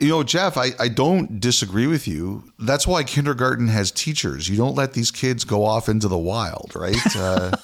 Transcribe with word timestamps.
You 0.00 0.08
know, 0.08 0.22
Jeff, 0.22 0.56
I, 0.56 0.70
I 0.78 0.88
don't 0.88 1.40
disagree 1.40 1.86
with 1.86 2.08
you. 2.08 2.42
That's 2.58 2.86
why 2.86 3.04
kindergarten 3.04 3.68
has 3.68 3.90
teachers. 3.92 4.48
You 4.48 4.56
don't 4.56 4.74
let 4.74 4.94
these 4.94 5.10
kids 5.10 5.44
go 5.44 5.64
off 5.64 5.90
into 5.90 6.08
the 6.08 6.18
wild, 6.18 6.72
right? 6.74 6.96
Uh, 7.16 7.56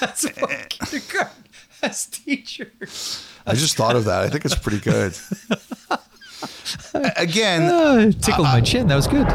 That's 0.00 0.24
why 0.38 0.66
kindergarten 0.68 1.44
has 1.82 2.06
teachers. 2.06 3.26
I 3.46 3.54
just 3.54 3.76
thought 3.76 3.96
of 3.96 4.04
that. 4.04 4.22
I 4.22 4.28
think 4.28 4.44
it's 4.44 4.54
pretty 4.54 4.78
good. 4.80 5.16
Again, 7.16 7.62
Uh, 7.62 8.12
tickled 8.20 8.46
my 8.46 8.60
chin. 8.60 8.86
That 8.88 8.96
was 8.96 9.06
good. 9.08 9.26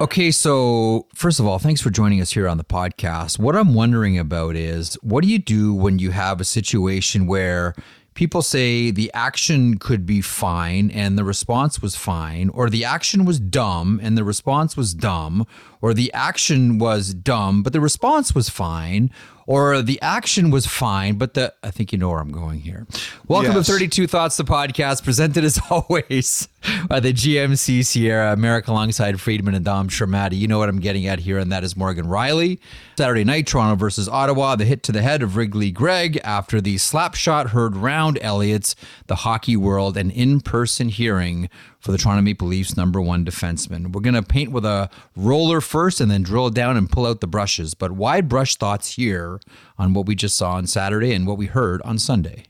Okay, 0.00 0.30
so 0.30 1.06
first 1.14 1.40
of 1.40 1.46
all, 1.46 1.58
thanks 1.58 1.80
for 1.80 1.90
joining 1.90 2.20
us 2.20 2.32
here 2.32 2.48
on 2.48 2.56
the 2.58 2.64
podcast. 2.64 3.38
What 3.38 3.54
I'm 3.54 3.74
wondering 3.74 4.18
about 4.18 4.56
is 4.56 4.94
what 5.02 5.22
do 5.22 5.28
you 5.28 5.38
do 5.38 5.74
when 5.74 5.98
you 5.98 6.10
have 6.12 6.40
a 6.40 6.44
situation 6.44 7.26
where 7.26 7.74
people 8.14 8.42
say 8.42 8.90
the 8.90 9.10
action 9.14 9.78
could 9.78 10.04
be 10.04 10.20
fine 10.20 10.90
and 10.90 11.16
the 11.16 11.24
response 11.24 11.80
was 11.80 11.96
fine, 11.96 12.48
or 12.50 12.68
the 12.68 12.84
action 12.84 13.24
was 13.24 13.40
dumb 13.40 14.00
and 14.02 14.16
the 14.16 14.24
response 14.24 14.76
was 14.76 14.94
dumb, 14.94 15.46
or 15.80 15.94
the 15.94 16.12
action 16.12 16.78
was 16.78 17.14
dumb 17.14 17.62
but 17.62 17.72
the 17.72 17.80
response 17.80 18.34
was 18.34 18.48
fine, 18.48 19.10
or 19.50 19.82
the 19.82 20.00
action 20.00 20.52
was 20.52 20.64
fine 20.64 21.18
but 21.18 21.34
the 21.34 21.52
I 21.64 21.72
think 21.72 21.90
you 21.90 21.98
know 21.98 22.08
where 22.10 22.20
I'm 22.20 22.30
going 22.30 22.60
here. 22.60 22.86
Welcome 23.26 23.56
Yes. 23.56 23.66
to 23.66 23.72
32 23.72 24.06
Thoughts, 24.06 24.36
the 24.36 24.44
podcast, 24.44 25.02
presented 25.02 25.42
as 25.42 25.58
always 25.70 26.46
by 26.88 27.00
the 27.00 27.12
GMC 27.12 27.84
Sierra 27.84 28.32
America 28.32 28.70
alongside 28.70 29.20
Friedman 29.20 29.54
and 29.54 29.64
Dom 29.64 29.88
Sramaty. 29.88 30.38
You 30.38 30.46
know 30.46 30.58
what 30.58 30.68
I'm 30.68 30.78
getting 30.78 31.06
at 31.06 31.18
here, 31.18 31.38
and 31.38 31.50
that 31.50 31.64
is 31.64 31.76
Morgan 31.76 32.06
Rielly. 32.06 32.58
Saturday 32.96 33.24
night, 33.24 33.46
Toronto 33.48 33.74
versus 33.76 34.08
Ottawa, 34.08 34.54
the 34.56 34.64
hit 34.66 34.82
to 34.84 34.92
the 34.92 35.02
head 35.02 35.22
of 35.22 35.36
Ridly 35.36 35.72
Greig 35.72 36.20
after 36.22 36.60
the 36.60 36.78
slap 36.78 37.14
shot 37.14 37.50
heard 37.50 37.76
round 37.76 38.18
Elliott's, 38.20 38.76
the 39.08 39.16
hockey 39.16 39.56
world, 39.56 39.96
an 39.96 40.10
in 40.10 40.40
person 40.42 40.90
hearing 40.90 41.48
for 41.80 41.92
the 41.92 41.98
Toronto 41.98 42.22
Maple 42.22 42.46
Leafs 42.46 42.76
number 42.76 43.00
one 43.00 43.24
defenseman. 43.24 43.92
We're 43.92 44.02
going 44.02 44.14
to 44.14 44.22
paint 44.22 44.52
with 44.52 44.64
a 44.64 44.90
roller 45.16 45.60
first 45.60 46.00
and 46.00 46.10
then 46.10 46.22
drill 46.22 46.50
down 46.50 46.76
and 46.76 46.90
pull 46.90 47.06
out 47.06 47.20
the 47.20 47.26
brushes. 47.26 47.74
But 47.74 47.92
wide 47.92 48.28
brush 48.28 48.56
thoughts 48.56 48.94
here 48.94 49.40
on 49.78 49.94
what 49.94 50.06
we 50.06 50.14
just 50.14 50.36
saw 50.36 50.52
on 50.52 50.66
Saturday 50.66 51.12
and 51.14 51.26
what 51.26 51.38
we 51.38 51.46
heard 51.46 51.80
on 51.82 51.98
Sunday. 51.98 52.44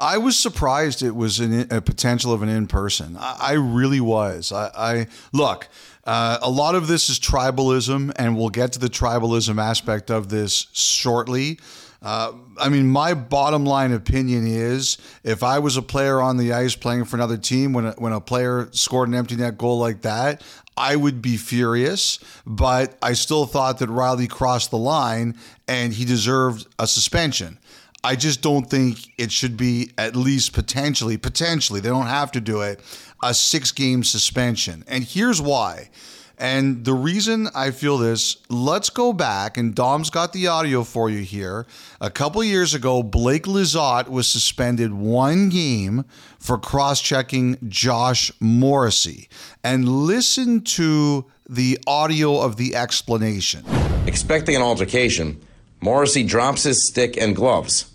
I 0.00 0.18
was 0.18 0.38
surprised 0.38 1.02
it 1.02 1.16
was 1.16 1.40
an, 1.40 1.66
a 1.72 1.80
potential 1.80 2.32
of 2.32 2.42
an 2.42 2.48
in 2.48 2.68
person. 2.68 3.16
I, 3.18 3.36
I 3.40 3.52
really 3.54 4.00
was. 4.00 4.52
I, 4.52 4.70
I 4.76 5.06
look. 5.32 5.68
Uh, 6.04 6.38
a 6.40 6.50
lot 6.50 6.74
of 6.74 6.86
this 6.86 7.10
is 7.10 7.18
tribalism, 7.18 8.12
and 8.16 8.36
we'll 8.36 8.48
get 8.48 8.72
to 8.72 8.78
the 8.78 8.88
tribalism 8.88 9.60
aspect 9.60 10.10
of 10.10 10.28
this 10.28 10.68
shortly. 10.72 11.58
Uh, 12.00 12.32
I 12.58 12.68
mean, 12.68 12.88
my 12.88 13.14
bottom 13.14 13.64
line 13.64 13.92
opinion 13.92 14.46
is 14.46 14.98
if 15.24 15.42
I 15.42 15.58
was 15.58 15.76
a 15.76 15.82
player 15.82 16.20
on 16.20 16.36
the 16.36 16.52
ice 16.52 16.76
playing 16.76 17.04
for 17.06 17.16
another 17.16 17.36
team, 17.36 17.72
when 17.72 17.86
a, 17.86 17.92
when 17.92 18.12
a 18.12 18.20
player 18.20 18.68
scored 18.72 19.08
an 19.08 19.14
empty 19.14 19.36
net 19.36 19.58
goal 19.58 19.78
like 19.78 20.02
that, 20.02 20.42
I 20.76 20.94
would 20.94 21.20
be 21.20 21.36
furious. 21.36 22.20
But 22.46 22.96
I 23.02 23.14
still 23.14 23.46
thought 23.46 23.78
that 23.80 23.88
Rielly 23.88 24.30
crossed 24.30 24.70
the 24.70 24.78
line 24.78 25.36
and 25.66 25.92
he 25.92 26.04
deserved 26.04 26.68
a 26.78 26.86
suspension. 26.86 27.58
I 28.04 28.14
just 28.14 28.42
don't 28.42 28.70
think 28.70 29.12
it 29.18 29.32
should 29.32 29.56
be 29.56 29.90
at 29.98 30.14
least 30.14 30.52
potentially, 30.52 31.16
potentially, 31.16 31.80
they 31.80 31.88
don't 31.88 32.06
have 32.06 32.30
to 32.32 32.40
do 32.40 32.60
it, 32.60 32.80
a 33.24 33.34
six 33.34 33.72
game 33.72 34.04
suspension. 34.04 34.84
And 34.86 35.02
here's 35.02 35.42
why. 35.42 35.90
And 36.38 36.84
the 36.84 36.94
reason 36.94 37.48
I 37.52 37.72
feel 37.72 37.98
this, 37.98 38.36
let's 38.48 38.90
go 38.90 39.12
back, 39.12 39.56
and 39.56 39.74
Dom's 39.74 40.08
got 40.08 40.32
the 40.32 40.46
audio 40.46 40.84
for 40.84 41.10
you 41.10 41.22
here. 41.22 41.66
A 42.00 42.10
couple 42.10 42.44
years 42.44 42.74
ago, 42.74 43.02
Blake 43.02 43.42
Lizotte 43.42 44.08
was 44.08 44.28
suspended 44.28 44.94
one 44.94 45.48
game 45.48 46.04
for 46.38 46.56
cross 46.56 47.00
checking 47.00 47.58
Josh 47.68 48.30
Morrissey. 48.38 49.28
And 49.64 49.88
listen 49.88 50.60
to 50.60 51.26
the 51.48 51.78
audio 51.88 52.40
of 52.40 52.56
the 52.56 52.76
explanation. 52.76 53.64
Expecting 54.06 54.54
an 54.54 54.62
altercation, 54.62 55.40
Morrissey 55.80 56.22
drops 56.22 56.62
his 56.62 56.86
stick 56.86 57.16
and 57.16 57.34
gloves. 57.34 57.92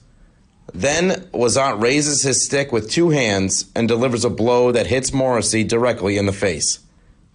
Then 0.73 1.11
Lizotte 1.33 1.81
raises 1.81 2.23
his 2.23 2.43
stick 2.43 2.73
with 2.73 2.91
two 2.91 3.11
hands 3.11 3.71
and 3.73 3.87
delivers 3.87 4.25
a 4.25 4.29
blow 4.29 4.73
that 4.73 4.87
hits 4.87 5.13
Morrissey 5.13 5.63
directly 5.63 6.17
in 6.17 6.25
the 6.25 6.33
face. 6.33 6.79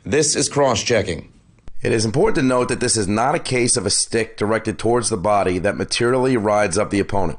This 0.08 0.34
is 0.34 0.48
cross 0.48 0.82
checking. 0.82 1.30
It 1.82 1.92
is 1.92 2.06
important 2.06 2.36
to 2.36 2.42
note 2.42 2.70
that 2.70 2.80
this 2.80 2.96
is 2.96 3.06
not 3.06 3.34
a 3.34 3.38
case 3.38 3.76
of 3.76 3.84
a 3.84 3.91
stick 3.91 4.38
directed 4.38 4.78
towards 4.78 5.10
the 5.10 5.19
body 5.19 5.58
that 5.58 5.76
materially 5.76 6.34
rides 6.38 6.78
up 6.78 6.88
the 6.88 6.98
opponent. 6.98 7.38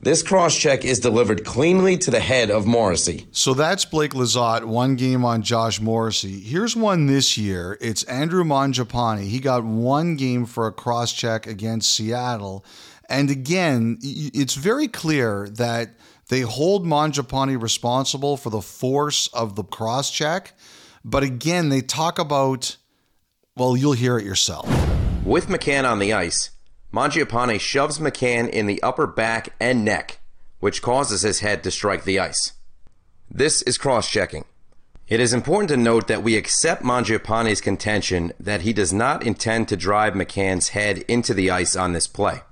This 0.00 0.20
cross 0.20 0.58
check 0.58 0.84
is 0.84 0.98
delivered 0.98 1.44
cleanly 1.44 1.96
to 1.98 2.10
the 2.10 2.18
head 2.18 2.50
of 2.50 2.66
Morrissey. 2.66 3.28
So 3.30 3.54
that's 3.54 3.84
Blake 3.84 4.14
Lizotte, 4.14 4.64
one 4.64 4.96
game 4.96 5.24
on 5.24 5.42
Josh 5.42 5.80
Morrissey. 5.80 6.40
Here's 6.40 6.74
one 6.74 7.06
this 7.06 7.38
year. 7.38 7.78
It's 7.80 8.02
Andrew 8.02 8.42
Mangiapane. 8.42 9.22
He 9.22 9.38
got 9.38 9.62
one 9.62 10.16
game 10.16 10.44
for 10.44 10.66
a 10.66 10.72
cross 10.72 11.12
check 11.12 11.46
against 11.46 11.94
Seattle. 11.94 12.64
And 13.08 13.30
again, 13.30 13.98
it's 14.02 14.56
very 14.56 14.88
clear 14.88 15.48
that 15.50 15.90
they 16.30 16.40
hold 16.40 16.84
Mangiapane 16.84 17.62
responsible 17.62 18.36
for 18.36 18.50
the 18.50 18.60
force 18.60 19.28
of 19.28 19.54
the 19.54 19.62
cross 19.62 20.10
check. 20.10 20.54
But 21.04 21.22
again, 21.22 21.68
they 21.68 21.80
talk 21.80 22.18
about, 22.18 22.76
well, 23.56 23.76
you'll 23.76 23.92
hear 23.92 24.18
it 24.18 24.24
yourself. 24.24 24.68
With 25.24 25.48
McCann 25.48 25.88
on 25.88 25.98
the 25.98 26.12
ice, 26.12 26.50
Mangiapane 26.92 27.58
shoves 27.58 27.98
McCann 27.98 28.48
in 28.48 28.66
the 28.66 28.82
upper 28.82 29.06
back 29.06 29.54
and 29.60 29.84
neck, 29.84 30.20
which 30.60 30.82
causes 30.82 31.22
his 31.22 31.40
head 31.40 31.64
to 31.64 31.70
strike 31.70 32.04
the 32.04 32.20
ice. 32.20 32.52
This 33.30 33.62
is 33.62 33.78
cross 33.78 34.08
checking. 34.08 34.44
It 35.08 35.18
is 35.18 35.32
important 35.32 35.68
to 35.70 35.76
note 35.76 36.06
that 36.06 36.22
we 36.22 36.36
accept 36.36 36.84
Mangiapane's 36.84 37.60
contention 37.60 38.32
that 38.38 38.60
he 38.60 38.72
does 38.72 38.92
not 38.92 39.26
intend 39.26 39.68
to 39.68 39.76
drive 39.76 40.14
McCann's 40.14 40.68
head 40.68 40.98
into 41.08 41.34
the 41.34 41.50
ice 41.50 41.74
on 41.74 41.92
this 41.92 42.06
play. 42.06 42.42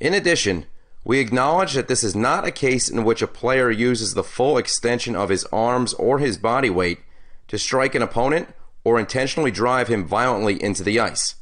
In 0.00 0.14
addition, 0.14 0.66
we 1.04 1.18
acknowledge 1.18 1.74
that 1.74 1.88
this 1.88 2.02
is 2.02 2.16
not 2.16 2.46
a 2.46 2.50
case 2.50 2.88
in 2.88 3.04
which 3.04 3.20
a 3.20 3.26
player 3.26 3.70
uses 3.70 4.14
the 4.14 4.24
full 4.24 4.56
extension 4.56 5.14
of 5.14 5.28
his 5.28 5.44
arms 5.46 5.92
or 5.94 6.18
his 6.18 6.38
body 6.38 6.70
weight 6.70 7.00
to 7.50 7.58
strike 7.58 7.96
an 7.96 8.02
opponent 8.02 8.48
or 8.84 8.98
intentionally 8.98 9.50
drive 9.50 9.88
him 9.88 10.06
violently 10.06 10.62
into 10.62 10.84
the 10.84 11.00
ice. 11.00 11.34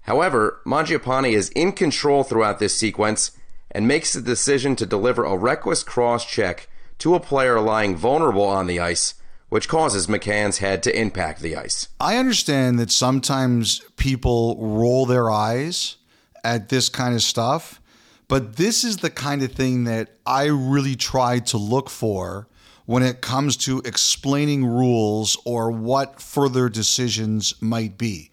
However, 0.00 0.60
Mangiapane 0.66 1.30
is 1.30 1.50
in 1.50 1.72
control 1.72 2.24
throughout 2.24 2.58
this 2.58 2.74
sequence 2.74 3.32
and 3.70 3.86
makes 3.86 4.14
the 4.14 4.22
decision 4.22 4.74
to 4.76 4.86
deliver 4.86 5.24
a 5.24 5.36
reckless 5.36 5.82
cross 5.82 6.24
check 6.24 6.68
to 6.98 7.14
a 7.14 7.20
player 7.20 7.60
lying 7.60 7.94
vulnerable 7.94 8.46
on 8.46 8.66
the 8.66 8.80
ice, 8.80 9.14
which 9.50 9.68
causes 9.68 10.06
McCann's 10.06 10.58
head 10.58 10.82
to 10.84 10.98
impact 10.98 11.42
the 11.42 11.54
ice. 11.54 11.88
I 12.00 12.16
understand 12.16 12.78
that 12.78 12.90
sometimes 12.90 13.80
people 13.98 14.56
roll 14.58 15.04
their 15.04 15.30
eyes 15.30 15.96
at 16.42 16.70
this 16.70 16.88
kind 16.88 17.14
of 17.14 17.22
stuff, 17.22 17.78
but 18.26 18.56
this 18.56 18.84
is 18.84 18.96
the 18.98 19.10
kind 19.10 19.42
of 19.42 19.52
thing 19.52 19.84
that 19.84 20.16
I 20.24 20.46
really 20.46 20.96
try 20.96 21.40
to 21.40 21.58
look 21.58 21.90
for 21.90 22.48
when 22.86 23.02
it 23.02 23.20
comes 23.20 23.56
to 23.56 23.80
explaining 23.84 24.64
rules 24.64 25.36
or 25.44 25.70
what 25.70 26.20
further 26.20 26.68
decisions 26.68 27.54
might 27.60 27.96
be. 27.96 28.30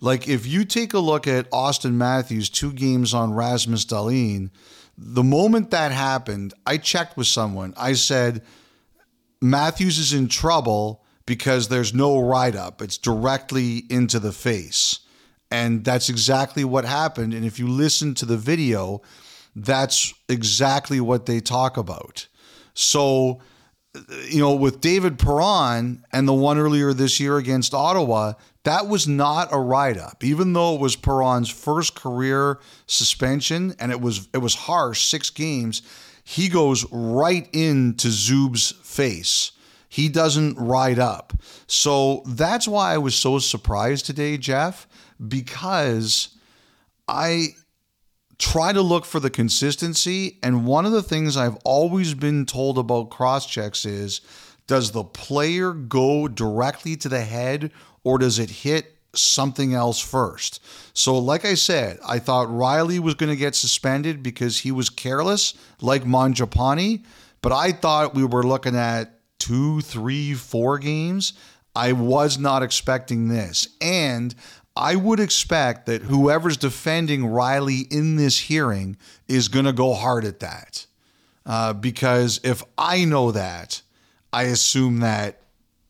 Like 0.00 0.28
if 0.28 0.46
you 0.46 0.64
take 0.64 0.94
a 0.94 0.98
look 0.98 1.28
at 1.28 1.50
Auston 1.50 1.94
Matthews' 1.94 2.50
two 2.50 2.72
games 2.72 3.14
on 3.14 3.34
Rasmus 3.34 3.84
Dahlin, 3.84 4.50
the 4.98 5.22
moment 5.22 5.70
that 5.70 5.92
happened, 5.92 6.54
I 6.66 6.76
checked 6.76 7.16
with 7.16 7.26
someone. 7.26 7.72
I 7.76 7.92
said, 7.94 8.42
Matthews 9.40 9.98
is 9.98 10.12
in 10.12 10.28
trouble 10.28 11.04
because 11.26 11.68
there's 11.68 11.94
no 11.94 12.18
write 12.18 12.56
up. 12.56 12.82
It's 12.82 12.98
directly 12.98 13.84
into 13.88 14.18
the 14.18 14.32
face. 14.32 15.00
And 15.50 15.84
that's 15.84 16.08
exactly 16.08 16.64
what 16.64 16.84
happened. 16.84 17.34
And 17.34 17.44
if 17.44 17.58
you 17.58 17.68
listen 17.68 18.14
to 18.14 18.26
the 18.26 18.36
video, 18.36 19.02
that's 19.54 20.14
exactly 20.28 21.00
what 21.00 21.26
they 21.26 21.40
talk 21.40 21.76
about. 21.76 22.26
So, 22.74 23.40
you 24.28 24.40
know, 24.40 24.54
with 24.54 24.80
David 24.80 25.18
Perron 25.18 26.04
and 26.12 26.26
the 26.26 26.32
one 26.32 26.58
earlier 26.58 26.92
this 26.92 27.20
year 27.20 27.36
against 27.36 27.74
Ottawa, 27.74 28.34
that 28.64 28.86
was 28.86 29.06
not 29.06 29.48
a 29.52 29.58
write 29.58 29.98
up. 29.98 30.24
Even 30.24 30.52
though 30.52 30.74
it 30.74 30.80
was 30.80 30.96
Perron's 30.96 31.50
first 31.50 31.94
career 31.94 32.58
suspension 32.86 33.74
and 33.78 33.92
it 33.92 34.00
was 34.00 34.28
it 34.32 34.38
was 34.38 34.54
harsh, 34.54 35.04
six 35.04 35.30
games, 35.30 35.82
he 36.24 36.48
goes 36.48 36.86
right 36.90 37.48
into 37.52 38.08
Zub's 38.08 38.72
face. 38.82 39.52
He 39.88 40.08
doesn't 40.08 40.56
ride 40.56 40.98
up. 40.98 41.34
So 41.66 42.22
that's 42.26 42.66
why 42.66 42.94
I 42.94 42.98
was 42.98 43.14
so 43.14 43.38
surprised 43.38 44.06
today, 44.06 44.38
Jeff, 44.38 44.86
because 45.28 46.30
I 47.06 47.48
try 48.42 48.72
to 48.72 48.82
look 48.82 49.04
for 49.04 49.20
the 49.20 49.30
consistency. 49.30 50.40
And 50.42 50.66
one 50.66 50.84
of 50.84 50.90
the 50.90 51.02
things 51.02 51.36
I've 51.36 51.56
always 51.64 52.12
been 52.12 52.44
told 52.44 52.76
about 52.76 53.08
cross 53.08 53.46
checks 53.46 53.84
is 53.84 54.20
does 54.66 54.90
the 54.90 55.04
player 55.04 55.72
go 55.72 56.26
directly 56.26 56.96
to 56.96 57.08
the 57.08 57.20
head 57.20 57.70
or 58.02 58.18
does 58.18 58.40
it 58.40 58.50
hit 58.50 58.96
something 59.14 59.74
else 59.74 60.00
first? 60.00 60.60
So, 60.92 61.16
like 61.18 61.44
I 61.44 61.54
said, 61.54 62.00
I 62.04 62.18
thought 62.18 62.48
Rielly 62.48 62.98
was 62.98 63.14
going 63.14 63.30
to 63.30 63.36
get 63.36 63.54
suspended 63.54 64.24
because 64.24 64.58
he 64.58 64.72
was 64.72 64.90
careless, 64.90 65.54
like 65.80 66.02
Mangiapane. 66.02 67.04
But 67.42 67.52
I 67.52 67.70
thought 67.70 68.16
we 68.16 68.24
were 68.24 68.42
looking 68.42 68.74
at 68.74 69.20
two, 69.38 69.82
three, 69.82 70.34
four 70.34 70.78
games, 70.78 71.34
I 71.76 71.92
was 71.92 72.38
not 72.38 72.62
expecting 72.64 73.28
this. 73.28 73.68
And 73.80 74.34
I 74.76 74.96
would 74.96 75.20
expect 75.20 75.86
that 75.86 76.02
whoever's 76.02 76.56
defending 76.56 77.22
Rielly 77.22 77.90
in 77.92 78.16
this 78.16 78.38
hearing 78.38 78.96
is 79.28 79.48
going 79.48 79.66
to 79.66 79.72
go 79.72 79.92
hard 79.94 80.24
at 80.24 80.40
that. 80.40 80.86
Uh, 81.44 81.72
because 81.72 82.40
if 82.42 82.62
I 82.78 83.04
know 83.04 83.32
that, 83.32 83.82
I 84.32 84.44
assume 84.44 85.00
that 85.00 85.40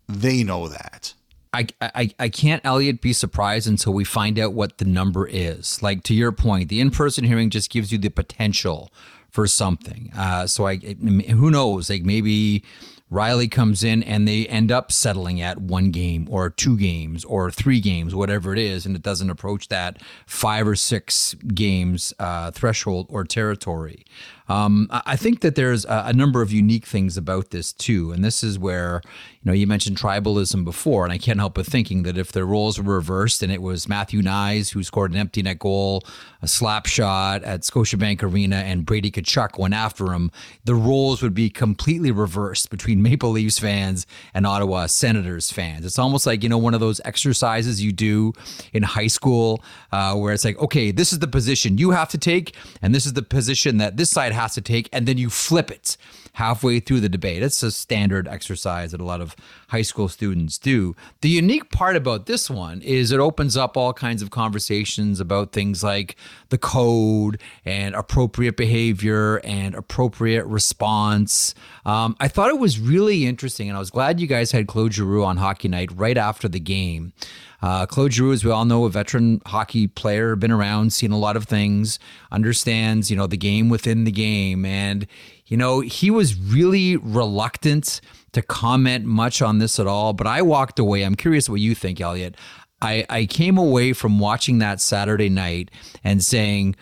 they 0.08 0.43
know 0.43 0.69
that. 0.69 1.14
I, 1.55 1.67
I, 1.81 2.11
I 2.19 2.29
can't, 2.31 2.64
Elliotte, 2.64 3.02
be 3.02 3.12
surprised 3.12 3.69
until 3.69 3.93
we 3.93 4.05
find 4.05 4.38
out 4.38 4.55
what 4.55 4.79
the 4.79 4.87
number 4.87 5.29
is. 5.29 5.82
Like 5.82 6.02
to 6.05 6.14
your 6.14 6.32
point, 6.32 6.70
the 6.70 6.81
in 6.81 6.90
person 6.90 7.25
hearing 7.25 7.50
just 7.50 7.70
gives 7.70 7.93
you 7.93 7.99
the 7.99 8.08
potential 8.08 8.90
for 9.29 9.46
something. 9.46 10.11
Uh, 10.17 10.46
so 10.46 10.67
I, 10.67 10.76
who 10.76 11.50
knows? 11.50 11.90
Like 11.90 12.02
maybe 12.02 12.64
Rielly 13.12 13.50
comes 13.50 13.85
in 13.85 14.03
and 14.03 14.26
they 14.26 14.47
end 14.47 14.73
up 14.73 14.91
settling 14.91 15.41
at 15.43 15.61
one 15.61 15.91
game 15.91 16.26
or 16.31 16.49
two 16.49 16.79
games 16.79 17.26
or 17.26 17.50
three 17.50 17.79
games, 17.79 18.14
whatever 18.14 18.55
it 18.55 18.59
is, 18.59 18.87
and 18.87 18.97
it 18.97 19.03
doesn't 19.03 19.29
approach 19.29 19.69
that 19.69 20.00
five 20.26 20.67
or 20.67 20.75
six 20.75 21.35
games 21.35 22.14
uh, 22.19 22.50
threshold 22.53 23.06
or 23.11 23.25
territory. 23.25 24.06
Um, 24.52 24.87
I 24.90 25.16
think 25.16 25.40
that 25.40 25.54
there's 25.54 25.87
a, 25.87 26.12
number 26.12 26.43
of 26.43 26.52
unique 26.52 26.84
things 26.84 27.16
about 27.16 27.50
this 27.50 27.72
too, 27.72 28.12
and 28.12 28.22
this 28.22 28.44
is 28.44 28.58
where 28.58 29.00
you 29.04 29.46
know 29.46 29.54
you 29.54 29.66
mentioned 29.66 29.96
tribalism 29.96 30.62
before, 30.62 31.04
and 31.04 31.12
I 31.12 31.16
can't 31.16 31.38
help 31.38 31.54
but 31.54 31.64
thinking 31.64 32.02
that 32.02 32.19
if 32.19 32.32
the 32.32 32.44
roles 32.44 32.78
were 32.78 32.94
reversed 32.94 33.43
and 33.43 33.50
it 33.50 33.62
was 33.62 33.88
Matthew 33.88 34.20
Knies 34.20 34.75
who 34.75 34.82
scored 34.82 35.10
an 35.10 35.16
empty 35.16 35.40
net 35.40 35.58
goal, 35.58 36.02
a 36.43 36.49
slap 36.49 36.84
shot 36.84 37.43
at 37.44 37.62
Scotiabank 37.62 38.22
Arena, 38.22 38.56
and 38.56 38.84
Brady 38.84 39.10
Tkachuk 39.10 39.58
went 39.58 39.72
after 39.72 40.12
him, 40.12 40.31
the 40.64 40.75
roles 40.75 41.22
would 41.22 41.34
be 41.34 41.48
completely 41.48 42.10
reversed 42.10 42.69
between 42.69 43.02
Maple 43.08 43.31
Leafs 43.31 43.58
fans 43.58 44.06
and 44.34 44.46
Ottawa 44.46 44.84
Senators 44.84 45.50
fans. 45.50 45.87
It's 45.87 45.98
almost 45.98 46.26
like 46.26 46.43
you 46.43 46.50
know 46.50 46.58
one 46.58 46.75
of 46.75 46.81
those 46.81 47.00
exercises 47.06 47.82
you 47.82 47.90
do 47.90 48.34
in 48.75 48.82
high 48.82 49.06
school 49.06 49.64
uh, 49.93 50.14
where 50.14 50.34
it's 50.34 50.44
like, 50.44 50.58
okay, 50.58 50.90
this 50.90 51.10
is 51.10 51.20
the 51.20 51.26
position 51.26 51.78
you 51.78 51.93
have 51.93 52.10
to 52.10 52.19
take, 52.19 52.55
and 52.82 52.94
this 52.94 53.06
is 53.06 53.14
the 53.14 53.22
position 53.22 53.78
that 53.78 53.96
this 53.96 54.10
side 54.10 54.32
has 54.32 54.42
to 54.50 54.61
take, 54.61 54.89
and 54.93 55.06
then 55.06 55.19
you 55.19 55.31
flip 55.31 55.71
it 55.71 55.97
halfway 56.32 56.81
through 56.81 57.00
the 57.00 57.08
debate. 57.08 57.43
It's 57.43 57.62
a 57.62 57.70
standard 57.70 58.26
exercise 58.26 58.93
that 58.93 59.00
a 59.00 59.05
lot 59.05 59.20
of 59.20 59.37
high 59.69 59.82
school 59.82 60.08
students 60.08 60.58
do. 60.58 60.96
The 61.20 61.29
unique 61.29 61.70
part 61.70 61.94
about 61.94 62.26
this 62.26 62.49
one 62.49 62.81
is 62.82 63.12
it 63.12 63.20
opens 63.20 63.56
up 63.56 63.76
all 63.76 63.93
kinds 63.93 64.23
of 64.23 64.31
conversations 64.31 65.20
about 65.20 65.52
things 65.52 65.82
like 65.82 66.17
the 66.49 66.58
code 66.58 67.40
and 67.64 67.94
appropriate 67.94 68.56
behavior 68.56 69.37
and 69.38 69.75
appropriate 69.75 70.46
response. 70.46 71.55
Um, 71.84 72.17
I 72.19 72.29
thought 72.29 72.49
it 72.49 72.58
was 72.58 72.81
really 72.81 73.26
interesting, 73.26 73.69
and 73.69 73.76
I 73.76 73.81
was 73.81 73.90
glad 73.90 74.20
you 74.20 74.26
guys 74.26 74.52
had 74.52 74.67
Claude 74.67 74.94
Giroux 74.94 75.25
on 75.25 75.37
Hockey 75.37 75.69
Night 75.69 75.90
right 75.94 76.17
after 76.17 76.49
the 76.49 76.61
game. 76.61 77.12
Uh, 77.62 77.87
Claude 77.87 78.12
Giroux, 78.12 78.32
as 78.32 78.44
we 78.44 78.50
all 78.50 78.64
know, 78.64 78.84
a 78.87 78.90
veteran 78.90 79.40
hockey 79.46 79.87
player, 79.87 80.34
been 80.34 80.50
around, 80.50 80.93
seen 80.93 81.12
a 81.12 81.19
lot 81.19 81.37
of 81.37 81.44
things, 81.44 82.00
understands, 82.32 83.08
you 83.08 83.17
know, 83.17 83.29
the 83.29 83.37
game 83.37 83.69
within 83.69 84.02
the 84.02 84.11
game. 84.11 84.64
And, 84.64 85.06
you 85.47 85.56
know, 85.56 85.81
he 85.81 86.11
was 86.11 86.37
really 86.37 86.97
reluctant 86.97 88.00
to 88.33 88.43
comment 88.43 89.05
much 89.05 89.43
on 89.43 89.59
this 89.59 89.79
at 89.79 89.87
all. 89.87 90.12
But 90.12 90.27
I 90.27 90.43
walked 90.43 90.79
away. 90.79 91.03
I'm 91.03 91.15
curious 91.15 91.49
what 91.49 91.61
you 91.61 91.75
think, 91.75 92.00
Elliotte. 92.00 92.37
I, 92.81 93.06
I 93.09 93.27
came 93.27 93.59
away 93.59 93.93
from 93.93 94.19
watching 94.19 94.59
that 94.59 94.81
Saturday 94.81 95.29
night 95.29 95.71
and 96.03 96.23
saying, 96.23 96.75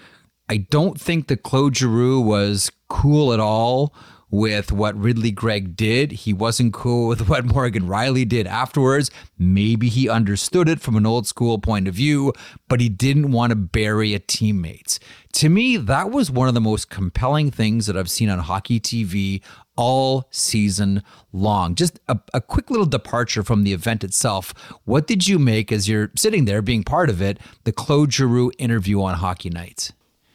I 0.49 0.57
don't 0.57 1.01
think 1.01 1.29
that 1.29 1.43
Claude 1.43 1.77
Giroux 1.77 2.21
was 2.21 2.71
cool 2.89 3.33
at 3.33 3.41
all 3.41 3.95
with 4.31 4.71
what 4.73 4.97
Ridly 4.97 5.31
Greig 5.31 5.77
did. 5.77 6.12
He 6.12 6.33
wasn't 6.33 6.73
cool 6.73 7.09
with 7.09 7.29
what 7.29 7.45
Morgan 7.45 7.85
Rielly 7.85 8.29
did 8.29 8.47
afterwards. 8.47 9.11
Maybe 9.39 9.89
he 9.89 10.09
understood 10.09 10.69
it 10.69 10.81
from 10.81 10.97
an 10.97 11.07
old 11.07 11.27
school 11.27 11.59
point 11.59 11.89
of 11.89 11.95
view, 11.95 12.33
but 12.69 12.81
he 12.81 12.89
didn't 12.89 13.33
want 13.33 13.51
to 13.51 13.57
bury 13.57 14.15
a 14.15 14.21
teammate. 14.21 14.99
To 15.35 15.49
me, 15.49 15.77
that 15.77 16.11
was 16.11 16.31
one 16.31 16.49
of 16.49 16.55
the 16.55 16.61
most 16.61 16.91
compelling 16.91 17.50
things 17.50 17.87
that 17.87 17.97
I've 17.97 18.11
seen 18.11 18.29
on 18.29 18.41
hockey 18.41 18.81
TV 18.81 19.43
all 19.77 20.27
season 20.31 21.03
long. 21.32 21.75
Just 21.75 22.00
a, 22.09 22.19
a, 22.35 22.41
quick 22.41 22.69
little 22.69 22.85
departure 22.85 23.43
from 23.43 23.62
the 23.62 23.73
event 23.73 24.05
itself. 24.05 24.53
What 24.85 25.06
did 25.06 25.27
you 25.27 25.38
make 25.38 25.73
as 25.73 25.88
you're 25.88 26.11
sitting 26.17 26.44
there 26.44 26.61
being 26.61 26.82
part 26.82 27.09
of 27.09 27.23
it, 27.23 27.38
the 27.65 27.73
Claude 27.73 28.12
Giroux 28.12 28.50
interview 28.59 29.00
on 29.03 29.15
Hockey 29.15 29.50
Night? 29.50 29.93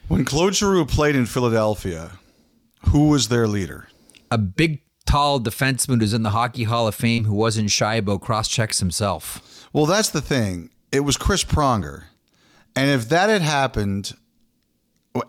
When 0.08 0.26
Claude 0.26 0.56
Giroux 0.56 0.86
played 0.86 1.16
in 1.16 1.26
Philadelphia, 1.26 2.14
who 2.90 3.10
was 3.10 3.28
their 3.28 3.48
leader? 3.48 3.90
A 4.32 4.38
big, 4.38 4.82
tall 5.06 5.40
defenseman 5.40 6.00
who's 6.00 6.14
in 6.14 6.24
the 6.24 6.32
Hockey 6.32 6.64
Hall 6.64 6.88
of 6.88 6.96
Fame 6.96 7.26
who 7.26 7.36
wasn't 7.36 7.70
shy 7.70 7.96
about 7.96 8.22
cross 8.22 8.48
checks 8.48 8.80
himself. 8.80 9.70
Well, 9.72 9.86
that's 9.86 10.10
the 10.10 10.22
thing. 10.22 10.72
It 10.92 11.02
was 11.02 11.18
Chris 11.18 11.44
Pronger. 11.44 12.06
And 12.76 12.90
if 12.90 13.10
that 13.10 13.30
had 13.30 13.42
happened 13.42 14.14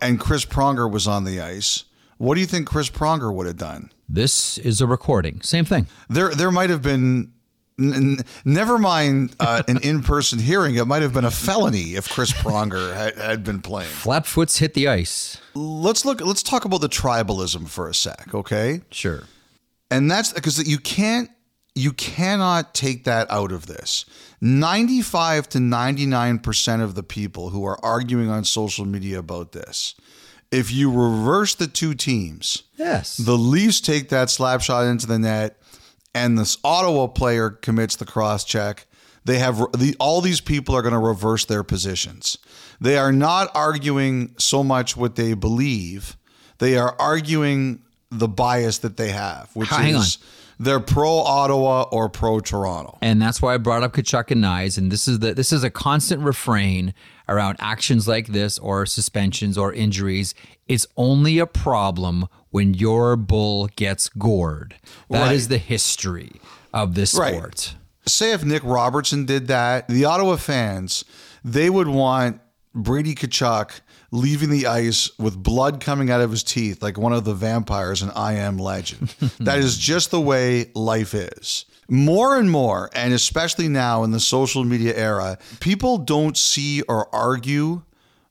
and 0.00 0.20
Chris 0.20 0.44
Pronger 0.44 0.90
was 0.90 1.06
on 1.06 1.24
the 1.24 1.40
ice, 1.40 1.84
what 2.18 2.34
do 2.34 2.40
you 2.40 2.46
think 2.46 2.66
Chris 2.66 2.90
Pronger 2.90 3.32
would 3.34 3.46
have 3.46 3.56
done? 3.56 3.90
This 4.08 4.58
is 4.58 4.80
a 4.80 4.86
recording. 4.86 5.40
Same 5.42 5.64
thing. 5.64 5.86
There, 6.08 6.30
there 6.34 6.50
might 6.50 6.70
have 6.70 6.82
been 6.82 7.32
N- 7.78 8.20
never 8.44 8.78
mind 8.78 9.36
uh, 9.38 9.62
an 9.68 9.78
in-person 9.82 10.38
hearing. 10.38 10.76
It 10.76 10.86
might 10.86 11.02
have 11.02 11.12
been 11.12 11.26
a 11.26 11.30
felony 11.30 11.94
if 11.94 12.08
Chris 12.08 12.32
Pronger 12.32 12.94
had, 12.96 13.16
had 13.16 13.44
been 13.44 13.60
playing. 13.60 13.90
Flatfoots 13.90 14.58
hit 14.58 14.74
the 14.74 14.88
ice. 14.88 15.38
Let's 15.54 16.04
look. 16.04 16.20
Let's 16.22 16.42
talk 16.42 16.64
about 16.64 16.80
the 16.80 16.88
tribalism 16.88 17.68
for 17.68 17.88
a 17.88 17.94
sec, 17.94 18.34
okay? 18.34 18.80
Sure. 18.90 19.24
And 19.90 20.10
that's 20.10 20.32
because 20.32 20.66
you 20.66 20.78
can't, 20.78 21.30
you 21.76 21.92
cannot 21.92 22.74
take 22.74 23.04
that 23.04 23.30
out 23.30 23.52
of 23.52 23.66
this. 23.66 24.06
Ninety-five 24.40 25.48
to 25.50 25.60
ninety-nine 25.60 26.40
percent 26.40 26.82
of 26.82 26.94
the 26.94 27.02
people 27.02 27.50
who 27.50 27.64
are 27.64 27.78
arguing 27.84 28.30
on 28.30 28.44
social 28.44 28.84
media 28.84 29.18
about 29.18 29.52
this, 29.52 29.94
if 30.50 30.72
you 30.72 30.90
reverse 30.90 31.54
the 31.54 31.66
two 31.66 31.94
teams, 31.94 32.62
yes, 32.76 33.16
the 33.16 33.36
Leafs 33.36 33.80
take 33.80 34.08
that 34.08 34.30
slap 34.30 34.60
shot 34.62 34.86
into 34.86 35.06
the 35.06 35.18
net 35.18 35.58
and 36.14 36.38
this 36.38 36.56
Ottawa 36.64 37.06
player 37.08 37.50
commits 37.50 37.96
the 37.96 38.06
cross 38.06 38.44
check, 38.44 38.86
they 39.24 39.38
have 39.38 39.58
the, 39.76 39.94
all 40.00 40.20
these 40.20 40.40
people 40.40 40.74
are 40.74 40.82
going 40.82 40.94
to 40.94 40.98
reverse 40.98 41.44
their 41.44 41.62
positions. 41.62 42.38
They 42.80 42.96
are 42.96 43.12
not 43.12 43.50
arguing 43.54 44.34
so 44.38 44.62
much 44.62 44.96
what 44.96 45.16
they 45.16 45.34
believe; 45.34 46.16
they 46.58 46.78
are 46.78 46.96
arguing 46.98 47.82
the 48.10 48.28
bias 48.28 48.78
that 48.78 48.96
they 48.96 49.10
have, 49.10 49.50
which 49.54 49.68
Hang 49.68 49.94
is 49.94 50.16
on. 50.16 50.22
They're 50.58 50.80
pro 50.80 51.18
Ottawa 51.18 51.82
or 51.92 52.08
pro 52.08 52.40
Toronto. 52.40 52.98
And 53.02 53.20
that's 53.20 53.42
why 53.42 53.54
I 53.54 53.58
brought 53.58 53.82
up 53.82 53.92
Tkachuk 53.92 54.30
and 54.30 54.42
Knies. 54.42 54.78
And 54.78 54.90
this 54.90 55.06
is 55.06 55.18
the 55.18 55.34
this 55.34 55.52
is 55.52 55.62
a 55.62 55.70
constant 55.70 56.22
refrain 56.22 56.94
around 57.28 57.56
actions 57.60 58.08
like 58.08 58.28
this 58.28 58.58
or 58.58 58.86
suspensions 58.86 59.58
or 59.58 59.72
injuries. 59.72 60.34
It's 60.66 60.86
only 60.96 61.38
a 61.38 61.46
problem 61.46 62.26
when 62.50 62.72
your 62.74 63.16
bull 63.16 63.68
gets 63.76 64.08
gored. 64.08 64.76
That 65.10 65.26
Right. 65.26 65.34
is 65.34 65.48
the 65.48 65.58
history 65.58 66.40
of 66.72 66.94
this 66.94 67.14
Right. 67.14 67.34
sport. 67.34 67.74
Say 68.06 68.32
if 68.32 68.44
Nick 68.44 68.62
Robertson 68.64 69.26
did 69.26 69.48
that, 69.48 69.88
the 69.88 70.04
Ottawa 70.04 70.36
fans, 70.36 71.04
they 71.44 71.68
would 71.68 71.88
want 71.88 72.40
Brady 72.74 73.14
Tkachuk 73.14 73.80
leaving 74.10 74.50
the 74.50 74.66
ice 74.66 75.10
with 75.18 75.42
blood 75.42 75.80
coming 75.80 76.10
out 76.10 76.20
of 76.20 76.30
his 76.30 76.42
teeth 76.42 76.82
like 76.82 76.98
one 76.98 77.12
of 77.12 77.24
the 77.24 77.34
vampires 77.34 78.02
in 78.02 78.10
I 78.10 78.34
Am 78.34 78.58
Legend. 78.58 79.08
that 79.40 79.58
is 79.58 79.78
just 79.78 80.10
the 80.10 80.20
way 80.20 80.70
life 80.74 81.14
is. 81.14 81.64
More 81.88 82.36
and 82.36 82.50
more, 82.50 82.90
and 82.94 83.12
especially 83.12 83.68
now 83.68 84.02
in 84.02 84.10
the 84.10 84.20
social 84.20 84.64
media 84.64 84.96
era, 84.96 85.38
people 85.60 85.98
don't 85.98 86.36
see 86.36 86.82
or 86.82 87.14
argue 87.14 87.82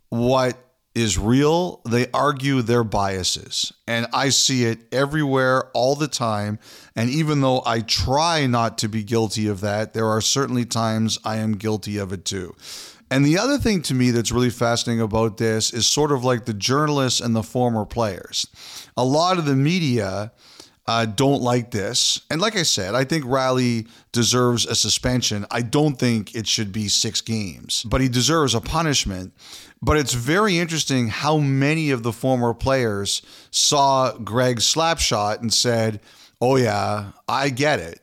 what 0.10 0.58
is 0.96 1.17
real, 1.17 1.82
they 1.86 2.08
argue 2.13 2.62
their 2.62 2.84
biases. 2.84 3.74
And 3.86 4.08
I 4.13 4.29
see 4.29 4.63
it 4.63 4.79
everywhere 4.94 5.65
all 5.74 5.96
the 5.96 6.08
time. 6.08 6.58
And 6.96 7.10
even 7.10 7.41
though 7.41 7.62
I 7.65 7.82
try 7.82 8.48
not 8.48 8.77
to 8.79 8.88
be 8.88 9.03
guilty 9.03 9.48
of 9.48 9.60
that, 9.60 9.94
there 9.94 10.08
are 10.08 10.22
certainly 10.22 10.63
times 10.63 11.20
I 11.25 11.38
am 11.38 11.58
guilty 11.58 11.98
of 11.98 12.13
it 12.13 12.24
too. 12.24 12.55
And 13.12 13.24
the 13.24 13.38
other 13.38 13.57
thing 13.57 13.81
to 13.83 13.93
me 13.93 14.12
that's 14.12 14.31
really 14.31 14.50
fascinating 14.50 15.01
about 15.01 15.38
this 15.38 15.71
is 15.74 15.85
sort 15.85 16.12
of 16.12 16.24
like 16.24 16.45
the 16.45 16.53
journalists 16.53 17.19
and 17.19 17.35
the 17.35 17.43
former 17.43 17.85
players. 17.85 18.47
A 18.97 19.05
lot 19.05 19.38
of 19.38 19.45
the 19.45 19.55
media 19.55 20.31
uh, 20.88 21.05
don't 21.05 21.41
like 21.41 21.71
this. 21.71 22.21
And 22.29 22.39
like 22.39 22.55
I 22.55 22.63
said, 22.63 22.93
I 22.95 23.03
think 23.03 23.25
Rielly 23.25 23.88
deserves 24.12 24.65
a 24.65 24.75
suspension. 24.75 25.45
I 25.50 25.62
don't 25.62 25.97
think 25.97 26.35
it 26.35 26.47
should 26.47 26.71
be 26.71 26.88
six 26.88 27.21
games, 27.21 27.83
but 27.83 28.01
he 28.01 28.07
deserves 28.07 28.53
a 28.53 28.62
punishment. 28.62 29.33
But 29.81 29.97
it's 29.97 30.13
very 30.13 30.57
interesting 30.57 31.09
how 31.09 31.38
many 31.38 31.91
of 31.91 32.03
the 32.03 32.13
former 32.13 32.53
players 32.53 33.21
saw 33.51 34.13
Greig's 34.13 34.65
slap 34.65 35.00
shot 35.00 35.41
and 35.41 35.53
said, 35.53 36.01
Oh, 36.41 36.57
yeah, 36.57 37.12
I 37.27 37.50
get 37.50 37.79
it. 37.79 38.01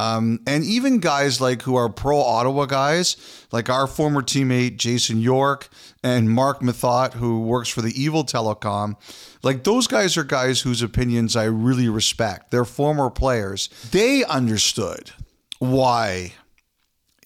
Um, 0.00 0.40
and 0.46 0.64
even 0.64 0.98
guys 0.98 1.42
like 1.42 1.60
who 1.62 1.76
are 1.76 1.90
pro 1.90 2.18
Ottawa 2.18 2.64
guys, 2.64 3.16
like 3.52 3.68
our 3.68 3.86
former 3.86 4.22
teammate 4.22 4.78
Jason 4.78 5.20
York 5.20 5.68
and 6.02 6.30
Marc 6.30 6.60
Methot, 6.60 7.12
who 7.14 7.42
works 7.42 7.68
for 7.68 7.82
the 7.82 7.92
Evil 8.00 8.24
Telecom, 8.24 8.96
like 9.42 9.64
those 9.64 9.86
guys 9.86 10.16
are 10.16 10.24
guys 10.24 10.62
whose 10.62 10.80
opinions 10.80 11.36
I 11.36 11.44
really 11.44 11.88
respect. 11.90 12.50
They're 12.50 12.64
former 12.64 13.10
players. 13.10 13.68
They 13.90 14.24
understood 14.24 15.10
why 15.58 16.32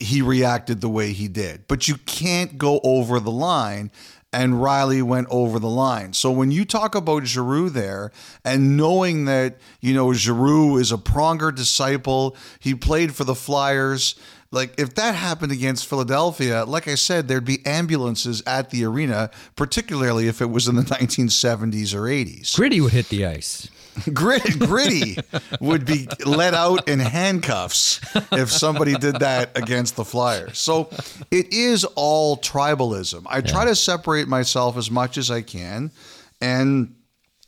he 0.00 0.20
reacted 0.20 0.80
the 0.80 0.88
way 0.88 1.12
he 1.12 1.28
did. 1.28 1.68
But 1.68 1.86
you 1.86 1.96
can't 2.06 2.58
go 2.58 2.80
over 2.82 3.20
the 3.20 3.30
line. 3.30 3.92
And 4.34 4.54
Rielly 4.54 5.00
went 5.02 5.28
over 5.30 5.60
the 5.60 5.68
line. 5.68 6.12
So 6.12 6.30
when 6.30 6.50
you 6.50 6.64
talk 6.64 6.96
about 6.96 7.24
Giroux 7.24 7.70
there 7.70 8.10
and 8.44 8.76
knowing 8.76 9.26
that, 9.26 9.58
you 9.80 9.94
know, 9.94 10.12
Giroux 10.12 10.76
is 10.78 10.90
a 10.90 10.96
Pronger 10.96 11.54
disciple, 11.54 12.36
he 12.58 12.74
played 12.74 13.14
for 13.14 13.22
the 13.22 13.36
Flyers. 13.36 14.16
Like 14.50 14.74
if 14.78 14.94
that 14.96 15.14
happened 15.14 15.52
against 15.52 15.86
Philadelphia, 15.86 16.64
like 16.64 16.88
I 16.88 16.96
said, 16.96 17.28
there'd 17.28 17.44
be 17.44 17.64
ambulances 17.64 18.42
at 18.46 18.70
the 18.70 18.84
arena, 18.84 19.30
particularly 19.56 20.26
if 20.26 20.40
it 20.40 20.50
was 20.50 20.66
in 20.66 20.74
the 20.74 20.82
1970s 20.98 21.94
or 21.94 22.02
80s. 22.02 22.56
Gritty 22.56 22.80
would 22.80 22.92
hit 22.92 23.08
the 23.08 23.26
ice. 23.26 23.68
Grit, 24.12 24.58
gritty 24.58 25.18
would 25.60 25.84
be 25.84 26.08
let 26.24 26.54
out 26.54 26.88
in 26.88 26.98
handcuffs 26.98 28.00
if 28.32 28.50
somebody 28.50 28.94
did 28.94 29.20
that 29.20 29.56
against 29.56 29.96
the 29.96 30.04
Flyers. 30.04 30.58
So 30.58 30.90
it 31.30 31.52
is 31.52 31.84
all 31.94 32.36
tribalism. 32.36 33.24
I 33.26 33.40
try 33.40 33.64
to 33.64 33.74
separate 33.74 34.28
myself 34.28 34.76
as 34.76 34.90
much 34.90 35.16
as 35.16 35.30
I 35.30 35.42
can. 35.42 35.90
And 36.40 36.94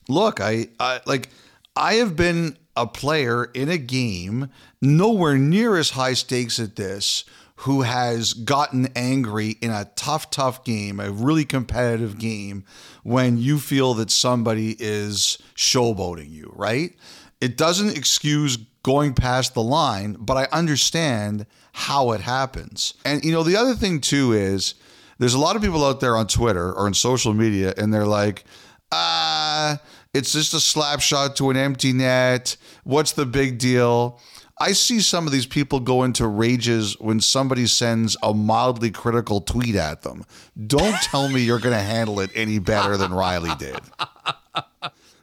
look, 0.09 0.41
I, 0.41 0.69
I 0.79 1.01
like 1.07 1.31
I 1.75 1.95
have 1.95 2.17
been 2.17 2.57
a 2.77 2.87
player 2.87 3.45
in 3.45 3.69
a 3.69 3.79
game 3.79 4.51
nowhere 4.81 5.39
near 5.39 5.77
as 5.77 5.91
high 5.91 6.13
stakes 6.13 6.61
at 6.61 6.77
this 6.77 7.25
who 7.61 7.83
has 7.83 8.33
gotten 8.35 8.89
angry 8.95 9.57
in 9.63 9.71
a 9.71 9.91
tough, 9.97 10.31
tough 10.31 10.65
game, 10.65 11.01
a 11.01 11.11
really 11.11 11.45
competitive 11.45 12.19
game, 12.19 12.65
when 13.03 13.39
you 13.39 13.59
feel 13.59 13.95
that 13.95 14.11
somebody 14.11 14.77
is 14.79 15.39
showboating 15.55 16.31
you, 16.31 16.53
right? 16.55 16.95
It 17.41 17.57
doesn't 17.57 17.97
excuse 17.97 18.59
going 18.83 19.15
past 19.15 19.55
the 19.55 19.63
line, 19.63 20.17
but 20.19 20.37
I 20.37 20.49
understand 20.53 21.47
how 21.73 22.13
it 22.13 22.21
happens. 22.21 22.95
And, 23.05 23.25
you 23.25 23.33
know, 23.33 23.43
the 23.43 23.57
other 23.57 23.75
thing 23.75 24.01
too 24.01 24.33
is 24.33 24.75
there's 25.19 25.35
a 25.35 25.39
lot 25.39 25.57
of 25.57 25.63
people 25.63 25.85
out 25.85 26.01
there 26.01 26.17
on 26.17 26.27
Twitter 26.27 26.73
or 26.73 26.87
in 26.87 26.95
social 26.95 27.35
media, 27.35 27.75
and 27.77 27.93
they're 27.93 28.07
like, 28.07 28.45
ah, 28.93 29.81
it's 30.15 30.33
just 30.33 30.55
a 30.55 30.61
slap 30.61 31.01
shot 31.01 31.37
to 31.37 31.51
an 31.51 31.57
empty 31.57 31.93
net. 31.93 32.57
What's 32.85 33.13
the 33.13 33.27
big 33.27 33.59
deal? 33.59 34.21
I 34.59 34.73
see 34.73 35.01
some 35.01 35.27
of 35.27 35.33
these 35.33 35.45
people 35.47 35.81
go 35.81 36.03
into 36.03 36.27
rages 36.27 36.99
when 36.99 37.21
somebody 37.21 37.67
sends 37.67 38.17
a 38.23 38.33
mildly 38.33 38.91
critical 38.91 39.41
tweet 39.43 39.75
at 39.75 40.03
them. 40.03 40.25
Don't 40.67 40.97
tell 41.03 41.29
me 41.29 41.41
you're 41.43 41.59
going 41.59 41.75
to 41.77 41.83
handle 41.83 42.21
it 42.21 42.31
any 42.35 42.59
better 42.59 42.97
than 42.97 43.11
Rielly 43.11 43.57
did. 43.59 43.79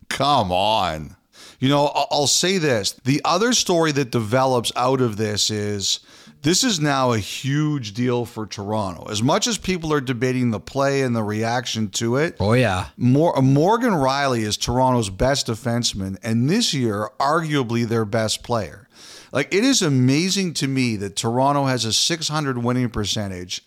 Come 0.10 0.52
on. 0.52 1.16
You 1.60 1.70
know, 1.70 1.88
I'll 2.12 2.28
say 2.28 2.58
this. 2.58 2.92
The 3.06 3.22
other 3.26 3.54
story 3.54 3.92
that 3.94 4.12
develops 4.12 4.72
out 4.76 5.02
of 5.02 5.18
this 5.18 5.50
is 5.50 6.02
this 6.44 6.64
is 6.64 6.80
now 6.80 7.14
a 7.14 7.18
huge 7.18 7.94
deal 7.94 8.26
for 8.26 8.46
Toronto. 8.46 9.10
As 9.10 9.24
much 9.24 9.48
as 9.48 9.58
people 9.58 9.94
are 9.94 10.02
debating 10.02 10.52
the 10.52 10.60
play 10.60 11.02
and 11.02 11.16
the 11.16 11.24
reaction 11.24 11.90
to 11.92 12.18
it, 12.18 12.36
Oh 12.40 12.52
yeah. 12.54 12.88
Mor- 12.98 13.42
Morgan 13.42 13.94
Rielly 13.94 14.42
is 14.42 14.58
Toronto's 14.58 15.10
best 15.10 15.48
defenseman, 15.48 16.18
and 16.22 16.50
this 16.50 16.74
year, 16.74 17.10
arguably 17.20 17.88
their 17.88 18.06
best 18.06 18.44
player. 18.44 18.83
Like, 19.34 19.52
it 19.52 19.64
is 19.64 19.82
amazing 19.82 20.54
to 20.56 20.68
me 20.68 20.96
that 20.98 21.16
Toronto 21.16 21.66
has 21.66 21.86
a 21.86 21.92
600 21.92 22.60
winning 22.60 22.90
percentage 22.92 23.66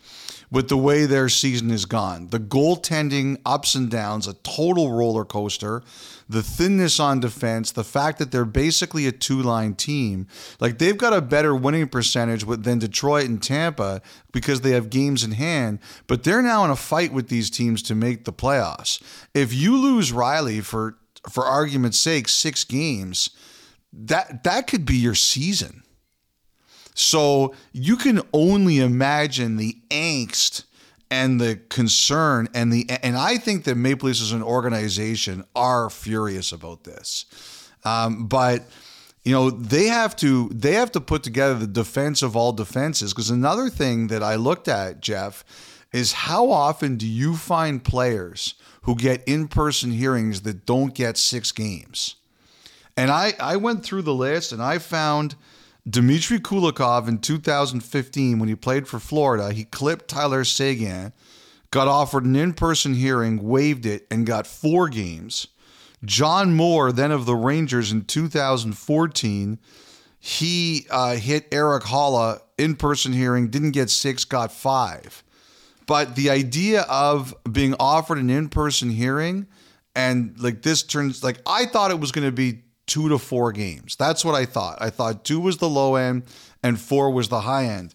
with 0.48 0.68
the 0.68 0.76
way 0.76 1.06
their 1.06 1.28
season 1.28 1.70
has 1.70 1.86
gone. 1.86 2.28
The 2.28 2.38
goaltending 2.38 3.40
ups 3.44 3.74
and 3.74 3.90
downs, 3.90 4.28
a 4.28 4.34
total 4.34 4.92
roller 4.92 5.24
coaster, 5.24 5.82
the 6.28 6.42
thinness 6.42 7.00
on 7.00 7.18
defense, 7.18 7.72
the 7.72 7.82
fact 7.82 8.20
that 8.20 8.30
they're 8.30 8.44
basically 8.44 9.08
a 9.08 9.12
two 9.12 9.42
line 9.42 9.74
team. 9.74 10.28
Like, 10.60 10.78
they've 10.78 10.96
got 10.96 11.12
a 11.12 11.20
better 11.20 11.54
winning 11.54 11.88
percentage 11.88 12.44
than 12.44 12.78
Detroit 12.78 13.26
and 13.26 13.42
Tampa 13.42 14.02
because 14.30 14.60
they 14.60 14.70
have 14.70 14.88
games 14.88 15.24
in 15.24 15.32
hand, 15.32 15.80
but 16.06 16.22
they're 16.22 16.42
now 16.42 16.64
in 16.64 16.70
a 16.70 16.76
fight 16.76 17.12
with 17.12 17.28
these 17.28 17.50
teams 17.50 17.82
to 17.82 17.96
make 17.96 18.24
the 18.24 18.32
playoffs. 18.32 19.02
If 19.34 19.52
you 19.52 19.76
lose 19.76 20.12
Rielly 20.12 20.62
for, 20.62 20.96
for 21.28 21.44
argument's 21.44 21.98
sake, 21.98 22.28
six 22.28 22.62
games, 22.62 23.30
that 23.96 24.44
that 24.44 24.66
could 24.66 24.84
be 24.84 24.96
your 24.96 25.14
season. 25.14 25.82
So 26.94 27.54
you 27.72 27.96
can 27.96 28.22
only 28.32 28.78
imagine 28.78 29.56
the 29.56 29.76
angst 29.90 30.64
and 31.10 31.40
the 31.40 31.56
concern 31.68 32.48
and 32.54 32.72
the 32.72 32.86
and 33.02 33.16
I 33.16 33.36
think 33.36 33.64
that 33.64 33.74
Maple 33.76 34.08
Leafs 34.08 34.22
as 34.22 34.32
an 34.32 34.42
organization 34.42 35.44
are 35.54 35.90
furious 35.90 36.52
about 36.52 36.84
this. 36.84 37.26
Um, 37.84 38.26
but 38.26 38.64
you 39.24 39.32
know 39.32 39.50
they 39.50 39.86
have 39.86 40.16
to 40.16 40.48
they 40.48 40.72
have 40.72 40.92
to 40.92 41.00
put 41.00 41.22
together 41.22 41.54
the 41.54 41.66
defense 41.66 42.22
of 42.22 42.36
all 42.36 42.52
defenses 42.52 43.12
because 43.12 43.30
another 43.30 43.68
thing 43.68 44.06
that 44.08 44.22
I 44.22 44.36
looked 44.36 44.68
at 44.68 45.00
Jeff 45.00 45.44
is 45.92 46.12
how 46.12 46.50
often 46.50 46.96
do 46.96 47.06
you 47.06 47.36
find 47.36 47.82
players 47.82 48.54
who 48.82 48.94
get 48.94 49.22
in-person 49.26 49.92
hearings 49.92 50.42
that 50.42 50.66
don't 50.66 50.94
get 50.94 51.16
6 51.16 51.52
games? 51.52 52.16
And 52.96 53.10
I, 53.10 53.34
I 53.38 53.56
went 53.56 53.84
through 53.84 54.02
the 54.02 54.14
list 54.14 54.52
and 54.52 54.62
I 54.62 54.78
found 54.78 55.34
Dmitry 55.88 56.40
Kulikov 56.40 57.08
in 57.08 57.18
2015 57.18 58.38
when 58.38 58.48
he 58.48 58.54
played 58.54 58.88
for 58.88 58.98
Florida. 58.98 59.52
He 59.52 59.64
clipped 59.64 60.08
Tyler 60.08 60.44
Seguin, 60.44 61.12
got 61.70 61.88
offered 61.88 62.24
an 62.24 62.34
in 62.34 62.54
person 62.54 62.94
hearing, 62.94 63.46
waived 63.46 63.86
it, 63.86 64.06
and 64.10 64.26
got 64.26 64.46
four 64.46 64.88
games. 64.88 65.48
John 66.04 66.54
Moore, 66.54 66.92
then 66.92 67.12
of 67.12 67.26
the 67.26 67.36
Rangers 67.36 67.92
in 67.92 68.04
2014, 68.04 69.58
he 70.18 70.86
uh, 70.90 71.16
hit 71.16 71.46
Erik 71.52 71.84
Haula 71.84 72.40
in 72.58 72.76
person 72.76 73.12
hearing, 73.12 73.48
didn't 73.48 73.72
get 73.72 73.90
six, 73.90 74.24
got 74.24 74.50
five. 74.50 75.22
But 75.86 76.16
the 76.16 76.30
idea 76.30 76.82
of 76.82 77.34
being 77.50 77.74
offered 77.78 78.18
an 78.18 78.30
in 78.30 78.48
person 78.48 78.90
hearing 78.90 79.46
and 79.94 80.38
like 80.38 80.62
this 80.62 80.82
turns 80.82 81.24
like 81.24 81.38
I 81.46 81.64
thought 81.64 81.90
it 81.90 81.98
was 81.98 82.12
going 82.12 82.26
to 82.26 82.32
be 82.32 82.62
two 82.86 83.08
to 83.08 83.18
four 83.18 83.52
games. 83.52 83.96
That's 83.96 84.24
what 84.24 84.34
I 84.34 84.46
thought. 84.46 84.78
I 84.80 84.90
thought 84.90 85.24
two 85.24 85.40
was 85.40 85.58
the 85.58 85.68
low 85.68 85.96
end 85.96 86.24
and 86.62 86.80
four 86.80 87.10
was 87.10 87.28
the 87.28 87.42
high 87.42 87.66
end. 87.66 87.94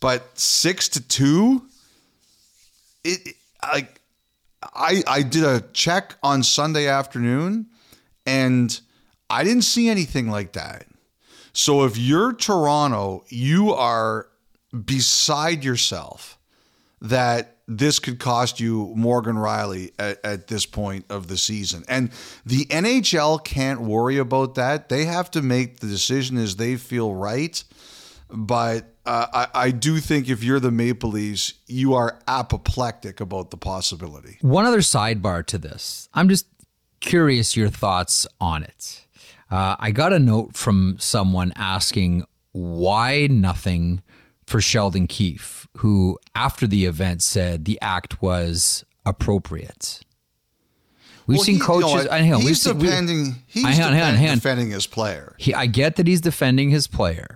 But 0.00 0.38
six 0.38 0.88
to 0.90 1.00
two, 1.00 1.62
it, 3.04 3.36
like 3.62 4.00
I 4.74 5.02
I 5.06 5.22
did 5.22 5.44
a 5.44 5.62
check 5.72 6.16
on 6.22 6.42
Sunday 6.42 6.88
afternoon 6.88 7.66
and 8.26 8.80
I 9.30 9.44
didn't 9.44 9.62
see 9.62 9.88
anything 9.88 10.28
like 10.28 10.52
that. 10.52 10.86
So 11.52 11.84
if 11.84 11.96
you're 11.96 12.32
Toronto, 12.32 13.24
you 13.28 13.72
are 13.72 14.28
beside 14.72 15.64
yourself 15.64 16.38
that 17.00 17.51
this 17.68 17.98
could 17.98 18.18
cost 18.18 18.60
you 18.60 18.92
Morgan 18.96 19.36
Rielly 19.36 19.92
at, 19.98 20.24
at, 20.24 20.48
this 20.48 20.66
point 20.66 21.04
of 21.08 21.28
the 21.28 21.36
season. 21.36 21.84
And 21.88 22.10
the 22.44 22.64
NHL 22.66 23.42
can't 23.44 23.82
worry 23.82 24.18
about 24.18 24.56
that. 24.56 24.88
They 24.88 25.04
have 25.04 25.30
to 25.32 25.42
make 25.42 25.80
the 25.80 25.86
decision 25.86 26.36
as 26.38 26.56
they 26.56 26.76
feel 26.76 27.14
right. 27.14 27.62
But 28.28 28.92
uh, 29.04 29.26
I, 29.32 29.66
I 29.66 29.70
do 29.70 29.98
think 29.98 30.28
if 30.28 30.42
you're 30.42 30.60
the 30.60 30.70
Maple 30.70 31.10
Leafs, 31.10 31.54
you 31.66 31.94
are 31.94 32.18
apoplectic 32.26 33.20
about 33.20 33.50
the 33.50 33.56
possibility. 33.56 34.38
One 34.40 34.64
other 34.64 34.78
sidebar 34.78 35.44
to 35.46 35.58
this. 35.58 36.08
I'm 36.14 36.28
just 36.28 36.46
curious 37.00 37.56
your 37.56 37.68
thoughts 37.68 38.26
on 38.40 38.62
it. 38.62 39.06
Uh, 39.50 39.76
I 39.78 39.90
got 39.90 40.12
a 40.12 40.18
note 40.18 40.56
from 40.56 40.96
someone 40.98 41.52
asking 41.56 42.24
why 42.52 43.26
nothing 43.30 44.02
for 44.52 44.60
Sheldon 44.60 45.06
Keefe, 45.06 45.66
who 45.78 46.18
after 46.34 46.66
the 46.66 46.84
event 46.84 47.22
said 47.22 47.64
the 47.64 47.78
act 47.82 48.22
was 48.22 48.84
appropriate. 49.04 50.00
We've 51.26 51.38
Well, 51.38 51.44
seen 51.44 51.54
he- 51.56 51.60
coaches. 51.60 52.06
I 52.08 52.18
hang 52.18 52.34
on, 52.34 52.38
we've 52.40 52.48
he's 52.48 52.62
seen- 52.62 52.78
we- 52.78 52.86
defending. 52.86 53.36
He's 53.46 53.64
hang 53.64 53.80
on, 53.82 53.92
hang 53.92 54.02
on, 54.02 54.12
defend- 54.12 54.16
hang 54.18 54.28
on. 54.30 54.34
defending 54.36 54.70
his 54.70 54.86
player. 54.86 55.34
he, 55.38 55.54
I 55.54 55.66
get 55.66 55.96
that 55.96 56.06
he's 56.06 56.20
defending 56.20 56.70
his 56.70 56.86
player, 56.86 57.28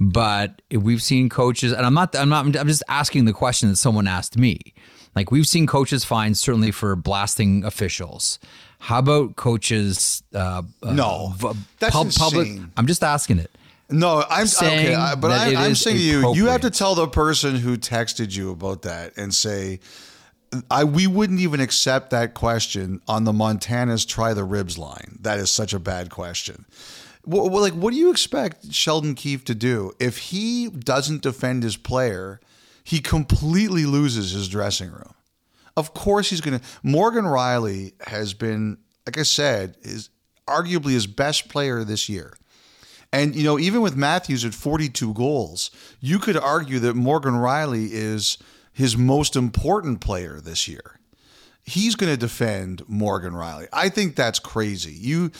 but 0.00 0.62
we've 0.70 1.02
seen 1.02 1.28
coaches, 1.28 1.72
and 1.72 1.84
I'm 1.84 1.94
not, 1.94 2.14
I'm 2.16 2.28
not, 2.28 2.44
I'm 2.56 2.68
just 2.68 2.82
asking 2.88 3.24
the 3.26 3.32
question 3.32 3.68
that 3.70 3.76
someone 3.76 4.06
asked 4.06 4.38
me. 4.38 4.58
Like 5.16 5.30
we've 5.30 5.46
seen 5.46 5.66
coaches 5.66 6.04
fined 6.04 6.38
certainly 6.38 6.70
for 6.72 6.96
blasting 6.96 7.64
officials. 7.64 8.38
How 8.80 8.98
about 8.98 9.36
coaches? 9.36 10.22
Uh, 10.34 10.62
uh, 10.82 10.92
No, 10.92 11.34
v- 11.36 11.52
that's 11.78 12.18
public. 12.18 12.48
I'm 12.76 12.86
just 12.86 13.02
asking 13.04 13.38
it. 13.38 13.50
No, 13.90 14.24
I'm 14.28 14.46
saying 14.46 14.86
okay, 14.86 14.94
I, 14.94 15.14
but 15.14 15.30
I, 15.30 15.66
I'm 15.66 15.74
saying 15.74 15.98
to 15.98 16.02
you, 16.02 16.34
you 16.34 16.46
have 16.46 16.62
to 16.62 16.70
tell 16.70 16.94
the 16.94 17.06
person 17.06 17.56
who 17.56 17.76
texted 17.76 18.34
you 18.34 18.50
about 18.50 18.82
that 18.82 19.16
and 19.16 19.34
say, 19.34 19.80
I 20.70 20.84
we 20.84 21.06
wouldn't 21.06 21.40
even 21.40 21.60
accept 21.60 22.10
that 22.10 22.34
question 22.34 23.00
on 23.06 23.24
the 23.24 23.32
Montana's 23.32 24.04
try 24.04 24.32
the 24.32 24.44
ribs 24.44 24.78
line. 24.78 25.18
That 25.20 25.38
is 25.38 25.50
such 25.50 25.74
a 25.74 25.78
bad 25.78 26.10
question. 26.10 26.64
Wh- 27.24 27.50
like, 27.50 27.72
what 27.74 27.92
do 27.92 27.98
you 27.98 28.10
expect 28.10 28.72
Sheldon 28.72 29.14
Keefe 29.14 29.44
to 29.44 29.54
do 29.54 29.92
if 29.98 30.18
he 30.18 30.68
doesn't 30.68 31.22
defend 31.22 31.62
his 31.62 31.76
player? 31.76 32.40
He 32.82 33.00
completely 33.00 33.86
loses 33.86 34.32
his 34.32 34.48
dressing 34.48 34.90
room. 34.90 35.14
Of 35.76 35.94
course, 35.94 36.30
he's 36.30 36.40
going 36.40 36.58
to. 36.58 36.64
Morgan 36.82 37.24
Rielly 37.24 37.92
has 38.08 38.34
been, 38.34 38.78
like 39.06 39.18
I 39.18 39.22
said, 39.22 39.76
is 39.82 40.10
arguably 40.46 40.92
his 40.92 41.06
best 41.06 41.48
player 41.48 41.82
this 41.82 42.08
year. 42.08 42.36
And, 43.14 43.36
you 43.36 43.44
know, 43.44 43.60
even 43.60 43.80
with 43.80 43.94
Matthews 43.94 44.44
at 44.44 44.54
42 44.54 45.14
goals, 45.14 45.70
you 46.00 46.18
could 46.18 46.36
argue 46.36 46.80
that 46.80 46.96
Morgan 46.96 47.34
Rielly 47.34 47.88
is 47.92 48.38
his 48.72 48.96
most 48.96 49.36
important 49.36 50.00
player 50.00 50.40
this 50.40 50.66
year. 50.66 50.98
He's 51.62 51.94
going 51.94 52.12
to 52.12 52.18
defend 52.18 52.82
Morgan 52.88 53.32
Rielly. 53.32 53.68
I 53.72 53.88
think 53.88 54.16
that's 54.16 54.40
crazy. 54.40 54.92
You 54.92 55.30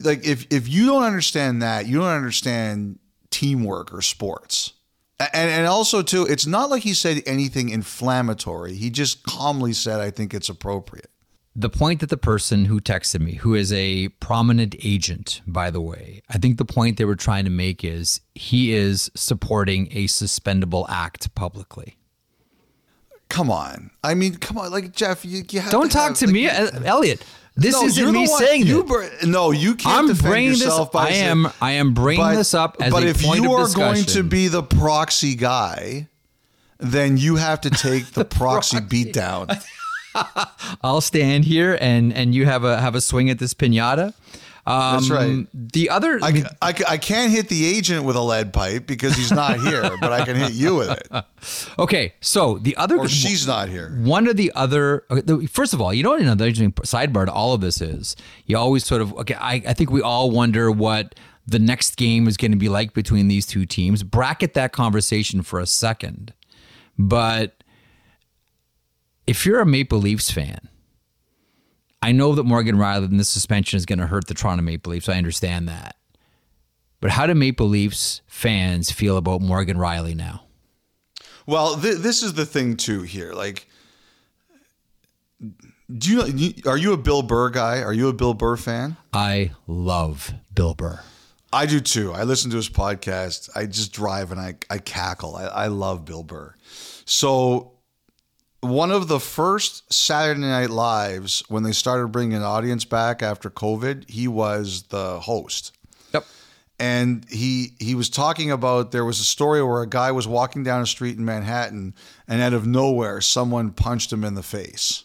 like 0.00 0.24
if 0.24 0.46
if 0.50 0.68
you 0.68 0.86
don't 0.86 1.02
understand 1.02 1.60
that, 1.60 1.86
you 1.86 1.98
don't 1.98 2.06
understand 2.06 2.98
teamwork 3.30 3.92
or 3.92 4.00
sports. 4.00 4.72
And 5.20 5.50
and 5.50 5.66
also 5.66 6.00
too, 6.00 6.24
it's 6.24 6.46
not 6.46 6.70
like 6.70 6.82
he 6.82 6.94
said 6.94 7.22
anything 7.26 7.68
inflammatory. 7.68 8.72
He 8.72 8.88
just 8.88 9.22
calmly 9.22 9.74
said, 9.74 10.00
"I 10.00 10.10
think 10.10 10.32
it's 10.32 10.48
appropriate." 10.48 11.10
The 11.60 11.68
point 11.68 11.98
that 12.00 12.08
the 12.08 12.16
person 12.16 12.66
who 12.66 12.80
texted 12.80 13.20
me, 13.20 13.32
who 13.34 13.54
is 13.56 13.72
a 13.72 14.10
prominent 14.20 14.76
agent, 14.80 15.40
by 15.44 15.70
the 15.72 15.80
way, 15.80 16.22
I 16.30 16.38
think 16.38 16.56
the 16.56 16.64
point 16.64 16.98
they 16.98 17.04
were 17.04 17.16
trying 17.16 17.44
to 17.46 17.50
make 17.50 17.82
is 17.82 18.20
he 18.36 18.72
is 18.72 19.10
supporting 19.16 19.88
a 19.90 20.04
suspendable 20.06 20.86
act 20.88 21.34
publicly. 21.34 21.96
Come 23.28 23.50
on. 23.50 23.90
I 24.04 24.14
mean, 24.14 24.36
come 24.36 24.56
on. 24.56 24.70
Like 24.70 24.92
Jeff, 24.94 25.24
you, 25.24 25.42
you 25.50 25.58
have 25.60 25.72
Don't 25.72 25.88
to 25.88 25.92
talk 25.92 26.08
have, 26.10 26.18
to 26.18 26.26
like, 26.26 26.32
me, 26.34 26.48
Elliotte. 26.48 27.24
This 27.56 27.74
No, 27.74 27.86
isn't 27.86 28.12
me 28.12 28.28
one- 28.28 28.38
saying 28.38 28.64
you 28.66 28.84
this. 28.84 29.20
br- 29.22 29.26
no, 29.26 29.50
you 29.50 29.74
can't 29.74 29.98
I'm 29.98 30.06
defend 30.06 30.30
bringing 30.30 30.50
this. 30.50 30.60
yourself 30.60 30.92
by 30.92 31.08
I 31.08 31.12
am. 31.14 31.48
I 31.60 31.72
am 31.72 31.92
bringing 31.92 32.24
But- 32.24 32.36
this 32.36 32.54
up 32.54 32.76
as 32.80 32.92
but 32.92 33.02
a 33.02 33.08
if 33.08 33.22
point 33.24 33.42
you 33.42 33.52
of 33.52 33.58
are 33.60 33.64
discussion. 33.64 33.94
going 33.94 34.04
to 34.04 34.22
be 34.22 34.46
the 34.46 34.62
proxy 34.62 35.34
guy, 35.34 36.08
then 36.78 37.16
you 37.16 37.34
have 37.34 37.60
to 37.62 37.70
take 37.70 38.12
the, 38.12 38.24
proxy, 38.38 38.78
beat 38.80 39.12
down. 39.12 39.48
I'll 40.82 41.00
stand 41.00 41.44
here 41.44 41.76
and 41.80 42.12
and 42.12 42.34
you 42.34 42.44
have 42.46 42.64
a 42.64 42.80
have 42.80 42.94
a 42.94 43.00
swing 43.00 43.30
at 43.30 43.38
this 43.38 43.54
pinata. 43.54 44.14
Um, 44.66 44.92
That's 44.96 45.08
right. 45.08 45.46
The 45.54 45.88
other, 45.88 46.18
I, 46.22 46.44
I, 46.60 46.74
I 46.86 46.96
can't 46.98 47.32
hit 47.32 47.48
the 47.48 47.64
agent 47.64 48.04
with 48.04 48.16
a 48.16 48.20
lead 48.20 48.52
pipe 48.52 48.86
because 48.86 49.16
he's 49.16 49.32
not 49.32 49.58
here, 49.60 49.96
but 50.00 50.12
I 50.12 50.26
can 50.26 50.36
hit 50.36 50.52
you 50.52 50.74
with 50.74 50.90
it. 50.90 51.24
okay. 51.78 52.12
So 52.20 52.58
the 52.58 52.76
other, 52.76 52.98
Or 52.98 53.08
she's 53.08 53.46
not 53.46 53.70
here. 53.70 53.96
one 54.02 54.26
of 54.28 54.36
the 54.36 54.52
other 54.54 55.04
first 55.50 55.72
of 55.72 55.80
all 55.80 55.94
you 55.94 56.02
know 56.02 56.10
what 56.10 56.20
another 56.20 56.44
interesting 56.46 56.72
sidebar 56.72 57.24
to 57.24 57.32
all 57.32 57.54
of 57.54 57.62
this 57.62 57.80
is 57.80 58.14
you 58.44 58.58
always 58.58 58.84
sort 58.84 59.00
of 59.00 59.14
okay 59.14 59.36
I, 59.36 59.54
I 59.66 59.72
think 59.72 59.90
we 59.90 60.02
all 60.02 60.30
wonder 60.30 60.70
what 60.70 61.14
the 61.46 61.58
next 61.58 61.96
game 61.96 62.28
is 62.28 62.36
going 62.36 62.50
to 62.52 62.58
be 62.58 62.68
like 62.68 62.92
between 62.92 63.28
these 63.28 63.46
two 63.46 63.64
teams 63.64 64.02
bracket 64.02 64.52
that 64.52 64.72
conversation 64.72 65.40
for 65.40 65.60
a 65.60 65.66
second 65.66 66.34
but 66.98 67.57
if 69.28 69.44
you're 69.46 69.60
a 69.60 69.66
maple 69.66 69.98
leafs 69.98 70.30
fan 70.30 70.58
i 72.02 72.10
know 72.12 72.34
that 72.34 72.44
morgan 72.44 72.76
rielly 72.76 73.04
and 73.04 73.20
this 73.20 73.28
suspension 73.28 73.76
is 73.76 73.86
going 73.86 73.98
to 73.98 74.06
hurt 74.06 74.26
the 74.26 74.34
toronto 74.34 74.62
maple 74.62 74.90
leafs 74.92 75.08
i 75.08 75.16
understand 75.16 75.68
that 75.68 75.96
but 77.00 77.10
how 77.10 77.26
do 77.26 77.34
maple 77.34 77.68
leafs 77.68 78.22
fans 78.26 78.90
feel 78.90 79.16
about 79.16 79.40
morgan 79.40 79.76
rielly 79.76 80.14
now 80.16 80.42
Well, 81.46 81.76
th- 81.80 81.98
this 81.98 82.22
is 82.22 82.34
the 82.34 82.44
thing 82.44 82.76
too 82.76 83.02
here. 83.02 83.32
Like, 83.32 83.66
do 85.40 86.10
you, 86.12 86.24
you 86.26 86.52
are 86.66 86.76
you 86.76 86.92
a 86.92 86.98
Bill 86.98 87.22
Burr 87.22 87.48
guy? 87.48 87.80
Are 87.80 87.92
you 87.94 88.08
a 88.08 88.12
Bill 88.12 88.34
Burr 88.34 88.56
fan? 88.56 88.96
i 89.12 89.52
love 89.66 90.34
bill 90.54 90.74
burr 90.74 91.00
I 91.50 91.64
do 91.64 91.80
too. 91.80 92.12
I 92.12 92.24
listen 92.24 92.50
to 92.50 92.56
his 92.56 92.68
podcast. 92.68 93.48
I 93.54 93.64
just 93.64 93.90
drive 93.94 94.32
and 94.32 94.38
I, 94.38 94.56
I 94.68 94.76
cackle. 94.76 95.34
I, 95.34 95.44
I 95.46 95.66
love 95.68 96.04
Bill 96.04 96.22
Burr. 96.22 96.54
So, 97.06 97.72
one 98.60 98.90
of 98.90 99.08
the 99.08 99.20
first 99.20 99.92
Saturday 99.92 100.40
Night 100.40 100.70
Lives 100.70 101.42
when 101.48 101.62
they 101.62 101.72
started 101.72 102.08
bringing 102.08 102.36
an 102.36 102.42
audience 102.42 102.84
back 102.84 103.22
after 103.22 103.50
COVID, 103.50 104.08
he 104.10 104.28
was 104.28 104.84
the 104.84 105.20
host. 105.20 105.72
yep 106.12 106.24
and 106.78 107.28
he 107.28 107.72
he 107.78 107.94
was 107.94 108.08
talking 108.08 108.50
about 108.50 108.92
there 108.92 109.04
was 109.04 109.18
a 109.20 109.24
story 109.24 109.62
where 109.62 109.82
a 109.82 109.88
guy 109.88 110.12
was 110.12 110.28
walking 110.28 110.62
down 110.62 110.82
a 110.82 110.86
street 110.86 111.16
in 111.16 111.24
Manhattan 111.24 111.94
and 112.26 112.40
out 112.40 112.52
of 112.52 112.66
nowhere 112.66 113.20
someone 113.20 113.72
punched 113.72 114.12
him 114.12 114.24
in 114.24 114.34
the 114.34 114.42
face. 114.42 115.04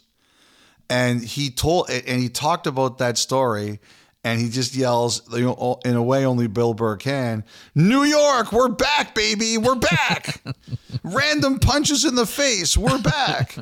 And 0.89 1.23
he 1.23 1.49
told 1.49 1.89
and 1.89 2.21
he 2.21 2.29
talked 2.29 2.67
about 2.67 2.99
that 2.99 3.17
story 3.17 3.79
and 4.23 4.39
he 4.39 4.49
just 4.49 4.75
yells 4.75 5.21
you 5.33 5.43
know 5.45 5.79
in 5.85 5.95
a 5.95 6.03
way 6.03 6.25
only 6.25 6.47
Bill 6.47 6.73
Burr 6.73 6.97
can, 6.97 7.43
"New 7.75 8.03
York, 8.03 8.51
we're 8.51 8.69
back 8.69 9.13
baby, 9.15 9.57
we're 9.57 9.75
back." 9.75 10.41
Random 11.03 11.59
punches 11.59 12.05
in 12.05 12.15
the 12.15 12.25
face, 12.25 12.77
we're 12.77 13.01
back. 13.01 13.55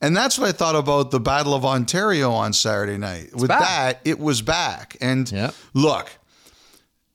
And 0.00 0.14
that's 0.14 0.38
what 0.38 0.48
I 0.48 0.52
thought 0.52 0.76
about 0.76 1.10
the 1.12 1.20
Battle 1.20 1.54
of 1.54 1.64
Ontario 1.64 2.30
on 2.30 2.52
Saturday 2.52 2.98
night. 2.98 3.34
With 3.34 3.48
back. 3.48 3.60
that, 3.60 4.00
it 4.04 4.18
was 4.18 4.42
back. 4.42 4.96
And 5.00 5.30
Yep. 5.32 5.54
look, 5.72 6.10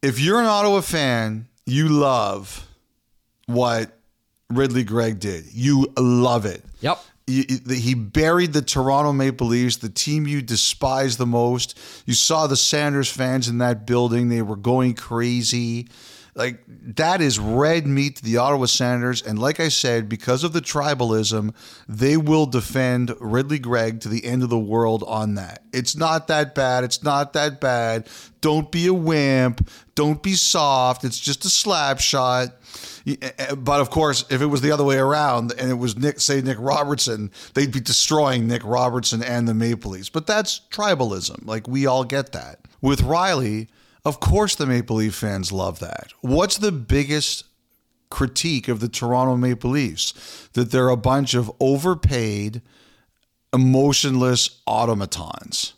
if 0.02 0.20
you're 0.20 0.40
an 0.40 0.48
Ottawa 0.48 0.82
fan, 0.82 1.48
you 1.68 1.88
love 1.90 2.66
what 3.46 3.96
Ridly 4.50 4.84
Greig 4.84 5.20
did. 5.20 5.46
You 5.54 5.94
love 5.98 6.46
it. 6.46 6.64
Yep. 6.82 7.00
He 7.30 7.94
buried 7.94 8.54
the 8.54 8.62
Toronto 8.62 9.14
Maple 9.14 9.48
Leafs, 9.48 9.78
the 9.78 9.90
team 9.90 10.28
you 10.28 10.42
despise 10.42 11.18
the 11.18 11.26
most. 11.26 11.80
You 12.06 12.14
saw 12.14 12.48
the 12.48 12.58
Sanders 12.58 13.10
fans 13.10 13.48
in 13.48 13.60
that 13.60 13.86
building; 13.86 14.30
they 14.30 14.42
were 14.42 14.56
going 14.56 14.96
crazy. 14.96 15.88
Like 16.36 16.64
that 16.96 17.22
is 17.22 17.38
red 17.38 17.86
meat 17.86 18.18
to 18.18 18.24
the 18.24 18.38
Ottawa 18.38 18.66
Senators, 18.66 19.22
and 19.22 19.38
like 19.40 19.60
I 19.60 19.68
said, 19.68 20.08
because 20.08 20.44
of 20.44 20.54
the 20.54 20.62
tribalism, 20.62 21.54
they 21.88 22.16
will 22.18 22.46
defend 22.46 23.14
Ridly 23.20 23.60
Greig 23.60 24.00
to 24.02 24.10
the 24.10 24.24
end 24.24 24.44
of 24.44 24.50
the 24.50 24.58
world 24.58 25.04
on 25.06 25.36
that. 25.36 25.64
It's 25.74 25.98
not 25.98 26.28
that 26.28 26.56
bad. 26.56 26.84
It's 26.84 27.04
not 27.04 27.34
that 27.34 27.60
bad. 27.60 28.08
Don't 28.42 28.72
be 28.72 28.88
a 28.88 28.94
wimp. 28.94 29.70
Don't 29.96 30.24
be 30.24 30.34
soft. 30.34 31.04
It's 31.04 31.20
just 31.20 31.44
a 31.44 31.50
slap 31.50 32.00
shot. 32.00 32.56
Eh, 33.06 33.16
eh, 33.22 33.56
but 33.56 33.82
of 33.82 33.90
course, 33.90 34.26
if 34.30 34.42
it 34.42 34.48
was 34.48 34.62
the 34.62 34.72
other 34.72 34.84
way 34.84 34.98
around 34.98 35.54
and 35.58 35.70
it 35.70 35.76
was 35.76 35.98
Nick, 35.98 36.20
say 36.20 36.42
Nick 36.42 36.58
Robertson, 36.60 37.32
they'd 37.54 37.72
be 37.72 37.80
destroying 37.80 38.48
Nick 38.48 38.64
Robertson 38.64 39.24
and 39.24 39.48
the 39.48 39.54
Maple 39.54 39.92
Leafs. 39.92 40.10
But 40.10 40.28
that's 40.28 40.62
tribalism. 40.72 41.46
Like 41.46 41.68
we 41.68 41.86
all 41.86 42.04
get 42.04 42.32
that. 42.34 42.60
With 42.82 43.02
Rielly, 43.02 43.68
of 44.06 44.20
course, 44.20 44.56
the 44.56 44.66
Maple 44.66 44.98
Leaf 44.98 45.16
fans 45.16 45.52
love 45.52 45.80
that. 45.80 46.14
What's 46.22 46.58
the 46.58 46.72
biggest 46.72 47.46
critique 48.10 48.68
of 48.68 48.80
the 48.80 48.90
Toronto 48.90 49.36
Maple 49.36 49.72
Leafs? 49.72 50.50
That 50.54 50.72
they're 50.72 50.90
a 50.90 50.98
bunch 50.98 51.34
of 51.34 51.52
overpaid, 51.60 52.62
emotionless 53.54 54.62
automatons. 54.66 55.74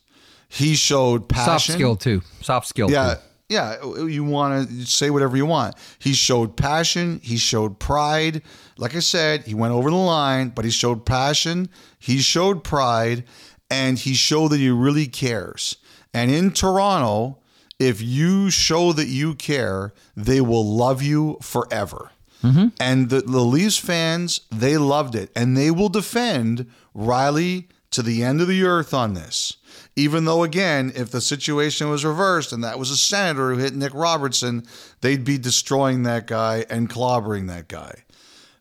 He 0.48 0.76
showed 0.76 1.30
passion. 1.30 1.60
Soft 1.60 1.72
skill 1.72 1.96
too. 1.96 2.22
Soft 2.42 2.68
skill. 2.68 2.92
Yeah. 2.92 3.16
Too. 3.16 3.22
Yeah, 3.52 3.76
uh, 3.84 3.90
uh, 3.90 4.06
you 4.06 4.24
want 4.24 4.70
to 4.70 4.86
say 4.86 5.10
whatever 5.10 5.36
you 5.36 5.46
want. 5.46 5.76
He 6.00 6.14
showed 6.14 6.56
passion. 6.56 7.20
He 7.22 7.36
showed 7.36 7.80
pride. 7.80 8.44
Like 8.78 8.96
I 8.96 9.00
said, 9.00 9.44
he 9.44 9.54
went 9.54 9.74
over 9.74 9.90
the 9.90 9.98
line, 9.98 10.50
but 10.50 10.64
he 10.64 10.72
showed 10.72 11.06
passion. 11.06 11.68
He 12.00 12.20
showed 12.20 12.64
pride, 12.64 13.26
and 13.70 14.00
he 14.00 14.14
showed 14.14 14.52
that 14.52 14.60
he 14.60 14.70
really 14.70 15.06
cares. 15.06 15.76
And 16.14 16.32
in 16.32 16.52
Toronto, 16.52 17.40
if 17.78 18.02
you 18.02 18.50
show 18.50 18.94
that 18.94 19.08
you 19.08 19.36
care, 19.36 19.94
they 20.16 20.40
will 20.40 20.66
love 20.66 21.02
you 21.02 21.38
forever. 21.42 22.12
Mm-hmm. 22.44 22.68
And 22.80 23.10
the, 23.10 23.20
the 23.20 23.42
Leafs 23.42 23.78
fans, 23.78 24.42
they 24.50 24.78
loved 24.78 25.14
it. 25.14 25.30
And 25.36 25.58
they 25.58 25.72
will 25.72 25.90
defend 25.90 26.72
Rielly 26.96 27.68
to 27.92 28.02
the 28.02 28.24
end 28.24 28.42
of 28.42 28.48
the 28.48 28.64
earth 28.64 28.94
on 28.94 29.14
this. 29.14 29.58
Even 29.96 30.26
though, 30.26 30.44
again, 30.44 30.92
if 30.96 31.12
the 31.12 31.22
situation 31.22 31.90
was 31.90 32.06
reversed 32.06 32.54
and 32.54 32.64
that 32.64 32.80
was 32.80 32.90
a 32.90 32.98
senator 32.98 33.54
who 33.54 33.60
hit 33.60 33.76
Nick 33.76 33.94
Robertson, 33.94 34.66
they'd 35.02 35.26
be 35.26 35.38
destroying 35.38 36.04
that 36.04 36.28
guy 36.28 36.66
and 36.70 36.90
clobbering 36.90 37.48
that 37.48 37.68
guy. 37.68 38.04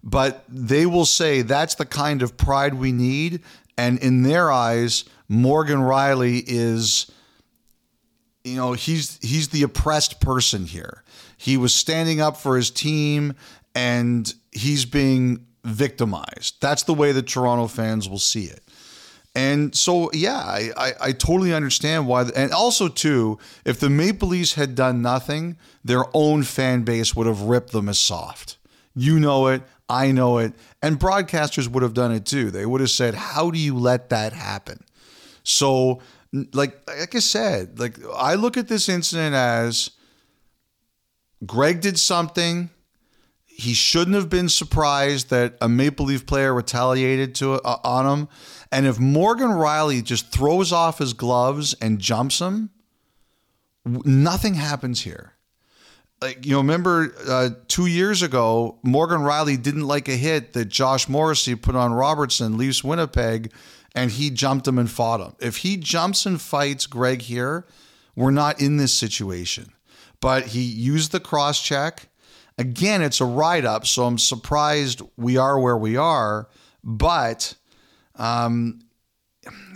But 0.03 0.45
they 0.49 0.87
will 0.87 1.05
say 1.05 1.43
that's 1.43 1.77
the 1.77 1.87
kind 1.87 2.23
of 2.23 2.37
pride 2.37 2.75
we 2.75 2.91
need. 2.91 3.43
And 3.79 3.99
in 4.01 4.23
their 4.23 4.51
eyes, 4.51 5.05
Morgan 5.29 5.79
Rielly 5.79 6.43
is 6.47 7.11
you 8.45 8.57
know 8.57 8.73
he's 8.73 9.19
he's 9.23 9.49
the 9.49 9.63
oppressed 9.63 10.21
person 10.21 10.65
here. 10.65 11.05
He 11.37 11.57
was 11.57 11.75
standing 11.75 12.21
up 12.21 12.37
for 12.37 12.57
his 12.57 12.71
team 12.71 13.35
and 13.75 14.33
he's 14.53 14.85
being 14.85 15.47
victimized. 15.65 16.57
That's 16.61 16.83
the 16.83 16.95
way 16.95 17.13
the 17.13 17.23
Toronto 17.23 17.67
fans 17.67 18.09
will 18.09 18.19
see 18.19 18.45
it. 18.45 18.63
And 19.35 19.75
so, 19.75 20.11
yeah, 20.13 20.39
I, 20.39 20.71
I, 20.77 20.93
I 21.01 21.13
totally 21.13 21.55
understand 21.55 22.09
why. 22.09 22.25
And 22.35 22.53
also, 22.53 22.89
too, 22.89 23.39
if 23.65 23.79
the 23.79 23.89
Maple 23.89 24.29
Leafs 24.29 24.55
had 24.55 24.75
done 24.75 25.03
nothing, 25.03 25.57
their 25.85 26.05
own 26.15 26.43
fan 26.43 26.83
base 26.83 27.15
would 27.15 27.27
have 27.29 27.43
ripped 27.43 27.73
them 27.73 27.89
as 27.89 27.99
soft. 27.99 28.59
You 28.95 29.21
know 29.21 29.47
it. 29.47 29.63
I 29.89 30.11
know 30.11 30.39
it. 30.39 30.55
And 30.83 30.99
broadcasters 30.99 31.69
would 31.69 31.83
have 31.83 31.95
done 31.95 32.13
it 32.13 32.27
too. 32.27 32.51
They 32.51 32.67
would 32.67 32.81
have 32.81 32.91
said, 32.91 33.15
How 33.15 33.51
do 33.51 33.59
you 33.59 33.77
let 33.77 34.11
that 34.11 34.33
happen? 34.33 34.85
So, 35.43 36.01
like, 36.53 36.81
like 36.89 37.15
I 37.15 37.19
said, 37.19 37.79
like 37.79 37.99
I 38.15 38.35
look 38.35 38.57
at 38.57 38.69
this 38.69 38.89
incident 38.89 39.35
as 39.35 39.91
Greig 41.45 41.81
did 41.81 41.99
something. 41.99 42.71
He 43.53 43.75
shouldn't 43.75 44.17
have 44.17 44.31
been 44.31 44.49
surprised 44.49 45.31
that 45.31 45.57
a 45.61 45.69
Maple 45.69 46.07
Leaf 46.07 46.25
player 46.25 46.55
retaliated 46.55 47.35
to 47.37 47.55
uh, 47.55 47.79
on 47.85 48.07
him. 48.07 48.29
And 48.73 48.87
if 48.87 48.99
Morgan 48.99 49.51
Rielly 49.51 50.03
just 50.03 50.33
throws 50.33 50.73
off 50.73 50.99
his 50.99 51.13
gloves 51.13 51.75
and 51.75 51.99
jumps 51.99 52.39
him, 52.41 52.71
nothing 53.85 54.55
happens 54.55 55.03
here. 55.03 55.35
Like 56.23 56.45
you 56.45 56.53
know, 56.53 56.59
remember 56.59 57.15
uh, 57.27 57.51
two 57.69 57.87
years 57.87 58.23
ago, 58.23 58.79
Morgan 58.83 59.21
Rielly 59.21 59.61
didn't 59.61 59.87
like 59.87 60.09
a 60.09 60.17
hit 60.17 60.53
that 60.53 60.67
Josh 60.67 61.09
Morrissey 61.09 61.55
put 61.55 61.75
on 61.75 61.93
Robertson, 61.93 62.59
Leafs 62.59 62.85
Winnipeg, 62.85 63.53
and 63.95 64.11
he 64.11 64.31
jumped 64.31 64.69
him 64.69 64.79
and 64.79 64.91
fought 64.91 65.21
him. 65.21 65.35
If 65.41 65.59
he 65.59 65.77
jumps 65.77 66.27
and 66.27 66.41
fights 66.41 66.87
Greig 66.87 67.23
here, 67.23 67.67
we're 68.15 68.31
not 68.31 68.61
in 68.61 68.77
this 68.77 68.93
situation. 68.93 69.73
But 70.21 70.49
he 70.49 70.61
used 70.61 71.13
the 71.13 71.21
cross 71.21 71.63
check. 71.63 72.09
Again, 72.61 73.01
it's 73.01 73.23
a 73.23 73.25
write 73.25 73.65
up, 73.65 73.87
so 73.87 74.05
I'm 74.05 74.19
surprised 74.19 75.01
we 75.17 75.39
are 75.39 75.59
where 75.59 75.79
we 75.79 75.97
are. 75.97 76.47
But, 76.85 77.55
um, 78.17 78.81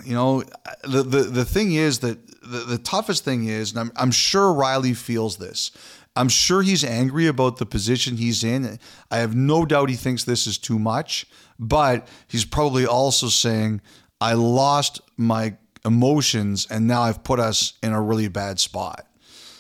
you 0.05 0.13
know, 0.13 0.43
the, 0.83 1.03
the, 1.03 1.23
the 1.23 1.45
thing 1.47 1.73
is 1.73 2.01
that 2.01 2.19
the, 2.43 2.59
the 2.59 2.77
toughest 2.77 3.25
thing 3.25 3.47
is, 3.47 3.71
and 3.71 3.81
I'm, 3.81 3.93
I'm 3.97 4.11
sure 4.11 4.53
Rielly 4.53 4.95
feels 4.95 5.39
this. 5.39 5.71
I'm 6.15 6.29
sure 6.29 6.61
he's 6.61 6.85
angry 6.85 7.27
about 7.27 7.57
the 7.57 7.65
position 7.65 8.19
he's 8.19 8.45
in. 8.45 8.79
I 9.11 9.17
have 9.17 9.35
no 9.35 9.65
doubt 9.65 9.89
he 9.89 9.97
thinks 9.97 10.25
this 10.25 10.47
is 10.47 10.59
too 10.59 10.79
much, 10.79 11.25
but 11.59 12.07
he's 12.29 12.45
probably 12.45 12.85
also 12.85 13.29
saying, 13.29 13.81
I 14.21 14.35
lost 14.35 15.01
my 15.17 15.57
emotions 15.87 16.67
and 16.71 16.87
now 16.87 17.01
I've 17.01 17.25
put 17.25 17.41
us 17.41 17.73
in 17.83 17.93
a 17.93 18.03
really 18.03 18.29
bad 18.29 18.61
spot. 18.61 19.07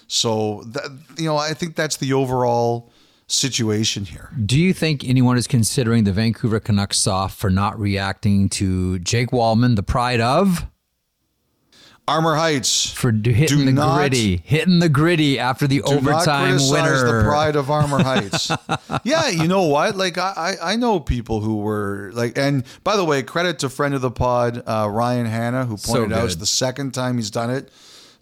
So, 0.08 0.62
that, 0.66 0.90
you 1.16 1.24
know, 1.24 1.38
I 1.38 1.54
think 1.54 1.74
that's 1.74 1.96
the 1.96 2.12
overall 2.12 2.92
situation 3.26 4.04
here. 4.04 4.30
Do 4.44 4.58
you 4.58 4.72
think 4.72 5.04
anyone 5.04 5.36
is 5.36 5.46
considering 5.46 6.04
the 6.04 6.12
Vancouver 6.12 6.60
Canucks 6.60 6.98
soft 6.98 7.38
for 7.38 7.50
not 7.50 7.78
reacting 7.78 8.48
to 8.50 8.98
Jake 8.98 9.30
Walman, 9.30 9.76
the 9.76 9.82
pride 9.82 10.20
of? 10.20 10.66
Armour 12.06 12.34
Heights 12.34 12.90
for 12.90 13.10
hitting 13.10 13.46
do 13.46 13.64
the 13.64 13.72
not, 13.72 13.96
gritty, 13.96 14.36
hitting 14.44 14.78
the 14.78 14.90
gritty 14.90 15.38
after 15.38 15.66
the 15.66 15.80
overtime 15.82 16.58
winner. 16.68 17.20
The 17.20 17.24
pride 17.26 17.56
of 17.56 17.70
Armour 17.70 18.02
Heights. 18.02 18.50
yeah, 19.04 19.30
you 19.30 19.48
know 19.48 19.62
what? 19.62 19.96
Like 19.96 20.18
I, 20.18 20.56
I 20.62 20.76
know 20.76 21.00
people 21.00 21.40
who 21.40 21.56
were 21.56 22.10
like, 22.12 22.36
and 22.36 22.64
by 22.84 22.96
the 22.98 23.04
way, 23.06 23.22
credit 23.22 23.58
to 23.60 23.70
friend 23.70 23.94
of 23.94 24.02
the 24.02 24.10
pod 24.10 24.62
uh, 24.66 24.86
Ryan 24.90 25.24
Hanna 25.24 25.64
who 25.64 25.78
pointed 25.78 26.10
so 26.10 26.16
out 26.16 26.24
it's 26.26 26.36
the 26.36 26.44
second 26.44 26.92
time 26.92 27.16
he's 27.16 27.30
done 27.30 27.48
it 27.48 27.70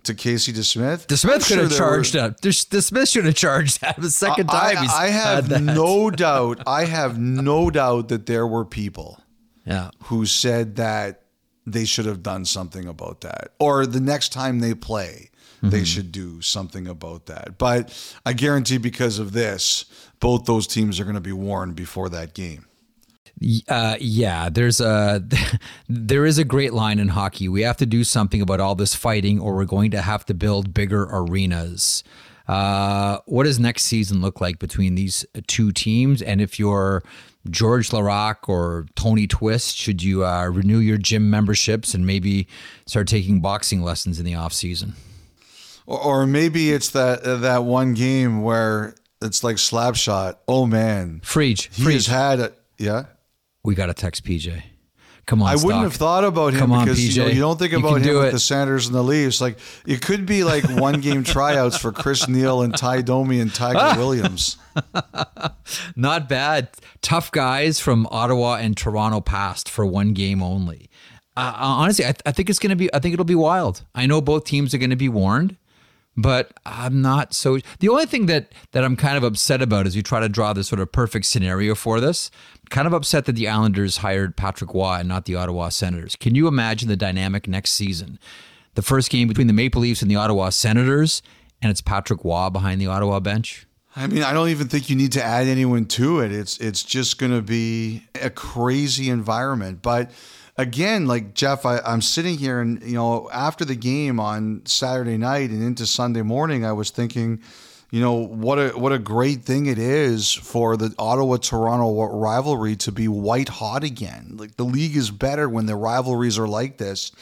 to 0.05 0.15
Casey 0.15 0.53
DeSmith. 0.53 1.07
DeSmith 1.07 1.35
could 1.35 1.43
sure 1.45 1.63
have 1.63 1.77
charged 1.77 2.15
were, 2.15 2.41
DeSmith 2.41 3.13
should 3.13 3.25
have 3.25 3.35
charged 3.35 3.81
that 3.81 4.01
the 4.01 4.11
second 4.11 4.49
time. 4.49 4.79
I, 4.79 5.07
I 5.07 5.09
have 5.09 5.63
no 5.63 6.11
doubt. 6.11 6.63
I 6.67 6.85
have 6.85 7.19
no 7.19 7.71
doubt 7.71 8.09
that 8.09 8.27
there 8.27 8.47
were 8.47 8.65
people, 8.65 9.21
yeah, 9.65 9.91
who 10.05 10.27
said 10.27 10.77
that 10.77 11.23
they 11.67 11.85
should 11.85 12.07
have 12.07 12.23
done 12.23 12.45
something 12.45 12.87
about 12.87 13.21
that. 13.21 13.53
Or 13.61 13.87
the 13.87 14.01
next 14.01 14.33
time 14.33 14.59
they 14.59 14.75
play, 14.75 15.31
mm-hmm. 15.59 15.71
they 15.71 15.85
should 15.85 16.11
do 16.11 16.41
something 16.41 16.89
about 16.89 17.27
that. 17.27 17.59
But 17.59 17.93
I 18.27 18.33
guarantee 18.33 18.79
because 18.79 19.19
of 19.19 19.33
this, 19.33 19.85
both 20.19 20.45
those 20.45 20.67
teams 20.67 20.99
are 20.99 21.05
going 21.05 21.15
to 21.15 21.21
be 21.21 21.33
warned 21.33 21.77
before 21.77 22.09
that 22.09 22.35
game. 22.35 22.67
Uh, 23.69 23.97
yeah, 24.01 24.49
there's 24.49 24.81
a 24.81 25.23
there 25.89 26.27
is 26.27 26.39
a 26.39 26.45
great 26.45 26.73
line 26.73 26.99
in 26.99 27.09
hockey. 27.09 27.49
We 27.49 27.63
have 27.63 27.77
to 27.79 27.87
do 27.87 28.05
something 28.05 28.41
about 28.41 28.61
all 28.61 28.75
this 28.75 28.95
fighting, 28.95 29.41
or 29.41 29.55
we're 29.55 29.65
going 29.65 29.91
to 29.93 30.03
have 30.03 30.25
to 30.27 30.35
build 30.35 30.75
bigger 30.75 31.09
arenas. 31.11 32.05
Uh, 32.49 33.19
what 33.27 33.45
does 33.45 33.59
next 33.59 33.85
season 33.85 34.21
look 34.21 34.41
like 34.41 34.59
between 34.59 34.95
these 34.95 35.25
two 35.47 35.73
teams? 35.73 36.21
And 36.21 36.41
if 36.41 36.59
you're 36.59 37.03
Georges 37.51 37.91
Laraque 37.91 38.49
or 38.49 38.87
Tony 38.95 39.27
Twist? 39.27 39.77
Should 39.77 40.03
you 40.03 40.25
uh, 40.25 40.47
renew 40.47 40.79
your 40.79 40.99
gym 40.99 41.31
memberships 41.31 41.95
and 41.95 42.07
maybe 42.07 42.47
start 42.87 43.09
taking 43.09 43.41
boxing 43.41 43.83
lessons 43.83 44.19
in 44.19 44.25
the 44.25 44.35
off 44.35 44.53
season? 44.53 44.95
Or, 45.87 46.01
or 46.01 46.27
maybe 46.27 46.73
it's 46.73 46.91
that 46.91 47.23
uh, 47.23 47.37
that 47.37 47.65
one 47.65 47.95
game 47.95 48.43
where 48.43 48.95
it's 49.21 49.43
like 49.43 49.59
slap 49.59 49.97
shot. 49.97 50.41
Oh 50.47 50.67
man, 50.67 51.21
Freege, 51.25 51.73
he 51.73 51.93
has 51.93 52.07
had 52.07 52.39
it. 52.41 52.59
Yeah, 52.79 53.07
we 53.65 53.75
got 53.75 53.87
to 53.87 53.95
text 53.95 54.25
PJ. 54.25 54.63
Come 55.25 55.41
on, 55.41 55.49
I 55.51 55.55
Stock. 55.55 55.67
wouldn't 55.67 55.85
have 55.85 55.95
thought 55.95 56.25
about 56.25 56.53
him 56.53 56.59
Come 56.59 56.73
on, 56.73 56.85
because 56.85 56.99
PJ. 56.99 57.15
You, 57.15 57.23
know, 57.23 57.29
you 57.29 57.41
don't 57.41 57.59
think 57.59 57.73
about 57.73 58.03
him 58.03 58.17
with 58.17 58.33
the 58.33 58.41
Sanders 58.41 58.87
and 58.87 58.95
the 58.95 59.05
Leafs. 59.05 59.41
Like 59.41 59.57
it 59.87 60.03
could 60.03 60.27
be 60.27 60.43
like 60.43 60.65
one 60.81 61.01
game 61.01 61.23
tryouts 61.23 61.77
for 61.79 61.93
Chris 61.93 62.29
Neil 62.29 62.63
and 62.63 62.77
Tie 62.77 63.03
Domi 63.03 63.39
and 63.39 63.55
Tiger 63.55 63.99
Williams. 64.01 64.57
Not 65.95 66.29
bad. 66.29 66.71
Tough 67.03 67.31
guys 67.31 67.79
from 67.79 68.09
Ottawa 68.11 68.57
and 68.57 68.77
Toronto 68.77 69.21
passed 69.21 69.69
for 69.69 69.87
one 69.87 70.13
game 70.13 70.43
only. 70.43 70.91
Uh, 71.37 71.53
honestly, 71.57 72.05
I, 72.05 72.09
th- 72.13 72.23
I 72.27 72.33
think 72.33 72.51
it's 72.51 72.59
going 72.59 72.71
to 72.71 72.77
be. 72.77 72.93
I 72.93 72.99
think 72.99 73.13
it'll 73.15 73.25
be 73.25 73.35
wild. 73.37 73.85
I 73.95 74.07
know 74.07 74.21
both 74.21 74.45
teams 74.45 74.75
are 74.75 74.79
going 74.79 74.91
to 74.91 74.97
be 74.97 75.09
warned 75.09 75.57
but 76.17 76.53
I'm 76.67 77.01
not 77.03 77.35
so. 77.35 77.59
The 77.81 77.89
only 77.89 78.07
thing 78.07 78.27
that 78.27 78.53
that 78.73 78.85
I'm 78.85 78.97
kind 78.97 79.17
of 79.17 79.25
upset 79.25 79.63
about 79.63 79.87
is 79.87 79.97
you 79.97 80.03
try 80.03 80.21
to 80.21 80.29
draw 80.29 80.53
this 80.53 80.69
sort 80.69 80.81
of 80.81 80.93
perfect 80.93 81.27
scenario 81.27 81.75
for 81.75 82.01
this. 82.01 82.31
kind 82.71 82.87
of 82.87 82.93
upset 82.95 83.27
that 83.27 83.33
the 83.33 83.49
Islanders 83.49 83.99
hired 83.99 84.37
Patrick 84.37 84.73
Roy 84.75 84.95
and 85.01 85.09
not 85.09 85.25
the 85.27 85.35
Ottawa 85.37 85.69
Senators. 85.69 86.17
Can 86.17 86.35
you 86.35 86.49
imagine 86.49 86.89
the 86.89 86.97
dynamic 86.97 87.47
next 87.47 87.73
season? 87.73 88.19
The 88.75 88.83
first 88.83 89.11
game 89.11 89.29
between 89.29 89.47
the 89.47 89.53
Maple 89.53 89.83
Leafs 89.83 90.01
and 90.01 90.11
the 90.11 90.17
Ottawa 90.17 90.49
Senators, 90.49 91.23
and 91.61 91.71
it's 91.71 91.83
Patrick 91.83 92.25
Roy 92.25 92.49
behind 92.49 92.81
the 92.81 92.87
Ottawa 92.87 93.21
bench. 93.21 93.67
I 93.95 94.07
mean, 94.07 94.23
I 94.23 94.33
don't 94.33 94.49
even 94.49 94.69
think 94.69 94.89
you 94.89 94.97
need 94.97 95.13
to 95.13 95.23
add 95.23 95.47
anyone 95.47 95.85
to 95.87 96.21
it. 96.21 96.33
It's 96.33 96.57
it's 96.59 96.83
just 96.83 97.19
going 97.19 97.33
to 97.33 97.43
be 97.43 98.05
a 98.23 98.31
crazy 98.31 99.11
environment, 99.11 99.83
but 99.83 100.11
again, 100.63 101.07
like 101.07 101.35
Jeff, 101.35 101.67
I, 101.67 101.81
am 101.85 102.01
sitting 102.01 102.39
here 102.39 102.61
and, 102.61 102.83
you 102.83 102.95
know, 102.95 103.29
after 103.33 103.65
the 103.65 103.75
game 103.75 104.21
on 104.21 104.63
Saturday 104.65 105.19
night 105.19 105.51
and 105.51 105.63
into 105.63 105.87
Sunday 105.87 106.23
morning, 106.23 106.65
I 106.65 106.73
was 106.73 106.91
thinking, 106.91 107.43
you 107.91 108.01
know, 108.01 108.15
what 108.15 108.59
a 108.59 108.69
what 108.71 108.93
a 108.93 108.99
great 108.99 109.43
thing 109.43 109.67
it 109.67 109.79
is 109.79 110.33
for 110.33 110.79
the 110.79 110.95
Ottawa 110.99 111.37
Toronto 111.37 112.07
rivalry 112.07 112.77
to 112.77 112.93
be 112.93 113.07
white 113.07 113.51
hot 113.51 113.85
again. 113.85 114.37
Like 114.39 114.57
the 114.57 114.65
league 114.65 114.97
is 114.97 115.11
better 115.11 115.49
when 115.49 115.67
the 115.67 115.77
rivalries 115.77 116.39
are 116.39 116.49
like 116.49 116.79
this. 116.79 117.13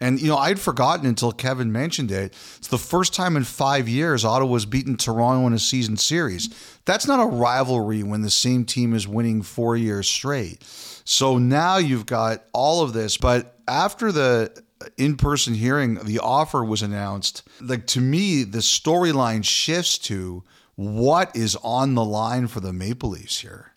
And 0.00 0.20
you 0.20 0.28
know, 0.28 0.38
I'd 0.38 0.58
forgotten 0.58 1.06
until 1.06 1.32
Kevin 1.32 1.72
mentioned 1.72 2.10
it. 2.10 2.32
It's 2.56 2.68
the 2.68 2.78
first 2.78 3.12
time 3.12 3.36
in 3.36 3.44
five 3.44 3.88
years 3.88 4.24
Ottawa's 4.24 4.66
beaten 4.66 4.96
Toronto 4.96 5.46
in 5.46 5.52
a 5.52 5.58
season 5.58 5.96
series. 5.96 6.48
That's 6.84 7.06
not 7.06 7.22
a 7.22 7.26
rivalry 7.26 8.02
when 8.02 8.22
the 8.22 8.30
same 8.30 8.64
team 8.64 8.94
is 8.94 9.06
winning 9.06 9.42
four 9.42 9.76
years 9.76 10.08
straight. 10.08 10.62
So 11.04 11.38
now 11.38 11.76
you've 11.76 12.06
got 12.06 12.44
all 12.52 12.82
of 12.82 12.94
this, 12.94 13.16
but 13.16 13.58
after 13.68 14.10
the 14.10 14.62
in-person 14.96 15.54
hearing, 15.54 15.96
the 15.96 16.18
offer 16.18 16.64
was 16.64 16.82
announced. 16.82 17.42
Like 17.60 17.86
to 17.88 18.00
me, 18.00 18.42
the 18.44 18.58
storyline 18.58 19.44
shifts 19.44 19.98
to 19.98 20.42
what 20.76 21.34
is 21.36 21.56
on 21.62 21.94
the 21.94 22.04
line 22.04 22.46
for 22.46 22.60
the 22.60 22.72
Maple 22.72 23.10
Leafs 23.10 23.40
here. 23.40 23.72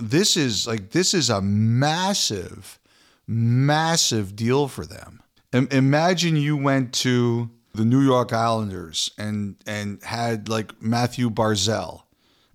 This 0.00 0.36
is 0.36 0.66
like 0.66 0.90
this 0.90 1.12
is 1.12 1.28
a 1.28 1.42
massive, 1.42 2.78
massive 3.26 4.34
deal 4.34 4.66
for 4.66 4.86
them. 4.86 5.22
imagine 5.52 6.36
you 6.36 6.56
went 6.56 6.94
to 6.94 7.50
the 7.74 7.84
New 7.84 8.00
York 8.00 8.32
Islanders 8.32 9.10
and 9.18 9.56
and 9.66 10.02
had 10.02 10.48
like 10.48 10.80
Mathew 10.80 11.28
Barzal 11.28 12.04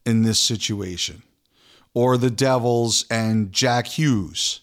in 0.06 0.24
this 0.24 0.39
situation 0.39 1.22
or 1.99 2.15
the 2.15 2.29
Devils 2.29 3.05
and 3.12 3.51
Jack 3.51 3.85
Hughes 3.85 4.62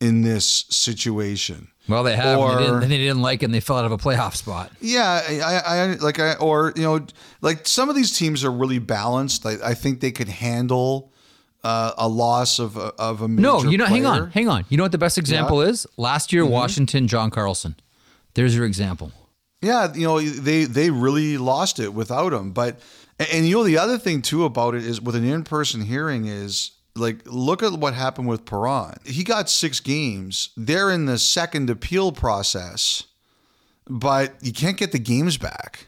in 0.00 0.22
this 0.22 0.64
situation. 0.68 1.68
Well, 1.88 2.02
they 2.02 2.16
have, 2.16 2.36
or, 2.36 2.50
and, 2.50 2.58
they 2.58 2.64
didn't, 2.64 2.82
and 2.82 2.92
they 2.92 2.98
didn't 2.98 3.22
like 3.22 3.44
it, 3.44 3.46
and 3.46 3.54
they 3.54 3.60
fell 3.60 3.78
out 3.78 3.84
of 3.84 3.92
a 3.92 3.96
playoff 3.96 4.34
spot. 4.34 4.72
Yeah, 4.80 5.22
I, 5.24 5.62
I 5.64 5.86
like, 5.94 6.18
I, 6.18 6.34
or 6.34 6.72
you 6.74 6.82
know, 6.82 7.06
like 7.42 7.64
some 7.68 7.88
of 7.88 7.94
these 7.94 8.18
teams 8.18 8.44
are 8.44 8.50
really 8.50 8.80
balanced. 8.80 9.46
I, 9.46 9.54
I 9.64 9.74
think 9.74 10.00
they 10.00 10.10
could 10.10 10.28
handle 10.28 11.12
uh, 11.62 11.92
a 11.96 12.08
loss 12.08 12.58
of 12.58 12.76
a, 12.76 12.92
of 12.98 13.22
a 13.22 13.28
no. 13.28 13.62
You 13.62 13.78
know, 13.78 13.86
player. 13.86 14.02
hang 14.02 14.06
on, 14.06 14.30
hang 14.32 14.48
on. 14.48 14.64
You 14.68 14.78
know 14.78 14.82
what 14.82 14.92
the 14.92 14.98
best 14.98 15.16
example 15.16 15.62
yeah. 15.62 15.70
is? 15.70 15.86
Last 15.96 16.32
year, 16.32 16.42
mm-hmm. 16.42 16.54
Washington, 16.54 17.06
John 17.06 17.30
Carlson. 17.30 17.76
There's 18.34 18.56
your 18.56 18.66
example. 18.66 19.12
Yeah, 19.62 19.94
you 19.94 20.06
know, 20.08 20.20
they 20.20 20.64
they 20.64 20.90
really 20.90 21.38
lost 21.38 21.78
it 21.78 21.94
without 21.94 22.32
him, 22.32 22.50
but 22.50 22.80
and, 23.18 23.28
and 23.32 23.48
you 23.48 23.56
know 23.56 23.64
the 23.64 23.78
other 23.78 23.98
thing 23.98 24.22
too 24.22 24.44
about 24.44 24.74
it 24.74 24.84
is 24.84 25.00
with 25.00 25.14
an 25.14 25.24
in-person 25.24 25.82
hearing 25.82 26.26
is 26.26 26.72
like 26.96 27.20
look 27.26 27.62
at 27.62 27.72
what 27.72 27.94
happened 27.94 28.28
with 28.28 28.44
Perron. 28.44 28.98
He 29.04 29.24
got 29.24 29.48
6 29.48 29.80
games. 29.80 30.50
They're 30.56 30.90
in 30.90 31.06
the 31.06 31.18
second 31.18 31.70
appeal 31.70 32.12
process, 32.12 33.04
but 33.86 34.34
you 34.42 34.52
can't 34.52 34.76
get 34.76 34.92
the 34.92 34.98
games 34.98 35.38
back. 35.38 35.86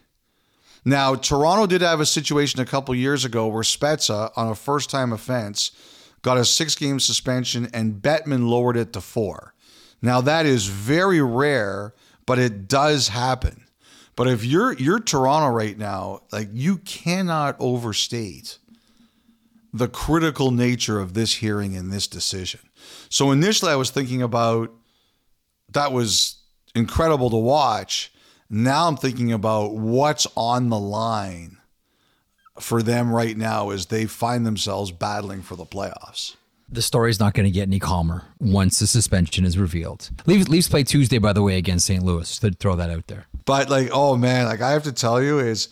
Now, 0.85 1.15
Toronto 1.15 1.67
did 1.67 1.83
have 1.83 2.01
a 2.01 2.07
situation 2.07 2.61
a 2.61 2.65
couple 2.65 2.95
years 2.95 3.25
ago 3.25 3.49
where 3.49 3.63
Spezza, 3.63 4.31
on 4.37 4.49
a 4.49 4.55
first 4.55 4.89
time 4.89 5.13
offense, 5.13 5.73
got 6.23 6.39
a 6.39 6.45
six 6.45 6.75
game 6.75 7.01
suspension 7.01 7.69
and 7.75 8.01
Bettman 8.01 8.49
lowered 8.49 8.77
it 8.77 8.93
to 8.95 9.01
four. 9.01 9.55
Now, 10.03 10.21
that 10.23 10.47
is 10.47 10.67
very 10.67 11.21
rare, 11.21 11.95
but 12.25 12.39
it 12.39 12.67
does 12.69 13.09
happen. 13.09 13.65
But 14.21 14.29
if 14.29 14.45
you're 14.45 14.75
you're 14.75 15.01
Toronto 15.01 15.49
right 15.49 15.79
now, 15.79 16.25
like 16.31 16.51
you 16.53 16.77
cannot 16.77 17.57
overstate 17.59 18.59
the 19.73 19.89
critical 19.89 20.51
nature 20.51 21.01
of 21.01 21.15
this 21.15 21.37
hearing 21.37 21.75
and 21.75 21.91
this 21.91 22.07
decision. 22.07 22.61
So 23.09 23.31
initially 23.31 23.73
I 23.73 23.77
was 23.77 23.89
thinking 23.89 24.21
about 24.21 24.75
that 25.71 25.93
was 25.93 26.37
incredible 26.75 27.31
to 27.31 27.39
watch. 27.39 28.13
Now 28.51 28.89
I'm 28.89 28.99
thinking 28.99 29.33
about 29.33 29.73
what's 29.77 30.27
on 30.37 30.69
the 30.69 30.79
line 30.79 31.57
for 32.59 32.83
them 32.83 33.11
right 33.11 33.39
now 33.39 33.71
as 33.71 33.87
they 33.87 34.05
find 34.05 34.45
themselves 34.45 34.93
battling 34.93 35.41
for 35.41 35.57
the 35.57 35.65
playoffs. 35.65 36.37
The 36.71 36.83
story's 36.83 37.19
not 37.19 37.35
going 37.35 37.45
to 37.45 37.51
get 37.51 37.63
any 37.63 37.79
calmer 37.79 38.25
once 38.39 38.79
the 38.79 38.87
suspension 38.87 39.45
is 39.45 39.59
revealed. 39.59 40.11
Leafs, 40.27 40.49
Leafs 40.49 40.69
play 40.69 40.85
Tuesday, 40.85 41.19
by 41.19 41.33
the 41.33 41.43
way, 41.43 41.57
against 41.57 41.87
St. 41.87 42.03
Louis. 42.03 42.39
To 42.39 42.51
throw 42.53 42.77
that 42.77 42.91
out 42.91 43.07
there. 43.09 43.27
But 43.45 43.69
like, 43.69 43.91
oh 43.93 44.17
man, 44.17 44.47
like 44.47 44.61
I 44.61 44.71
have 44.71 44.85
to 44.85 44.93
tell 44.93 45.21
you 45.23 45.41
is 45.41 45.69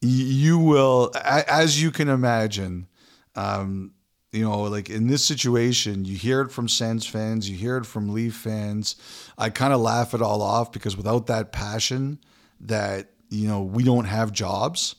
you 0.00 0.58
will, 0.58 1.12
as 1.24 1.80
you 1.80 1.90
can 1.90 2.08
imagine, 2.08 2.88
um, 3.36 3.92
you 4.32 4.42
know, 4.42 4.62
like 4.62 4.90
in 4.90 5.08
this 5.08 5.24
situation, 5.24 6.04
you 6.04 6.16
hear 6.16 6.40
it 6.40 6.50
from 6.50 6.68
Sens 6.68 7.06
fans, 7.06 7.50
you 7.50 7.56
hear 7.56 7.76
it 7.76 7.86
from 7.86 8.12
Leaf 8.12 8.34
fans. 8.34 8.96
I 9.36 9.50
kind 9.50 9.72
of 9.72 9.80
laugh 9.80 10.14
it 10.14 10.22
all 10.22 10.42
off 10.42 10.72
because 10.72 10.96
without 10.96 11.26
that 11.26 11.52
passion, 11.52 12.18
that 12.60 13.10
you 13.28 13.48
know, 13.48 13.62
we 13.62 13.84
don't 13.84 14.04
have 14.04 14.32
jobs. 14.32 14.96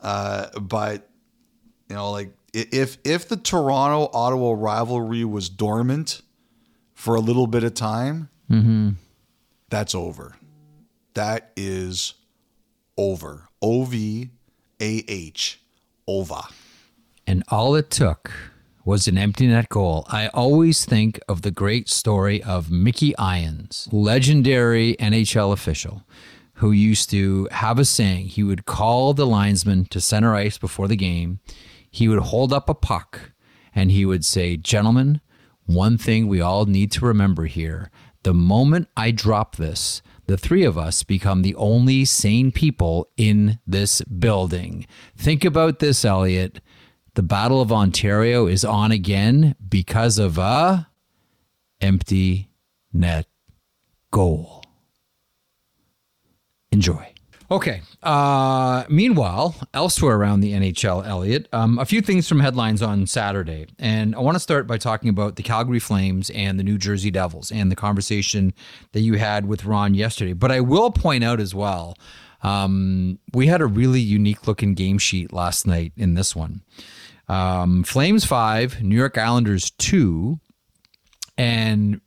Uh, 0.00 0.48
but 0.60 1.08
you 1.88 1.96
know, 1.96 2.10
like 2.10 2.32
if 2.52 2.98
if 3.04 3.28
the 3.28 3.36
Toronto 3.36 4.10
Ottawa 4.12 4.54
rivalry 4.56 5.24
was 5.24 5.48
dormant 5.48 6.22
for 6.94 7.14
a 7.14 7.20
little 7.20 7.46
bit 7.46 7.64
of 7.64 7.74
time, 7.74 8.28
mm-hmm. 8.50 8.90
that's 9.68 9.94
over. 9.94 10.36
That 11.14 11.52
is 11.56 12.14
over. 12.96 13.48
O 13.60 13.84
V 13.84 14.30
A 14.80 15.04
H. 15.08 15.60
Over. 16.06 16.42
And 17.26 17.44
all 17.48 17.74
it 17.76 17.90
took 17.90 18.32
was 18.84 19.06
an 19.06 19.16
empty 19.16 19.46
net 19.46 19.68
goal. 19.68 20.04
I 20.08 20.26
always 20.28 20.84
think 20.84 21.20
of 21.28 21.42
the 21.42 21.52
great 21.52 21.88
story 21.88 22.42
of 22.42 22.70
Mickey 22.70 23.16
Irons, 23.16 23.88
legendary 23.92 24.96
NHL 24.98 25.52
official 25.52 26.02
who 26.54 26.70
used 26.70 27.10
to 27.10 27.48
have 27.50 27.78
a 27.78 27.84
saying. 27.84 28.26
He 28.26 28.42
would 28.42 28.66
call 28.66 29.14
the 29.14 29.26
linesman 29.26 29.84
to 29.86 30.00
center 30.00 30.34
ice 30.34 30.58
before 30.58 30.88
the 30.88 30.96
game. 30.96 31.40
He 31.92 32.08
would 32.08 32.18
hold 32.18 32.52
up 32.52 32.68
a 32.68 32.74
puck 32.74 33.32
and 33.74 33.92
he 33.92 34.04
would 34.04 34.24
say, 34.24 34.56
Gentlemen, 34.56 35.20
one 35.66 35.96
thing 35.96 36.26
we 36.26 36.40
all 36.40 36.66
need 36.66 36.90
to 36.92 37.04
remember 37.06 37.44
here 37.44 37.90
the 38.24 38.34
moment 38.34 38.88
I 38.96 39.10
drop 39.10 39.56
this, 39.56 40.00
the 40.26 40.36
three 40.36 40.64
of 40.64 40.78
us 40.78 41.02
become 41.02 41.42
the 41.42 41.54
only 41.56 42.04
sane 42.04 42.52
people 42.52 43.08
in 43.16 43.58
this 43.66 44.00
building. 44.02 44.86
Think 45.16 45.44
about 45.44 45.80
this, 45.80 46.04
Elliotte. 46.04 46.60
The 47.14 47.22
Battle 47.22 47.60
of 47.60 47.72
Ontario 47.72 48.46
is 48.46 48.64
on 48.64 48.92
again 48.92 49.56
because 49.68 50.18
of 50.18 50.38
a 50.38 50.88
empty 51.80 52.48
net 52.92 53.26
goal. 54.10 54.64
Enjoy. 56.70 57.11
Okay. 57.52 57.82
Uh, 58.02 58.84
meanwhile, 58.88 59.54
elsewhere 59.74 60.16
around 60.16 60.40
the 60.40 60.54
NHL, 60.54 61.06
Elliotte, 61.06 61.48
um, 61.52 61.78
a 61.78 61.84
few 61.84 62.00
things 62.00 62.26
from 62.26 62.40
headlines 62.40 62.80
on 62.80 63.06
Saturday. 63.06 63.66
And 63.78 64.14
I 64.14 64.20
want 64.20 64.36
to 64.36 64.40
start 64.40 64.66
by 64.66 64.78
talking 64.78 65.10
about 65.10 65.36
the 65.36 65.42
Calgary 65.42 65.78
Flames 65.78 66.30
and 66.30 66.58
the 66.58 66.64
New 66.64 66.78
Jersey 66.78 67.10
Devils 67.10 67.52
and 67.52 67.70
the 67.70 67.76
conversation 67.76 68.54
that 68.92 69.00
you 69.00 69.18
had 69.18 69.44
with 69.44 69.66
Ron 69.66 69.92
yesterday. 69.92 70.32
But 70.32 70.50
I 70.50 70.60
will 70.60 70.90
point 70.90 71.24
out 71.24 71.40
as 71.40 71.54
well, 71.54 71.94
um, 72.42 73.18
we 73.34 73.48
had 73.48 73.60
a 73.60 73.66
really 73.66 74.00
unique 74.00 74.46
looking 74.46 74.72
game 74.72 74.96
sheet 74.96 75.30
last 75.30 75.66
night 75.66 75.92
in 75.94 76.14
this 76.14 76.34
one. 76.34 76.62
Um, 77.28 77.82
Flames 77.82 78.24
5, 78.24 78.82
New 78.82 78.96
York 78.96 79.18
Islanders 79.18 79.72
2. 79.72 80.40
And 81.36 82.00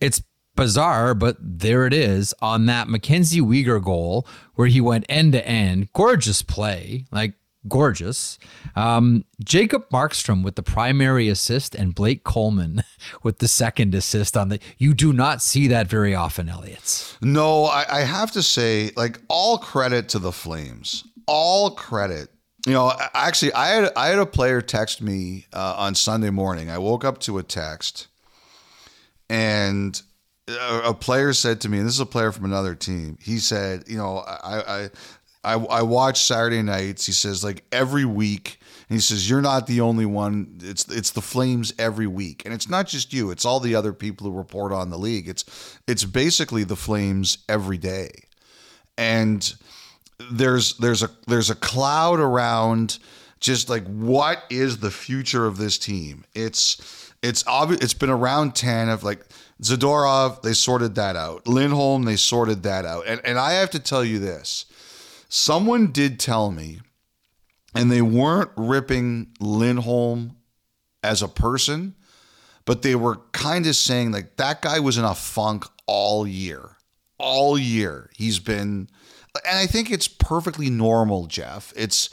it's 0.00 0.22
bizarre, 0.60 1.14
but 1.14 1.38
there 1.40 1.86
it 1.86 1.94
is 1.94 2.34
on 2.42 2.66
that 2.66 2.86
Mackenzie 2.86 3.40
Weegar 3.40 3.82
goal 3.82 4.26
where 4.56 4.68
he 4.68 4.78
went 4.78 5.06
end 5.08 5.32
to 5.32 5.48
end. 5.48 5.90
Gorgeous 5.94 6.42
play, 6.42 7.06
like 7.10 7.32
gorgeous. 7.66 8.38
Um, 8.76 9.24
Jacob 9.42 9.88
Markstrom 9.88 10.44
with 10.44 10.56
the 10.56 10.62
primary 10.62 11.30
assist 11.30 11.74
and 11.74 11.94
Blake 11.94 12.24
Coleman 12.24 12.84
with 13.22 13.38
the 13.38 13.48
second 13.48 13.94
assist 13.94 14.36
on 14.36 14.50
the. 14.50 14.60
You 14.76 14.92
do 14.92 15.14
not 15.14 15.40
see 15.40 15.66
that 15.68 15.86
very 15.86 16.14
often, 16.14 16.50
Elliotte. 16.50 17.16
No, 17.22 17.64
I, 17.64 17.86
I 17.88 18.00
have 18.00 18.30
to 18.32 18.42
say, 18.42 18.90
like 18.98 19.18
all 19.28 19.56
credit 19.56 20.10
to 20.10 20.18
the 20.18 20.32
Flames. 20.32 21.04
All 21.26 21.70
credit 21.70 22.28
you 22.66 22.74
know, 22.74 22.92
actually, 23.14 23.54
I 23.54 23.68
had 23.68 23.92
I 23.96 24.08
had 24.08 24.18
a 24.18 24.26
player 24.26 24.60
text 24.60 25.00
me 25.00 25.46
uh, 25.54 25.76
on 25.78 25.94
Sunday 25.94 26.28
morning. 26.28 26.68
I 26.68 26.76
woke 26.76 27.06
up 27.06 27.18
to 27.20 27.38
a 27.38 27.42
text, 27.42 28.08
and 29.30 30.02
a, 30.48 30.94
player 30.94 31.32
said 31.32 31.60
to 31.60 31.68
me, 31.68 31.78
and 31.78 31.86
this 31.86 31.94
is 31.94 32.00
a 32.00 32.06
player 32.06 32.32
from 32.32 32.44
another 32.44 32.74
team. 32.74 33.18
He 33.20 33.38
said, 33.38 33.84
you 33.86 33.96
know, 33.96 34.18
I, 34.18 34.84
I 34.84 34.90
I, 35.42 35.54
I 35.54 35.82
watch 35.82 36.22
Saturday 36.22 36.62
nights. 36.62 37.06
He 37.06 37.12
says 37.12 37.42
like 37.42 37.64
every 37.72 38.04
week, 38.04 38.58
and 38.88 38.96
he 38.96 39.00
says 39.00 39.28
you're 39.28 39.40
not 39.40 39.66
the 39.66 39.80
only 39.80 40.04
one. 40.04 40.58
It's 40.62 40.86
it's 40.88 41.10
the 41.10 41.22
Flames 41.22 41.72
every 41.78 42.06
week, 42.06 42.42
and 42.44 42.52
it's 42.52 42.68
not 42.68 42.86
just 42.86 43.12
you. 43.12 43.30
It's 43.30 43.44
all 43.46 43.58
the 43.58 43.74
other 43.74 43.94
people 43.94 44.30
who 44.30 44.36
report 44.36 44.72
on 44.72 44.90
the 44.90 44.98
league. 44.98 45.28
It's 45.28 45.78
it's 45.86 46.04
basically 46.04 46.64
the 46.64 46.76
Flames 46.76 47.38
every 47.48 47.78
day, 47.78 48.10
and 48.98 49.54
there's 50.30 50.76
there's 50.76 51.02
a 51.02 51.10
there's 51.26 51.48
a 51.48 51.54
cloud 51.54 52.20
around 52.20 52.98
just 53.40 53.70
like 53.70 53.86
what 53.86 54.44
is 54.50 54.78
the 54.78 54.90
future 54.90 55.46
of 55.46 55.56
this 55.56 55.78
team. 55.78 56.24
It's 56.34 57.10
it's 57.22 57.46
obvious. 57.46 57.80
It's 57.80 57.94
been 57.94 58.10
around 58.10 58.54
ten 58.54 58.90
of 58.90 59.04
like 59.04 59.24
Zadorov, 59.60 60.42
they 60.42 60.54
sorted 60.54 60.94
that 60.94 61.16
out. 61.16 61.46
Lindholm, 61.46 62.04
they 62.04 62.16
sorted 62.16 62.62
that 62.62 62.84
out. 62.84 63.06
And, 63.06 63.20
and 63.24 63.38
I 63.38 63.52
have 63.52 63.70
to 63.70 63.78
tell 63.78 64.04
you 64.04 64.18
this 64.18 64.66
someone 65.28 65.92
did 65.92 66.18
tell 66.18 66.50
me, 66.50 66.80
and 67.74 67.90
they 67.90 68.02
weren't 68.02 68.50
ripping 68.56 69.28
Lindholm 69.38 70.36
as 71.02 71.22
a 71.22 71.28
person, 71.28 71.94
but 72.64 72.82
they 72.82 72.94
were 72.94 73.16
kind 73.32 73.66
of 73.66 73.76
saying, 73.76 74.12
like, 74.12 74.36
that 74.36 74.60
guy 74.62 74.80
was 74.80 74.98
in 74.98 75.04
a 75.04 75.14
funk 75.14 75.64
all 75.86 76.26
year. 76.26 76.76
All 77.18 77.58
year. 77.58 78.10
He's 78.14 78.38
been, 78.38 78.88
and 79.46 79.58
I 79.58 79.66
think 79.66 79.90
it's 79.90 80.08
perfectly 80.08 80.70
normal, 80.70 81.26
Jeff. 81.26 81.72
It's, 81.76 82.10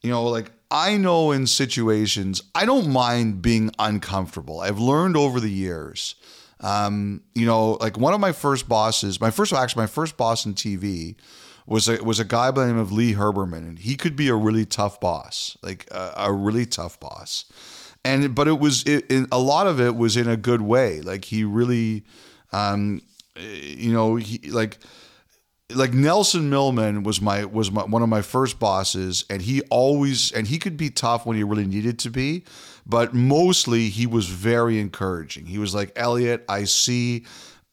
you 0.00 0.10
know, 0.10 0.24
like, 0.24 0.50
I 0.70 0.96
know 0.96 1.32
in 1.32 1.46
situations, 1.46 2.42
I 2.54 2.66
don't 2.66 2.88
mind 2.88 3.42
being 3.42 3.70
uncomfortable. 3.78 4.60
I've 4.60 4.78
learned 4.78 5.16
over 5.16 5.38
the 5.38 5.50
years 5.50 6.14
um, 6.64 7.20
you 7.34 7.44
know, 7.44 7.72
like 7.72 7.98
one 7.98 8.14
of 8.14 8.20
my 8.20 8.32
first 8.32 8.66
bosses, 8.68 9.20
my 9.20 9.30
first 9.30 9.52
actually 9.52 9.82
my 9.82 9.86
first 9.86 10.16
boss 10.16 10.46
in 10.46 10.54
TV 10.54 11.14
was 11.66 11.88
a 11.88 12.02
was 12.02 12.18
a 12.18 12.24
guy 12.24 12.50
by 12.50 12.62
the 12.62 12.68
name 12.68 12.78
of 12.78 12.90
Lee 12.90 13.12
Herberman, 13.12 13.58
and 13.58 13.78
he 13.78 13.96
could 13.96 14.16
be 14.16 14.28
a 14.28 14.34
really 14.34 14.64
tough 14.64 14.98
boss, 14.98 15.58
like 15.62 15.86
a, 15.90 16.14
a 16.16 16.32
really 16.32 16.64
tough 16.64 16.98
boss. 16.98 17.44
And 18.02 18.34
but 18.34 18.48
it 18.48 18.58
was 18.58 18.82
it, 18.84 19.04
it, 19.10 19.28
a 19.30 19.38
lot 19.38 19.66
of 19.66 19.78
it 19.78 19.94
was 19.94 20.16
in 20.16 20.26
a 20.26 20.38
good 20.38 20.62
way. 20.62 21.02
Like 21.02 21.26
he 21.26 21.44
really, 21.44 22.04
um, 22.50 23.02
you 23.36 23.92
know, 23.92 24.16
he 24.16 24.38
like 24.50 24.78
like 25.70 25.92
Nelson 25.92 26.48
Millman 26.48 27.02
was 27.02 27.20
my 27.20 27.44
was 27.44 27.70
my, 27.70 27.84
one 27.84 28.02
of 28.02 28.08
my 28.08 28.22
first 28.22 28.58
bosses, 28.58 29.26
and 29.28 29.42
he 29.42 29.60
always 29.70 30.32
and 30.32 30.46
he 30.46 30.58
could 30.58 30.78
be 30.78 30.88
tough 30.88 31.26
when 31.26 31.36
he 31.36 31.42
really 31.42 31.66
needed 31.66 31.98
to 32.00 32.10
be, 32.10 32.44
but 32.86 33.14
mostly 33.14 33.88
he 33.88 34.06
was 34.06 34.26
very 34.26 34.78
encouraging. 34.78 35.46
He 35.46 35.58
was 35.58 35.74
like, 35.74 35.92
Elliotte, 35.96 36.44
I 36.48 36.64
see. 36.64 37.24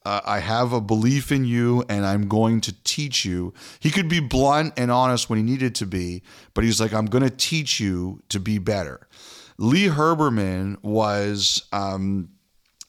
Uh, 0.04 0.20
I 0.24 0.40
have 0.40 0.72
a 0.72 0.80
belief 0.80 1.30
in 1.30 1.44
you 1.44 1.84
and 1.88 2.04
I'm 2.04 2.26
going 2.26 2.60
to 2.62 2.74
teach 2.82 3.24
you. 3.24 3.54
He 3.78 3.90
could 3.90 4.08
be 4.08 4.18
blunt 4.18 4.74
and 4.76 4.90
honest 4.90 5.30
when 5.30 5.38
he 5.38 5.44
needed 5.44 5.76
to 5.76 5.86
be, 5.86 6.22
but 6.54 6.64
he's 6.64 6.80
like, 6.80 6.92
I'm 6.92 7.06
going 7.06 7.22
to 7.22 7.30
teach 7.30 7.78
you 7.78 8.20
to 8.30 8.40
be 8.40 8.58
better. 8.58 9.06
Lee 9.58 9.86
Herberman 9.86 10.82
was 10.82 11.62
um, 11.72 12.30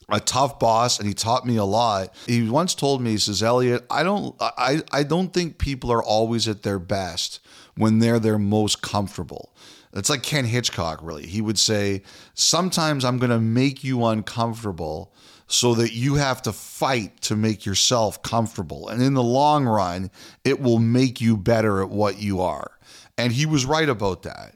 a 0.09 0.19
tough 0.19 0.57
boss 0.57 0.97
and 0.97 1.07
he 1.07 1.13
taught 1.13 1.45
me 1.45 1.57
a 1.57 1.63
lot. 1.63 2.15
He 2.25 2.49
once 2.49 2.73
told 2.73 3.01
me, 3.01 3.11
he 3.11 3.17
says, 3.17 3.43
Elliotte, 3.43 3.85
I 3.91 4.03
don't 4.03 4.35
I, 4.39 4.81
I 4.91 5.03
don't 5.03 5.31
think 5.31 5.57
people 5.57 5.91
are 5.91 6.03
always 6.03 6.47
at 6.47 6.63
their 6.63 6.79
best 6.79 7.39
when 7.75 7.99
they're 7.99 8.19
their 8.19 8.39
most 8.39 8.81
comfortable. 8.81 9.53
It's 9.93 10.09
like 10.09 10.23
Ken 10.23 10.45
Hitchcock, 10.45 10.99
really. 11.03 11.25
He 11.25 11.41
would 11.41 11.59
say, 11.59 12.01
Sometimes 12.33 13.05
I'm 13.05 13.19
going 13.19 13.29
to 13.29 13.39
make 13.39 13.83
you 13.83 14.05
uncomfortable 14.05 15.13
so 15.47 15.75
that 15.75 15.93
you 15.93 16.15
have 16.15 16.41
to 16.41 16.51
fight 16.51 17.21
to 17.21 17.35
make 17.35 17.65
yourself 17.65 18.21
comfortable. 18.23 18.89
And 18.89 19.01
in 19.01 19.13
the 19.13 19.23
long 19.23 19.65
run, 19.65 20.09
it 20.43 20.59
will 20.59 20.79
make 20.79 21.21
you 21.21 21.37
better 21.37 21.81
at 21.81 21.89
what 21.89 22.19
you 22.19 22.41
are. 22.41 22.71
And 23.17 23.31
he 23.31 23.45
was 23.45 23.65
right 23.65 23.89
about 23.89 24.23
that. 24.23 24.55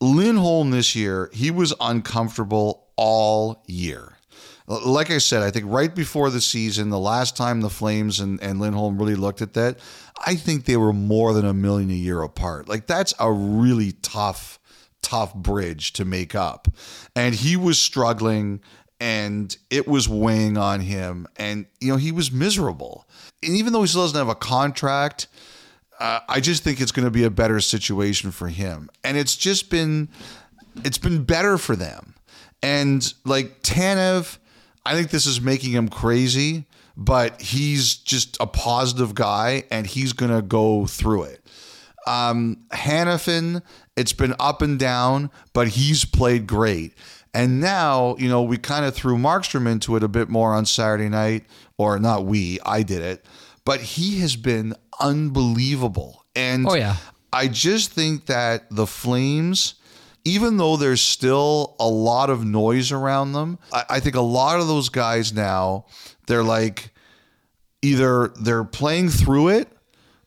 Lindholm 0.00 0.70
this 0.70 0.94
year, 0.94 1.30
he 1.32 1.50
was 1.50 1.74
uncomfortable 1.80 2.88
all 2.96 3.64
year. 3.66 4.16
like 4.66 5.10
I 5.10 5.18
said, 5.18 5.42
I 5.42 5.50
think 5.50 5.66
right 5.68 5.92
before 5.94 6.30
the 6.30 6.40
season, 6.40 6.90
the 6.90 6.98
last 6.98 7.36
time 7.36 7.60
the 7.60 7.70
Flames 7.70 8.20
and, 8.20 8.40
and 8.42 8.60
Lindholm 8.60 8.98
really 8.98 9.16
looked 9.16 9.42
at 9.42 9.54
that, 9.54 9.78
I 10.24 10.36
think 10.36 10.64
they 10.64 10.76
were 10.76 10.92
more 10.92 11.32
than 11.32 11.44
a 11.44 11.54
million 11.54 11.90
a 11.90 11.94
year 11.94 12.22
apart. 12.22 12.68
Like 12.68 12.86
that's 12.86 13.12
a 13.18 13.30
really 13.30 13.92
tough, 14.02 14.58
tough 15.02 15.34
bridge 15.34 15.92
to 15.94 16.04
make 16.04 16.34
up. 16.34 16.68
And 17.16 17.34
he 17.34 17.56
was 17.56 17.78
struggling 17.78 18.60
and 19.00 19.56
it 19.68 19.88
was 19.88 20.08
weighing 20.08 20.56
on 20.56 20.80
him. 20.80 21.26
And, 21.36 21.66
you 21.80 21.88
know, 21.88 21.96
he 21.96 22.12
was 22.12 22.30
miserable. 22.30 23.06
And 23.42 23.56
even 23.56 23.72
though 23.72 23.82
he 23.82 23.88
still 23.88 24.02
doesn't 24.02 24.16
have 24.16 24.28
a 24.28 24.36
contract, 24.36 25.26
uh, 25.98 26.20
I 26.28 26.40
just 26.40 26.62
think 26.62 26.80
it's 26.80 26.92
going 26.92 27.04
to 27.04 27.10
be 27.10 27.24
a 27.24 27.30
better 27.30 27.60
situation 27.60 28.30
for 28.30 28.48
him. 28.48 28.88
And 29.02 29.16
it's 29.16 29.36
just 29.36 29.70
been, 29.70 30.08
it's 30.84 30.98
been 30.98 31.24
better 31.24 31.58
for 31.58 31.74
them. 31.74 32.14
And 32.62 33.12
like 33.24 33.62
Tanev, 33.62 34.38
I 34.86 34.94
think 34.94 35.10
this 35.10 35.26
is 35.26 35.40
making 35.40 35.72
him 35.72 35.88
crazy, 35.88 36.66
but 36.96 37.40
he's 37.40 37.94
just 37.94 38.36
a 38.40 38.46
positive 38.46 39.14
guy 39.14 39.64
and 39.70 39.86
he's 39.86 40.12
going 40.12 40.34
to 40.34 40.42
go 40.42 40.86
through 40.86 41.24
it. 41.24 41.44
Um, 42.06 42.64
Hanifin, 42.72 43.62
it's 43.96 44.12
been 44.12 44.34
up 44.40 44.60
and 44.62 44.78
down, 44.78 45.30
but 45.52 45.68
he's 45.68 46.04
played 46.04 46.46
great. 46.46 46.94
And 47.34 47.60
now, 47.60 48.16
you 48.18 48.28
know, 48.28 48.42
we 48.42 48.58
kind 48.58 48.84
of 48.84 48.94
threw 48.94 49.16
Markstrom 49.16 49.70
into 49.70 49.96
it 49.96 50.02
a 50.02 50.08
bit 50.08 50.28
more 50.28 50.52
on 50.52 50.66
Saturday 50.66 51.08
night, 51.08 51.44
or 51.78 51.98
not 51.98 52.26
we, 52.26 52.58
I 52.66 52.82
did 52.82 53.00
it, 53.02 53.24
but 53.64 53.80
he 53.80 54.18
has 54.20 54.36
been 54.36 54.74
unbelievable. 55.00 56.24
And 56.34 56.66
Oh, 56.68 56.74
yeah. 56.74 56.96
I 57.32 57.48
just 57.48 57.92
think 57.92 58.26
that 58.26 58.64
the 58.70 58.86
Flames, 58.86 59.74
even 60.24 60.56
though 60.58 60.76
there's 60.76 61.00
still 61.00 61.74
a 61.80 61.88
lot 61.88 62.28
of 62.30 62.44
noise 62.44 62.92
around 62.92 63.32
them, 63.32 63.58
I, 63.72 63.84
I 63.90 64.00
think 64.00 64.14
a 64.16 64.20
lot 64.20 64.60
of 64.60 64.66
those 64.66 64.88
guys 64.88 65.32
now, 65.32 65.86
they're 66.32 66.42
like 66.42 66.94
either 67.82 68.28
they're 68.40 68.64
playing 68.64 69.10
through 69.10 69.48
it 69.48 69.68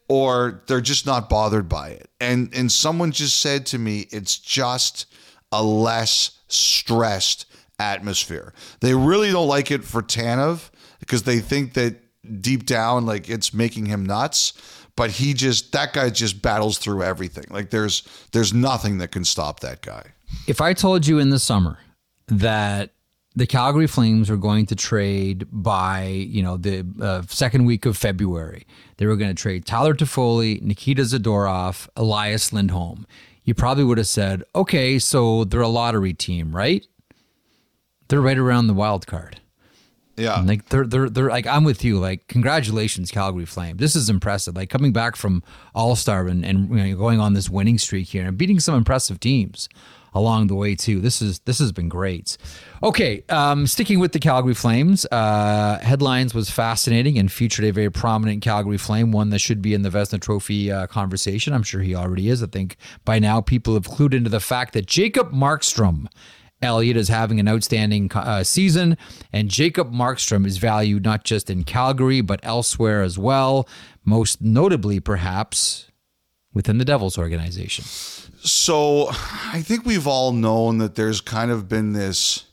or 0.08 0.62
they're 0.68 0.82
just 0.82 1.08
not 1.08 1.30
bothered 1.30 1.68
by 1.68 1.90
it. 1.90 2.08
And 2.22 2.54
and 2.54 2.72
someone 2.72 3.12
just 3.12 3.40
said 3.40 3.66
to 3.68 3.80
me, 3.80 4.08
it's 4.12 4.38
just 4.38 5.08
a 5.52 5.64
less 5.64 6.40
stressed 6.48 7.48
atmosphere. 7.80 8.54
They 8.82 8.94
really 8.94 9.32
don't 9.32 9.48
like 9.48 9.72
it 9.72 9.84
for 9.84 10.04
Tanev 10.04 10.70
because 11.00 11.24
they 11.24 11.40
think 11.40 11.74
that 11.74 11.96
deep 12.40 12.68
down, 12.68 13.08
like 13.08 13.28
it's 13.28 13.52
making 13.52 13.88
him 13.88 14.06
nuts. 14.06 14.54
But 14.96 15.10
he 15.10 15.34
just 15.34 15.72
that 15.72 15.92
guy 15.92 16.12
just 16.12 16.40
battles 16.44 16.78
through 16.78 17.02
everything. 17.02 17.46
Like 17.50 17.72
there's 17.72 18.04
there's 18.32 18.54
nothing 18.54 19.00
that 19.00 19.12
can 19.12 19.26
stop 19.26 19.62
that 19.62 19.82
guy. 19.82 20.04
If 20.46 20.62
I 20.62 20.74
told 20.74 21.08
you 21.08 21.18
in 21.18 21.32
the 21.32 21.40
summer 21.40 21.80
that 22.28 22.92
the 23.36 23.46
Calgary 23.46 23.88
Flames 23.88 24.30
were 24.30 24.38
going 24.38 24.66
to 24.68 24.76
trade 24.76 25.46
by, 25.52 26.06
you 26.06 26.42
know, 26.42 26.58
the 26.58 26.86
uh, 27.02 27.22
second 27.28 27.66
week 27.66 27.86
of 27.86 27.98
February, 27.98 28.66
they 28.98 29.06
were 29.06 29.16
going 29.18 29.34
to 29.34 29.42
trade 29.42 29.66
Tyler 29.66 29.94
Toffoli, 29.94 30.62
Nikita 30.62 31.02
Zadorov, 31.02 31.90
Elias 31.98 32.54
Lindholm, 32.54 33.06
you 33.46 33.54
probably 33.54 33.84
would 33.84 34.00
have 34.00 34.08
said, 34.08 34.44
okay, 34.56 34.98
so 35.00 35.44
they're 35.44 35.62
a 35.62 35.68
lottery 35.68 36.14
team, 36.14 36.56
right? 36.56 36.86
They're 38.08 38.22
right 38.22 38.38
around 38.38 38.68
the 38.68 38.74
wild 38.74 39.06
card. 39.08 39.40
Yeah. 40.18 40.40
Like 40.42 40.70
they're 40.70 40.88
they're 40.88 41.10
they're 41.10 41.30
like 41.30 41.46
I'm 41.46 41.66
with 41.66 41.84
you. 41.84 42.00
Like 42.00 42.28
congratulations, 42.28 43.12
Calgary 43.12 43.46
Flame. 43.46 43.78
This 43.78 43.98
is 43.98 44.10
impressive. 44.10 44.56
Like 44.56 44.70
coming 44.70 44.94
back 44.94 45.18
from 45.18 45.44
All 45.74 45.96
Star 45.96 46.28
and 46.28 46.46
and 46.46 46.70
you 46.70 46.76
know, 46.76 46.96
going 46.96 47.20
on 47.20 47.34
this 47.34 47.50
winning 47.50 47.78
streak 47.78 48.08
here 48.08 48.26
and 48.26 48.38
beating 48.38 48.62
some 48.62 48.76
impressive 48.76 49.20
teams 49.20 49.68
along 50.16 50.48
the 50.48 50.56
way 50.56 50.74
too. 50.74 51.02
This 51.02 51.22
is 51.22 51.40
this 51.40 51.60
has 51.60 51.72
been 51.72 51.90
great. 51.90 52.38
Okay, 52.82 53.24
um, 53.30 53.68
sticking 53.68 54.00
with 54.00 54.14
the 54.14 54.20
Calgary 54.20 54.54
Flames, 54.54 55.06
uh, 55.12 55.78
headlines 55.82 56.34
was 56.34 56.50
fascinating 56.50 57.20
and 57.20 57.32
featured 57.32 57.66
a 57.66 57.72
very 57.72 57.92
prominent 57.92 58.42
Calgary 58.42 58.78
Flame, 58.78 59.12
one 59.12 59.30
that 59.30 59.40
should 59.40 59.62
be 59.62 59.74
in 59.74 59.82
the 59.82 59.90
Vezina 59.90 60.20
Trophy 60.20 60.72
uh, 60.72 60.88
conversation. 60.88 61.54
I'm 61.54 61.64
sure 61.64 61.82
he 61.82 61.94
already 61.94 62.30
is. 62.30 62.42
I 62.42 62.48
think 62.48 62.78
by 63.04 63.20
now 63.20 63.42
people 63.42 63.74
have 63.74 63.84
clued 63.84 64.14
into 64.14 64.30
the 64.30 64.40
fact 64.40 64.74
that 64.74 64.88
Jacob 64.88 65.32
Markstrom. 65.32 66.08
Elliott 66.62 66.96
is 66.96 67.10
having 67.10 67.40
an 67.40 67.50
outstanding 67.50 68.10
uh, 68.14 68.42
season, 68.42 68.98
and 69.34 69.50
Jacob 69.50 69.92
Markstrom 69.92 70.48
is 70.48 70.58
valued 70.58 71.04
not 71.04 71.26
just 71.26 71.50
in 71.50 71.66
Calgary, 71.66 72.22
but 72.22 72.40
elsewhere 72.44 73.04
as 73.04 73.20
well, 73.20 73.68
most 74.06 74.42
notably, 74.42 75.02
perhaps, 75.02 75.92
within 76.54 76.78
the 76.78 76.86
Devils 76.86 77.18
organization. 77.18 77.84
So 78.46 79.08
I 79.10 79.62
think 79.64 79.86
we've 79.86 80.08
all 80.08 80.32
known 80.32 80.78
that 80.78 80.96
there's 80.96 81.20
kind 81.20 81.52
of 81.52 81.68
been 81.68 81.94
this. 81.94 82.46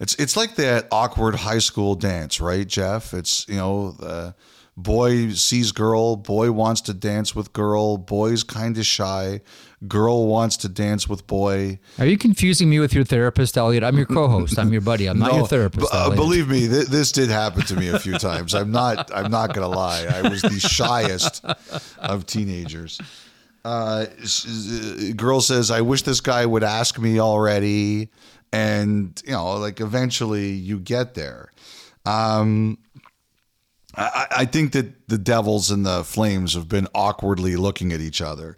It's 0.00 0.14
it's 0.16 0.36
like 0.36 0.56
that 0.56 0.88
awkward 0.90 1.36
high 1.36 1.58
school 1.58 1.94
dance, 1.94 2.40
right, 2.40 2.66
Jeff? 2.66 3.14
It's 3.14 3.46
you 3.48 3.56
know 3.56 3.92
the 3.92 4.34
boy 4.76 5.30
sees 5.30 5.72
girl, 5.72 6.16
boy 6.16 6.50
wants 6.52 6.80
to 6.82 6.94
dance 6.94 7.34
with 7.34 7.52
girl, 7.52 7.98
boy's 7.98 8.42
kind 8.42 8.78
of 8.78 8.86
shy, 8.86 9.42
girl 9.86 10.26
wants 10.26 10.56
to 10.58 10.68
dance 10.70 11.06
with 11.08 11.26
boy. 11.26 11.78
Are 11.98 12.06
you 12.06 12.16
confusing 12.16 12.70
me 12.70 12.80
with 12.80 12.94
your 12.94 13.04
therapist, 13.04 13.58
Elliot? 13.58 13.84
I'm 13.84 13.96
your 13.96 14.06
co-host. 14.06 14.58
I'm 14.58 14.72
your 14.72 14.80
buddy. 14.80 15.06
I'm 15.06 15.18
not 15.18 15.34
your 15.34 15.46
therapist. 15.46 15.82
b- 15.82 15.88
uh, 15.92 16.14
believe 16.14 16.48
me, 16.48 16.66
th- 16.66 16.86
this 16.86 17.12
did 17.12 17.28
happen 17.28 17.62
to 17.66 17.76
me 17.76 17.88
a 17.90 17.98
few 17.98 18.18
times. 18.18 18.54
I'm 18.54 18.70
not. 18.72 19.14
I'm 19.14 19.30
not 19.30 19.54
gonna 19.54 19.68
lie. 19.68 20.06
I 20.06 20.28
was 20.28 20.42
the 20.42 20.58
shyest 20.58 21.44
of 21.98 22.24
teenagers. 22.26 22.98
Uh, 23.64 24.06
girl 25.16 25.40
says, 25.40 25.70
"I 25.70 25.80
wish 25.82 26.02
this 26.02 26.20
guy 26.20 26.46
would 26.46 26.64
ask 26.64 26.98
me 26.98 27.20
already," 27.20 28.08
and 28.52 29.20
you 29.24 29.32
know, 29.32 29.54
like 29.54 29.80
eventually 29.80 30.50
you 30.50 30.78
get 30.78 31.14
there. 31.14 31.52
Um, 32.06 32.78
I, 33.94 34.26
I 34.30 34.44
think 34.44 34.72
that 34.72 35.08
the 35.08 35.18
Devils 35.18 35.70
and 35.70 35.84
the 35.84 36.04
Flames 36.04 36.54
have 36.54 36.68
been 36.68 36.88
awkwardly 36.94 37.56
looking 37.56 37.92
at 37.92 38.00
each 38.00 38.22
other. 38.22 38.56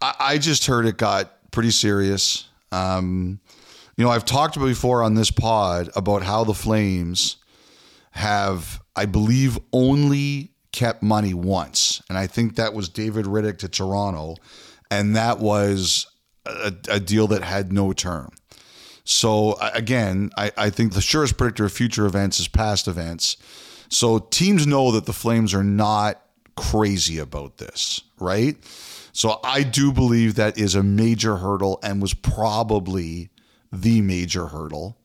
I, 0.00 0.14
I 0.20 0.38
just 0.38 0.66
heard 0.66 0.86
it 0.86 0.96
got 0.96 1.50
pretty 1.50 1.70
serious. 1.70 2.48
Um, 2.72 3.40
you 3.96 4.04
know, 4.04 4.10
I've 4.10 4.24
talked 4.24 4.58
before 4.58 5.02
on 5.02 5.14
this 5.14 5.30
pod 5.30 5.90
about 5.96 6.22
how 6.22 6.44
the 6.44 6.54
Flames 6.54 7.36
have, 8.12 8.80
I 8.96 9.06
believe, 9.06 9.58
only 9.72 10.52
kept 10.72 11.02
money 11.02 11.34
once. 11.34 12.02
And 12.08 12.16
I 12.16 12.26
think 12.26 12.56
that 12.56 12.74
was 12.74 12.88
David 12.88 13.26
Rittich 13.26 13.58
to 13.58 13.68
Toronto. 13.68 14.36
And 14.90 15.16
that 15.16 15.38
was 15.38 16.06
a, 16.46 16.72
a 16.88 17.00
deal 17.00 17.26
that 17.28 17.42
had 17.42 17.72
no 17.72 17.92
term. 17.92 18.30
So 19.04 19.56
again, 19.60 20.30
I, 20.36 20.52
I 20.56 20.70
think 20.70 20.92
the 20.92 21.00
surest 21.00 21.36
predictor 21.36 21.64
of 21.64 21.72
future 21.72 22.06
events 22.06 22.38
is 22.38 22.48
past 22.48 22.86
events. 22.86 23.36
So 23.88 24.18
teams 24.18 24.66
know 24.66 24.92
that 24.92 25.06
the 25.06 25.12
Flames 25.12 25.52
are 25.52 25.64
not 25.64 26.22
crazy 26.56 27.18
about 27.18 27.56
this, 27.58 28.02
right? 28.20 28.56
So 29.12 29.40
I 29.42 29.64
do 29.64 29.92
believe 29.92 30.36
that 30.36 30.58
is 30.58 30.74
a 30.74 30.82
major 30.82 31.36
hurdle 31.36 31.80
and 31.82 32.00
was 32.00 32.14
probably 32.14 33.30
the 33.72 34.00
major 34.00 34.46
hurdle. 34.46 34.96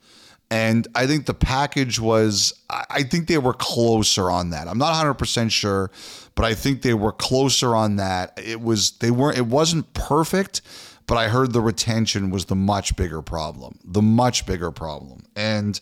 And 0.51 0.88
I 0.93 1.08
think 1.08 1.25
the 1.25 1.34
package 1.34 1.99
was, 1.99 2.53
I 2.69 3.03
think 3.03 3.27
they 3.27 3.39
were 3.39 3.53
closer 3.53 4.29
on 4.29 4.51
that. 4.51 4.67
I'm 4.67 4.77
not 4.77 4.93
100% 4.93 5.51
sure, 5.51 5.89
but 6.36 6.45
I 6.45 6.53
think 6.53 6.81
they 6.81 6.93
were 6.93 7.12
closer 7.12 7.75
on 7.75 7.95
that. 7.95 8.39
It 8.43 8.62
was, 8.62 8.91
they 8.99 9.12
weren't, 9.12 9.38
it 9.38 9.47
wasn't 9.47 9.91
perfect, 9.93 10.62
but 11.08 11.17
I 11.17 11.29
heard 11.29 11.51
the 11.53 11.62
retention 11.62 12.29
was 12.29 12.45
the 12.45 12.55
much 12.55 12.95
bigger 12.95 13.21
problem, 13.21 13.79
the 13.84 14.01
much 14.01 14.45
bigger 14.45 14.71
problem. 14.71 15.23
And 15.36 15.79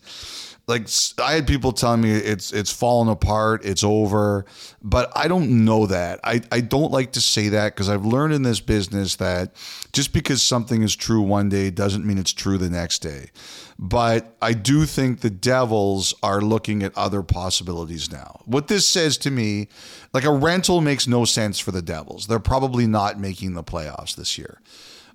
like 0.65 0.88
I 1.19 1.34
had 1.34 1.45
people 1.45 1.73
telling 1.73 2.02
me 2.02 2.12
it's 2.12 2.54
it's 2.54 2.71
fallen 2.71 3.10
apart, 3.10 3.65
it's 3.65 3.84
over, 3.84 4.45
but 4.82 5.12
I 5.15 5.28
don't 5.28 5.65
know 5.65 5.88
that. 5.88 6.21
I, 6.23 6.41
I 6.54 6.62
don't 6.62 6.91
like 6.91 7.13
to 7.13 7.21
say 7.21 7.49
that 7.49 7.76
because 7.76 7.89
I've 7.89 8.06
learned 8.06 8.34
in 8.34 8.43
this 8.43 8.62
business 8.62 9.17
that 9.17 9.56
just 9.91 10.13
because 10.13 10.41
something 10.41 10.82
is 10.82 10.95
true 10.95 11.21
one 11.21 11.49
day 11.49 11.69
doesn't 11.69 12.06
mean 12.06 12.17
it's 12.17 12.32
true 12.32 12.58
the 12.58 12.69
next 12.69 12.99
day. 12.99 13.32
But 13.78 14.38
I 14.41 14.54
do 14.54 14.86
think 14.86 15.19
the 15.19 15.30
Devils 15.30 16.13
are 16.23 16.39
looking 16.39 16.82
at 16.82 16.97
other 16.97 17.23
possibilities 17.23 18.10
now. 18.10 18.39
What 18.45 18.69
this 18.69 18.88
says 18.88 19.17
to 19.19 19.32
me, 19.32 19.67
like 20.13 20.23
a 20.23 20.32
rental 20.32 20.80
makes 20.80 21.08
no 21.08 21.26
sense 21.26 21.60
for 21.60 21.71
the 21.71 21.82
Devils. 21.82 22.28
They're 22.28 22.39
probably 22.39 22.88
not 22.88 23.19
making 23.19 23.56
the 23.56 23.63
playoffs 23.63 24.15
this 24.15 24.38
year. 24.38 24.62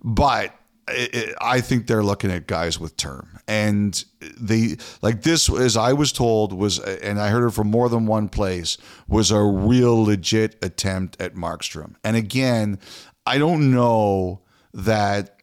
But 0.04 0.57
it, 0.90 1.34
I 1.40 1.60
think 1.60 1.86
they're 1.86 2.02
looking 2.02 2.30
at 2.30 2.46
guys 2.46 2.78
with 2.78 2.96
term, 2.96 3.40
and 3.46 4.04
they 4.20 4.76
like 5.02 5.22
this. 5.22 5.48
As 5.48 5.76
I 5.76 5.92
was 5.92 6.12
told, 6.12 6.52
was 6.52 6.78
and 6.78 7.20
I 7.20 7.28
heard 7.28 7.46
it 7.46 7.52
from 7.52 7.70
more 7.70 7.88
than 7.88 8.06
one 8.06 8.28
place, 8.28 8.78
was 9.06 9.30
a 9.30 9.42
real 9.42 10.04
legit 10.04 10.62
attempt 10.62 11.20
at 11.20 11.34
Markstrom. 11.34 11.94
And 12.04 12.16
again, 12.16 12.78
I 13.26 13.38
don't 13.38 13.70
know 13.70 14.42
that 14.74 15.42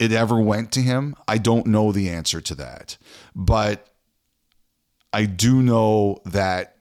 it 0.00 0.12
ever 0.12 0.40
went 0.40 0.72
to 0.72 0.80
him. 0.80 1.14
I 1.28 1.38
don't 1.38 1.66
know 1.66 1.92
the 1.92 2.08
answer 2.08 2.40
to 2.40 2.54
that, 2.56 2.96
but 3.34 3.88
I 5.12 5.26
do 5.26 5.62
know 5.62 6.20
that 6.24 6.76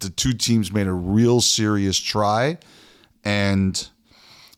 the 0.00 0.10
two 0.10 0.32
teams 0.32 0.72
made 0.72 0.86
a 0.86 0.92
real 0.92 1.40
serious 1.40 1.98
try, 1.98 2.58
and 3.24 3.88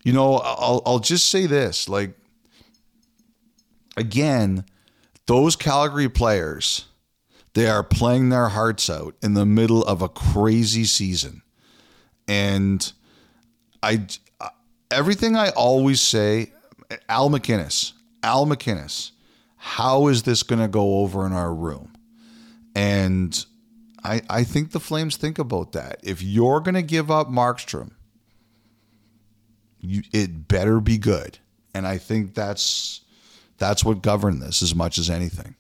you 0.02 0.12
know, 0.12 0.36
I'll 0.36 0.82
I'll 0.86 0.98
just 0.98 1.28
say 1.28 1.46
this, 1.46 1.88
like 1.88 2.16
again, 3.96 4.64
those 5.26 5.56
Calgary 5.56 6.08
players, 6.08 6.86
they 7.54 7.68
are 7.68 7.82
playing 7.82 8.28
their 8.28 8.48
hearts 8.48 8.88
out 8.88 9.14
in 9.22 9.34
the 9.34 9.46
middle 9.46 9.82
of 9.84 10.02
a 10.02 10.08
crazy 10.08 10.84
season. 10.84 11.42
And 12.28 12.92
I 13.82 14.06
everything 14.90 15.36
I 15.36 15.50
always 15.50 16.00
say, 16.00 16.52
Al 17.08 17.30
MacInnis, 17.30 17.92
Al 18.22 18.46
MacInnis, 18.46 19.12
how 19.56 20.08
is 20.08 20.22
this 20.22 20.42
going 20.42 20.60
to 20.60 20.68
go 20.68 20.98
over 20.98 21.26
in 21.26 21.32
our 21.32 21.54
room? 21.54 21.92
And 22.74 23.44
I, 24.02 24.22
I 24.30 24.44
think 24.44 24.70
the 24.70 24.80
Flames 24.80 25.16
think 25.16 25.38
about 25.38 25.72
that. 25.72 26.00
If 26.02 26.22
you're 26.22 26.60
going 26.60 26.74
to 26.74 26.82
give 26.82 27.10
up 27.10 27.28
Markstrom, 27.28 27.92
you, 29.80 30.02
it 30.12 30.48
better 30.48 30.80
be 30.80 30.98
good. 30.98 31.38
And 31.74 31.86
I 31.86 31.98
think 31.98 32.34
that's 32.34 33.02
that's 33.60 33.84
what 33.84 34.02
governed 34.02 34.42
this 34.42 34.62
as 34.62 34.74
much 34.74 34.98
as 34.98 35.08
anything. 35.08 35.54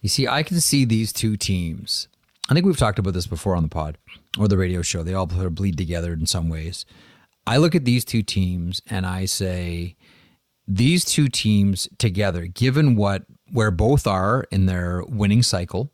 You 0.00 0.08
see, 0.08 0.26
I 0.26 0.42
can 0.42 0.60
see 0.60 0.86
these 0.86 1.12
two 1.12 1.36
teams. 1.36 2.08
I 2.48 2.54
think 2.54 2.64
we've 2.64 2.76
talked 2.76 2.98
about 2.98 3.12
this 3.12 3.26
before 3.26 3.56
on 3.56 3.64
the 3.64 3.68
pod 3.68 3.98
or 4.38 4.48
the 4.48 4.56
radio 4.56 4.80
show. 4.80 5.02
They 5.02 5.14
all 5.14 5.26
bleed 5.26 5.76
together 5.76 6.12
in 6.12 6.26
some 6.26 6.48
ways. 6.48 6.86
I 7.46 7.58
look 7.58 7.74
at 7.74 7.84
these 7.84 8.04
two 8.04 8.22
teams 8.22 8.80
and 8.88 9.04
I 9.04 9.24
say, 9.26 9.96
these 10.68 11.04
two 11.04 11.28
teams 11.28 11.88
together, 11.98 12.46
given 12.46 12.96
what 12.96 13.24
where 13.52 13.70
both 13.70 14.06
are 14.06 14.46
in 14.50 14.66
their 14.66 15.04
winning 15.04 15.42
cycle, 15.42 15.92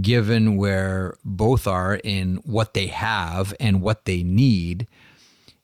given 0.00 0.56
where 0.56 1.16
both 1.24 1.66
are 1.66 1.96
in 2.02 2.36
what 2.44 2.74
they 2.74 2.88
have 2.88 3.54
and 3.60 3.80
what 3.80 4.04
they 4.04 4.22
need, 4.22 4.88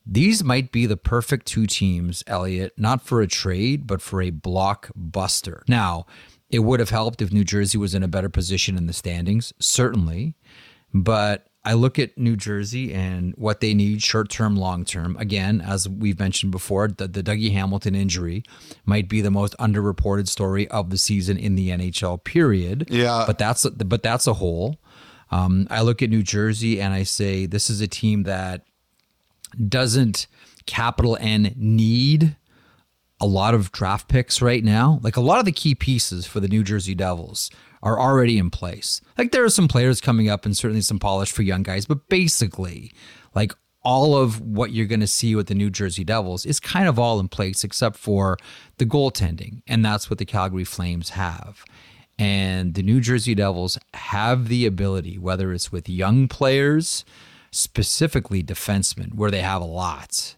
these 0.07 0.45
might 0.45 0.71
be 0.71 0.87
the 0.87 0.97
perfect 0.97 1.47
two 1.47 1.67
teams, 1.67 2.23
Elliot, 2.27 2.73
not 2.77 3.03
for 3.03 3.21
a 3.21 3.27
trade, 3.27 3.87
but 3.87 4.03
for 4.03 4.21
a 4.21 4.31
blockbuster. 4.31 5.63
Now, 5.69 6.07
it 6.51 6.61
would 6.61 6.81
have 6.81 6.91
helped 6.91 7.23
if 7.23 7.33
New 7.33 7.45
Jersey 7.45 7.79
was 7.79 7.95
in 7.95 8.03
a 8.03 8.09
better 8.09 8.29
position 8.29 8.77
in 8.77 8.87
the 8.87 8.93
standings, 8.93 9.53
certainly. 9.59 10.37
But 10.93 11.49
I 11.65 11.73
look 11.73 11.99
at 11.99 12.19
New 12.19 12.37
Jersey 12.37 12.93
and 12.93 13.35
what 13.37 13.61
they 13.61 13.73
need 13.73 14.03
short 14.03 14.29
term, 14.29 14.55
long 14.55 14.85
term. 14.85 15.17
Again, 15.17 15.63
as 15.63 15.89
we've 15.89 16.19
mentioned 16.19 16.53
before, 16.53 16.89
the, 16.89 17.09
the 17.09 17.23
Dougie 17.23 17.53
Hamilton 17.53 17.95
injury 17.95 18.45
might 18.85 19.09
be 19.09 19.23
the 19.23 19.31
most 19.31 19.57
underreported 19.59 20.29
story 20.29 20.69
of 20.69 20.91
the 20.91 20.99
season 20.99 21.39
in 21.39 21.55
the 21.55 21.71
NHL. 21.71 22.23
Period. 22.23 22.89
Yeah, 22.91 23.25
but 23.27 23.39
that's 23.39 23.67
but 23.69 24.03
that's 24.03 24.27
a 24.27 24.35
whole. 24.35 24.77
Um, 25.31 25.67
I 25.71 25.81
look 25.81 26.03
at 26.03 26.11
New 26.11 26.23
Jersey 26.23 26.81
and 26.81 26.93
I 26.93 27.03
say 27.03 27.47
this 27.47 27.71
is 27.71 27.81
a 27.81 27.89
team 27.89 28.25
that 28.25 28.67
doesn't 29.69 30.27
capital 30.67 31.17
N 31.21 31.55
need 31.57 32.37
a 33.21 33.27
lot 33.27 33.55
of 33.55 33.73
draft 33.73 34.09
picks 34.09 34.43
right 34.43 34.65
now. 34.65 34.99
Like 35.03 35.17
a 35.17 35.21
lot 35.21 35.39
of 35.39 35.45
the 35.45 35.53
key 35.53 35.75
pieces 35.75 36.27
for 36.27 36.41
the 36.41 36.49
New 36.49 36.63
Jersey 36.63 36.95
Devils 36.95 37.51
are 37.83 37.99
already 37.99 38.39
in 38.39 38.51
place. 38.51 39.01
Like 39.17 39.31
there 39.31 39.45
are 39.45 39.51
some 39.51 39.69
players 39.69 40.01
coming 40.01 40.29
up 40.29 40.45
and 40.45 40.57
certainly 40.57 40.81
some 40.81 40.99
polish 40.99 41.31
for 41.31 41.43
young 41.43 41.63
guys, 41.63 41.87
but 41.87 42.09
basically, 42.09 42.93
like 43.35 43.53
all 43.83 44.17
of 44.17 44.41
what 44.41 44.73
you're 44.73 44.87
going 44.87 45.01
to 45.01 45.07
see 45.07 45.35
with 45.35 45.47
the 45.47 45.55
New 45.55 45.71
Jersey 45.71 46.05
Devils 46.05 46.47
is 46.47 46.59
kind 46.59 46.89
of 46.89 46.99
all 46.99 47.21
in 47.21 47.29
place 47.29 47.63
except 47.63 47.97
for 47.97 48.39
the 48.79 48.87
goaltending. 48.87 49.61
And 49.67 49.85
that's 49.85 50.09
what 50.09 50.19
the 50.19 50.25
Calgary 50.25 50.65
Flames 50.65 51.11
have. 51.11 51.65
And 52.19 52.75
the 52.75 52.83
New 52.83 53.01
Jersey 53.01 53.35
Devils 53.35 53.79
have 53.93 54.49
the 54.49 54.65
ability, 54.65 55.19
whether 55.19 55.53
it's 55.53 55.71
with 55.71 55.89
young 55.89 56.29
players, 56.29 57.05
specifically 57.55 58.43
defensemen, 58.43 59.15
where 59.15 59.31
they 59.31 59.41
have 59.41 59.63
a 59.63 59.67
lot, 59.67 60.37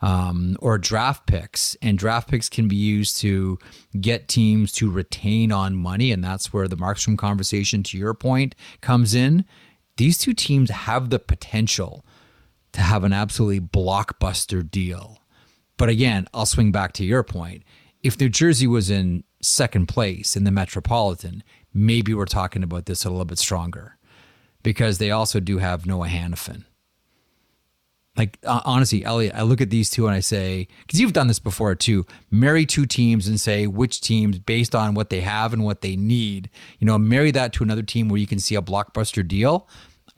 um, 0.00 0.56
or 0.60 0.78
draft 0.78 1.26
picks. 1.26 1.76
And 1.82 1.98
draft 1.98 2.28
picks 2.28 2.48
can 2.48 2.68
be 2.68 2.76
used 2.76 3.18
to 3.20 3.58
get 4.00 4.28
teams 4.28 4.72
to 4.72 4.90
retain 4.90 5.52
on 5.52 5.76
money. 5.76 6.12
And 6.12 6.22
that's 6.24 6.52
where 6.52 6.68
the 6.68 6.76
Markstrom 6.76 7.18
conversation, 7.18 7.82
to 7.84 7.98
your 7.98 8.14
point, 8.14 8.54
comes 8.80 9.14
in. 9.14 9.44
These 9.96 10.18
two 10.18 10.34
teams 10.34 10.70
have 10.70 11.10
the 11.10 11.18
potential 11.18 12.04
to 12.72 12.80
have 12.80 13.04
an 13.04 13.12
absolutely 13.12 13.60
blockbuster 13.60 14.68
deal. 14.68 15.18
But 15.78 15.88
again, 15.88 16.26
I'll 16.34 16.46
swing 16.46 16.72
back 16.72 16.92
to 16.94 17.04
your 17.04 17.22
point. 17.22 17.62
If 18.02 18.20
New 18.20 18.28
Jersey 18.28 18.66
was 18.66 18.90
in 18.90 19.24
second 19.42 19.86
place 19.86 20.36
in 20.36 20.44
the 20.44 20.50
Metropolitan, 20.50 21.42
maybe 21.72 22.14
we're 22.14 22.26
talking 22.26 22.62
about 22.62 22.86
this 22.86 23.04
a 23.04 23.10
little 23.10 23.24
bit 23.24 23.38
stronger 23.38 23.96
because 24.66 24.98
they 24.98 25.12
also 25.12 25.38
do 25.38 25.58
have 25.58 25.86
Noah 25.86 26.08
Hanifin. 26.08 26.64
Like 28.16 28.36
uh, 28.42 28.62
honestly, 28.64 29.04
Elliot, 29.04 29.32
I 29.36 29.42
look 29.42 29.60
at 29.60 29.70
these 29.70 29.90
two 29.90 30.08
and 30.08 30.16
I 30.16 30.18
say, 30.18 30.66
because 30.84 31.00
you've 31.00 31.12
done 31.12 31.28
this 31.28 31.38
before 31.38 31.76
too, 31.76 32.04
marry 32.32 32.66
two 32.66 32.84
teams 32.84 33.28
and 33.28 33.38
say 33.38 33.68
which 33.68 34.00
teams, 34.00 34.40
based 34.40 34.74
on 34.74 34.94
what 34.94 35.08
they 35.08 35.20
have 35.20 35.52
and 35.52 35.64
what 35.64 35.82
they 35.82 35.94
need, 35.94 36.50
you 36.80 36.86
know, 36.88 36.98
marry 36.98 37.30
that 37.30 37.52
to 37.52 37.62
another 37.62 37.84
team 37.84 38.08
where 38.08 38.18
you 38.18 38.26
can 38.26 38.40
see 38.40 38.56
a 38.56 38.60
blockbuster 38.60 39.26
deal. 39.26 39.68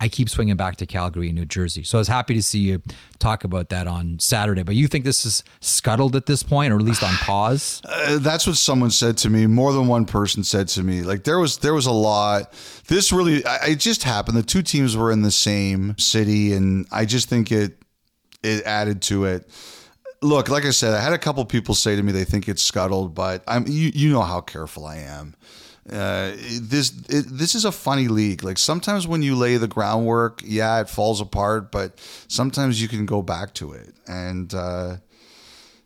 I 0.00 0.08
keep 0.08 0.28
swinging 0.28 0.56
back 0.56 0.76
to 0.76 0.86
Calgary 0.86 1.28
and 1.28 1.36
New 1.36 1.44
Jersey. 1.44 1.82
So 1.82 1.98
I 1.98 2.00
was 2.00 2.08
happy 2.08 2.34
to 2.34 2.42
see 2.42 2.60
you 2.60 2.82
talk 3.18 3.42
about 3.42 3.70
that 3.70 3.88
on 3.88 4.18
Saturday. 4.20 4.62
But 4.62 4.76
you 4.76 4.86
think 4.86 5.04
this 5.04 5.24
is 5.26 5.42
scuttled 5.60 6.14
at 6.14 6.26
this 6.26 6.44
point, 6.44 6.72
or 6.72 6.76
at 6.76 6.82
least 6.82 7.02
on 7.02 7.14
pause? 7.20 7.82
Uh, 7.84 8.18
that's 8.18 8.46
what 8.46 8.56
someone 8.56 8.90
said 8.90 9.16
to 9.18 9.30
me. 9.30 9.46
More 9.46 9.72
than 9.72 9.88
one 9.88 10.04
person 10.04 10.44
said 10.44 10.68
to 10.68 10.82
me. 10.84 11.02
Like 11.02 11.24
there 11.24 11.38
was 11.38 11.58
there 11.58 11.74
was 11.74 11.86
a 11.86 11.92
lot. 11.92 12.52
This 12.86 13.12
really, 13.12 13.44
I, 13.44 13.70
it 13.70 13.80
just 13.80 14.04
happened. 14.04 14.36
The 14.36 14.42
two 14.42 14.62
teams 14.62 14.96
were 14.96 15.10
in 15.10 15.22
the 15.22 15.32
same 15.32 15.96
city, 15.98 16.52
and 16.52 16.86
I 16.92 17.04
just 17.04 17.28
think 17.28 17.50
it 17.50 17.82
it 18.42 18.64
added 18.64 19.02
to 19.02 19.24
it. 19.24 19.50
Look, 20.22 20.48
like 20.48 20.64
I 20.64 20.70
said, 20.70 20.94
I 20.94 21.00
had 21.00 21.12
a 21.12 21.18
couple 21.18 21.44
people 21.44 21.74
say 21.74 21.96
to 21.96 22.02
me 22.02 22.12
they 22.12 22.24
think 22.24 22.48
it's 22.48 22.62
scuttled, 22.62 23.14
but 23.14 23.42
I'm 23.48 23.66
you, 23.66 23.90
you 23.94 24.12
know 24.12 24.22
how 24.22 24.40
careful 24.40 24.86
I 24.86 24.98
am. 24.98 25.34
Uh, 25.90 26.32
this 26.60 26.92
it, 27.08 27.26
this 27.28 27.54
is 27.54 27.64
a 27.64 27.72
funny 27.72 28.08
league. 28.08 28.42
Like 28.42 28.58
sometimes 28.58 29.06
when 29.06 29.22
you 29.22 29.34
lay 29.34 29.56
the 29.56 29.68
groundwork, 29.68 30.42
yeah, 30.44 30.80
it 30.80 30.88
falls 30.88 31.20
apart, 31.20 31.72
but 31.72 31.98
sometimes 32.28 32.80
you 32.80 32.88
can 32.88 33.06
go 33.06 33.22
back 33.22 33.54
to 33.54 33.72
it. 33.72 33.94
And 34.06 34.52
uh, 34.52 34.96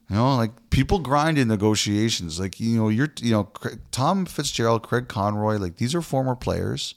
you 0.09 0.17
know, 0.17 0.37
like 0.37 0.51
people 0.71 0.99
grind 0.99 1.39
in 1.39 1.49
negotiations. 1.49 2.41
Like 2.41 2.59
you 2.59 2.77
know, 2.77 2.89
you're 2.89 3.13
you 3.21 3.33
know 3.33 3.51
Tom 3.91 4.27
Fitzgerald, 4.27 4.83
Craig 4.83 5.09
Conroy, 5.09 5.57
like 5.57 5.77
these 5.77 5.95
are 5.95 6.03
former 6.03 6.35
players 6.35 6.95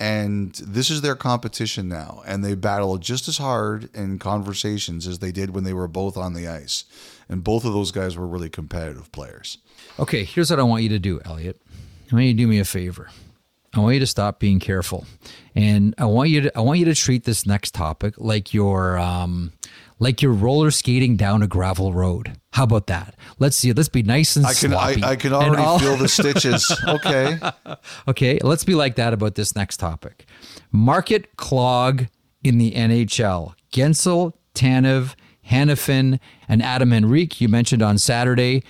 and 0.00 0.54
this 0.56 0.90
is 0.90 1.00
their 1.02 1.14
competition 1.14 1.88
now 1.88 2.22
and 2.26 2.44
they 2.44 2.54
battle 2.54 2.98
just 2.98 3.28
as 3.28 3.38
hard 3.38 3.88
in 3.94 4.18
conversations 4.18 5.06
as 5.06 5.20
they 5.20 5.30
did 5.30 5.54
when 5.54 5.64
they 5.64 5.72
were 5.72 5.86
both 5.86 6.16
on 6.16 6.34
the 6.34 6.48
ice 6.48 6.84
and 7.28 7.44
both 7.44 7.64
of 7.64 7.72
those 7.72 7.92
guys 7.92 8.16
were 8.16 8.26
really 8.26 8.50
competitive 8.50 9.10
players 9.12 9.58
okay 9.98 10.24
here's 10.24 10.50
what 10.50 10.58
i 10.58 10.62
want 10.62 10.82
you 10.82 10.88
to 10.88 10.98
do 10.98 11.20
elliotte 11.24 11.60
i 12.10 12.14
want 12.14 12.26
you 12.26 12.32
to 12.32 12.36
do 12.36 12.46
me 12.46 12.58
a 12.58 12.64
favor 12.64 13.08
i 13.74 13.80
want 13.80 13.94
you 13.94 14.00
to 14.00 14.06
stop 14.06 14.38
being 14.38 14.60
careful 14.60 15.06
and 15.54 15.94
i 15.98 16.04
want 16.04 16.30
you 16.30 16.42
to 16.42 16.56
i 16.58 16.60
want 16.60 16.78
you 16.78 16.84
to 16.84 16.94
treat 16.94 17.24
this 17.24 17.46
next 17.46 17.74
topic 17.74 18.14
like 18.18 18.52
your 18.54 18.98
um 18.98 19.52
like 20.00 20.20
you're 20.20 20.32
roller 20.32 20.70
skating 20.70 21.16
down 21.16 21.40
a 21.40 21.46
gravel 21.46 21.92
road. 21.92 22.32
How 22.52 22.64
about 22.64 22.88
that? 22.88 23.14
Let's 23.38 23.56
see. 23.56 23.72
Let's 23.72 23.88
be 23.88 24.02
nice 24.02 24.34
and 24.34 24.44
I 24.44 24.52
can 24.52 24.70
sloppy. 24.70 25.02
I, 25.02 25.10
I 25.12 25.16
can 25.16 25.32
already 25.32 25.62
all- 25.62 25.78
feel 25.78 25.96
the 25.96 26.08
stitches. 26.18 26.70
Okay. 26.86 27.38
okay, 28.08 28.38
let's 28.42 28.64
be 28.64 28.74
like 28.74 28.96
that 28.96 29.12
about 29.12 29.36
this 29.36 29.54
next 29.54 29.76
topic. 29.78 30.26
Market 30.72 31.36
clog 31.36 32.06
in 32.42 32.58
the 32.58 32.72
NHL. 32.72 33.54
Guentzel, 33.72 34.32
Tanev, 34.54 35.14
Hanifin, 35.48 36.18
and 36.48 36.60
Adam 36.60 36.92
Henrique, 36.92 37.40
you 37.40 37.48
mentioned 37.48 37.80
on 37.80 37.96
Saturday, 37.96 38.64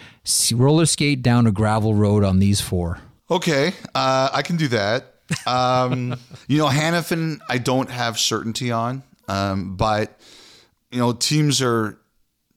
roller 0.53 0.87
skate 0.87 1.23
down 1.23 1.47
a 1.47 1.53
gravel 1.53 1.95
road 1.95 2.23
on 2.23 2.39
these 2.39 2.61
four. 2.61 3.01
Okay, 3.35 3.75
uh, 3.97 4.31
I 4.33 4.43
can 4.43 4.57
do 4.57 4.69
that. 4.69 5.13
Um, 5.45 6.15
you 6.47 6.57
know, 6.57 6.69
Hanifin, 6.69 7.41
I 7.49 7.59
don't 7.59 7.91
have 7.91 8.17
certainty 8.17 8.71
on, 8.71 9.03
um, 9.27 9.75
but 9.75 10.21
you 10.93 11.01
know, 11.01 11.13
teams 11.13 11.61
are 11.61 11.99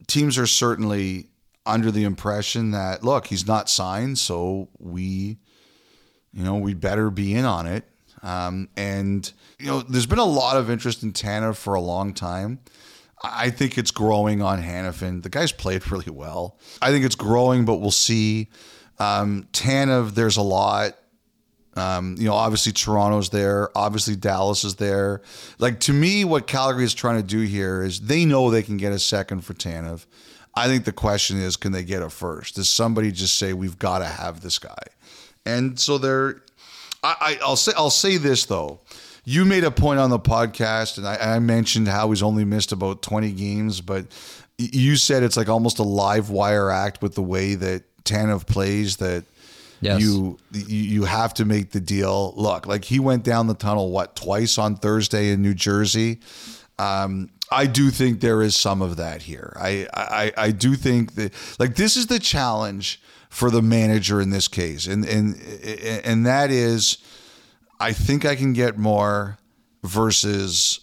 teams 0.06 0.38
are 0.38 0.46
certainly 0.46 1.30
under 1.66 1.90
the 1.90 2.04
impression 2.04 2.70
that 2.70 3.02
look, 3.02 3.26
he's 3.26 3.44
not 3.44 3.68
signed, 3.68 4.18
so 4.18 4.68
we, 4.78 5.38
you 6.32 6.44
know, 6.44 6.54
we 6.54 6.74
better 6.74 7.10
be 7.10 7.34
in 7.34 7.44
on 7.44 7.66
it. 7.66 7.82
Um, 8.22 8.68
and 8.76 9.32
you 9.58 9.66
know, 9.66 9.80
there's 9.80 10.06
been 10.06 10.20
a 10.20 10.24
lot 10.24 10.56
of 10.56 10.70
interest 10.70 11.02
in 11.02 11.12
Tanev 11.12 11.56
for 11.56 11.74
a 11.74 11.80
long 11.80 12.14
time. 12.14 12.60
I 13.20 13.50
think 13.50 13.78
it's 13.78 13.90
growing 13.90 14.42
on 14.42 14.62
Hanifin. 14.62 15.24
The 15.24 15.28
guy's 15.28 15.50
played 15.50 15.90
really 15.90 16.12
well. 16.12 16.56
I 16.80 16.92
think 16.92 17.04
it's 17.04 17.16
growing, 17.16 17.64
but 17.64 17.78
we'll 17.78 17.90
see. 17.90 18.50
Um, 18.98 19.48
Tanev, 19.52 20.14
there's 20.14 20.36
a 20.36 20.42
lot. 20.42 20.96
Um, 21.76 22.16
you 22.18 22.24
know, 22.24 22.34
obviously 22.34 22.72
Toronto's 22.72 23.30
there. 23.30 23.70
Obviously 23.76 24.16
Dallas 24.16 24.64
is 24.64 24.76
there. 24.76 25.22
Like 25.58 25.78
to 25.80 25.92
me, 25.92 26.24
what 26.24 26.46
Calgary 26.46 26.84
is 26.84 26.94
trying 26.94 27.20
to 27.20 27.26
do 27.26 27.40
here 27.40 27.82
is 27.82 28.00
they 28.00 28.24
know 28.24 28.50
they 28.50 28.64
can 28.64 28.76
get 28.76 28.92
a 28.92 28.98
second 28.98 29.42
for 29.42 29.54
Tanev. 29.54 30.06
I 30.54 30.66
think 30.66 30.84
the 30.84 30.92
question 30.92 31.38
is, 31.38 31.56
can 31.56 31.70
they 31.70 31.84
get 31.84 32.02
a 32.02 32.10
first? 32.10 32.56
Does 32.56 32.68
somebody 32.68 33.12
just 33.12 33.36
say 33.36 33.52
we've 33.52 33.78
got 33.78 34.00
to 34.00 34.06
have 34.06 34.40
this 34.40 34.58
guy? 34.58 34.82
And 35.46 35.78
so 35.78 35.98
they're. 35.98 36.42
I, 37.04 37.38
I, 37.40 37.48
will 37.48 37.54
say 37.54 37.72
I'll 37.76 37.90
say 37.90 38.16
this 38.16 38.44
though. 38.46 38.80
You 39.24 39.44
made 39.44 39.62
a 39.62 39.70
point 39.70 40.00
on 40.00 40.10
the 40.10 40.18
podcast, 40.18 40.98
and 40.98 41.06
I, 41.06 41.36
I 41.36 41.38
mentioned 41.38 41.86
how 41.86 42.08
he's 42.08 42.24
only 42.24 42.44
missed 42.44 42.72
about 42.72 43.02
twenty 43.02 43.30
games, 43.30 43.80
but 43.80 44.06
you 44.58 44.96
said 44.96 45.22
it's 45.22 45.36
like 45.36 45.48
almost 45.48 45.78
a 45.78 45.84
live 45.84 46.30
wire 46.30 46.70
act 46.70 47.02
with 47.02 47.14
the 47.14 47.22
way 47.22 47.54
that 47.54 47.84
Tanev 48.08 48.46
plays 48.46 48.96
that 48.96 49.24
Yes. 49.80 50.00
you 50.00 50.38
you 50.52 50.76
you 50.76 51.04
have 51.04 51.34
to 51.34 51.44
make 51.44 51.70
the 51.70 51.80
deal. 51.80 52.34
Look, 52.36 52.66
like 52.66 52.84
he 52.84 52.98
went 52.98 53.22
down 53.22 53.46
the 53.46 53.54
tunnel 53.54 53.92
what 53.92 54.16
twice 54.16 54.58
on 54.58 54.74
Thursday 54.76 55.30
in 55.30 55.40
New 55.40 55.54
Jersey. 55.54 56.18
Um, 56.80 57.30
I 57.50 57.66
do 57.66 57.90
think 57.90 58.20
there 58.20 58.42
is 58.42 58.56
some 58.56 58.82
of 58.82 58.96
that 58.96 59.22
here. 59.22 59.56
I, 59.56 59.86
I 59.94 60.32
I 60.36 60.50
do 60.50 60.74
think 60.74 61.14
that 61.14 61.32
like 61.60 61.76
this 61.76 61.96
is 61.96 62.06
the 62.06 62.18
challenge 62.18 63.00
for 63.30 63.50
the 63.50 63.62
manager 63.62 64.20
in 64.20 64.30
this 64.30 64.48
case, 64.48 64.86
and 64.86 65.04
and 65.06 65.40
and 66.04 66.26
that 66.26 66.50
is, 66.50 66.98
I 67.78 67.92
think 67.92 68.24
I 68.24 68.34
can 68.34 68.52
get 68.52 68.78
more 68.78 69.38
versus 69.84 70.80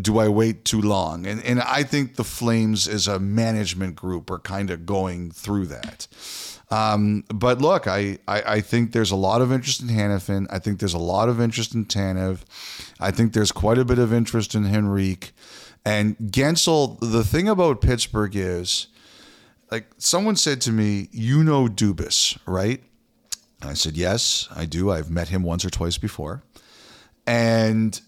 do 0.00 0.18
I 0.18 0.28
wait 0.28 0.64
too 0.64 0.80
long? 0.80 1.26
And 1.26 1.44
and 1.44 1.60
I 1.60 1.82
think 1.82 2.16
the 2.16 2.24
Flames 2.24 2.88
as 2.88 3.06
a 3.06 3.18
management 3.18 3.96
group 3.96 4.30
are 4.30 4.40
kind 4.40 4.70
of 4.70 4.86
going 4.86 5.30
through 5.30 5.66
that. 5.66 6.06
Um, 6.70 7.24
but 7.28 7.60
look, 7.60 7.86
I, 7.86 8.18
I, 8.26 8.42
I 8.42 8.60
think 8.60 8.92
there's 8.92 9.10
a 9.10 9.16
lot 9.16 9.42
of 9.42 9.52
interest 9.52 9.82
in 9.82 9.88
Hanifin. 9.88 10.46
I 10.50 10.58
think 10.58 10.78
there's 10.78 10.94
a 10.94 10.98
lot 10.98 11.28
of 11.28 11.40
interest 11.40 11.74
in 11.74 11.84
Tanev. 11.84 12.40
I 12.98 13.10
think 13.10 13.32
there's 13.32 13.52
quite 13.52 13.78
a 13.78 13.84
bit 13.84 13.98
of 13.98 14.12
interest 14.12 14.54
in 14.54 14.64
Henrique. 14.64 15.32
And 15.84 16.16
Guentzel, 16.16 16.98
the 17.00 17.22
thing 17.22 17.48
about 17.48 17.80
Pittsburgh 17.80 18.34
is, 18.34 18.86
like 19.70 19.86
someone 19.98 20.36
said 20.36 20.60
to 20.62 20.72
me, 20.72 21.08
you 21.12 21.44
know 21.44 21.66
Dubas, 21.66 22.38
right? 22.46 22.82
And 23.60 23.70
I 23.70 23.74
said, 23.74 23.96
yes, 23.96 24.48
I 24.54 24.64
do. 24.64 24.90
I've 24.90 25.10
met 25.10 25.28
him 25.28 25.42
once 25.42 25.64
or 25.64 25.70
twice 25.70 25.98
before. 25.98 26.42
And 27.26 28.00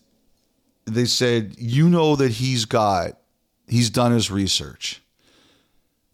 they 0.84 1.04
said, 1.04 1.56
you 1.58 1.88
know 1.88 2.16
that 2.16 2.32
he's 2.32 2.64
got, 2.64 3.18
he's 3.66 3.90
done 3.90 4.12
his 4.12 4.30
research. 4.30 5.02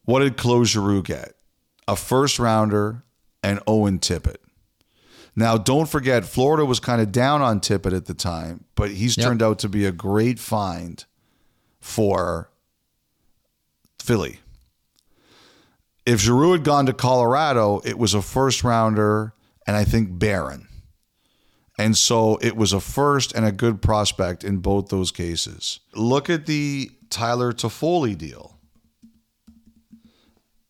What 0.04 0.20
did 0.20 0.36
Claude 0.36 0.66
Giroux 0.66 1.02
get? 1.02 1.34
A 1.92 1.96
first 1.96 2.38
rounder 2.38 3.04
and 3.42 3.60
Owen 3.66 3.98
Tippett. 3.98 4.36
Now, 5.36 5.58
don't 5.58 5.86
forget, 5.90 6.24
Florida 6.24 6.64
was 6.64 6.80
kind 6.80 7.02
of 7.02 7.12
down 7.12 7.42
on 7.42 7.60
Tippett 7.60 7.94
at 7.94 8.06
the 8.06 8.14
time, 8.14 8.64
but 8.74 8.92
he's 8.92 9.14
Yep. 9.18 9.26
turned 9.26 9.42
out 9.42 9.58
to 9.58 9.68
be 9.68 9.84
a 9.84 9.92
great 9.92 10.38
find 10.38 11.04
for 11.80 12.50
Philly. 13.98 14.40
If 16.06 16.18
Giroux 16.20 16.52
had 16.52 16.64
gone 16.64 16.86
to 16.86 16.94
Colorado, 16.94 17.82
it 17.84 17.98
was 17.98 18.14
a 18.14 18.22
first 18.22 18.64
rounder 18.64 19.34
and 19.66 19.76
I 19.76 19.84
think 19.84 20.18
Barron. 20.18 20.68
And 21.78 21.94
so 21.94 22.38
it 22.40 22.56
was 22.56 22.72
a 22.72 22.80
first 22.80 23.32
and 23.34 23.44
a 23.44 23.52
good 23.52 23.82
prospect 23.82 24.44
in 24.44 24.58
both 24.58 24.88
those 24.88 25.10
cases. 25.10 25.80
Look 25.94 26.30
at 26.30 26.46
the 26.46 26.90
Tyler 27.10 27.52
Toffoli 27.52 28.16
deal. 28.16 28.51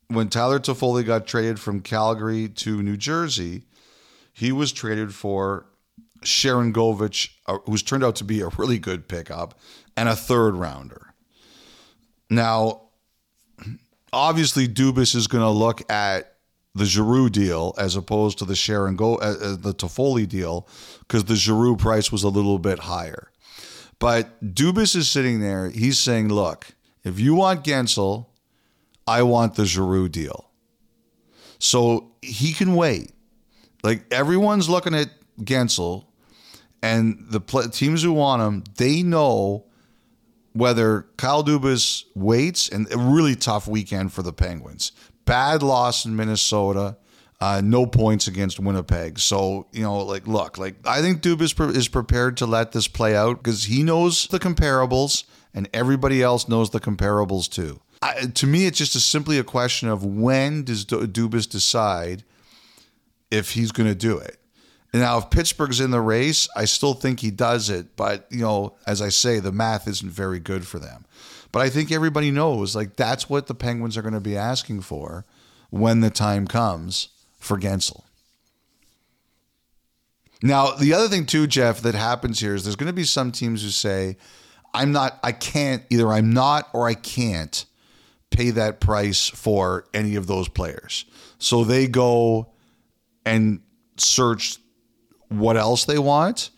When 0.07 0.29
Tyler 0.29 0.59
Toffoli 0.59 1.05
got 1.05 1.25
traded 1.27 1.59
from 1.59 1.81
Calgary 1.81 2.47
to 2.49 2.81
New 2.81 2.97
Jersey, 2.97 3.63
he 4.33 4.51
was 4.51 4.71
traded 4.71 5.13
for 5.13 5.65
Sharangovich, 6.21 7.29
who's 7.65 7.83
turned 7.83 8.03
out 8.03 8.15
to 8.17 8.23
be 8.23 8.41
a 8.41 8.47
really 8.49 8.79
good 8.79 9.07
pickup, 9.07 9.59
and 9.95 10.09
a 10.09 10.15
third 10.15 10.55
rounder. 10.55 11.13
Now, 12.29 12.81
obviously, 14.11 14.67
Dubas 14.67 15.15
is 15.15 15.27
going 15.27 15.43
to 15.43 15.49
look 15.49 15.89
at 15.91 16.33
the 16.75 16.85
Giroux 16.85 17.29
deal 17.29 17.75
as 17.77 17.95
opposed 17.95 18.39
to 18.39 18.45
the 18.45 18.55
Sharon 18.55 18.95
Go 18.95 19.15
uh, 19.15 19.35
uh, 19.39 19.55
the 19.55 19.73
Toffoli 19.73 20.27
deal 20.27 20.67
because 20.99 21.25
the 21.25 21.35
Giroux 21.35 21.75
price 21.75 22.11
was 22.11 22.23
a 22.23 22.29
little 22.29 22.57
bit 22.57 22.79
higher. 22.79 23.31
But 23.99 24.55
Dubas 24.55 24.95
is 24.95 25.09
sitting 25.09 25.39
there. 25.39 25.69
He's 25.69 25.99
saying, 25.99 26.29
"Look, 26.29 26.75
if 27.03 27.19
you 27.19 27.35
want 27.35 27.63
Guentzel, 27.63 28.27
I 29.07 29.23
want 29.23 29.55
the 29.55 29.65
Giroux 29.65 30.09
deal." 30.09 30.49
So 31.59 32.11
he 32.21 32.53
can 32.53 32.75
wait. 32.75 33.11
Like 33.83 34.05
everyone's 34.11 34.69
looking 34.69 34.93
at 34.93 35.09
Guentzel, 35.39 36.05
and 36.81 37.25
the 37.29 37.39
pl- 37.39 37.69
teams 37.69 38.03
who 38.03 38.13
want 38.13 38.41
him, 38.41 38.63
they 38.77 39.03
know 39.03 39.65
whether 40.53 41.07
Kyle 41.17 41.43
Dubas 41.43 42.03
waits, 42.15 42.69
and 42.69 42.91
a 42.93 42.97
really 42.97 43.35
tough 43.35 43.67
weekend 43.67 44.13
for 44.13 44.21
the 44.21 44.33
Penguins. 44.33 44.91
Bad 45.25 45.63
loss 45.63 46.05
in 46.05 46.15
Minnesota, 46.15 46.97
uh, 47.41 47.61
no 47.63 47.85
points 47.85 48.27
against 48.27 48.59
Winnipeg. 48.59 49.19
So 49.19 49.67
you 49.71 49.83
know, 49.83 49.99
like, 49.99 50.27
look, 50.27 50.57
like 50.57 50.75
I 50.85 51.01
think 51.01 51.21
Dubas 51.21 51.55
pre- 51.55 51.75
is 51.75 51.87
prepared 51.87 52.37
to 52.37 52.45
let 52.45 52.71
this 52.71 52.87
play 52.87 53.15
out 53.15 53.37
because 53.37 53.65
he 53.65 53.83
knows 53.83 54.27
the 54.27 54.39
comparables, 54.39 55.23
and 55.53 55.69
everybody 55.73 56.21
else 56.21 56.47
knows 56.47 56.69
the 56.69 56.79
comparables 56.79 57.49
too. 57.49 57.81
I, 58.03 58.25
to 58.25 58.47
me, 58.47 58.65
it's 58.65 58.77
just 58.77 58.95
a, 58.95 58.99
simply 58.99 59.39
a 59.39 59.43
question 59.45 59.87
of 59.87 60.03
when 60.03 60.63
does 60.63 60.83
Du- 60.83 61.07
Dubas 61.07 61.49
decide 61.49 62.23
if 63.31 63.51
he's 63.51 63.71
going 63.71 63.87
to 63.87 63.95
do 63.95 64.17
it. 64.17 64.37
And 64.91 65.01
now, 65.01 65.17
if 65.17 65.29
Pittsburgh's 65.29 65.79
in 65.79 65.91
the 65.91 66.01
race, 66.01 66.47
I 66.55 66.65
still 66.65 66.93
think 66.93 67.21
he 67.21 67.31
does 67.31 67.69
it. 67.69 67.95
But, 67.95 68.27
you 68.29 68.41
know, 68.41 68.75
as 68.85 69.01
I 69.01 69.09
say, 69.09 69.39
the 69.39 69.51
math 69.53 69.87
isn't 69.87 70.11
very 70.11 70.39
good 70.39 70.67
for 70.67 70.79
them. 70.79 71.05
But 71.51 71.61
I 71.61 71.69
think 71.69 71.91
everybody 71.91 72.29
knows, 72.29 72.75
like, 72.75 72.95
that's 72.97 73.29
what 73.29 73.47
the 73.47 73.55
Penguins 73.55 73.95
are 73.97 74.01
going 74.01 74.13
to 74.13 74.19
be 74.19 74.35
asking 74.35 74.81
for 74.81 75.25
when 75.69 76.01
the 76.01 76.09
time 76.09 76.45
comes 76.45 77.07
for 77.39 77.57
Guentzel. 77.57 78.03
Now, 80.43 80.71
the 80.71 80.93
other 80.93 81.07
thing, 81.07 81.25
too, 81.25 81.47
Jeff, 81.47 81.79
that 81.81 81.95
happens 81.95 82.41
here 82.41 82.53
is 82.53 82.65
there's 82.65 82.75
going 82.75 82.87
to 82.87 82.93
be 82.93 83.05
some 83.05 83.31
teams 83.31 83.63
who 83.63 83.69
say, 83.69 84.17
I'm 84.73 84.91
not, 84.91 85.19
I 85.23 85.31
can't, 85.31 85.83
either 85.89 86.09
I'm 86.09 86.33
not 86.33 86.69
or 86.73 86.87
I 86.87 86.95
can't 86.95 87.65
pay 88.33 88.49
that 88.49 88.81
price 88.81 89.29
for 89.29 89.85
any 89.93 90.15
of 90.15 90.27
those 90.27 90.49
players. 90.49 91.05
So 91.39 91.63
they 91.63 91.87
go 91.87 92.51
and 93.25 93.61
search 93.95 94.57
what 95.29 95.55
else 95.55 95.85
they 95.85 95.97
want. 95.99 96.49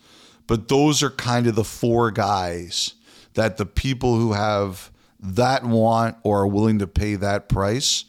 But 0.48 0.68
those 0.68 1.02
are 1.02 1.10
kind 1.10 1.46
of 1.46 1.54
the 1.54 1.64
four 1.64 2.10
guys 2.10 2.94
that 3.34 3.56
the 3.56 3.66
people 3.66 4.16
who 4.16 4.32
have 4.32 4.90
that 5.20 5.64
want 5.64 6.16
or 6.22 6.42
are 6.42 6.46
willing 6.46 6.78
to 6.80 6.86
pay 6.86 7.16
that 7.16 7.48
price 7.48 8.04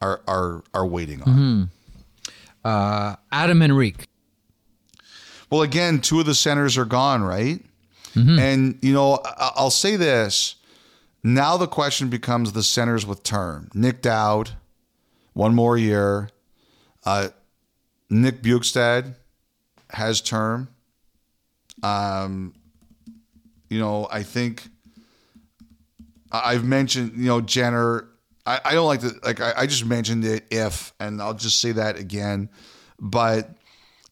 are 0.00 0.22
are 0.26 0.64
are 0.74 0.86
waiting 0.86 1.22
on. 1.22 1.28
Uh, 2.64 3.16
Adam 3.30 3.62
Henrique. 3.62 4.08
Well, 5.50 5.62
again, 5.62 6.00
two 6.00 6.18
of 6.20 6.26
the 6.26 6.34
centers 6.34 6.78
are 6.78 6.84
gone, 6.86 7.22
right? 7.22 7.62
And 8.38 8.78
you 8.82 8.92
know, 8.94 9.20
I'll 9.38 9.70
say 9.70 9.96
this: 9.96 10.54
now 11.22 11.56
the 11.56 11.66
question 11.66 12.08
becomes 12.08 12.52
the 12.52 12.62
centers 12.62 13.06
with 13.06 13.22
term. 13.22 13.70
Nic 13.74 14.02
Dowd, 14.02 14.50
one 15.32 15.54
more 15.54 15.76
year. 15.76 16.30
Uh, 17.04 17.28
Nick 18.10 18.42
Bjugstad 18.42 19.14
has 19.90 20.20
term. 20.20 20.68
Um, 21.82 22.54
you 23.68 23.78
know, 23.78 24.06
I 24.10 24.22
think 24.22 24.68
I've 26.30 26.64
mentioned, 26.64 27.12
you 27.16 27.26
know, 27.26 27.40
Jenner. 27.40 28.08
I, 28.44 28.60
I 28.64 28.74
don't 28.74 28.86
like 28.86 29.00
to 29.00 29.14
like. 29.22 29.40
I, 29.40 29.52
I 29.58 29.66
just 29.66 29.86
mentioned 29.86 30.24
it 30.24 30.44
if, 30.50 30.92
and 30.98 31.22
I'll 31.22 31.34
just 31.34 31.60
say 31.60 31.72
that 31.72 31.96
again. 31.96 32.50
But 32.98 33.56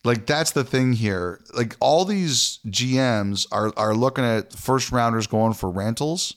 like 0.05 0.27
that's 0.27 0.53
the 0.53 0.65
thing 0.65 0.93
here. 0.93 1.41
Like 1.55 1.77
all 1.81 2.05
these 2.05 2.59
GMs 2.67 3.47
are 3.53 3.73
are 3.77 3.95
looking 3.95 4.25
at 4.25 4.53
first 4.53 4.93
rounders 4.93 5.27
going 5.27 5.55
for 5.55 5.71
rentals, 5.71 6.37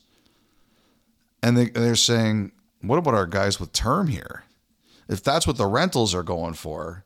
and 1.43 1.57
they 1.57 1.69
they're 1.69 1.95
saying, 1.95 2.53
what 2.81 2.97
about 2.97 3.13
our 3.13 3.27
guys 3.27 3.59
with 3.59 3.73
term 3.73 4.07
here? 4.07 4.45
If 5.07 5.21
that's 5.21 5.45
what 5.45 5.57
the 5.57 5.67
rentals 5.67 6.15
are 6.15 6.23
going 6.23 6.53
for, 6.53 7.03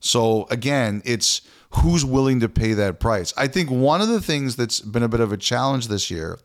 so 0.00 0.46
again, 0.50 1.02
it's 1.04 1.42
who's 1.70 2.04
willing 2.04 2.40
to 2.40 2.48
pay 2.48 2.72
that 2.72 2.98
price. 2.98 3.34
I 3.36 3.46
think 3.46 3.70
one 3.70 4.00
of 4.00 4.08
the 4.08 4.20
things 4.20 4.56
that's 4.56 4.80
been 4.80 5.02
a 5.02 5.08
bit 5.08 5.20
of 5.20 5.30
a 5.30 5.36
challenge 5.36 5.88
this 5.88 6.10
year 6.10 6.38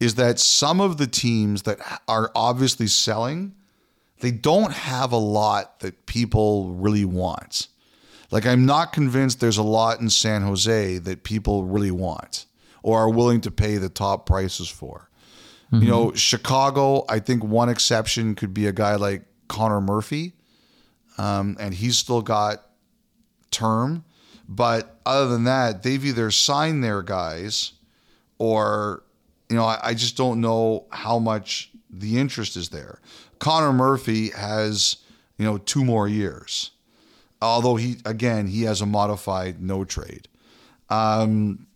is 0.00 0.14
that 0.16 0.38
some 0.38 0.80
of 0.80 0.96
the 0.96 1.06
teams 1.06 1.62
that 1.62 1.78
are 2.08 2.30
obviously 2.34 2.86
selling, 2.86 3.54
they 4.20 4.30
don't 4.30 4.72
have 4.72 5.12
a 5.12 5.18
lot 5.18 5.80
that 5.80 6.06
people 6.06 6.74
really 6.74 7.04
want. 7.04 7.68
Like 8.30 8.46
I'm 8.46 8.66
not 8.66 8.92
convinced 8.92 9.40
there's 9.40 9.58
a 9.58 9.62
lot 9.62 10.00
in 10.00 10.10
San 10.10 10.42
Jose 10.42 10.98
that 10.98 11.22
people 11.22 11.64
really 11.64 11.90
want 11.90 12.46
or 12.82 12.98
are 13.00 13.10
willing 13.10 13.40
to 13.42 13.50
pay 13.50 13.76
the 13.76 13.88
top 13.88 14.26
prices 14.26 14.68
for. 14.68 15.05
You 15.72 15.88
know, 15.88 16.12
Chicago, 16.14 17.04
I 17.08 17.18
think 17.18 17.42
one 17.42 17.68
exception 17.68 18.34
could 18.34 18.54
be 18.54 18.66
a 18.66 18.72
guy 18.72 18.94
like 18.94 19.24
Connor 19.48 19.80
Murphy. 19.80 20.32
Um, 21.18 21.56
and 21.58 21.74
he's 21.74 21.98
still 21.98 22.22
got 22.22 22.64
term. 23.50 24.04
But 24.48 25.00
other 25.04 25.28
than 25.28 25.44
that, 25.44 25.82
they've 25.82 26.04
either 26.04 26.30
signed 26.30 26.84
their 26.84 27.02
guys 27.02 27.72
or, 28.38 29.02
you 29.50 29.56
know, 29.56 29.64
I, 29.64 29.80
I 29.82 29.94
just 29.94 30.16
don't 30.16 30.40
know 30.40 30.86
how 30.90 31.18
much 31.18 31.70
the 31.90 32.18
interest 32.18 32.56
is 32.56 32.68
there. 32.68 33.00
Connor 33.38 33.72
Murphy 33.72 34.30
has, 34.30 34.98
you 35.36 35.44
know, 35.44 35.58
two 35.58 35.84
more 35.84 36.06
years. 36.06 36.70
Although 37.42 37.76
he, 37.76 37.96
again, 38.04 38.46
he 38.46 38.62
has 38.62 38.80
a 38.80 38.86
modified 38.86 39.60
no 39.60 39.84
trade. 39.84 40.28
Um, 40.88 41.66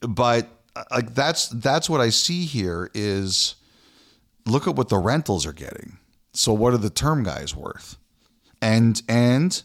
but 0.00 0.48
like 0.90 1.14
that's 1.14 1.48
that's 1.48 1.88
what 1.90 2.00
I 2.00 2.10
see 2.10 2.44
here 2.44 2.90
is 2.94 3.56
look 4.46 4.66
at 4.66 4.76
what 4.76 4.88
the 4.88 4.98
rentals 4.98 5.46
are 5.46 5.52
getting. 5.52 5.98
So 6.32 6.52
what 6.52 6.72
are 6.72 6.78
the 6.78 6.90
term 6.90 7.24
guys 7.24 7.54
worth? 7.56 7.96
and 8.60 9.02
and 9.08 9.62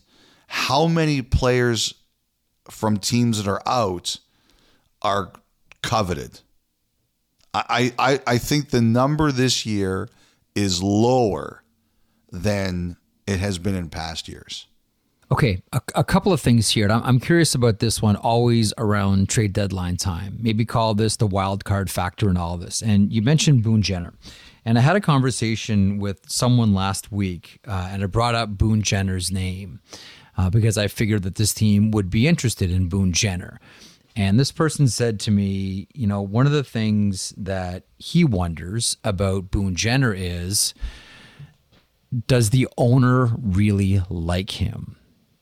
how 0.48 0.88
many 0.88 1.22
players 1.22 1.94
from 2.70 2.98
teams 2.98 3.42
that 3.42 3.50
are 3.50 3.62
out 3.66 4.18
are 5.02 5.32
coveted. 5.82 6.40
I, 7.54 7.94
I, 7.98 8.20
I 8.28 8.38
think 8.38 8.70
the 8.70 8.82
number 8.82 9.32
this 9.32 9.66
year 9.66 10.10
is 10.56 10.84
lower 10.84 11.64
than 12.32 12.98
it 13.26 13.40
has 13.40 13.60
been 13.60 13.76
in 13.76 13.90
past 13.90 14.28
years. 14.28 14.68
Okay, 15.32 15.62
a, 15.74 15.82
a 15.96 16.04
couple 16.04 16.32
of 16.32 16.40
things 16.40 16.70
here. 16.70 16.88
I'm, 16.92 17.02
I'm 17.04 17.20
curious 17.20 17.56
about 17.56 17.80
this 17.80 18.00
one, 18.02 18.16
always 18.16 18.74
around 18.78 19.28
trade 19.28 19.54
deadline 19.54 19.98
time. 19.98 20.38
Maybe 20.40 20.66
call 20.66 20.94
this 20.94 21.16
the 21.16 21.26
wild 21.26 21.66
card 21.66 21.90
factor 21.90 22.30
in 22.30 22.38
all 22.38 22.54
of 22.54 22.62
this. 22.62 22.82
And 22.84 23.12
you 23.12 23.24
mentioned 23.24 23.64
Boone 23.64 23.82
Jenner. 23.82 24.14
And 24.66 24.78
I 24.78 24.82
had 24.82 24.96
a 24.96 25.02
conversation 25.02 26.00
with 26.00 26.22
someone 26.28 26.74
last 26.74 27.12
week, 27.12 27.60
uh, 27.68 27.90
and 27.92 28.04
I 28.04 28.08
brought 28.08 28.36
up 28.36 28.58
Boone 28.58 28.82
Jenner's 28.82 29.32
name 29.32 29.80
uh, 30.38 30.50
because 30.50 30.78
I 30.78 30.88
figured 30.88 31.24
that 31.24 31.36
this 31.36 31.54
team 31.54 31.92
would 31.92 32.10
be 32.10 32.28
interested 32.28 32.70
in 32.70 32.90
Boone 32.90 33.14
Jenner. 33.14 33.60
And 34.16 34.40
this 34.40 34.52
person 34.52 34.88
said 34.88 35.20
to 35.22 35.32
me, 35.32 35.88
you 35.94 36.08
know, 36.08 36.22
one 36.22 36.46
of 36.46 36.52
the 36.52 36.64
things 36.64 37.34
that 37.38 37.84
he 37.98 38.24
wonders 38.24 38.98
about 39.04 39.52
Boone 39.52 39.76
Jenner 39.76 40.14
is 40.14 40.74
does 42.28 42.52
the 42.52 42.68
owner 42.78 43.32
really 43.38 44.02
like 44.10 44.52
him? 44.52 44.96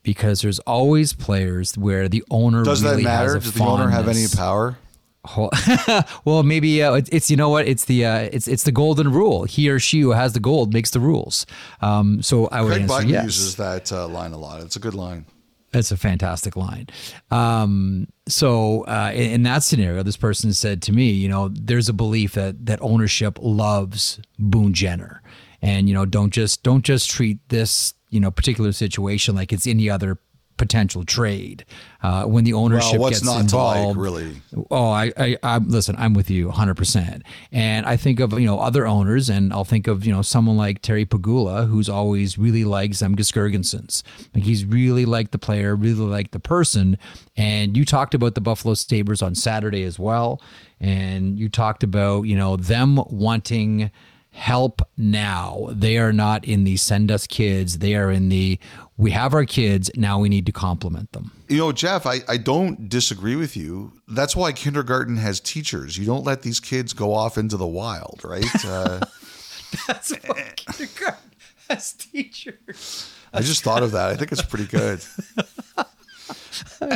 Because 0.03 0.41
there's 0.41 0.59
always 0.59 1.13
players 1.13 1.77
where 1.77 2.09
the 2.09 2.23
owner 2.29 2.59
really 2.59 2.69
Does 2.69 2.83
really 2.83 2.97
that 2.97 3.09
matter? 3.09 3.39
Does 3.39 3.53
the 3.53 3.63
owner 3.63 3.89
have 3.89 4.07
any 4.09 4.25
power? 4.35 4.77
well, 6.25 6.43
maybe 6.43 6.83
uh, 6.83 6.95
it's, 6.95 7.31
you 7.31 7.37
know 7.37 7.47
what 7.47 7.65
it's 7.65 7.85
the 7.85 8.05
uh, 8.05 8.17
it's 8.33 8.47
it's 8.47 8.63
the 8.63 8.73
golden 8.73 9.09
rule. 9.09 9.45
He 9.45 9.69
or 9.69 9.79
she 9.79 10.01
who 10.01 10.11
has 10.11 10.33
the 10.33 10.41
gold 10.41 10.73
makes 10.73 10.91
the 10.91 10.99
rules. 10.99 11.45
Um, 11.81 12.21
so 12.21 12.47
I 12.47 12.61
would 12.61 12.71
Craig 12.71 12.81
answer 12.81 12.93
Button 12.93 13.09
yes. 13.09 13.23
uses 13.23 13.55
that 13.55 13.91
uh, 13.93 14.07
line 14.09 14.33
a 14.33 14.37
lot. 14.37 14.61
It's 14.61 14.75
a 14.75 14.79
good 14.79 14.93
line. 14.93 15.25
It's 15.73 15.91
a 15.91 15.97
fantastic 15.97 16.55
line. 16.55 16.87
Um, 17.31 18.07
so 18.27 18.81
uh, 18.81 19.11
in, 19.13 19.31
in 19.31 19.43
that 19.43 19.63
scenario, 19.63 20.03
this 20.03 20.17
person 20.17 20.53
said 20.53 20.81
to 20.83 20.91
me, 20.91 21.09
you 21.09 21.29
know, 21.29 21.49
there's 21.49 21.89
a 21.89 21.93
belief 21.93 22.33
that 22.33 22.65
that 22.65 22.79
ownership 22.81 23.39
loves 23.41 24.19
Boone 24.37 24.73
Jenner, 24.73 25.21
and 25.61 25.87
you 25.87 25.93
know, 25.93 26.05
don't 26.05 26.31
just 26.31 26.63
don't 26.63 26.83
just 26.83 27.09
treat 27.09 27.39
this 27.47 27.93
you 28.13 28.19
know 28.19 28.31
particular 28.31 28.71
situation 28.71 29.35
like 29.35 29.51
it's 29.51 29.67
any 29.67 29.89
other 29.89 30.19
potential 30.57 31.03
trade. 31.03 31.65
Uh, 32.01 32.25
when 32.25 32.43
the 32.43 32.53
ownership 32.53 32.93
Well, 32.93 33.01
what's 33.01 33.19
gets 33.19 33.25
not 33.25 33.41
involved, 33.41 33.95
to 33.95 33.99
like, 33.99 34.11
really? 34.11 34.41
Oh, 34.69 34.89
I, 34.89 35.11
I, 35.17 35.37
I, 35.41 35.57
listen. 35.57 35.95
I'm 35.97 36.13
with 36.13 36.29
you 36.29 36.47
100. 36.47 36.75
percent 36.75 37.23
And 37.51 37.85
I 37.85 37.97
think 37.97 38.19
of 38.19 38.33
you 38.33 38.45
know 38.45 38.59
other 38.59 38.85
owners, 38.85 39.29
and 39.29 39.53
I'll 39.53 39.63
think 39.63 39.87
of 39.87 40.05
you 40.05 40.13
know 40.13 40.21
someone 40.21 40.57
like 40.57 40.81
Terry 40.81 41.05
Pegula, 41.05 41.67
who's 41.67 41.89
always 41.89 42.37
really 42.37 42.63
liked 42.63 42.93
Zemgus 42.93 43.31
Girgensons. 43.31 44.03
Like 44.33 44.43
he's 44.43 44.65
really 44.65 45.05
liked 45.05 45.31
the 45.31 45.39
player, 45.39 45.75
really 45.75 46.05
liked 46.05 46.31
the 46.31 46.39
person. 46.39 46.97
And 47.35 47.75
you 47.75 47.85
talked 47.85 48.13
about 48.13 48.35
the 48.35 48.41
Buffalo 48.41 48.73
Sabres 48.73 49.21
on 49.21 49.35
Saturday 49.35 49.83
as 49.83 49.97
well, 49.97 50.41
and 50.79 51.39
you 51.39 51.49
talked 51.49 51.83
about 51.83 52.23
you 52.23 52.35
know 52.35 52.57
them 52.57 52.99
wanting 53.09 53.91
help 54.33 54.81
now. 54.97 55.67
They 55.71 55.97
are 55.97 56.11
not 56.11 56.43
in 56.43 56.63
the 56.65 56.75
send 56.77 57.11
us 57.11 57.25
kids. 57.27 57.77
They 57.77 57.95
are 57.95 58.11
in 58.11 58.29
the 58.29 58.59
we 58.97 59.11
have 59.11 59.33
our 59.33 59.45
kids 59.45 59.89
now. 59.95 60.19
We 60.19 60.27
need 60.29 60.45
to 60.47 60.51
compliment 60.51 61.11
them. 61.13 61.31
You 61.49 61.57
know, 61.57 61.71
Jeff, 61.71 62.05
I, 62.05 62.19
I 62.27 62.37
don't 62.37 62.89
disagree 62.89 63.35
with 63.35 63.55
you. 63.57 63.93
That's 64.07 64.35
why 64.35 64.51
kindergarten 64.51 65.17
has 65.17 65.39
teachers. 65.39 65.97
You 65.97 66.05
don't 66.05 66.23
let 66.23 66.41
these 66.43 66.59
kids 66.59 66.93
go 66.93 67.13
off 67.13 67.37
into 67.37 67.57
the 67.57 67.65
wild, 67.67 68.21
right? 68.23 68.45
Uh, 68.65 68.99
That's 69.87 70.11
what 70.27 70.55
kindergarten 70.55 71.31
as 71.69 71.93
teachers. 71.93 73.11
I 73.33 73.41
just 73.41 73.63
thought 73.63 73.81
of 73.81 73.91
that. 73.93 74.09
I 74.09 74.15
think 74.15 74.31
it's 74.31 74.43
pretty 74.43 74.65
good. 74.67 75.03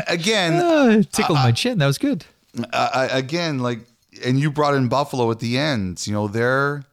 Again, 0.07 0.53
Uh, 0.67 1.03
tickled 1.11 1.38
my 1.39 1.51
chin. 1.51 1.77
That 1.79 1.88
was 1.88 1.97
good. 1.97 2.25
I, 2.73 3.09
I- 3.11 3.17
again, 3.17 3.59
like, 3.59 3.79
and 4.25 4.39
you 4.39 4.51
brought 4.51 4.73
in 4.73 4.88
Buffalo 4.88 5.29
at 5.31 5.39
the 5.39 5.57
end. 5.57 6.05
You 6.07 6.13
know, 6.13 6.27
they're 6.27 6.83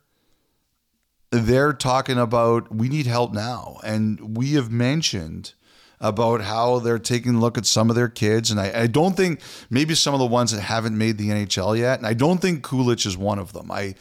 they're 1.34 1.72
talking 1.72 2.18
about 2.18 2.74
we 2.74 2.88
need 2.88 3.06
help 3.06 3.32
now, 3.32 3.78
and 3.82 4.36
we 4.36 4.52
have 4.52 4.70
mentioned 4.70 5.54
about 6.00 6.42
how 6.42 6.78
they're 6.80 6.98
taking 6.98 7.36
a 7.36 7.40
look 7.40 7.56
at 7.56 7.66
some 7.66 7.88
of 7.88 7.96
their 7.96 8.08
kids, 8.08 8.50
and 8.50 8.60
I, 8.60 8.82
I 8.82 8.86
don't 8.86 9.16
think 9.16 9.40
maybe 9.70 9.94
some 9.94 10.14
of 10.14 10.20
the 10.20 10.26
ones 10.26 10.52
that 10.52 10.60
haven't 10.60 10.96
made 10.96 11.18
the 11.18 11.30
NHL 11.30 11.78
yet, 11.78 11.98
and 11.98 12.06
I 12.06 12.14
don't 12.14 12.38
think 12.38 12.62
Kulich 12.64 13.06
is 13.06 13.16
one 13.16 13.38
of 13.38 13.52
them. 13.52 13.70
I. 13.70 13.94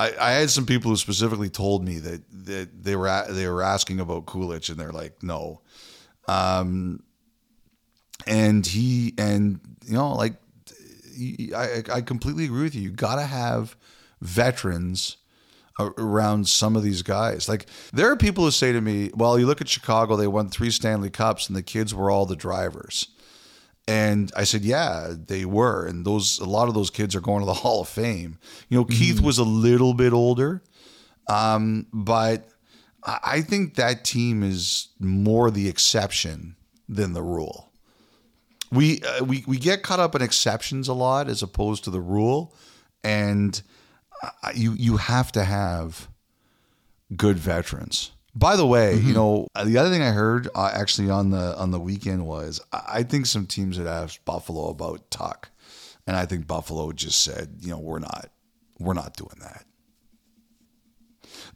I, 0.00 0.12
I 0.20 0.30
had 0.30 0.48
some 0.48 0.64
people 0.64 0.92
who 0.92 0.96
specifically 0.96 1.50
told 1.50 1.84
me 1.84 1.98
that, 1.98 2.22
that 2.46 2.84
they 2.84 2.94
were 2.94 3.24
they 3.30 3.48
were 3.48 3.64
asking 3.64 3.98
about 3.98 4.26
Kulich 4.26 4.68
and 4.68 4.78
they're 4.78 4.92
like 4.92 5.24
no, 5.24 5.62
um, 6.28 7.02
and 8.24 8.64
he 8.64 9.12
and 9.18 9.58
you 9.84 9.94
know 9.94 10.12
like 10.12 10.34
I, 11.52 11.82
I 11.92 12.00
completely 12.02 12.44
agree 12.44 12.62
with 12.62 12.76
you. 12.76 12.82
You 12.82 12.90
got 12.92 13.16
to 13.16 13.24
have 13.24 13.76
veterans 14.20 15.16
around 15.78 16.48
some 16.48 16.76
of 16.76 16.82
these 16.82 17.02
guys. 17.02 17.48
Like 17.48 17.66
there 17.92 18.10
are 18.10 18.16
people 18.16 18.44
who 18.44 18.50
say 18.50 18.72
to 18.72 18.80
me, 18.80 19.10
"Well, 19.14 19.38
you 19.38 19.46
look 19.46 19.60
at 19.60 19.68
Chicago; 19.68 20.16
they 20.16 20.26
won 20.26 20.48
three 20.48 20.70
Stanley 20.70 21.10
Cups, 21.10 21.48
and 21.48 21.56
the 21.56 21.62
kids 21.62 21.94
were 21.94 22.10
all 22.10 22.26
the 22.26 22.36
drivers." 22.36 23.08
And 23.86 24.30
I 24.36 24.44
said, 24.44 24.62
"Yeah, 24.64 25.14
they 25.16 25.44
were, 25.44 25.86
and 25.86 26.04
those 26.04 26.38
a 26.38 26.44
lot 26.44 26.68
of 26.68 26.74
those 26.74 26.90
kids 26.90 27.14
are 27.14 27.20
going 27.20 27.40
to 27.40 27.46
the 27.46 27.54
Hall 27.64 27.82
of 27.82 27.88
Fame." 27.88 28.38
You 28.68 28.78
know, 28.78 28.84
Keith 28.84 29.20
was 29.20 29.38
a 29.38 29.44
little 29.44 29.94
bit 29.94 30.12
older, 30.12 30.62
um, 31.28 31.86
but 31.92 32.48
I 33.04 33.40
think 33.42 33.76
that 33.76 34.04
team 34.04 34.42
is 34.42 34.88
more 34.98 35.50
the 35.50 35.68
exception 35.68 36.56
than 36.88 37.12
the 37.12 37.22
rule 37.22 37.68
we 38.70 39.00
uh, 39.02 39.24
we 39.24 39.44
we 39.46 39.56
get 39.58 39.82
caught 39.82 40.00
up 40.00 40.14
in 40.14 40.22
exceptions 40.22 40.88
a 40.88 40.92
lot 40.94 41.28
as 41.28 41.42
opposed 41.42 41.84
to 41.84 41.90
the 41.90 42.00
rule, 42.00 42.54
and 43.02 43.60
you 44.54 44.72
you 44.72 44.96
have 44.96 45.32
to 45.32 45.44
have 45.44 46.08
good 47.16 47.36
veterans. 47.38 48.12
By 48.34 48.56
the 48.56 48.66
way, 48.66 48.94
you 48.94 49.14
know 49.14 49.48
uh, 49.54 49.64
the 49.64 49.78
other 49.78 49.90
thing 49.90 50.02
I 50.02 50.10
heard 50.10 50.48
uh, 50.54 50.70
actually 50.72 51.10
on 51.10 51.30
the 51.30 51.56
on 51.58 51.70
the 51.70 51.80
weekend 51.80 52.26
was 52.26 52.60
I 52.72 53.02
think 53.02 53.26
some 53.26 53.46
teams 53.46 53.76
had 53.78 53.86
asked 53.86 54.24
Buffalo 54.24 54.68
about 54.68 55.10
Tuch, 55.10 55.48
and 56.06 56.16
I 56.16 56.24
think 56.26 56.46
Buffalo 56.46 56.92
just 56.92 57.24
said, 57.24 57.56
you 57.60 57.70
know, 57.70 57.78
we're 57.78 57.98
not 57.98 58.30
we're 58.78 58.94
not 58.94 59.16
doing 59.16 59.38
that. 59.40 59.64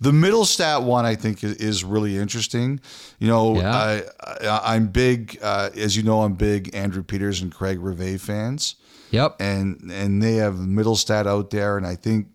The 0.01 0.11
Mittelstadt 0.11 0.83
one 0.83 1.05
I 1.05 1.15
think 1.15 1.45
is, 1.45 1.55
is 1.57 1.85
really 1.85 2.17
interesting. 2.17 2.81
You 3.21 3.29
know, 3.29 3.57
Yeah. 3.57 3.71
I, 3.77 4.03
I 4.41 4.75
I'm 4.75 4.89
big, 4.89 5.39
uh, 5.43 5.71
as 5.77 5.97
you 5.97 6.03
know, 6.03 6.23
I'm 6.23 6.35
big 6.35 6.75
Andrew 6.75 7.03
Peters 7.05 7.41
and 7.43 7.55
Craig 7.55 7.79
Rivet 7.81 8.21
fans, 8.21 8.75
Yep. 9.13 9.37
and 9.41 9.91
and 9.93 10.21
they 10.23 10.37
have 10.37 10.55
Mittelstadt 10.55 11.27
out 11.27 11.51
there, 11.51 11.77
and 11.77 11.87
I 11.87 11.95
think 11.95 12.27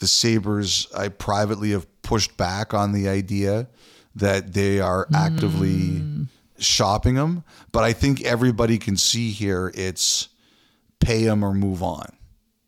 the 0.00 0.08
Sabres 0.08 0.88
I 0.96 1.08
privately 1.08 1.70
have 1.70 1.86
pushed 2.02 2.36
back 2.36 2.74
on 2.74 2.92
the 2.92 3.08
idea 3.08 3.68
that 4.16 4.52
they 4.54 4.80
are 4.80 5.06
actively 5.14 6.00
mm. 6.00 6.26
shopping 6.58 7.14
them, 7.14 7.44
but 7.70 7.84
I 7.84 7.92
think 7.92 8.22
everybody 8.22 8.78
can 8.78 8.96
see 8.96 9.30
here 9.30 9.70
it's 9.74 10.28
pay 10.98 11.24
them 11.24 11.44
or 11.44 11.54
move 11.54 11.82
on. 11.82 12.16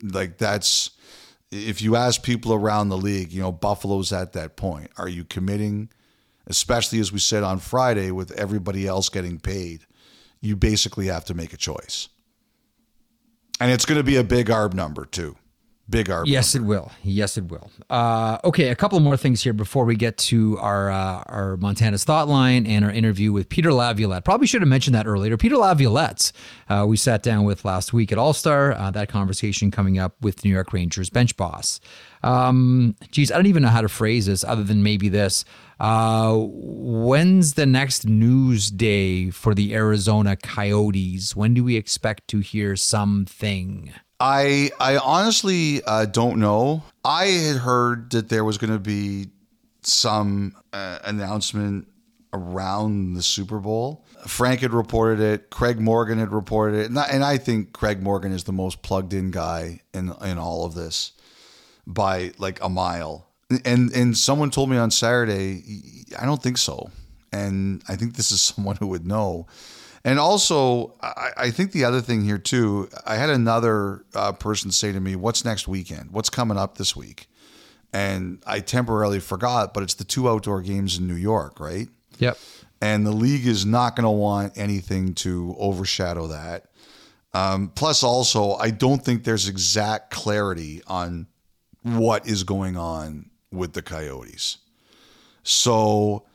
Like 0.03 0.39
that's 0.39 0.91
if 1.51 1.83
you 1.83 1.97
ask 1.97 2.23
people 2.23 2.55
around 2.55 2.89
the 2.89 2.97
league, 2.97 3.33
you 3.33 3.43
know, 3.43 3.53
Buffalo's 3.53 4.13
at 4.13 4.33
that 4.33 4.57
point. 4.57 4.91
Are 4.97 5.09
you 5.09 5.25
committing, 5.25 5.91
especially 6.47 6.99
as 6.99 7.13
we 7.13 7.19
said 7.19 7.43
on 7.43 7.59
Friday, 7.59 8.11
with 8.11 8.31
everybody 8.33 8.87
else 8.87 9.09
getting 9.09 9.39
paid? 9.39 9.87
You 10.41 10.57
basically 10.57 11.07
have 11.07 11.27
to 11.27 11.35
make 11.35 11.53
a 11.53 11.59
choice. 11.59 12.09
And 13.61 13.71
it's 13.71 13.85
going 13.85 13.99
to 13.99 14.05
be 14.05 14.17
a 14.17 14.25
big 14.25 14.49
ARB 14.49 14.75
number, 14.75 15.05
too. 15.05 15.37
Big 15.91 16.07
ARB. 16.09 16.27
Yes, 16.27 16.55
it 16.55 16.63
will. 16.63 16.93
Yes, 17.03 17.37
it 17.37 17.51
will. 17.51 17.71
Uh, 17.91 18.39
okay, 18.45 18.69
a 18.69 18.75
couple 18.77 18.99
more 19.01 19.17
things 19.17 19.43
here 19.43 19.53
before 19.53 19.85
we 19.85 19.97
get 19.97 20.17
to 20.17 20.57
our 20.59 20.91
uh, 20.91 21.23
our 21.27 21.57
Montana's 21.57 22.05
thought 22.05 22.29
line 22.29 22.67
and 22.67 22.85
our 22.85 22.91
interview 22.91 23.33
with 23.33 23.49
Peter 23.49 23.73
Laviolette. 23.73 24.25
Probably 24.25 24.47
should 24.47 24.63
have 24.63 24.69
mentioned 24.69 24.95
that 24.95 25.07
earlier. 25.07 25.37
Peter 25.37 25.57
Laviolette, 25.57 26.31
uh, 26.69 26.87
we 26.89 26.97
sat 26.97 27.23
down 27.23 27.45
with 27.45 27.65
last 27.65 27.93
week 27.93 28.13
at 28.13 28.17
All 28.17 28.33
Star. 28.33 28.73
Uh, 28.73 28.91
that 28.93 29.09
conversation 29.09 29.71
coming 29.71 29.99
up 29.99 30.15
with 30.23 30.45
New 30.45 30.51
York 30.51 30.73
Rangers 30.73 31.11
bench 31.11 31.37
boss. 31.37 31.81
Um, 32.23 32.95
geez, 33.11 33.33
I 33.33 33.37
don't 33.37 33.47
even 33.47 33.65
know 33.65 33.69
how 33.69 33.81
to 33.81 33.89
phrase 33.89 34.27
this 34.27 34.45
other 34.45 34.63
than 34.63 34.83
maybe 34.85 35.09
this. 35.09 35.45
Uh, 35.81 36.37
when's 36.39 37.55
the 37.55 37.67
next 37.67 38.07
news 38.07 38.71
day 38.71 39.31
for 39.31 39.53
the 39.53 39.75
Arizona 39.75 40.37
Coyotes? 40.37 41.35
When 41.35 41.55
do 41.55 41.65
we 41.65 41.77
expect 41.77 42.29
to 42.29 42.39
hear 42.39 42.77
something? 42.77 43.93
I 44.23 44.71
I 44.79 44.99
honestly 44.99 45.83
uh, 45.83 46.05
don't 46.07 46.39
know. 46.39 46.85
I 47.05 47.25
had 47.27 47.57
heard 47.57 48.11
that 48.13 48.29
there 48.29 48.45
was 48.45 48.57
going 48.57 48.73
to 48.73 48.79
be 48.79 49.31
some 49.83 50.55
uh, 50.73 51.01
announcement 51.05 51.89
around 52.33 53.15
the 53.15 53.23
Super 53.23 53.59
Bowl. 53.59 54.05
Frank 54.29 54.61
had 54.61 54.73
reported 54.73 55.19
it. 55.19 55.51
Craig 55.51 55.81
Morgan 55.81 56.19
had 56.19 56.33
reported 56.33 56.79
it, 56.79 56.87
and 56.87 56.99
I, 57.01 57.07
and 57.07 57.25
I 57.25 57.37
think 57.37 57.73
Craig 57.73 58.01
Morgan 58.01 58.31
is 58.31 58.45
the 58.45 58.53
most 58.53 58.83
plugged 58.83 59.13
in 59.13 59.33
guy 59.33 59.81
in 59.93 60.15
in 60.23 60.39
all 60.39 60.65
of 60.65 60.75
this 60.75 61.13
by 61.85 62.31
like 62.39 62.63
a 62.63 62.69
mile. 62.69 63.27
And 63.65 63.93
and 63.93 64.17
someone 64.17 64.51
told 64.51 64.71
me 64.71 64.77
on 64.77 64.93
Saturday, 64.93 65.65
I 66.17 66.25
don't 66.27 66.41
think 66.41 66.59
so. 66.59 66.91
and 67.33 67.83
I 67.89 67.97
think 67.97 68.15
this 68.15 68.31
is 68.31 68.41
someone 68.53 68.77
who 68.77 68.87
would 68.87 69.05
know. 69.05 69.49
And 70.05 70.19
also, 70.19 70.95
I, 71.01 71.31
I 71.37 71.51
think 71.51 71.73
the 71.73 71.85
other 71.85 72.01
thing 72.01 72.25
here 72.25 72.39
too, 72.39 72.89
I 73.07 73.15
had 73.17 73.31
another 73.31 74.05
uh, 74.15 74.33
person 74.33 74.71
say 74.73 74.91
to 74.93 75.01
me, 75.01 75.15
"What's 75.17 75.45
next 75.45 75.69
weekend? 75.69 76.11
What's 76.11 76.29
coming 76.31 76.59
up 76.59 76.77
this 76.77 76.97
week?" 76.97 77.29
And 77.93 78.43
I 78.47 78.61
temporarily 78.61 79.21
forgot, 79.21 79.75
but 79.75 79.83
it's 79.83 79.95
the 79.95 80.05
two 80.05 80.29
outdoor 80.29 80.63
games 80.63 80.99
in 80.99 81.07
New 81.07 81.15
York, 81.15 81.61
right? 81.61 81.89
Yep. 82.19 82.39
and 82.81 83.07
the 83.07 83.13
league 83.13 83.47
is 83.47 83.65
not 83.65 83.97
going 83.97 84.05
to 84.05 84.11
want 84.11 84.59
anything 84.59 85.15
to 85.15 85.55
overshadow 85.59 86.27
that. 86.29 86.67
Um, 87.33 87.71
plus, 87.75 88.03
also, 88.03 88.55
I 88.55 88.71
don't 88.71 89.03
think 89.05 89.25
there's 89.25 89.49
exact 89.49 90.11
clarity 90.11 90.83
on 90.87 91.27
what 91.83 92.27
is 92.27 92.43
going 92.45 92.77
on 92.77 93.31
with 93.51 93.73
the 93.73 93.83
Coyotes. 93.83 94.59
So, 95.43 96.27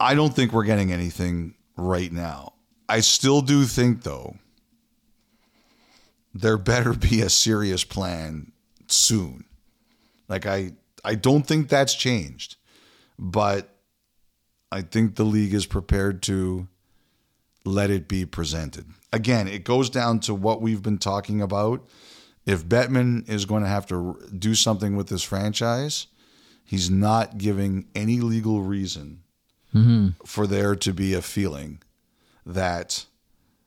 I 0.00 0.14
don't 0.14 0.34
think 0.34 0.52
we're 0.52 0.64
getting 0.64 0.92
anything 0.92 1.54
right 1.76 2.12
now. 2.12 2.54
I 2.88 3.00
still 3.00 3.40
do 3.40 3.64
think, 3.64 4.02
though, 4.02 4.36
there 6.34 6.58
better 6.58 6.92
be 6.92 7.20
a 7.20 7.30
serious 7.30 7.84
plan 7.84 8.52
soon. 8.88 9.44
Like 10.28 10.46
I, 10.46 10.72
I 11.04 11.14
don't 11.14 11.46
think 11.46 11.68
that's 11.68 11.94
changed, 11.94 12.56
but 13.18 13.68
I 14.70 14.82
think 14.82 15.16
the 15.16 15.24
league 15.24 15.54
is 15.54 15.66
prepared 15.66 16.22
to 16.24 16.68
let 17.64 17.90
it 17.90 18.08
be 18.08 18.24
presented. 18.24 18.86
Again, 19.12 19.46
it 19.46 19.64
goes 19.64 19.90
down 19.90 20.20
to 20.20 20.34
what 20.34 20.62
we've 20.62 20.82
been 20.82 20.98
talking 20.98 21.42
about. 21.42 21.86
If 22.44 22.66
Bettman 22.66 23.28
is 23.28 23.44
going 23.44 23.62
to 23.62 23.68
have 23.68 23.86
to 23.86 24.18
do 24.36 24.54
something 24.54 24.96
with 24.96 25.08
this 25.08 25.22
franchise, 25.22 26.08
he's 26.64 26.90
not 26.90 27.38
giving 27.38 27.86
any 27.94 28.20
legal 28.20 28.62
reason 28.62 29.22
Mm-hmm. 29.74 30.08
for 30.26 30.46
there 30.46 30.76
to 30.76 30.92
be 30.92 31.14
a 31.14 31.22
feeling 31.22 31.80
that 32.44 33.06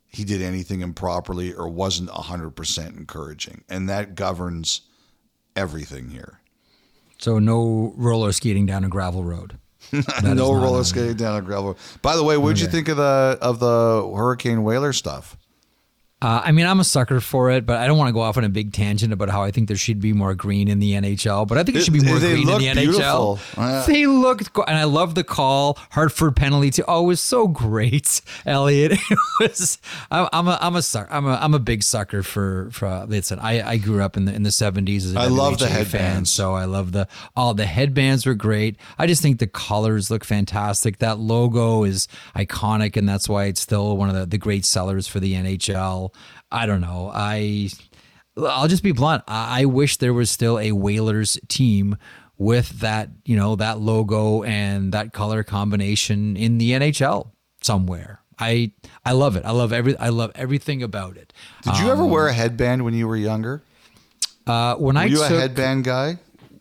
he 0.08 0.24
did 0.24 0.42
anything 0.42 0.82
improperly 0.82 1.54
or 1.54 1.68
wasn't 1.68 2.10
100% 2.10 2.98
encouraging. 2.98 3.64
And 3.68 3.90
that 3.90 4.16
governs 4.16 4.82
everything 5.56 6.10
here. 6.10 6.40
So 7.18 7.40
no 7.40 7.94
roller 7.98 8.32
skating 8.32 8.66
down 8.66 8.84
a 8.84 8.90
gravel 8.90 9.24
road. 9.24 9.58
No 10.24 10.54
roller 10.54 10.84
skating 10.84 11.16
down 11.16 11.38
a 11.38 11.42
gravel. 11.42 11.68
road. 11.70 11.78
By 12.02 12.16
the 12.16 12.24
way, 12.24 12.38
what 12.38 12.56
did 12.56 12.62
you 12.62 12.68
think 12.68 12.88
of 12.88 12.98
the 12.98 13.38
of 13.42 13.60
the 13.60 14.12
Hurricane 14.16 14.64
Whaler 14.64 14.94
stuff? 14.94 15.38
Uh, 16.26 16.42
I 16.44 16.52
mean, 16.54 16.66
I'm 16.66 16.80
a 16.80 16.84
sucker 16.84 17.22
for 17.22 17.52
it, 17.52 17.68
but 17.68 17.78
I 17.78 17.86
don't 17.86 18.00
want 18.00 18.10
to 18.10 18.12
go 18.12 18.22
off 18.22 18.36
on 18.36 18.44
a 18.44 18.50
big 18.50 18.74
tangent 18.74 19.14
about 19.14 19.30
how 19.30 19.44
I 19.44 19.52
think 19.52 19.68
there 19.68 19.78
should 19.78 20.00
be 20.00 20.12
more 20.12 20.34
green 20.34 20.68
in 20.68 20.80
the 20.80 20.94
NHL. 20.94 21.48
But 21.48 21.60
I 21.60 21.64
think 21.64 21.78
it 21.78 21.84
should 21.84 21.94
be 21.94 22.04
more 22.04 22.18
green 22.18 22.50
in 22.50 22.58
the 22.58 22.74
beautiful. 22.74 23.38
NHL. 23.38 23.40
Uh, 23.56 23.86
they 23.86 24.08
looked, 24.08 24.50
and 24.58 24.76
I 24.76 24.86
love 24.86 25.14
the 25.14 25.24
call. 25.24 25.78
Hartford 25.92 26.36
penalty 26.36 26.72
too. 26.72 26.84
Oh, 26.88 27.04
it 27.04 27.08
was 27.10 27.22
so 27.22 27.48
great, 27.48 28.22
Elliot. 28.48 28.94
It 29.38 29.52
was. 29.52 29.78
I'm, 30.10 30.30
I'm 30.32 30.48
a, 30.48 30.58
I'm 30.62 30.76
a 30.78 30.82
sucker. 30.82 31.12
I'm 31.14 31.28
a, 31.28 31.36
I'm 31.36 31.54
a 31.54 31.60
big 31.60 31.84
sucker 31.84 32.24
for 32.24 32.70
for. 32.72 33.06
Listen, 33.06 33.38
I, 33.38 33.70
I 33.70 33.78
grew 33.78 34.02
up 34.02 34.18
in 34.18 34.26
the 34.26 34.34
in 34.34 34.42
the 34.44 34.50
70s 34.50 34.98
as 34.98 35.14
a 35.14 35.20
I 35.20 35.28
love 35.28 35.60
the 35.60 35.66
WHA 35.66 35.70
fan, 35.70 35.86
headbands. 35.86 36.32
so 36.32 36.54
I 36.54 36.66
love 36.66 36.92
the 36.94 37.08
all 37.36 37.54
the 37.54 37.66
headbands 37.66 38.26
were 38.26 38.34
great. 38.34 38.78
I 38.98 39.06
just 39.06 39.22
think 39.22 39.40
the 39.40 39.48
colors 39.48 40.10
look 40.10 40.24
fantastic. 40.24 41.00
That 41.00 41.20
logo 41.20 41.84
is 41.84 42.08
iconic, 42.36 42.96
and 42.98 43.08
that's 43.08 43.28
why 43.30 43.46
it's 43.46 43.60
still 43.62 43.96
one 43.98 44.10
of 44.10 44.16
the, 44.16 44.26
the 44.26 44.38
great 44.38 44.66
sellers 44.66 45.06
for 45.08 45.20
the 45.20 45.34
NHL. 45.34 46.15
I 46.52 46.66
don't 46.66 46.82
know. 46.82 47.12
I 47.14 47.70
I'll 48.38 48.68
just 48.68 48.84
be 48.84 48.92
blunt. 48.92 49.24
I, 49.28 49.62
I 49.62 49.66
wish 49.66 49.98
there 49.98 50.14
was 50.14 50.30
still 50.30 50.60
a 50.60 50.72
Whalers 50.74 51.40
team 51.48 51.98
with 52.38 52.82
that, 52.82 53.10
you 53.26 53.36
know, 53.36 53.56
that 53.56 53.80
logo 53.80 54.44
and 54.44 54.92
that 54.92 55.14
color 55.14 55.44
combination 55.44 56.36
in 56.36 56.58
the 56.58 56.72
NHL 56.72 57.32
somewhere. 57.62 58.22
I 58.38 58.72
I 59.06 59.14
love 59.14 59.36
it. 59.38 59.46
I 59.46 59.52
love 59.52 59.72
every 59.72 59.98
I 59.98 60.10
love 60.10 60.32
everything 60.36 60.84
about 60.84 61.16
it. 61.18 61.32
Did 61.64 61.80
you 61.80 61.90
ever 61.90 62.06
wear 62.06 62.28
a 62.28 62.34
headband 62.34 62.84
when 62.84 62.94
you 62.94 63.08
were 63.08 63.16
younger? 63.16 63.64
Uh, 64.46 64.76
when 64.76 64.98
I 64.98 65.06
Were 65.06 65.10
you 65.12 65.18
took 65.18 65.32
a 65.32 65.40
headband 65.40 65.86
guy? 65.86 66.18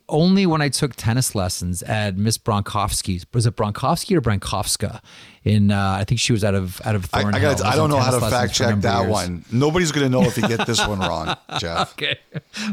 only 0.08 0.46
when 0.46 0.60
I 0.60 0.68
took 0.68 0.94
tennis 0.94 1.34
lessons 1.34 1.82
at 1.82 2.16
Miss 2.16 2.38
Bronkowski's. 2.38 3.26
Was 3.32 3.46
it 3.46 3.56
Bronkowski 3.56 4.16
or 4.16 4.20
Brankowska? 4.20 5.00
In 5.44 5.70
uh, 5.70 5.98
I 6.00 6.04
think 6.04 6.20
she 6.20 6.32
was 6.32 6.42
out 6.42 6.54
of 6.54 6.80
out 6.86 6.94
of 6.94 7.08
I, 7.12 7.20
Thornhill. 7.20 7.48
I, 7.48 7.52
was 7.52 7.60
I 7.62 7.76
don't 7.76 7.90
know 7.90 7.98
how 7.98 8.18
to 8.18 8.20
fact 8.30 8.54
check 8.54 8.80
that 8.80 9.00
years. 9.02 9.10
one. 9.12 9.44
Nobody's 9.52 9.92
going 9.92 10.04
to 10.04 10.10
know 10.10 10.22
if 10.26 10.38
you 10.38 10.48
get 10.48 10.66
this 10.66 10.84
one 10.86 11.00
wrong, 11.00 11.36
Jeff. 11.58 11.92
Okay. 11.92 12.18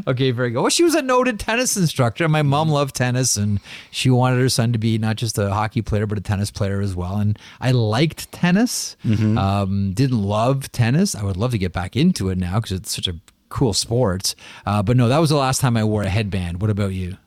Okay, 0.06 0.30
very 0.30 0.50
good. 0.50 0.60
Well, 0.62 0.70
she 0.70 0.82
was 0.82 0.94
a 0.94 1.02
noted 1.02 1.38
tennis 1.38 1.76
instructor. 1.76 2.26
My 2.28 2.40
mom 2.40 2.70
loved 2.70 2.94
tennis 2.94 3.36
and 3.36 3.60
she 3.90 4.08
wanted 4.08 4.40
her 4.40 4.48
son 4.48 4.72
to 4.72 4.78
be 4.78 4.96
not 4.96 5.16
just 5.16 5.36
a 5.36 5.52
hockey 5.52 5.82
player, 5.82 6.06
but 6.06 6.16
a 6.16 6.22
tennis 6.22 6.50
player 6.50 6.80
as 6.80 6.96
well. 6.96 7.16
And 7.18 7.38
I 7.60 7.72
liked 7.72 8.32
tennis. 8.32 8.96
Um, 9.38 9.92
didn't 9.92 10.22
love 10.22 10.72
tennis. 10.72 11.14
I 11.14 11.24
would 11.24 11.36
love 11.36 11.50
to 11.50 11.58
get 11.58 11.72
back 11.74 11.94
into 11.94 12.30
it 12.30 12.38
now 12.38 12.54
because 12.56 12.72
it's 12.72 12.94
such 12.94 13.06
a 13.06 13.16
cool 13.50 13.74
sport. 13.74 14.34
Uh, 14.64 14.82
but 14.82 14.96
no, 14.96 15.08
that 15.08 15.18
was 15.18 15.28
the 15.28 15.36
last 15.36 15.60
time 15.60 15.76
I 15.76 15.84
wore 15.84 16.02
a 16.04 16.08
headband. 16.08 16.62
What 16.62 16.70
about 16.70 16.92
you? 16.94 17.18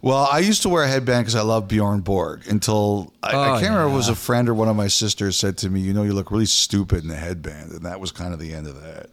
Well, 0.00 0.28
I 0.30 0.38
used 0.38 0.62
to 0.62 0.68
wear 0.68 0.84
a 0.84 0.88
headband 0.88 1.22
because 1.24 1.34
I 1.34 1.42
love 1.42 1.66
Bjorn 1.66 2.00
Borg 2.00 2.46
until 2.48 3.12
I, 3.22 3.30
I 3.30 3.32
Oh, 3.32 3.60
can't 3.60 3.70
remember 3.74 3.88
if 3.88 3.92
it 3.92 3.96
was 3.96 4.08
a 4.08 4.14
friend 4.14 4.48
or 4.48 4.54
one 4.54 4.68
of 4.68 4.76
my 4.76 4.86
sisters 4.86 5.36
said 5.36 5.58
to 5.58 5.70
me, 5.70 5.80
"You 5.80 5.92
know, 5.92 6.04
you 6.04 6.12
look 6.12 6.30
really 6.30 6.46
stupid 6.46 7.04
in 7.04 7.10
a 7.10 7.16
headband," 7.16 7.72
and 7.72 7.84
that 7.84 7.98
was 7.98 8.12
kind 8.12 8.32
of 8.32 8.38
the 8.38 8.54
end 8.54 8.66
of 8.68 8.80
that. 8.82 9.10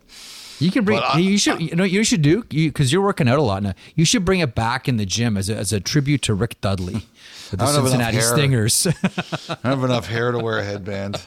You 0.60 0.72
can 0.72 0.86
bring. 0.86 1.00
I- 1.00 1.18
you 1.18 1.38
should. 1.38 1.60
You 1.62 1.76
know. 1.76 1.84
You 1.84 2.04
should 2.04 2.22
do 2.22 2.44
because 2.44 2.94
you're 2.94 3.02
working 3.02 3.28
out 3.28 3.40
a 3.40 3.42
lot 3.42 3.64
now. 3.64 3.74
You 3.96 4.06
should 4.06 4.24
bring 4.26 4.40
it 4.42 4.54
back 4.56 4.88
in 4.88 4.98
the 4.98 5.06
gym 5.06 5.38
as 5.38 5.50
a, 5.50 5.56
as 5.56 5.74
a 5.74 5.80
tribute 5.80 6.22
to 6.24 6.34
Rick 6.34 6.62
Dudley 6.62 6.94
the 7.52 7.62
I 7.64 7.66
don't 7.66 7.86
have 7.86 7.94
enough 7.94 8.14
Cincinnati. 8.14 8.22
Stingers. 8.22 8.88
I 9.50 9.54
don't 9.56 9.64
have 9.64 9.84
enough 9.84 10.08
hair 10.08 10.32
to 10.32 10.40
wear 10.40 10.60
a 10.60 10.64
headband. 10.72 11.20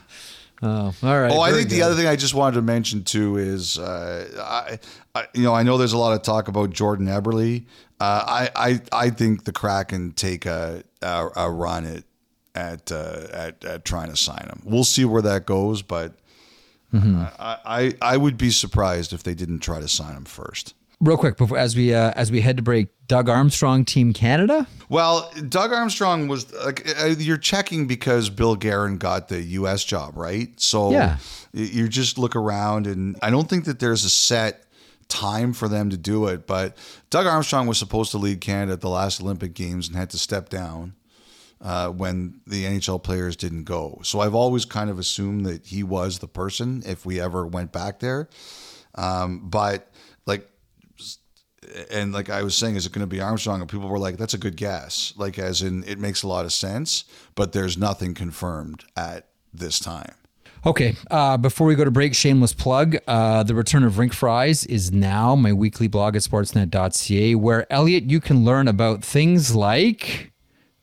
Oh, 0.62 0.94
all 1.02 1.20
right. 1.20 1.30
Oh, 1.30 1.40
I 1.40 1.52
think 1.52 1.68
the 1.68 1.82
other 1.82 1.94
thing 1.94 2.06
I 2.06 2.16
just 2.16 2.34
wanted 2.34 2.56
to 2.56 2.62
mention 2.62 3.04
too 3.04 3.36
is, 3.36 3.78
uh, 3.78 4.28
I, 4.40 4.78
I, 5.18 5.26
you 5.34 5.42
know, 5.42 5.54
I 5.54 5.62
know 5.62 5.78
there's 5.78 5.92
a 5.92 5.98
lot 5.98 6.14
of 6.14 6.22
talk 6.22 6.48
about 6.48 6.70
Jordan 6.70 7.06
Eberle. 7.06 7.64
Uh, 8.00 8.24
I, 8.26 8.50
I, 8.54 8.80
I 9.06 9.10
think 9.10 9.44
the 9.44 9.52
Kraken 9.52 10.12
take 10.12 10.46
a, 10.46 10.82
a, 11.02 11.28
a 11.36 11.50
run 11.50 11.84
at 11.86 12.04
at, 12.54 12.90
uh, 12.90 13.26
at 13.32 13.64
at 13.64 13.84
trying 13.84 14.10
to 14.10 14.16
sign 14.16 14.46
him. 14.48 14.62
We'll 14.64 14.84
see 14.84 15.04
where 15.04 15.22
that 15.22 15.46
goes, 15.46 15.82
but 15.82 16.14
Mm-hmm. 16.92 17.22
I, 17.38 17.58
I, 17.66 17.94
I 18.00 18.16
would 18.16 18.38
be 18.38 18.50
surprised 18.50 19.12
if 19.12 19.22
they 19.22 19.34
didn't 19.34 19.58
try 19.58 19.78
to 19.78 19.88
sign 19.88 20.16
him 20.16 20.24
first. 20.24 20.74
Real 21.00 21.16
quick 21.16 21.36
before 21.36 21.58
as 21.58 21.76
we 21.76 21.94
uh, 21.94 22.10
as 22.16 22.32
we 22.32 22.40
head 22.40 22.56
to 22.56 22.62
break, 22.62 22.88
Doug 23.06 23.28
Armstrong, 23.28 23.84
Team 23.84 24.12
Canada. 24.12 24.66
Well, 24.88 25.30
Doug 25.48 25.72
Armstrong 25.72 26.26
was 26.26 26.52
like 26.64 26.88
uh, 27.00 27.06
you're 27.18 27.36
checking 27.36 27.86
because 27.86 28.30
Bill 28.30 28.56
Guerin 28.56 28.98
got 28.98 29.28
the 29.28 29.40
U.S. 29.42 29.84
job, 29.84 30.16
right? 30.16 30.58
So 30.60 30.90
Yeah. 30.90 31.18
you 31.52 31.88
just 31.88 32.18
look 32.18 32.34
around, 32.34 32.86
and 32.88 33.16
I 33.22 33.30
don't 33.30 33.48
think 33.48 33.66
that 33.66 33.78
there's 33.78 34.04
a 34.04 34.10
set 34.10 34.64
time 35.06 35.52
for 35.52 35.68
them 35.68 35.88
to 35.90 35.96
do 35.96 36.26
it. 36.26 36.46
But 36.48 36.76
Doug 37.10 37.26
Armstrong 37.26 37.66
was 37.68 37.78
supposed 37.78 38.10
to 38.10 38.18
lead 38.18 38.40
Canada 38.40 38.72
at 38.72 38.80
the 38.80 38.90
last 38.90 39.20
Olympic 39.22 39.54
Games 39.54 39.86
and 39.88 39.96
had 39.96 40.10
to 40.10 40.18
step 40.18 40.48
down 40.48 40.94
uh, 41.60 41.90
when 41.90 42.40
the 42.46 42.64
NHL 42.64 43.00
players 43.02 43.36
didn't 43.36 43.64
go. 43.64 44.00
So 44.02 44.18
I've 44.20 44.34
always 44.34 44.64
kind 44.64 44.90
of 44.90 44.98
assumed 44.98 45.46
that 45.46 45.66
he 45.66 45.82
was 45.84 46.18
the 46.18 46.28
person 46.28 46.82
if 46.84 47.06
we 47.06 47.20
ever 47.20 47.46
went 47.46 47.70
back 47.70 48.00
there. 48.00 48.28
Um, 48.96 49.48
but 49.48 49.90
like 50.26 50.48
and 51.90 52.12
like 52.12 52.30
I 52.30 52.42
was 52.42 52.54
saying, 52.54 52.76
is 52.76 52.86
it 52.86 52.92
going 52.92 53.00
to 53.00 53.06
be 53.06 53.20
Armstrong? 53.20 53.60
And 53.60 53.68
people 53.68 53.88
were 53.88 53.98
like, 53.98 54.16
"That's 54.16 54.34
a 54.34 54.38
good 54.38 54.56
guess." 54.56 55.12
Like, 55.16 55.38
as 55.38 55.62
in, 55.62 55.84
it 55.84 55.98
makes 55.98 56.22
a 56.22 56.28
lot 56.28 56.44
of 56.44 56.52
sense, 56.52 57.04
but 57.34 57.52
there's 57.52 57.76
nothing 57.76 58.14
confirmed 58.14 58.84
at 58.96 59.28
this 59.52 59.78
time. 59.78 60.14
Okay, 60.66 60.96
uh, 61.10 61.36
before 61.36 61.66
we 61.66 61.76
go 61.76 61.84
to 61.84 61.90
break, 61.90 62.14
shameless 62.14 62.52
plug. 62.52 62.96
Uh, 63.06 63.42
the 63.44 63.54
return 63.54 63.84
of 63.84 63.98
Rink 63.98 64.12
Fries 64.12 64.66
is 64.66 64.90
now 64.90 65.36
my 65.36 65.52
weekly 65.52 65.86
blog 65.86 66.16
at 66.16 66.22
sportsnet.ca, 66.22 67.36
where 67.36 67.72
Elliot, 67.72 68.04
you 68.04 68.20
can 68.20 68.44
learn 68.44 68.66
about 68.66 69.04
things 69.04 69.54
like 69.54 70.32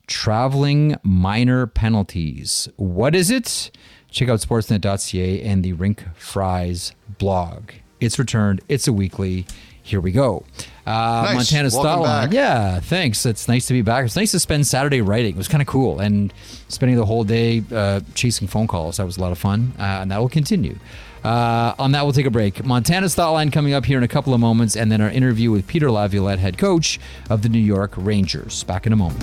traveling 0.06 0.96
minor 1.02 1.66
penalties. 1.66 2.68
What 2.76 3.14
is 3.14 3.30
it? 3.30 3.70
Check 4.10 4.28
out 4.30 4.40
sportsnet.ca 4.40 5.42
and 5.42 5.62
the 5.62 5.74
Rink 5.74 6.04
Fries 6.14 6.92
blog. 7.18 7.70
It's 8.00 8.18
returned. 8.18 8.62
It's 8.68 8.88
a 8.88 8.92
weekly. 8.92 9.46
Here 9.86 10.00
we 10.00 10.10
go. 10.10 10.42
Uh, 10.84 10.90
Nice. 11.26 11.34
Montana 11.52 11.68
Welcome 11.72 12.02
Stotline. 12.04 12.32
Yeah, 12.32 12.80
thanks. 12.80 13.24
It's 13.24 13.46
nice 13.46 13.66
to 13.66 13.72
be 13.72 13.82
back. 13.82 14.04
It's 14.04 14.16
nice 14.16 14.32
to 14.32 14.40
spend 14.40 14.66
Saturday 14.66 15.00
writing. 15.00 15.34
It 15.34 15.38
was 15.38 15.46
kind 15.46 15.62
of 15.62 15.68
cool 15.68 16.00
and 16.00 16.34
spending 16.66 16.96
the 16.96 17.06
whole 17.06 17.22
day 17.22 17.62
uh, 17.72 18.00
chasing 18.14 18.48
phone 18.48 18.66
calls. 18.66 18.96
That 18.96 19.06
was 19.06 19.16
a 19.16 19.20
lot 19.20 19.30
of 19.30 19.38
fun, 19.38 19.74
uh, 19.78 19.82
and 19.82 20.10
that 20.10 20.18
will 20.18 20.28
continue. 20.28 20.76
Uh, 21.22 21.74
on 21.78 21.92
that, 21.92 22.02
we'll 22.02 22.12
take 22.12 22.26
a 22.26 22.30
break. 22.30 22.64
Montana's 22.64 23.14
Thought 23.14 23.30
Line 23.30 23.52
coming 23.52 23.74
up 23.74 23.84
here 23.84 23.98
in 23.98 24.02
a 24.04 24.08
couple 24.08 24.34
of 24.34 24.40
moments, 24.40 24.74
and 24.76 24.90
then 24.90 25.00
our 25.00 25.10
interview 25.10 25.52
with 25.52 25.68
Peter 25.68 25.88
Laviolette, 25.88 26.40
head 26.40 26.58
coach 26.58 26.98
of 27.30 27.42
the 27.42 27.48
New 27.48 27.60
York 27.60 27.92
Rangers. 27.96 28.64
Back 28.64 28.86
in 28.86 28.92
a 28.92 28.96
moment. 28.96 29.22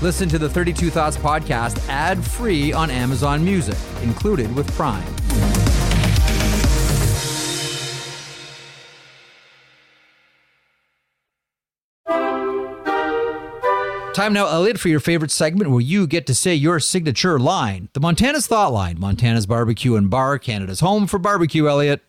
Listen 0.00 0.28
to 0.28 0.38
the 0.38 0.48
32 0.48 0.90
Thoughts 0.90 1.16
podcast 1.16 1.86
ad 1.88 2.24
free 2.24 2.72
on 2.72 2.90
Amazon 2.90 3.44
Music, 3.44 3.76
included 4.02 4.54
with 4.54 4.72
Prime. 4.74 5.02
Time 14.14 14.32
now, 14.32 14.48
Elliot, 14.48 14.80
for 14.80 14.88
your 14.88 14.98
favorite 14.98 15.30
segment 15.30 15.70
where 15.70 15.80
you 15.80 16.04
get 16.04 16.26
to 16.26 16.34
say 16.34 16.52
your 16.52 16.80
signature 16.80 17.38
line. 17.38 17.88
The 17.92 18.00
Montana's 18.00 18.48
Thought 18.48 18.72
Line. 18.72 18.98
Montana's 18.98 19.46
Barbecue 19.46 19.94
and 19.94 20.10
Bar, 20.10 20.40
Canada's 20.40 20.80
home 20.80 21.06
for 21.06 21.20
barbecue, 21.20 21.68
Elliot. 21.68 22.02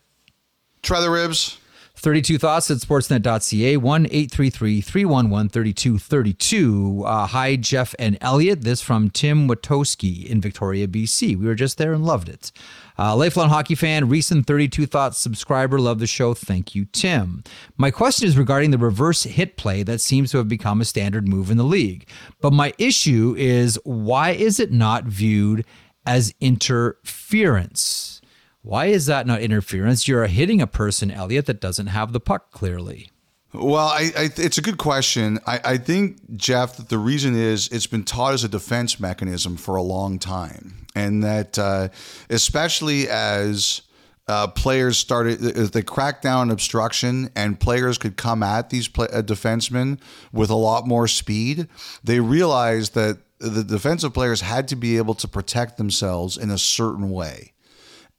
Try 0.82 1.00
the 1.00 1.08
ribs. 1.08 1.59
32 2.00 2.38
Thoughts 2.38 2.70
at 2.70 2.78
sportsnet.ca, 2.78 3.76
1 3.76 4.06
833 4.06 4.80
311 4.80 5.48
3232. 5.50 7.02
Uh, 7.04 7.26
hi, 7.26 7.56
Jeff 7.56 7.94
and 7.98 8.16
Elliot. 8.22 8.62
This 8.62 8.80
from 8.80 9.10
Tim 9.10 9.46
Watoski 9.46 10.24
in 10.24 10.40
Victoria, 10.40 10.88
BC. 10.88 11.36
We 11.36 11.44
were 11.44 11.54
just 11.54 11.76
there 11.76 11.92
and 11.92 12.02
loved 12.02 12.30
it. 12.30 12.52
Uh, 12.98 13.14
lifelong 13.14 13.50
hockey 13.50 13.74
fan, 13.74 14.08
recent 14.08 14.46
32 14.46 14.86
Thoughts 14.86 15.18
subscriber. 15.18 15.78
Love 15.78 15.98
the 15.98 16.06
show. 16.06 16.32
Thank 16.32 16.74
you, 16.74 16.86
Tim. 16.86 17.44
My 17.76 17.90
question 17.90 18.26
is 18.26 18.38
regarding 18.38 18.70
the 18.70 18.78
reverse 18.78 19.24
hit 19.24 19.58
play 19.58 19.82
that 19.82 20.00
seems 20.00 20.30
to 20.30 20.38
have 20.38 20.48
become 20.48 20.80
a 20.80 20.86
standard 20.86 21.28
move 21.28 21.50
in 21.50 21.58
the 21.58 21.64
league. 21.64 22.08
But 22.40 22.54
my 22.54 22.72
issue 22.78 23.34
is 23.36 23.78
why 23.84 24.30
is 24.30 24.58
it 24.58 24.72
not 24.72 25.04
viewed 25.04 25.66
as 26.06 26.32
interference? 26.40 28.19
Why 28.62 28.86
is 28.86 29.06
that 29.06 29.26
not 29.26 29.40
interference? 29.40 30.06
You're 30.06 30.26
hitting 30.26 30.60
a 30.60 30.66
person, 30.66 31.10
Elliot, 31.10 31.46
that 31.46 31.60
doesn't 31.60 31.88
have 31.88 32.12
the 32.12 32.20
puck 32.20 32.50
clearly. 32.50 33.10
Well, 33.52 33.88
I, 33.88 34.12
I, 34.16 34.30
it's 34.36 34.58
a 34.58 34.62
good 34.62 34.78
question. 34.78 35.40
I, 35.46 35.60
I 35.64 35.76
think, 35.78 36.36
Jeff, 36.36 36.76
that 36.76 36.88
the 36.88 36.98
reason 36.98 37.34
is 37.34 37.68
it's 37.68 37.86
been 37.86 38.04
taught 38.04 38.34
as 38.34 38.44
a 38.44 38.48
defense 38.48 39.00
mechanism 39.00 39.56
for 39.56 39.76
a 39.76 39.82
long 39.82 40.18
time. 40.18 40.86
And 40.94 41.24
that, 41.24 41.58
uh, 41.58 41.88
especially 42.28 43.08
as 43.08 43.82
uh, 44.28 44.46
players 44.48 44.98
started, 44.98 45.40
they 45.40 45.82
cracked 45.82 46.22
down 46.22 46.42
on 46.42 46.50
obstruction 46.50 47.30
and 47.34 47.58
players 47.58 47.98
could 47.98 48.16
come 48.16 48.44
at 48.44 48.70
these 48.70 48.86
play, 48.86 49.08
uh, 49.12 49.22
defensemen 49.22 49.98
with 50.32 50.50
a 50.50 50.54
lot 50.54 50.86
more 50.86 51.08
speed, 51.08 51.66
they 52.04 52.20
realized 52.20 52.94
that 52.94 53.18
the 53.40 53.64
defensive 53.64 54.14
players 54.14 54.42
had 54.42 54.68
to 54.68 54.76
be 54.76 54.98
able 54.98 55.14
to 55.14 55.26
protect 55.26 55.78
themselves 55.78 56.36
in 56.36 56.50
a 56.50 56.58
certain 56.58 57.10
way. 57.10 57.52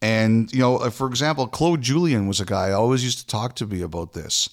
And, 0.02 0.52
you 0.52 0.60
know, 0.60 0.90
for 0.90 1.08
example, 1.08 1.48
Claude 1.48 1.82
Julien 1.82 2.28
was 2.28 2.40
a 2.40 2.46
guy 2.46 2.68
I 2.68 2.72
always 2.72 3.04
used 3.04 3.20
to 3.20 3.28
talk 3.28 3.56
to 3.58 3.68
me 3.68 3.82
about 3.82 4.14
this. 4.14 4.50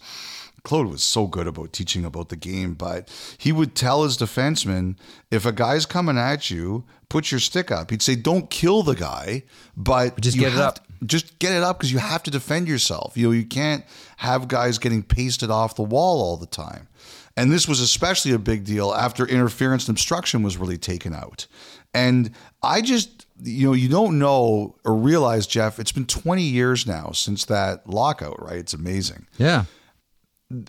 Claude 0.64 0.88
was 0.88 1.02
so 1.02 1.26
good 1.26 1.46
about 1.46 1.72
teaching 1.72 2.04
about 2.04 2.28
the 2.28 2.36
game, 2.36 2.74
but 2.74 3.08
he 3.38 3.52
would 3.52 3.74
tell 3.74 4.04
his 4.04 4.18
defensemen 4.18 4.96
if 5.30 5.46
a 5.46 5.52
guy's 5.52 5.86
coming 5.86 6.18
at 6.18 6.50
you, 6.50 6.84
put 7.08 7.30
your 7.30 7.40
stick 7.40 7.70
up. 7.70 7.90
He'd 7.90 8.02
say, 8.02 8.16
don't 8.16 8.50
kill 8.50 8.82
the 8.82 8.94
guy, 8.94 9.44
but, 9.76 10.16
but 10.16 10.22
just 10.22 10.36
get 10.36 10.52
it 10.52 10.58
up. 10.58 10.74
To, 10.74 11.06
just 11.06 11.38
get 11.38 11.52
it 11.52 11.62
up 11.62 11.78
because 11.78 11.92
you 11.92 11.98
have 11.98 12.22
to 12.24 12.30
defend 12.30 12.68
yourself. 12.68 13.16
You 13.16 13.28
know, 13.28 13.32
you 13.32 13.46
can't 13.46 13.84
have 14.18 14.48
guys 14.48 14.78
getting 14.78 15.02
pasted 15.02 15.50
off 15.50 15.76
the 15.76 15.82
wall 15.82 16.20
all 16.20 16.36
the 16.36 16.46
time. 16.46 16.88
And 17.36 17.52
this 17.52 17.68
was 17.68 17.80
especially 17.80 18.32
a 18.32 18.38
big 18.38 18.64
deal 18.64 18.92
after 18.92 19.24
interference 19.24 19.88
and 19.88 19.94
obstruction 19.94 20.42
was 20.42 20.56
really 20.56 20.76
taken 20.76 21.14
out. 21.14 21.46
And 21.94 22.32
I 22.62 22.80
just 22.80 23.17
you 23.42 23.66
know, 23.66 23.72
you 23.72 23.88
don't 23.88 24.18
know 24.18 24.76
or 24.84 24.94
realize, 24.94 25.46
Jeff, 25.46 25.78
it's 25.78 25.92
been 25.92 26.06
20 26.06 26.42
years 26.42 26.86
now 26.86 27.10
since 27.12 27.44
that 27.46 27.88
lockout, 27.88 28.40
right? 28.42 28.58
It's 28.58 28.74
amazing. 28.74 29.26
Yeah. 29.38 29.64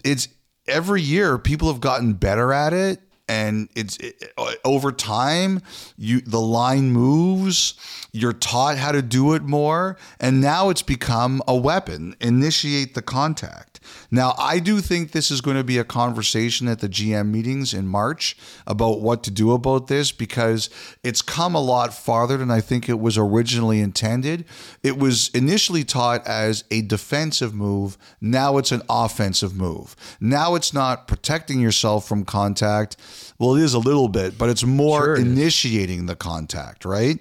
It's 0.03 0.27
every 0.67 1.01
year 1.01 1.37
people 1.37 1.71
have 1.71 1.81
gotten 1.81 2.13
better 2.13 2.53
at 2.53 2.73
it 2.73 3.01
and 3.29 3.69
it's 3.75 3.95
it, 3.97 4.33
over 4.65 4.91
time 4.91 5.61
you 5.97 6.19
the 6.21 6.39
line 6.39 6.91
moves 6.91 7.75
you're 8.11 8.33
taught 8.33 8.77
how 8.77 8.91
to 8.91 9.01
do 9.01 9.33
it 9.33 9.43
more 9.43 9.97
and 10.19 10.41
now 10.41 10.69
it's 10.69 10.81
become 10.81 11.41
a 11.47 11.55
weapon 11.55 12.15
initiate 12.19 12.95
the 12.95 13.01
contact 13.01 13.78
now 14.11 14.33
i 14.37 14.59
do 14.59 14.79
think 14.79 15.11
this 15.11 15.31
is 15.31 15.41
going 15.41 15.57
to 15.57 15.63
be 15.63 15.77
a 15.77 15.83
conversation 15.83 16.67
at 16.67 16.79
the 16.79 16.89
gm 16.89 17.29
meetings 17.29 17.73
in 17.73 17.87
march 17.87 18.37
about 18.67 19.01
what 19.01 19.23
to 19.23 19.31
do 19.31 19.51
about 19.51 19.87
this 19.87 20.11
because 20.11 20.69
it's 21.03 21.21
come 21.21 21.55
a 21.55 21.61
lot 21.61 21.93
farther 21.93 22.37
than 22.37 22.51
i 22.51 22.61
think 22.61 22.87
it 22.89 22.99
was 22.99 23.17
originally 23.17 23.79
intended 23.79 24.45
it 24.83 24.97
was 24.97 25.29
initially 25.29 25.83
taught 25.83 26.25
as 26.27 26.63
a 26.71 26.81
defensive 26.81 27.53
move 27.53 27.97
now 28.21 28.57
it's 28.57 28.71
an 28.71 28.81
offensive 28.89 29.55
move 29.55 29.95
now 30.19 30.55
it's 30.55 30.73
not 30.73 31.07
protecting 31.07 31.59
yourself 31.59 32.07
from 32.07 32.23
contact 32.23 32.95
well, 33.39 33.55
it 33.55 33.63
is 33.63 33.73
a 33.73 33.79
little 33.79 34.09
bit, 34.09 34.37
but 34.37 34.49
it's 34.49 34.65
more 34.65 35.03
sure 35.03 35.15
it 35.15 35.21
initiating 35.21 36.01
is. 36.01 36.05
the 36.07 36.15
contact, 36.15 36.83
right? 36.83 37.19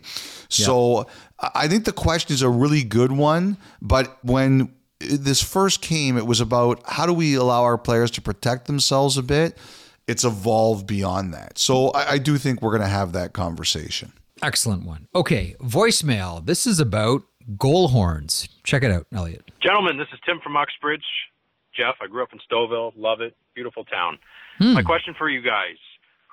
So 0.49 1.07
I 1.39 1.69
think 1.69 1.85
the 1.85 1.93
question 1.93 2.35
is 2.35 2.43
a 2.43 2.49
really 2.49 2.83
good 2.83 3.13
one. 3.13 3.57
But 3.81 4.19
when 4.25 4.75
this 5.01 5.43
first 5.43 5.83
came, 5.83 6.17
it 6.17 6.27
was 6.27 6.41
about 6.41 6.83
how 6.87 7.07
do 7.07 7.13
we 7.13 7.35
allow 7.35 7.63
our 7.63 7.79
players 7.79 8.11
to 8.13 8.21
protect 8.21 8.67
themselves 8.67 9.17
a 9.17 9.23
bit? 9.23 9.57
It's 10.07 10.25
evolved 10.25 10.87
beyond 10.87 11.35
that. 11.35 11.59
So 11.59 11.91
I, 11.91 12.13
I 12.13 12.19
do 12.19 12.39
think 12.39 12.63
we're 12.63 12.71
going 12.71 12.83
to 12.83 12.89
have 12.89 13.13
that 13.13 13.33
conversation. 13.33 14.13
Excellent 14.43 14.85
one. 14.85 15.09
Okay, 15.15 15.55
voicemail. 15.61 16.45
This 16.45 16.67
is 16.67 16.81
about 16.81 17.23
goal 17.57 17.89
horns. 17.89 18.49
Check 18.65 18.83
it 18.83 18.91
out, 18.91 19.07
Elliot. 19.13 19.51
Gentlemen, 19.63 19.99
this 19.99 20.09
is 20.13 20.19
Tim 20.25 20.41
from 20.43 20.57
Uxbridge. 20.57 21.05
Jeff, 21.77 21.97
I 22.01 22.07
grew 22.07 22.23
up 22.23 22.31
in 22.33 22.39
Stouffville. 22.51 22.93
Love 22.97 23.21
it. 23.21 23.37
Beautiful 23.55 23.85
town. 23.85 24.19
Hmm. 24.59 24.75
My 24.75 24.83
question 24.83 25.15
for 25.17 25.29
you 25.29 25.43
guys 25.43 25.77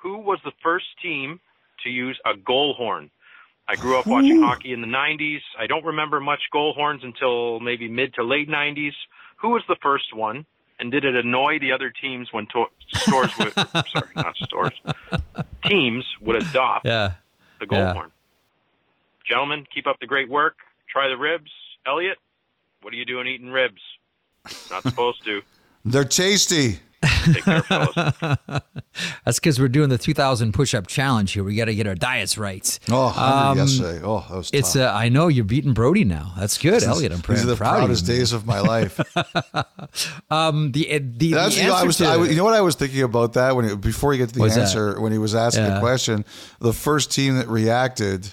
who 0.02 0.18
was 0.18 0.38
the 0.44 0.52
first 0.62 0.86
team 1.02 1.40
to 1.82 1.90
use 1.90 2.18
a 2.24 2.36
goal 2.36 2.74
horn? 2.74 3.10
I 3.68 3.74
grew 3.76 3.98
up 3.98 4.06
watching 4.06 4.38
Ooh. 4.38 4.46
hockey 4.46 4.72
in 4.72 4.80
the 4.80 4.86
90s. 4.86 5.40
I 5.58 5.66
don't 5.66 5.84
remember 5.84 6.20
much 6.20 6.42
goal 6.52 6.72
horns 6.72 7.02
until 7.02 7.58
maybe 7.60 7.88
mid 7.88 8.14
to 8.14 8.22
late 8.22 8.48
90s. 8.48 8.92
Who 9.38 9.50
was 9.50 9.62
the 9.68 9.76
first 9.82 10.14
one? 10.14 10.46
And 10.78 10.92
did 10.92 11.04
it 11.04 11.16
annoy 11.16 11.58
the 11.58 11.72
other 11.72 11.90
teams 11.90 12.28
when 12.32 12.46
to- 12.48 12.66
stores 12.98 13.30
would, 13.38 13.52
sorry, 13.92 14.10
not 14.14 14.36
stores, 14.36 14.78
teams 15.64 16.04
would 16.20 16.36
adopt 16.36 16.86
yeah. 16.86 17.14
the 17.58 17.66
goal 17.66 17.78
yeah. 17.78 17.92
horn? 17.94 18.12
Gentlemen, 19.26 19.66
keep 19.74 19.86
up 19.86 19.98
the 20.00 20.06
great 20.06 20.28
work. 20.28 20.56
Try 20.88 21.08
the 21.08 21.16
ribs. 21.16 21.50
Elliot, 21.86 22.18
what 22.82 22.92
are 22.92 22.96
you 22.96 23.06
doing 23.06 23.26
eating 23.26 23.50
ribs? 23.50 23.80
Not 24.70 24.82
supposed 24.82 25.24
to. 25.24 25.42
They're 25.84 26.04
tasty. 26.04 26.80
Take 27.02 27.44
care, 27.44 27.62
fellas. 27.62 28.14
That's 29.24 29.38
because 29.38 29.60
we're 29.60 29.68
doing 29.68 29.88
the 29.88 29.98
2,000 29.98 30.52
push-up 30.52 30.86
challenge 30.86 31.32
here. 31.32 31.44
We 31.44 31.54
got 31.54 31.66
to 31.66 31.74
get 31.74 31.86
our 31.86 31.94
diets 31.94 32.38
right. 32.38 32.78
Oh, 32.90 33.08
um, 33.08 33.58
yesterday. 33.58 34.00
Oh, 34.02 34.24
that 34.28 34.36
was 34.36 34.50
It's. 34.52 34.76
Uh, 34.76 34.92
I 34.92 35.08
know 35.08 35.28
you're 35.28 35.44
beating 35.44 35.74
Brody 35.74 36.04
now. 36.04 36.32
That's 36.38 36.58
good, 36.58 36.74
this 36.74 36.86
Elliot. 36.86 37.12
I'm 37.12 37.20
These 37.20 37.44
are 37.44 37.46
the 37.46 37.56
proud 37.56 37.78
proudest 37.78 38.06
days 38.06 38.32
of 38.32 38.46
my 38.46 38.60
life. 38.60 38.98
um, 40.30 40.72
the 40.72 40.94
uh, 40.94 41.00
the, 41.02 41.32
That's, 41.32 41.54
the 41.54 41.62
you, 41.62 41.68
know, 41.68 41.74
I 41.74 41.82
was, 41.84 41.96
to, 41.98 42.06
I, 42.06 42.24
you 42.24 42.36
know 42.36 42.44
what 42.44 42.54
I 42.54 42.62
was 42.62 42.74
thinking 42.76 43.02
about 43.02 43.34
that 43.34 43.54
when 43.54 43.66
it, 43.66 43.80
before 43.80 44.12
you 44.14 44.18
get 44.18 44.32
to 44.32 44.38
the 44.38 44.44
answer 44.44 44.94
that? 44.94 45.00
when 45.00 45.12
he 45.12 45.18
was 45.18 45.34
asking 45.34 45.64
yeah. 45.64 45.74
the 45.74 45.80
question, 45.80 46.24
the 46.60 46.72
first 46.72 47.12
team 47.12 47.36
that 47.36 47.48
reacted. 47.48 48.32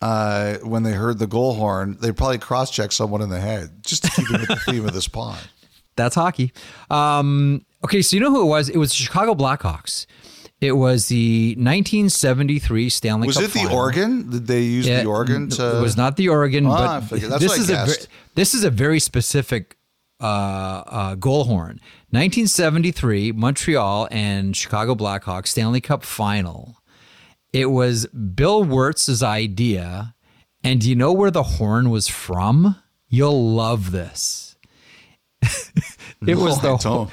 Uh, 0.00 0.58
when 0.58 0.82
they 0.82 0.92
heard 0.92 1.18
the 1.18 1.26
goal 1.26 1.54
horn, 1.54 1.96
they 1.98 2.12
probably 2.12 2.36
cross-checked 2.36 2.92
someone 2.92 3.22
in 3.22 3.30
the 3.30 3.40
head 3.40 3.70
just 3.86 4.04
to 4.04 4.10
keep 4.10 4.30
it 4.30 4.40
with 4.40 4.48
the 4.48 4.56
theme 4.56 4.84
of 4.84 4.92
this 4.92 5.08
pond 5.08 5.40
that's 5.96 6.14
hockey. 6.14 6.52
Um, 6.90 7.64
okay, 7.84 8.02
so 8.02 8.16
you 8.16 8.20
know 8.20 8.30
who 8.30 8.42
it 8.42 8.46
was? 8.46 8.68
It 8.68 8.78
was 8.78 8.90
the 8.90 8.96
Chicago 8.96 9.34
Blackhawks. 9.34 10.06
It 10.60 10.72
was 10.72 11.08
the 11.08 11.50
1973 11.56 12.88
Stanley 12.88 13.26
was 13.26 13.36
Cup. 13.36 13.42
Was 13.42 13.50
it 13.50 13.52
the 13.52 13.64
final. 13.64 13.76
organ? 13.76 14.30
Did 14.30 14.46
they 14.46 14.62
use 14.62 14.86
yeah, 14.86 15.02
the 15.02 15.08
organ 15.08 15.50
to? 15.50 15.78
It 15.78 15.82
was 15.82 15.96
not 15.96 16.16
the 16.16 16.28
organ, 16.30 16.66
ah, 16.66 17.02
but 17.08 17.20
this 17.20 17.58
is 17.58 17.70
a 17.70 17.86
this 18.34 18.54
is 18.54 18.64
a 18.64 18.70
very 18.70 18.98
specific 18.98 19.76
uh, 20.20 20.82
uh, 20.86 21.14
goal 21.16 21.44
horn. 21.44 21.80
1973 22.10 23.32
Montreal 23.32 24.08
and 24.10 24.56
Chicago 24.56 24.94
Blackhawks 24.94 25.48
Stanley 25.48 25.80
Cup 25.80 26.02
final. 26.02 26.76
It 27.52 27.66
was 27.66 28.06
Bill 28.06 28.64
Wirtz's 28.64 29.22
idea, 29.22 30.14
and 30.62 30.80
do 30.80 30.88
you 30.88 30.96
know 30.96 31.12
where 31.12 31.30
the 31.30 31.42
horn 31.42 31.90
was 31.90 32.08
from? 32.08 32.76
You'll 33.08 33.54
love 33.54 33.90
this. 33.90 34.53
it 36.26 36.36
was 36.36 36.60
the 36.60 37.08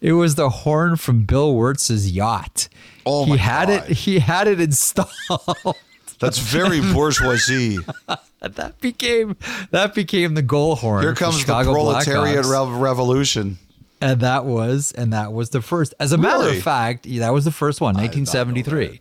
it 0.00 0.12
was 0.12 0.34
the 0.34 0.48
horn 0.48 0.96
from 0.96 1.24
Bill 1.24 1.54
Wirtz's 1.54 2.10
yacht. 2.10 2.68
Oh 3.04 3.24
he 3.24 3.32
my 3.32 3.36
had 3.36 3.68
God. 3.68 3.90
it. 3.90 3.96
He 3.96 4.18
had 4.18 4.48
it 4.48 4.60
installed. 4.60 5.10
That's 6.18 6.38
very 6.38 6.80
bourgeoisie. 6.80 7.78
that 8.40 8.80
became 8.80 9.36
that 9.70 9.94
became 9.94 10.34
the 10.34 10.42
goal 10.42 10.76
horn. 10.76 11.02
Here 11.02 11.14
comes 11.14 11.44
the 11.44 11.62
proletariat 11.62 12.44
Blackhawks. 12.44 12.80
revolution. 12.80 13.58
And 14.00 14.20
that 14.20 14.44
was 14.44 14.92
and 14.92 15.12
that 15.12 15.32
was 15.32 15.50
the 15.50 15.62
first. 15.62 15.94
As 15.98 16.12
a 16.12 16.18
really? 16.18 16.28
matter 16.28 16.56
of 16.56 16.62
fact, 16.62 17.06
that 17.18 17.32
was 17.32 17.44
the 17.44 17.50
first 17.52 17.80
one, 17.80 17.94
1973. 17.94 19.00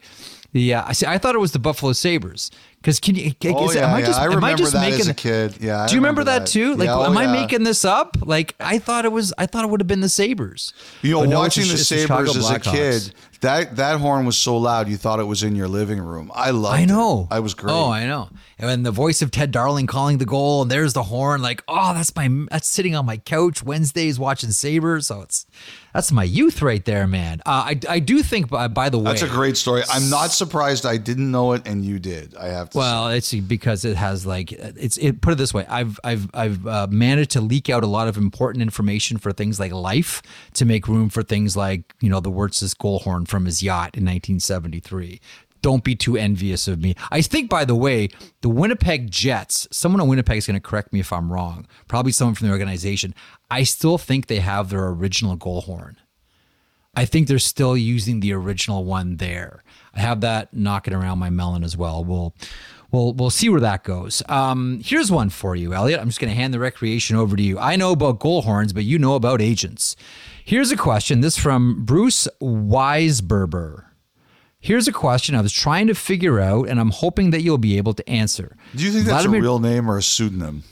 Yeah, 0.54 0.86
I 0.88 0.94
see. 0.94 1.06
I 1.06 1.18
thought 1.18 1.36
it 1.36 1.40
was 1.40 1.52
the 1.52 1.60
Buffalo 1.60 1.92
Sabres 1.92 2.50
Because 2.86 3.00
can 3.00 3.16
you? 3.16 3.32
Oh, 3.46 3.68
is 3.68 3.74
yeah, 3.74 3.88
am 3.88 3.96
I 3.96 4.00
yeah. 4.02 4.06
just? 4.06 4.20
I 4.20 4.26
am 4.26 4.32
I 4.34 4.36
remember 4.36 4.58
just 4.60 4.74
that 4.74 4.82
making? 4.82 5.00
as 5.00 5.08
a 5.08 5.14
kid. 5.16 5.58
Yeah, 5.60 5.82
I 5.82 5.88
Do 5.88 5.96
you 5.96 6.02
remember, 6.02 6.22
remember 6.22 6.24
that, 6.26 6.40
that. 6.42 6.48
too? 6.48 6.76
Like, 6.76 6.86
Yeah, 6.86 6.98
oh, 6.98 7.06
am 7.06 7.18
I 7.18 7.26
making 7.26 7.64
this 7.64 7.84
up? 7.84 8.16
Like, 8.22 8.54
I 8.60 8.78
thought 8.78 9.06
it 9.06 9.12
was. 9.12 9.34
I 9.40 9.48
thought 9.48 9.64
it 9.64 9.72
would 9.72 9.82
have 9.82 9.88
been 9.88 10.02
the 10.02 10.10
Sabres. 10.10 10.72
You 11.02 11.14
know, 11.14 11.24
no, 11.26 11.40
watching 11.40 11.68
the 11.68 11.80
Sabres 11.80 12.38
as 12.38 12.48
a 12.52 12.60
kid, 12.60 13.12
that 13.42 13.78
that 13.78 14.00
horn 14.00 14.28
was 14.28 14.38
so 14.38 14.56
loud 14.58 14.88
you 14.88 14.98
thought 14.98 15.20
it 15.20 15.24
was 15.24 15.42
in 15.42 15.56
your 15.56 15.68
living 15.68 16.00
room. 16.00 16.32
I 16.36 16.52
loved 16.52 16.76
I 16.76 16.86
know. 16.86 17.28
it. 17.32 17.34
I 17.34 17.40
was 17.40 17.56
great. 17.56 17.74
Oh, 17.74 17.90
I 17.90 18.06
know. 18.06 18.30
And 18.60 18.86
the 18.86 18.92
voice 18.92 19.24
of 19.24 19.32
Ted 19.32 19.50
Darling 19.50 19.88
calling 19.88 20.20
the 20.20 20.26
goal, 20.28 20.62
and 20.62 20.70
there's 20.70 20.94
the 20.94 21.04
horn. 21.04 21.42
Like, 21.42 21.64
oh, 21.68 21.92
that's 21.96 22.16
my 22.16 22.30
that's 22.52 22.68
sitting 22.68 22.94
on 22.94 23.08
my 23.08 23.18
couch 23.18 23.64
Wednesdays 23.64 24.20
watching 24.20 24.52
Sabres. 24.52 25.08
So 25.08 25.24
it's 25.24 25.48
that's 25.96 26.12
my 26.12 26.26
youth 26.26 26.62
right 26.62 26.84
there, 26.84 27.08
man. 27.08 27.42
Uh, 27.46 27.72
I 27.72 27.80
I 27.88 28.00
do 28.00 28.22
think 28.22 28.50
by 28.50 28.68
by 28.68 28.90
the 28.90 29.00
way, 29.00 29.06
That's 29.06 29.22
a 29.22 29.30
great 29.30 29.56
story. 29.56 29.82
I'm 29.90 30.10
not 30.10 30.32
surprised 30.32 30.86
I 30.86 30.98
didn't 30.98 31.32
know 31.32 31.54
it 31.54 31.66
and 31.66 31.86
you 31.86 32.00
did. 32.00 32.36
I 32.36 32.48
have 32.48 32.70
to 32.72 32.78
Well, 32.78 33.08
it's 33.08 33.34
because 33.34 33.86
it 33.86 33.96
has 33.96 34.26
like 34.26 34.52
it's 34.52 34.98
it. 34.98 35.22
Put 35.22 35.32
it 35.32 35.38
this 35.38 35.54
way, 35.54 35.66
I've 35.70 35.98
I've 36.04 36.30
I've 36.34 36.68
uh, 36.68 36.88
managed 36.90 37.32
to 37.32 37.42
leak 37.42 37.70
out 37.70 37.86
a 37.86 37.88
lot 37.88 38.10
of 38.10 38.18
important 38.18 38.62
information 38.62 39.18
for 39.18 39.32
things 39.32 39.58
like 39.58 39.72
life 39.72 40.22
to 40.56 40.66
make 40.66 40.90
room 40.90 41.08
for 41.08 41.24
things 41.24 41.56
like 41.56 41.96
you 42.02 42.10
know 42.10 42.20
the 42.20 42.30
Wirtz's 42.30 42.74
goal 42.74 43.00
horn 43.00 43.26
from 43.26 43.46
his 43.46 43.64
yacht 43.64 43.96
in 43.96 44.04
1973. 44.04 45.22
Don't 45.66 45.84
be 45.84 45.96
too 45.96 46.16
envious 46.16 46.68
of 46.68 46.80
me. 46.80 46.94
I 47.10 47.24
think, 47.24 47.50
by 47.50 47.66
the 47.66 47.74
way, 47.74 48.10
the 48.42 48.50
Winnipeg 48.50 49.10
Jets. 49.10 49.68
Someone 49.72 50.00
in 50.00 50.08
Winnipeg 50.08 50.38
is 50.38 50.46
going 50.46 50.54
to 50.54 50.60
correct 50.60 50.94
me 50.94 51.00
if 51.00 51.12
I'm 51.12 51.34
wrong. 51.34 51.66
Probably 51.88 52.12
someone 52.12 52.36
from 52.36 52.46
the 52.46 52.54
organization. 52.54 53.16
I 53.50 53.64
still 53.64 53.98
think 53.98 54.28
they 54.28 54.42
have 54.42 54.70
their 54.70 54.88
original 54.90 55.36
goal 55.36 55.62
horn. 55.62 55.98
I 56.96 57.06
think 57.06 57.28
they're 57.28 57.40
still 57.40 57.76
using 57.76 58.20
the 58.20 58.32
original 58.34 58.84
one 58.84 59.18
there. 59.18 59.64
I 59.96 60.02
have 60.02 60.22
that 60.22 60.54
knocking 60.54 60.94
around 60.94 61.18
my 61.18 61.32
melon 61.32 61.64
as 61.64 61.76
well. 61.76 62.04
We'll 62.04 62.36
we'll 62.92 63.16
we'll 63.16 63.32
see 63.32 63.50
where 63.50 63.62
that 63.62 63.84
goes. 63.84 64.22
Um, 64.30 64.82
here's 64.86 65.12
one 65.12 65.32
for 65.32 65.56
you, 65.56 65.74
Elliot. 65.74 66.00
I'm 66.00 66.10
just 66.10 66.20
going 66.20 66.30
to 66.30 66.40
hand 66.40 66.54
the 66.54 66.60
recreation 66.60 67.16
over 67.16 67.36
to 67.36 67.42
you. 67.42 67.58
I 67.58 67.76
know 67.76 67.92
about 67.94 68.20
goal 68.20 68.44
horns, 68.44 68.72
but 68.72 68.84
you 68.84 69.00
know 69.00 69.16
about 69.16 69.42
agents. 69.42 69.96
Here's 70.44 70.70
a 70.70 70.78
question. 70.78 71.22
This 71.22 71.40
from 71.40 71.86
Bruce 71.86 72.28
Weisberber. 72.40 73.86
Here's 74.66 74.88
a 74.88 74.92
question 74.92 75.36
I 75.36 75.42
was 75.42 75.54
trying 75.54 75.86
to 75.88 75.94
figure 75.94 76.40
out, 76.40 76.68
and 76.70 76.80
I'm 76.80 76.90
hoping 76.90 77.30
that 77.30 77.44
you'll 77.44 77.60
be 77.60 77.78
able 77.78 77.94
to 77.94 78.10
answer. 78.10 78.56
Do 78.76 78.84
you 78.84 78.92
think 78.92 79.06
that's 79.06 79.24
Vladimir 79.24 79.40
a 79.40 79.44
real 79.44 79.60
name 79.60 79.90
or 79.90 79.98
a 79.98 80.02
pseudonym? 80.02 80.64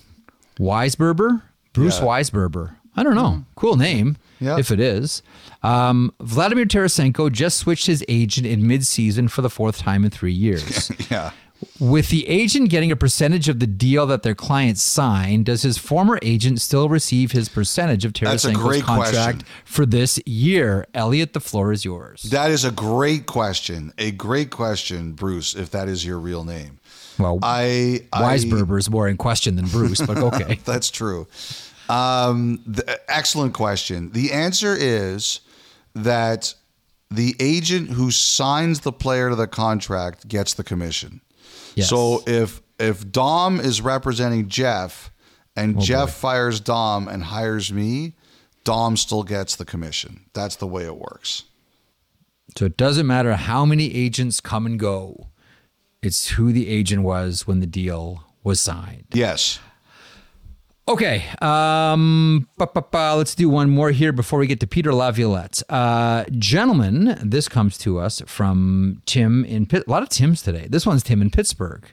Weisberber? 0.59 1.43
Bruce 1.73 1.99
Yeah. 1.99 2.05
Weisberber. 2.05 2.75
I 2.95 3.03
don't 3.03 3.15
know. 3.15 3.45
Cool 3.55 3.75
name, 3.75 4.17
Yeah. 4.39 4.57
if 4.57 4.71
it 4.71 4.79
is. 4.79 5.21
Um, 5.61 6.11
Vladimir 6.19 6.65
Tarasenko 6.65 7.31
just 7.31 7.57
switched 7.57 7.85
his 7.87 8.03
agent 8.07 8.45
in 8.47 8.63
midseason 8.63 9.29
for 9.29 9.41
the 9.43 9.49
fourth 9.49 9.77
time 9.77 10.03
in 10.03 10.09
three 10.11 10.33
years. 10.33 10.91
Yeah. 11.11 11.31
With 11.79 12.09
the 12.09 12.27
agent 12.27 12.69
getting 12.69 12.91
a 12.91 12.95
percentage 12.95 13.49
of 13.49 13.59
the 13.59 13.67
deal 13.67 14.05
that 14.07 14.23
their 14.23 14.35
client 14.35 14.77
signed, 14.77 15.45
does 15.45 15.61
his 15.61 15.77
former 15.77 16.19
agent 16.21 16.61
still 16.61 16.89
receive 16.89 17.31
his 17.31 17.49
percentage 17.49 18.05
of 18.05 18.13
Tarasenko's 18.13 18.81
contract 18.83 19.13
question. 19.13 19.45
for 19.65 19.85
this 19.85 20.19
year? 20.25 20.85
Elliotte, 20.93 21.33
the 21.33 21.39
floor 21.39 21.71
is 21.71 21.85
yours. 21.85 22.23
That 22.23 22.51
is 22.51 22.65
a 22.65 22.71
great 22.71 23.25
question. 23.25 23.93
A 23.97 24.11
great 24.11 24.49
question, 24.49 25.13
Bruce, 25.13 25.55
if 25.55 25.71
that 25.71 25.87
is 25.87 26.05
your 26.05 26.19
real 26.19 26.43
name. 26.43 26.79
well, 27.17 27.39
I, 27.41 28.01
I 28.11 28.35
is 28.35 28.89
more 28.89 29.07
in 29.07 29.17
question 29.17 29.55
than 29.55 29.65
Bruce, 29.65 30.01
but 30.01 30.17
okay. 30.17 30.59
That's 30.65 30.89
true. 30.89 31.27
Um, 31.89 32.61
the, 32.65 32.99
excellent 33.07 33.53
question. 33.53 34.11
The 34.11 34.31
answer 34.31 34.75
is 34.77 35.41
that 35.93 36.53
the 37.13 37.35
agent 37.39 37.91
who 37.91 38.09
signs 38.09 38.81
the 38.81 38.91
player 38.91 39.29
to 39.29 39.35
the 39.35 39.47
contract 39.47 40.27
gets 40.27 40.53
the 40.53 40.63
commission. 40.63 41.21
Yes. 41.75 41.89
So 41.89 42.23
if 42.27 42.61
if 42.79 43.09
Dom 43.11 43.59
is 43.59 43.81
representing 43.81 44.47
Jeff 44.47 45.11
and 45.55 45.77
oh, 45.77 45.81
Jeff 45.81 46.13
fires 46.13 46.59
Dom 46.59 47.07
and 47.07 47.23
hires 47.23 47.71
me, 47.71 48.15
Dom 48.63 48.97
still 48.97 49.23
gets 49.23 49.55
the 49.55 49.65
commission. 49.65 50.25
That's 50.33 50.55
the 50.55 50.67
way 50.67 50.85
it 50.85 50.95
works. 50.95 51.43
So 52.57 52.65
it 52.65 52.77
doesn't 52.77 53.07
matter 53.07 53.33
how 53.33 53.65
many 53.65 53.93
agents 53.93 54.39
come 54.39 54.65
and 54.65 54.79
go. 54.79 55.29
It's 56.01 56.29
who 56.29 56.51
the 56.51 56.67
agent 56.67 57.03
was 57.03 57.47
when 57.47 57.61
the 57.61 57.65
deal 57.65 58.25
was 58.43 58.59
signed. 58.59 59.05
Yes. 59.13 59.59
Okay. 60.87 61.23
Um, 61.41 62.47
let's 62.59 63.35
do 63.35 63.47
one 63.47 63.69
more 63.69 63.91
here 63.91 64.11
before 64.11 64.39
we 64.39 64.47
get 64.47 64.59
to 64.59 64.67
Peter 64.67 64.93
Laviolette. 64.93 65.63
Uh, 65.69 66.25
gentlemen, 66.31 67.17
this 67.23 67.47
comes 67.47 67.77
to 67.79 67.99
us 67.99 68.21
from 68.25 69.01
Tim 69.05 69.45
in. 69.45 69.67
A 69.71 69.83
lot 69.87 70.03
of 70.03 70.09
Tims 70.09 70.41
today. 70.41 70.67
This 70.69 70.85
one's 70.85 71.03
Tim 71.03 71.21
in 71.21 71.29
Pittsburgh. 71.29 71.85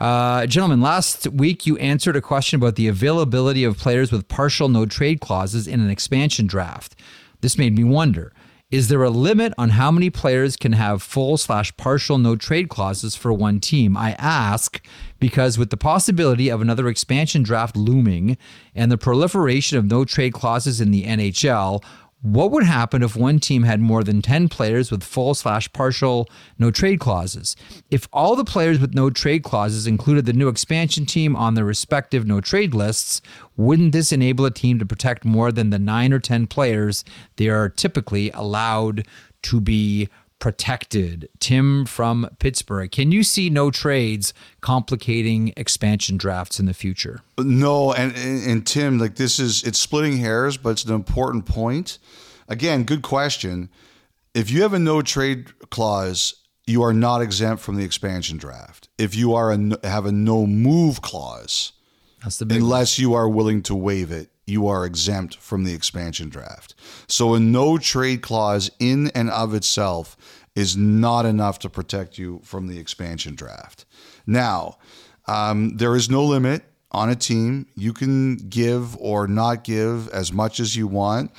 Uh, 0.00 0.46
gentlemen, 0.46 0.80
last 0.80 1.28
week 1.28 1.64
you 1.64 1.76
answered 1.78 2.16
a 2.16 2.20
question 2.20 2.56
about 2.56 2.74
the 2.74 2.88
availability 2.88 3.62
of 3.62 3.78
players 3.78 4.10
with 4.10 4.26
partial 4.26 4.68
no 4.68 4.84
trade 4.84 5.20
clauses 5.20 5.68
in 5.68 5.80
an 5.80 5.88
expansion 5.88 6.48
draft. 6.48 6.96
This 7.40 7.56
made 7.56 7.76
me 7.76 7.84
wonder 7.84 8.32
is 8.70 8.88
there 8.88 9.04
a 9.04 9.10
limit 9.10 9.52
on 9.56 9.70
how 9.70 9.92
many 9.92 10.10
players 10.10 10.56
can 10.56 10.72
have 10.72 11.00
full 11.00 11.36
slash 11.36 11.76
partial 11.76 12.18
no 12.18 12.34
trade 12.34 12.68
clauses 12.68 13.14
for 13.14 13.32
one 13.32 13.60
team? 13.60 13.96
I 13.96 14.12
ask 14.18 14.84
because 15.24 15.56
with 15.56 15.70
the 15.70 15.76
possibility 15.78 16.50
of 16.50 16.60
another 16.60 16.86
expansion 16.86 17.42
draft 17.42 17.78
looming 17.78 18.36
and 18.74 18.92
the 18.92 18.98
proliferation 18.98 19.78
of 19.78 19.86
no 19.86 20.04
trade 20.04 20.34
clauses 20.34 20.82
in 20.82 20.90
the 20.90 21.04
NHL, 21.04 21.82
what 22.20 22.50
would 22.50 22.64
happen 22.64 23.02
if 23.02 23.16
one 23.16 23.38
team 23.38 23.62
had 23.62 23.80
more 23.80 24.04
than 24.04 24.20
10 24.20 24.50
players 24.50 24.90
with 24.90 25.02
full 25.02 25.32
slash 25.32 25.72
partial 25.72 26.28
no 26.58 26.70
trade 26.70 27.00
clauses? 27.00 27.56
If 27.90 28.06
all 28.12 28.36
the 28.36 28.44
players 28.44 28.78
with 28.78 28.92
no 28.92 29.08
trade 29.08 29.44
clauses 29.44 29.86
included 29.86 30.26
the 30.26 30.34
new 30.34 30.48
expansion 30.48 31.06
team 31.06 31.34
on 31.34 31.54
their 31.54 31.64
respective 31.64 32.26
no 32.26 32.42
trade 32.42 32.74
lists, 32.74 33.22
wouldn't 33.56 33.92
this 33.92 34.12
enable 34.12 34.44
a 34.44 34.50
team 34.50 34.78
to 34.78 34.84
protect 34.84 35.24
more 35.24 35.50
than 35.50 35.70
the 35.70 35.78
nine 35.78 36.12
or 36.12 36.18
10 36.18 36.48
players 36.48 37.02
they 37.36 37.48
are 37.48 37.70
typically 37.70 38.30
allowed 38.32 39.06
to 39.44 39.58
be 39.58 40.10
protected? 40.38 41.28
Tim 41.40 41.86
from 41.86 42.28
Pittsburgh. 42.38 42.90
Can 42.90 43.12
you 43.12 43.22
see 43.22 43.50
no 43.50 43.70
trades 43.70 44.34
complicating 44.60 45.52
expansion 45.56 46.16
drafts 46.16 46.58
in 46.60 46.66
the 46.66 46.74
future? 46.74 47.20
No, 47.38 47.92
and, 47.92 48.14
and 48.16 48.50
and 48.50 48.66
Tim, 48.66 48.98
like 48.98 49.16
this 49.16 49.38
is 49.38 49.62
it's 49.62 49.78
splitting 49.78 50.18
hairs, 50.18 50.56
but 50.56 50.70
it's 50.70 50.84
an 50.84 50.94
important 50.94 51.46
point. 51.46 51.98
Again, 52.48 52.84
good 52.84 53.02
question. 53.02 53.70
If 54.34 54.50
you 54.50 54.62
have 54.62 54.72
a 54.74 54.78
no 54.78 55.00
trade 55.00 55.52
clause, 55.70 56.34
you 56.66 56.82
are 56.82 56.92
not 56.92 57.22
exempt 57.22 57.62
from 57.62 57.76
the 57.76 57.84
expansion 57.84 58.36
draft. 58.36 58.88
If 58.98 59.14
you 59.14 59.34
are 59.34 59.52
a, 59.52 59.86
have 59.86 60.06
a 60.06 60.12
no 60.12 60.46
move 60.46 61.00
clause, 61.00 61.72
That's 62.22 62.38
the 62.38 62.46
big 62.46 62.56
one. 62.60 62.64
unless 62.64 62.98
you 62.98 63.14
are 63.14 63.28
willing 63.28 63.62
to 63.62 63.74
waive 63.74 64.10
it, 64.10 64.30
you 64.46 64.66
are 64.66 64.84
exempt 64.84 65.36
from 65.36 65.64
the 65.64 65.74
expansion 65.74 66.28
draft. 66.28 66.74
So 67.06 67.34
a 67.34 67.40
no 67.40 67.78
trade 67.78 68.22
clause 68.22 68.70
in 68.78 69.08
and 69.08 69.30
of 69.30 69.54
itself 69.54 70.16
is 70.54 70.76
not 70.76 71.26
enough 71.26 71.58
to 71.60 71.70
protect 71.70 72.18
you 72.18 72.40
from 72.44 72.68
the 72.68 72.78
expansion 72.78 73.34
draft. 73.34 73.84
Now, 74.26 74.78
um, 75.26 75.76
there 75.76 75.96
is 75.96 76.10
no 76.10 76.24
limit 76.24 76.64
on 76.90 77.10
a 77.10 77.16
team. 77.16 77.66
You 77.74 77.92
can 77.92 78.36
give 78.36 78.96
or 78.98 79.26
not 79.26 79.64
give 79.64 80.08
as 80.10 80.32
much 80.32 80.60
as 80.60 80.76
you 80.76 80.86
want. 80.86 81.32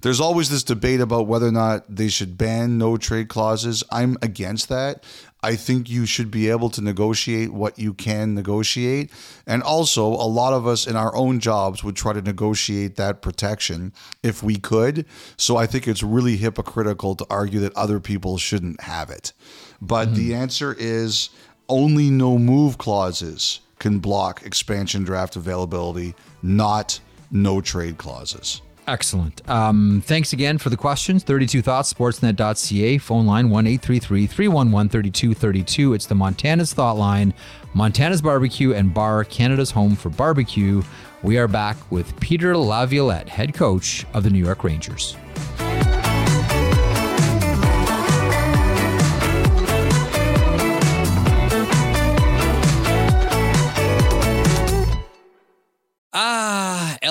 There's 0.00 0.20
always 0.20 0.48
this 0.48 0.64
debate 0.64 1.00
about 1.00 1.26
whether 1.26 1.46
or 1.46 1.52
not 1.52 1.84
they 1.88 2.08
should 2.08 2.38
ban 2.38 2.78
no 2.78 2.96
trade 2.96 3.28
clauses. 3.28 3.84
I'm 3.90 4.16
against 4.22 4.68
that. 4.70 5.04
I 5.42 5.56
think 5.56 5.90
you 5.90 6.06
should 6.06 6.30
be 6.30 6.48
able 6.50 6.70
to 6.70 6.80
negotiate 6.80 7.52
what 7.52 7.78
you 7.78 7.94
can 7.94 8.34
negotiate. 8.34 9.10
And 9.46 9.62
also, 9.62 10.06
a 10.06 10.28
lot 10.28 10.52
of 10.52 10.66
us 10.66 10.86
in 10.86 10.94
our 10.94 11.14
own 11.16 11.40
jobs 11.40 11.82
would 11.82 11.96
try 11.96 12.12
to 12.12 12.22
negotiate 12.22 12.96
that 12.96 13.22
protection 13.22 13.92
if 14.22 14.42
we 14.42 14.56
could. 14.56 15.04
So 15.36 15.56
I 15.56 15.66
think 15.66 15.88
it's 15.88 16.02
really 16.02 16.36
hypocritical 16.36 17.16
to 17.16 17.26
argue 17.28 17.60
that 17.60 17.76
other 17.76 17.98
people 17.98 18.38
shouldn't 18.38 18.80
have 18.82 19.10
it. 19.10 19.32
But 19.80 20.14
the 20.14 20.30
mm-hmm. 20.30 20.42
answer 20.42 20.76
is 20.78 21.30
only 21.68 22.08
no 22.10 22.38
move 22.38 22.78
clauses 22.78 23.60
can 23.80 23.98
block 23.98 24.46
expansion 24.46 25.02
draft 25.02 25.34
availability, 25.34 26.14
not 26.40 27.00
no 27.32 27.60
trade 27.60 27.98
clauses. 27.98 28.62
Excellent. 28.86 29.48
Um, 29.48 30.02
thanks 30.04 30.32
again 30.32 30.58
for 30.58 30.68
the 30.68 30.76
questions. 30.76 31.22
32 31.22 31.62
Thoughts, 31.62 31.92
sportsnet.ca, 31.92 32.98
phone 32.98 33.26
line 33.26 33.48
1 33.48 33.66
833 33.66 34.26
311 34.26 34.88
3232. 34.88 35.94
It's 35.94 36.06
the 36.06 36.14
Montana's 36.16 36.72
Thought 36.72 36.96
Line, 36.96 37.32
Montana's 37.74 38.20
Barbecue 38.20 38.74
and 38.74 38.92
Bar, 38.92 39.24
Canada's 39.24 39.70
home 39.70 39.94
for 39.94 40.10
barbecue. 40.10 40.82
We 41.22 41.38
are 41.38 41.46
back 41.46 41.76
with 41.92 42.18
Peter 42.18 42.56
Laviolette, 42.56 43.28
head 43.28 43.54
coach 43.54 44.04
of 44.14 44.24
the 44.24 44.30
New 44.30 44.44
York 44.44 44.64
Rangers. 44.64 45.16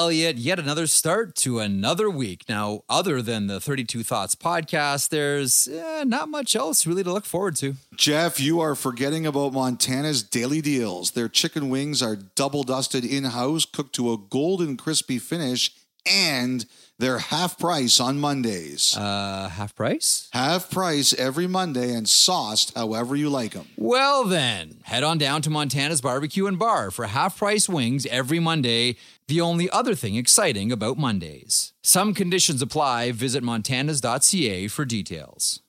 Elliotte, 0.02 0.38
yet 0.38 0.58
another 0.58 0.88
start 0.88 1.36
to 1.36 1.60
another 1.60 2.10
week. 2.10 2.46
Now, 2.50 2.82
other 2.90 3.22
than 3.22 3.46
the 3.46 3.60
32 3.60 4.02
Thoughts 4.02 4.34
podcast, 4.34 5.10
there's 5.10 5.68
eh, 5.68 6.04
not 6.06 6.28
much 6.28 6.56
else 6.56 6.88
really 6.88 7.04
to 7.04 7.14
look 7.14 7.26
forward 7.26 7.56
to. 7.58 7.76
Jeff, 7.96 8.40
you 8.40 8.60
are 8.60 8.74
forgetting 8.74 9.28
about 9.28 9.54
Montana's 9.54 10.24
daily 10.24 10.60
deals. 10.60 11.12
Their 11.12 11.30
chicken 11.30 11.70
wings 11.70 12.02
are 12.02 12.16
double 12.16 12.64
dusted 12.64 13.06
in 13.06 13.26
house, 13.26 13.64
cooked 13.64 13.94
to 13.94 14.12
a 14.12 14.18
golden 14.18 14.76
crispy 14.76 15.20
finish, 15.20 15.70
and 16.04 16.66
they're 16.98 17.20
half 17.20 17.58
price 17.60 18.00
on 18.00 18.20
Mondays. 18.20 18.96
Uh, 18.98 19.50
half 19.54 19.76
price? 19.76 20.30
half 20.34 20.70
price 20.70 21.14
every 21.14 21.48
Monday 21.48 21.94
and 21.94 22.08
sauced 22.08 22.76
however 22.76 23.16
you 23.16 23.30
like 23.30 23.54
them. 23.54 23.68
Well, 23.78 24.24
then, 24.24 24.78
head 24.84 25.04
on 25.04 25.18
down 25.18 25.42
to 25.44 25.50
Montana's 25.50 26.02
Barbecue 26.02 26.48
and 26.48 26.58
Bar 26.58 26.92
for 26.92 27.06
half 27.06 27.38
price 27.38 27.68
wings 27.70 28.06
every 28.08 28.40
Monday. 28.40 28.98
The 29.32 29.40
only 29.40 29.70
other 29.70 29.96
thing 29.96 30.18
exciting 30.18 30.74
about 30.74 30.98
Mondays. 30.98 31.72
Some 31.84 32.14
conditions 32.14 32.62
apply. 32.62 33.14
Visit 33.14 33.46
montanas.ca 33.46 34.68
for 34.68 34.84
details. 34.84 35.62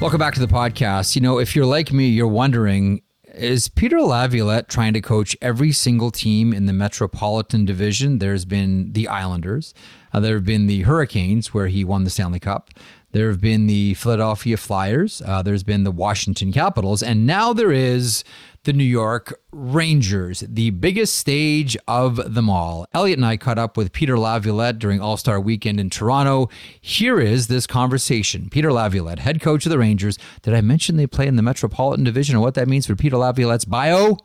Welcome 0.00 0.18
back 0.18 0.32
to 0.32 0.40
the 0.40 0.46
podcast. 0.46 1.14
You 1.14 1.20
know, 1.20 1.38
if 1.38 1.54
you're 1.54 1.66
like 1.66 1.92
me, 1.92 2.08
you're 2.08 2.26
wondering 2.26 3.02
is 3.34 3.68
Peter 3.68 4.00
Laviolette 4.00 4.68
trying 4.68 4.92
to 4.94 5.00
coach 5.00 5.36
every 5.42 5.72
single 5.72 6.10
team 6.10 6.54
in 6.54 6.66
the 6.66 6.72
Metropolitan 6.72 7.64
Division? 7.64 8.18
There's 8.18 8.44
been 8.44 8.92
the 8.92 9.08
Islanders, 9.08 9.74
uh, 10.12 10.20
there 10.20 10.36
have 10.36 10.44
been 10.44 10.68
the 10.68 10.82
Hurricanes, 10.82 11.52
where 11.52 11.66
he 11.66 11.82
won 11.84 12.04
the 12.04 12.10
Stanley 12.10 12.38
Cup. 12.38 12.70
There 13.14 13.28
have 13.28 13.40
been 13.40 13.68
the 13.68 13.94
Philadelphia 13.94 14.56
Flyers. 14.56 15.22
Uh, 15.24 15.40
there's 15.40 15.62
been 15.62 15.84
the 15.84 15.92
Washington 15.92 16.50
Capitals, 16.52 17.00
and 17.00 17.24
now 17.24 17.52
there 17.52 17.70
is 17.70 18.24
the 18.64 18.72
New 18.72 18.82
York 18.82 19.38
Rangers, 19.52 20.40
the 20.48 20.70
biggest 20.70 21.14
stage 21.14 21.76
of 21.86 22.34
them 22.34 22.50
all. 22.50 22.86
Elliotte 22.92 23.18
and 23.18 23.24
I 23.24 23.36
caught 23.36 23.56
up 23.56 23.76
with 23.76 23.92
Peter 23.92 24.18
Laviolette 24.18 24.80
during 24.80 25.00
All 25.00 25.16
Star 25.16 25.38
Weekend 25.38 25.78
in 25.78 25.90
Toronto. 25.90 26.48
Here 26.80 27.20
is 27.20 27.46
this 27.46 27.68
conversation. 27.68 28.48
Peter 28.50 28.72
Laviolette, 28.72 29.20
head 29.20 29.40
coach 29.40 29.64
of 29.64 29.70
the 29.70 29.78
Rangers. 29.78 30.18
Did 30.42 30.52
I 30.52 30.60
mention 30.60 30.96
they 30.96 31.06
play 31.06 31.28
in 31.28 31.36
the 31.36 31.42
Metropolitan 31.42 32.02
Division 32.02 32.34
and 32.34 32.42
what 32.42 32.54
that 32.54 32.66
means 32.66 32.84
for 32.84 32.96
Peter 32.96 33.16
Laviolette's 33.16 33.64
bio? 33.64 34.16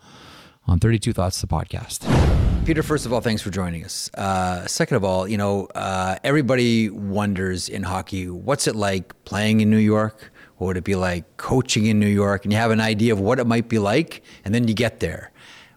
On 0.66 0.80
32 0.80 1.14
Thoughts, 1.14 1.40
the 1.42 1.46
podcast. 1.46 2.39
Peter, 2.66 2.84
first 2.84 3.06
of 3.06 3.14
all, 3.14 3.22
thanks 3.22 3.42
for 3.42 3.50
joining 3.50 3.84
us. 3.84 4.12
Uh, 4.14 4.66
second 4.68 4.98
of 4.98 5.04
all, 5.04 5.28
you 5.28 5.38
know, 5.38 5.66
uh, 5.74 6.18
everybody 6.24 6.90
wonders 6.90 7.68
in 7.68 7.84
hockey, 7.84 8.30
what's 8.30 8.68
it 8.68 8.76
like 8.76 9.14
playing 9.26 9.62
in 9.62 9.70
New 9.72 9.78
York? 9.78 10.32
What 10.58 10.68
would 10.68 10.78
it 10.78 10.84
be 10.84 10.96
like 10.96 11.38
coaching 11.38 11.88
in 11.88 12.00
New 12.00 12.08
York? 12.08 12.46
And 12.46 12.52
you 12.52 12.60
have 12.60 12.72
an 12.72 12.82
idea 12.82 13.14
of 13.14 13.20
what 13.20 13.40
it 13.40 13.48
might 13.48 13.70
be 13.70 13.80
like, 13.80 14.22
and 14.46 14.54
then 14.54 14.68
you 14.68 14.74
get 14.74 15.00
there. 15.00 15.32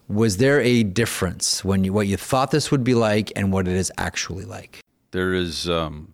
Was 0.07 0.37
there 0.37 0.61
a 0.61 0.83
difference 0.83 1.63
when 1.63 1.83
you 1.83 1.93
what 1.93 2.07
you 2.07 2.17
thought 2.17 2.51
this 2.51 2.69
would 2.69 2.83
be 2.83 2.93
like 2.93 3.31
and 3.35 3.51
what 3.51 3.67
it 3.67 3.75
is 3.75 3.91
actually 3.97 4.45
like? 4.45 4.79
There 5.11 5.33
is 5.33 5.69
um, 5.69 6.13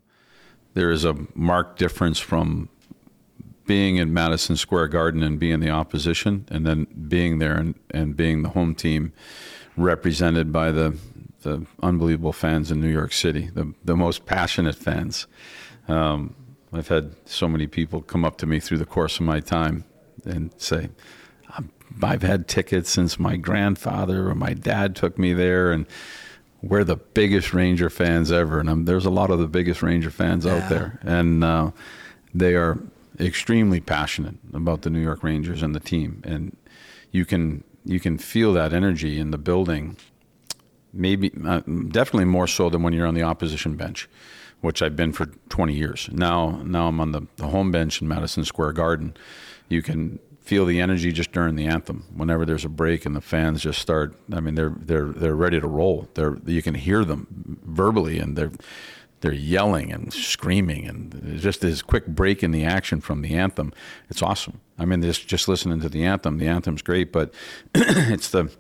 there 0.76 0.92
is 0.92 1.04
a 1.04 1.16
marked 1.34 1.80
difference 1.80 2.20
from 2.20 2.70
being 3.66 3.98
in 3.98 4.14
Madison 4.14 4.56
Square 4.56 4.88
Garden 4.88 5.22
and 5.24 5.40
being 5.40 5.60
the 5.60 5.70
opposition, 5.70 6.46
and 6.50 6.66
then 6.66 6.88
being 7.08 7.40
there 7.40 7.56
and, 7.56 7.76
and 7.92 8.16
being 8.16 8.44
the 8.44 8.50
home 8.50 8.74
team, 8.74 9.14
represented 9.80 10.52
by 10.52 10.72
the 10.72 10.98
the 11.42 11.66
unbelievable 11.82 12.34
fans 12.34 12.70
in 12.70 12.82
New 12.82 12.90
York 12.92 13.14
City, 13.14 13.50
the 13.54 13.74
the 13.84 13.96
most 13.96 14.26
passionate 14.26 14.76
fans. 14.76 15.26
Um, 15.88 16.36
I've 16.72 16.90
had 16.90 17.16
so 17.26 17.48
many 17.48 17.66
people 17.66 18.02
come 18.02 18.24
up 18.26 18.38
to 18.40 18.46
me 18.46 18.60
through 18.60 18.78
the 18.78 18.86
course 18.86 19.16
of 19.16 19.26
my 19.26 19.40
time 19.40 19.86
and 20.26 20.52
say, 20.58 20.90
I've 22.04 22.22
had 22.22 22.48
tickets 22.48 22.92
since 22.92 23.18
my 23.18 23.38
grandfather 23.38 24.30
or 24.30 24.36
my 24.36 24.54
dad 24.54 24.96
took 24.96 25.18
me 25.18 25.34
there, 25.34 25.72
and 25.72 25.88
we're 26.62 26.84
the 26.84 26.98
biggest 26.98 27.54
Ranger 27.54 27.90
fans 27.90 28.32
ever. 28.32 28.60
And 28.60 28.70
I'm, 28.70 28.86
there's 28.86 29.06
a 29.06 29.10
lot 29.10 29.32
of 29.32 29.40
the 29.40 29.48
biggest 29.48 29.82
Ranger 29.82 30.12
fans 30.12 30.46
Yeah. 30.46 30.58
out 30.58 30.70
there, 30.70 31.00
and 31.02 31.44
uh, 31.44 31.72
they 32.36 32.54
are 32.54 32.78
extremely 33.20 33.80
passionate 33.80 34.36
about 34.54 34.84
the 34.84 34.90
New 34.92 35.02
York 35.02 35.24
Rangers 35.24 35.64
and 35.64 35.74
the 35.74 35.80
team. 35.80 36.22
And 36.24 36.56
you 37.12 37.26
can 37.26 37.64
you 37.86 38.00
can 38.00 38.18
feel 38.18 38.54
that 38.54 38.74
energy 38.74 39.20
in 39.20 39.32
the 39.32 39.38
building 39.38 39.98
maybe 40.94 41.32
uh, 41.46 41.62
definitely 41.90 42.26
more 42.26 42.48
so 42.48 42.70
than 42.70 42.84
when 42.84 42.94
you're 42.94 43.08
on 43.08 43.14
the 43.14 43.24
opposition 43.24 43.76
bench, 43.76 44.10
which 44.62 44.82
I've 44.82 44.96
been 44.96 45.14
for 45.14 45.28
20 45.50 45.74
years. 45.74 46.10
Now 46.12 46.62
now 46.64 46.88
I'm 46.88 47.00
on 47.00 47.12
the, 47.12 47.28
the 47.38 47.48
home 47.48 47.72
bench 47.72 48.02
in 48.02 48.08
Madison 48.08 48.46
Square 48.46 48.74
Garden. 48.74 49.16
You 49.68 49.82
can 49.82 50.20
feel 50.42 50.66
the 50.66 50.82
energy 50.82 51.12
just 51.12 51.32
during 51.32 51.56
the 51.56 51.68
anthem. 51.68 52.06
Whenever 52.16 52.46
there's 52.46 52.66
a 52.66 52.70
break 52.70 53.06
and 53.06 53.16
the 53.16 53.22
fans 53.22 53.62
just 53.62 53.80
start, 53.80 54.16
I 54.34 54.40
mean 54.40 54.56
they're 54.56 54.74
they're 54.76 55.10
they're 55.10 55.36
ready 55.36 55.60
to 55.60 55.68
roll. 55.68 56.10
They're 56.16 56.38
you 56.46 56.62
can 56.62 56.76
hear 56.76 57.06
them 57.06 57.60
verbally 57.64 58.20
and 58.20 58.36
they're 58.36 58.52
they're 59.22 59.34
yelling 59.34 59.92
and 59.92 60.14
screaming 60.14 60.88
and 60.88 61.40
just 61.40 61.62
this 61.62 61.82
quick 61.82 62.08
break 62.08 62.44
in 62.44 62.52
the 62.52 62.64
action 62.64 63.02
from 63.02 63.22
the 63.22 63.36
anthem. 63.36 63.74
It's 64.10 64.22
awesome. 64.22 64.62
I 64.78 64.86
mean, 64.86 65.02
just 65.02 65.28
just 65.28 65.48
listening 65.48 65.82
to 65.82 65.90
the 65.90 66.04
anthem, 66.06 66.38
the 66.38 66.48
anthem's 66.48 66.82
great, 66.82 67.12
but 67.12 67.34
it's 67.76 68.30
the 68.30 68.52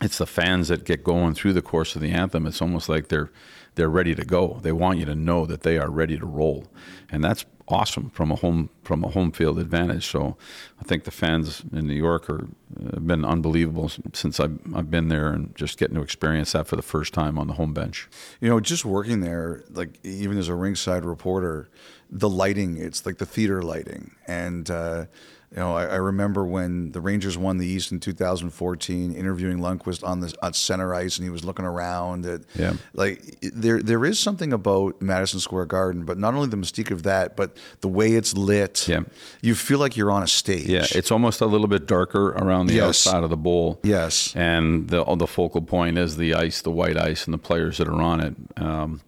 it's 0.00 0.18
the 0.18 0.26
fans 0.26 0.68
that 0.68 0.84
get 0.84 1.04
going 1.04 1.34
through 1.34 1.52
the 1.52 1.62
course 1.62 1.94
of 1.94 2.02
the 2.02 2.10
anthem. 2.10 2.46
It's 2.46 2.62
almost 2.62 2.88
like 2.88 3.08
they're 3.08 3.30
they're 3.76 3.90
ready 3.90 4.14
to 4.14 4.24
go. 4.24 4.58
They 4.62 4.72
want 4.72 4.98
you 4.98 5.04
to 5.04 5.14
know 5.14 5.46
that 5.46 5.62
they 5.62 5.78
are 5.78 5.90
ready 5.90 6.18
to 6.18 6.26
roll, 6.26 6.66
and 7.10 7.22
that's 7.22 7.44
awesome 7.70 8.10
from 8.10 8.30
a 8.30 8.36
home 8.36 8.70
from 8.84 9.04
a 9.04 9.08
home 9.08 9.32
field 9.32 9.58
advantage. 9.58 10.06
So, 10.06 10.36
I 10.80 10.84
think 10.84 11.04
the 11.04 11.10
fans 11.10 11.62
in 11.72 11.86
New 11.86 11.94
York 11.94 12.28
are 12.28 12.48
have 12.92 13.06
been 13.06 13.24
unbelievable 13.24 13.90
since 14.12 14.40
I've 14.40 14.58
I've 14.74 14.90
been 14.90 15.08
there, 15.08 15.28
and 15.32 15.54
just 15.54 15.78
getting 15.78 15.96
to 15.96 16.02
experience 16.02 16.52
that 16.52 16.66
for 16.66 16.76
the 16.76 16.82
first 16.82 17.14
time 17.14 17.38
on 17.38 17.46
the 17.46 17.54
home 17.54 17.72
bench. 17.72 18.08
You 18.40 18.48
know, 18.48 18.60
just 18.60 18.84
working 18.84 19.20
there, 19.20 19.64
like 19.70 19.98
even 20.04 20.38
as 20.38 20.48
a 20.48 20.54
ringside 20.54 21.04
reporter, 21.04 21.70
the 22.10 22.28
lighting, 22.28 22.76
it's 22.76 23.06
like 23.06 23.18
the 23.18 23.26
theater 23.26 23.62
lighting. 23.62 24.16
And, 24.26 24.70
uh, 24.70 25.06
you 25.52 25.56
know, 25.58 25.74
I, 25.74 25.84
I 25.86 25.96
remember 25.96 26.44
when 26.44 26.92
the 26.92 27.00
Rangers 27.00 27.36
won 27.36 27.58
the 27.58 27.66
East 27.66 27.90
in 27.90 27.98
2014, 27.98 29.12
interviewing 29.14 29.58
Lundqvist 29.58 30.06
on 30.06 30.20
the 30.20 30.32
on 30.42 30.52
center 30.52 30.94
ice, 30.94 31.16
and 31.16 31.24
he 31.24 31.30
was 31.30 31.44
looking 31.44 31.64
around. 31.64 32.24
At, 32.24 32.42
Yeah. 32.54 32.74
Like 32.94 33.38
there, 33.42 33.82
there 33.82 34.04
is 34.04 34.18
something 34.20 34.52
about 34.52 35.02
Madison 35.02 35.40
Square 35.40 35.66
Garden, 35.66 36.04
but 36.04 36.18
not 36.18 36.34
only 36.34 36.48
the 36.48 36.56
mystique 36.56 36.92
of 36.92 37.02
that, 37.02 37.36
but 37.36 37.56
the 37.80 37.88
way 37.88 38.12
it's 38.12 38.36
lit. 38.36 38.86
Yeah. 38.86 39.00
You 39.42 39.54
feel 39.56 39.80
like 39.80 39.96
you're 39.96 40.12
on 40.12 40.22
a 40.22 40.28
stage. 40.28 40.66
Yeah, 40.68 40.86
it's 40.94 41.10
almost 41.10 41.40
a 41.40 41.46
little 41.46 41.66
bit 41.68 41.86
darker 41.86 42.28
around 42.30 42.66
the 42.68 42.74
Yes. 42.74 43.06
outside 43.06 43.24
of 43.24 43.30
the 43.30 43.36
bowl. 43.36 43.80
Yes. 43.82 44.32
and 44.36 44.88
the 44.88 45.04
the 45.16 45.26
focal 45.26 45.62
point 45.62 45.98
is 45.98 46.16
the 46.16 46.34
ice, 46.34 46.62
the 46.62 46.70
white 46.70 46.96
ice, 46.96 47.24
and 47.24 47.34
the 47.34 47.38
players 47.38 47.78
that 47.78 47.88
are 47.88 48.00
on 48.00 48.20
it. 48.20 48.34
Um, 48.56 49.00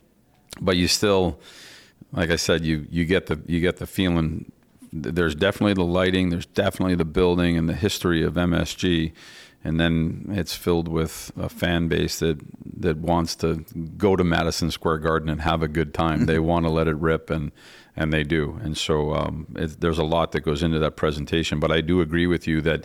but 0.60 0.76
you 0.76 0.88
still, 0.88 1.38
like 2.12 2.30
I 2.30 2.36
said, 2.36 2.64
you 2.64 2.86
you 2.90 3.04
get 3.04 3.26
the 3.26 3.40
you 3.46 3.60
get 3.60 3.76
the 3.76 3.86
feeling. 3.86 4.50
There's 4.92 5.34
definitely 5.34 5.74
the 5.74 5.84
lighting. 5.84 6.30
There's 6.30 6.46
definitely 6.46 6.96
the 6.96 7.04
building 7.04 7.56
and 7.56 7.68
the 7.68 7.74
history 7.74 8.22
of 8.22 8.34
MSG, 8.34 9.12
and 9.64 9.80
then 9.80 10.26
it's 10.30 10.54
filled 10.54 10.88
with 10.88 11.32
a 11.36 11.48
fan 11.48 11.88
base 11.88 12.18
that 12.18 12.40
that 12.80 12.98
wants 12.98 13.34
to 13.36 13.64
go 13.96 14.16
to 14.16 14.24
Madison 14.24 14.70
Square 14.70 14.98
Garden 14.98 15.28
and 15.28 15.40
have 15.40 15.62
a 15.62 15.68
good 15.68 15.94
time. 15.94 16.26
they 16.26 16.38
want 16.38 16.66
to 16.66 16.70
let 16.70 16.88
it 16.88 16.96
rip, 16.96 17.30
and 17.30 17.52
and 17.96 18.12
they 18.12 18.22
do. 18.22 18.58
And 18.62 18.76
so 18.76 19.14
um, 19.14 19.46
it, 19.56 19.80
there's 19.80 19.98
a 19.98 20.04
lot 20.04 20.32
that 20.32 20.40
goes 20.40 20.62
into 20.62 20.78
that 20.78 20.96
presentation. 20.96 21.60
But 21.60 21.72
I 21.72 21.80
do 21.80 22.00
agree 22.00 22.26
with 22.26 22.46
you 22.46 22.60
that 22.62 22.84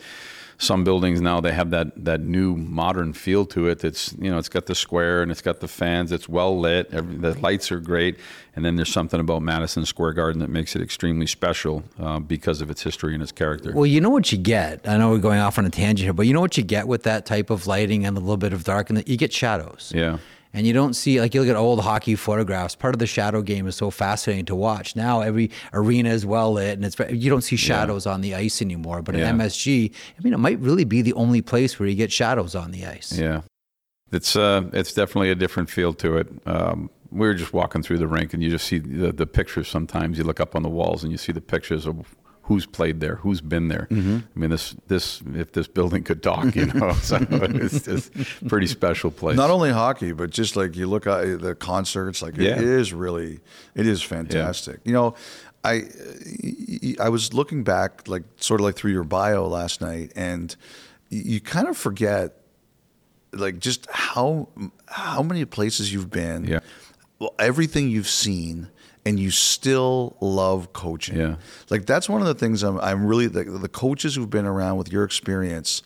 some 0.59 0.83
buildings 0.83 1.21
now 1.21 1.39
they 1.39 1.51
have 1.51 1.69
that 1.69 2.03
that 2.03 2.21
new 2.21 2.55
modern 2.55 3.13
feel 3.13 3.45
to 3.45 3.67
it. 3.67 3.79
That's 3.79 4.13
you 4.13 4.31
know 4.31 4.37
it's 4.37 4.49
got 4.49 4.65
the 4.65 4.75
square 4.75 5.21
and 5.21 5.31
it's 5.31 5.41
got 5.41 5.59
the 5.59 5.67
fans. 5.67 6.11
It's 6.11 6.27
well 6.27 6.59
lit. 6.59 6.89
Every, 6.91 7.15
the 7.17 7.39
lights 7.39 7.71
are 7.71 7.79
great. 7.79 8.17
And 8.55 8.65
then 8.65 8.75
there's 8.75 8.91
something 8.91 9.19
about 9.19 9.43
Madison 9.43 9.85
Square 9.85 10.13
Garden 10.13 10.39
that 10.39 10.49
makes 10.49 10.75
it 10.75 10.81
extremely 10.81 11.27
special 11.27 11.83
uh, 11.99 12.19
because 12.19 12.59
of 12.59 12.71
its 12.71 12.81
history 12.81 13.13
and 13.13 13.21
its 13.21 13.31
character. 13.31 13.71
Well, 13.71 13.85
you 13.85 14.01
know 14.01 14.09
what 14.09 14.31
you 14.31 14.37
get. 14.39 14.87
I 14.87 14.97
know 14.97 15.11
we're 15.11 15.19
going 15.19 15.39
off 15.39 15.59
on 15.59 15.65
a 15.67 15.69
tangent 15.69 16.05
here, 16.05 16.13
but 16.13 16.25
you 16.25 16.33
know 16.33 16.41
what 16.41 16.57
you 16.57 16.63
get 16.63 16.87
with 16.87 17.03
that 17.03 17.27
type 17.27 17.51
of 17.51 17.67
lighting 17.67 18.03
and 18.03 18.17
a 18.17 18.19
little 18.19 18.35
bit 18.35 18.53
of 18.53 18.63
dark, 18.63 18.89
and 18.89 19.07
you 19.07 19.15
get 19.15 19.31
shadows. 19.31 19.91
Yeah. 19.93 20.17
And 20.53 20.65
you 20.65 20.73
don't 20.73 20.93
see 20.95 21.19
like 21.19 21.33
you 21.33 21.41
look 21.41 21.49
at 21.49 21.55
old 21.55 21.81
hockey 21.81 22.15
photographs. 22.15 22.73
Part 22.75 22.95
of 22.95 22.99
the 22.99 23.05
shadow 23.07 23.41
game 23.41 23.67
is 23.67 23.75
so 23.75 23.91
fascinating 23.91 24.45
to 24.45 24.55
watch. 24.55 24.95
Now 24.95 25.21
every 25.21 25.51
arena 25.73 26.09
is 26.09 26.25
well 26.25 26.53
lit, 26.53 26.77
and 26.77 26.85
it's 26.85 26.97
you 27.11 27.29
don't 27.29 27.41
see 27.41 27.55
shadows 27.57 28.05
on 28.07 28.21
the 28.21 28.33
ice 28.33 28.61
anymore. 28.61 29.01
But 29.01 29.15
Yeah. 29.15 29.29
in 29.29 29.37
MSG, 29.37 29.91
I 30.17 30.23
mean, 30.23 30.33
it 30.33 30.39
might 30.39 30.59
really 30.59 30.85
be 30.85 31.01
the 31.01 31.13
only 31.13 31.41
place 31.41 31.79
where 31.79 31.87
you 31.87 31.95
get 31.95 32.11
shadows 32.11 32.55
on 32.55 32.71
the 32.71 32.85
ice. 32.85 33.17
Yeah, 33.17 33.41
it's 34.11 34.35
uh, 34.35 34.63
it's 34.73 34.93
definitely 34.93 35.31
a 35.31 35.35
different 35.35 35.69
feel 35.69 35.93
to 35.95 36.17
it. 36.17 36.27
Um, 36.45 36.89
we 37.11 37.27
were 37.27 37.33
just 37.35 37.53
walking 37.53 37.83
through 37.83 37.99
the 37.99 38.07
rink, 38.07 38.33
and 38.33 38.41
you 38.41 38.49
just 38.49 38.65
see 38.67 38.79
the, 38.79 39.11
the 39.11 39.27
pictures. 39.27 39.67
Sometimes 39.67 40.17
you 40.17 40.23
look 40.23 40.39
up 40.39 40.55
on 40.55 40.63
the 40.63 40.69
walls, 40.69 41.03
and 41.03 41.11
you 41.11 41.17
see 41.17 41.31
the 41.31 41.41
pictures 41.41 41.85
of 41.85 42.15
who's 42.47 42.65
played 42.65 42.99
there, 42.99 43.15
who's 43.17 43.41
been 43.41 43.67
there. 43.67 43.87
Mm-hmm. 43.91 44.17
I 44.35 44.39
mean, 44.39 44.49
this 44.49 44.75
this 44.87 45.21
if 45.35 45.51
this 45.51 45.67
building 45.67 46.03
could 46.03 46.21
talk, 46.23 46.55
you 46.55 46.65
know, 46.73 46.93
so 46.93 47.17
it's 47.29 47.81
just 47.85 48.11
a 48.41 48.45
pretty 48.49 48.67
special 48.67 49.11
place. 49.11 49.35
Not 49.37 49.49
only 49.49 49.71
hockey, 49.71 50.11
but 50.13 50.29
just 50.31 50.55
like 50.55 50.75
you 50.75 50.87
look 50.87 51.05
at 51.07 51.41
the 51.41 51.55
concerts, 51.55 52.21
like 52.21 52.37
Yeah. 52.37 52.55
it 52.57 52.63
is 52.63 52.93
really, 52.93 53.39
it 53.75 53.85
is 53.85 54.01
fantastic. 54.01 54.79
You 54.85 54.93
know, 54.93 55.15
I 55.63 55.83
I 56.99 57.09
was 57.09 57.33
looking 57.33 57.63
back, 57.63 58.07
like 58.07 58.23
sort 58.37 58.59
of 58.61 58.65
like 58.65 58.75
through 58.75 58.91
your 58.91 59.03
bio 59.03 59.47
last 59.47 59.81
night, 59.81 60.11
and 60.15 60.55
you 61.09 61.39
kind 61.41 61.67
of 61.67 61.77
forget, 61.77 62.37
like 63.33 63.59
just 63.59 63.87
how 63.91 64.47
how 64.87 65.21
many 65.23 65.45
places 65.45 65.91
you've 65.93 66.09
been, 66.09 66.45
Yeah. 66.45 66.59
well, 67.19 67.33
everything 67.39 67.89
you've 67.89 68.07
seen, 68.09 68.69
and 69.07 69.19
you 69.19 69.31
still 69.31 70.15
love 70.19 70.73
coaching. 70.73 71.17
Yeah. 71.17 71.35
like 71.69 71.85
that's 71.85 72.07
one 72.09 72.21
of 72.21 72.27
the 72.27 72.35
things 72.35 72.63
I'm 72.63 72.77
I'm 72.79 73.05
really 73.05 73.27
the, 73.27 73.43
the 73.43 73.69
coaches 73.69 74.15
who've 74.15 74.29
been 74.29 74.45
around 74.45 74.77
with 74.77 74.91
your 74.91 75.03
experience. 75.03 75.81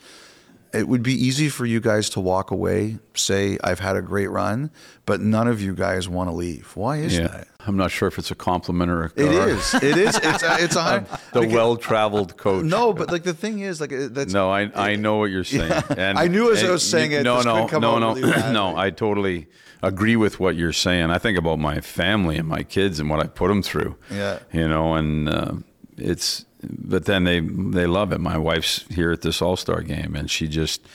It 0.73 0.88
would 0.88 1.03
be 1.03 1.14
easy 1.14 1.49
for 1.49 1.65
you 1.65 1.81
guys 1.81 2.10
to 2.11 2.22
walk 2.22 2.49
away, 2.49 2.98
say 3.14 3.57
I've 3.61 3.80
had 3.81 3.98
a 3.98 4.02
great 4.02 4.30
run, 4.30 4.72
but 5.06 5.19
none 5.19 5.49
of 5.49 5.61
you 5.61 5.76
guys 5.76 6.07
want 6.07 6.30
to 6.30 6.34
leave. 6.34 6.72
Why 6.77 6.95
is 6.99 7.18
Yeah. 7.18 7.27
that? 7.27 7.48
I'm 7.68 7.76
not 7.76 7.91
sure 7.91 8.07
if 8.07 8.18
it's 8.18 8.31
a 8.31 8.35
compliment 8.35 8.89
or 8.89 9.03
a 9.03 9.11
It 9.18 9.35
or 9.35 9.49
is. 9.49 9.73
It 9.73 9.98
is. 9.98 10.15
It's 10.23 10.43
a, 10.43 10.64
it's 10.64 10.76
a 10.77 11.06
the 11.34 11.45
well-traveled 11.45 12.38
coach. 12.38 12.64
No, 12.64 12.93
but 12.93 13.11
like 13.11 13.23
the 13.23 13.34
thing 13.34 13.60
is, 13.60 13.81
like 13.81 13.91
that's 14.18 14.31
No, 14.34 14.49
I 14.49 14.72
I 14.73 14.95
know 14.95 15.18
what 15.18 15.30
you're 15.30 15.43
saying. 15.43 15.73
And 15.98 16.18
I 16.26 16.27
knew 16.27 16.52
as 16.53 16.60
I 16.60 16.61
and 16.64 16.72
was 16.72 16.89
saying 16.89 17.11
you- 17.11 17.19
it, 17.19 17.23
No, 17.23 17.41
no, 17.41 17.68
come 17.68 17.81
no, 17.81 17.99
no, 17.99 18.14
no. 18.52 18.77
I 18.77 18.91
totally 18.91 19.48
agree 19.81 20.15
with 20.15 20.39
what 20.39 20.55
you're 20.55 20.73
saying. 20.73 21.09
I 21.09 21.17
think 21.17 21.37
about 21.37 21.59
my 21.59 21.81
family 21.81 22.37
and 22.37 22.47
my 22.47 22.63
kids 22.63 22.99
and 22.99 23.09
what 23.09 23.19
I 23.19 23.27
put 23.27 23.47
them 23.47 23.63
through. 23.63 23.95
Yeah. 24.09 24.39
You 24.51 24.67
know, 24.67 24.95
and 24.95 25.29
uh, 25.29 25.53
it's 25.97 26.45
but 26.63 27.05
then 27.05 27.23
they 27.23 27.39
they 27.39 27.87
love 27.87 28.11
it. 28.11 28.19
My 28.19 28.37
wife's 28.37 28.85
here 28.89 29.11
at 29.11 29.21
this 29.21 29.41
All 29.41 29.55
Star 29.55 29.81
game, 29.81 30.15
and 30.15 30.29
she 30.29 30.47
just 30.47 30.87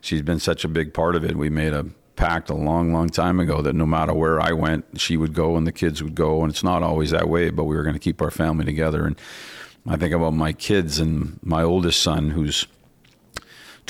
she's 0.00 0.22
been 0.22 0.40
such 0.40 0.64
a 0.64 0.68
big 0.68 0.94
part 0.94 1.16
of 1.16 1.24
it. 1.24 1.36
We 1.36 1.50
made 1.50 1.72
a 1.72 1.86
pact 2.20 2.50
a 2.50 2.54
long, 2.54 2.92
long 2.92 3.08
time 3.08 3.40
ago 3.40 3.62
that 3.62 3.74
no 3.74 3.86
matter 3.86 4.12
where 4.12 4.40
I 4.40 4.52
went, 4.52 5.00
she 5.00 5.16
would 5.16 5.32
go 5.32 5.56
and 5.56 5.66
the 5.66 5.72
kids 5.72 6.02
would 6.02 6.14
go. 6.14 6.42
And 6.42 6.50
it's 6.50 6.62
not 6.62 6.82
always 6.82 7.10
that 7.12 7.28
way, 7.28 7.48
but 7.48 7.64
we 7.64 7.74
were 7.74 7.82
going 7.82 7.94
to 7.94 8.00
keep 8.00 8.20
our 8.20 8.30
family 8.30 8.64
together. 8.66 9.06
And 9.06 9.18
I 9.88 9.96
think 9.96 10.12
about 10.12 10.34
my 10.34 10.52
kids 10.52 10.98
and 10.98 11.40
my 11.42 11.62
oldest 11.62 12.02
son, 12.02 12.30
who's 12.30 12.66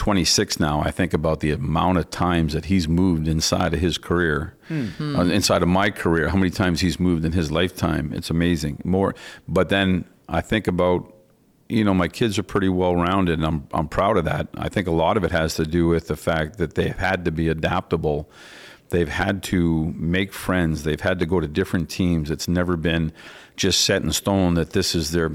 26 0.01 0.59
now, 0.59 0.81
I 0.81 0.91
think 0.91 1.13
about 1.13 1.41
the 1.41 1.51
amount 1.51 1.99
of 1.99 2.09
times 2.09 2.55
that 2.55 2.65
he's 2.65 2.89
moved 2.89 3.29
inside 3.29 3.75
of 3.75 3.81
his 3.81 3.99
career, 3.99 4.55
uh, 4.71 5.25
inside 5.27 5.61
of 5.61 5.69
my 5.69 5.91
career, 5.91 6.31
how 6.31 6.39
many 6.39 6.49
times 6.49 6.81
he's 6.81 6.99
moved 6.99 7.23
in 7.27 7.33
his 7.33 7.53
lifetime. 7.53 8.11
It's 8.15 8.31
amazing. 8.31 8.81
More, 8.83 9.15
but 9.47 9.69
then 9.69 10.07
I 10.27 10.41
think 10.41 10.67
about, 10.67 11.15
you 11.69 11.85
know, 11.85 11.93
my 11.93 12.09
kids 12.09 12.39
are 12.39 12.43
pretty 12.43 12.71
well 12.71 12.97
rounded, 12.97 13.41
and 13.41 13.47
I'm 13.47 13.69
I'm 13.75 13.89
proud 13.89 14.17
of 14.17 14.25
that. 14.25 14.49
I 14.57 14.71
think 14.71 14.89
a 14.89 14.91
lot 14.91 15.19
of 15.19 15.23
it 15.23 15.33
has 15.33 15.57
to 15.57 15.67
do 15.67 15.87
with 15.89 16.09
the 16.09 16.17
fact 16.17 16.57
that 16.57 16.77
they've 16.77 16.97
had 16.97 17.27
to 17.27 17.31
be 17.31 17.49
adaptable. 17.49 18.31
They've 18.89 19.07
had 19.07 19.43
to 19.45 19.93
make 19.97 20.33
friends. 20.33 20.85
They've 20.85 21.01
had 21.01 21.19
to 21.19 21.27
go 21.27 21.41
to 21.41 21.47
different 21.47 21.91
teams. 21.91 22.31
It's 22.31 22.49
never 22.49 22.79
been 22.79 23.13
just 23.55 23.83
set 23.83 24.03
in 24.03 24.13
stone 24.13 24.55
that 24.55 24.71
this 24.71 24.95
is 24.95 25.11
their 25.11 25.33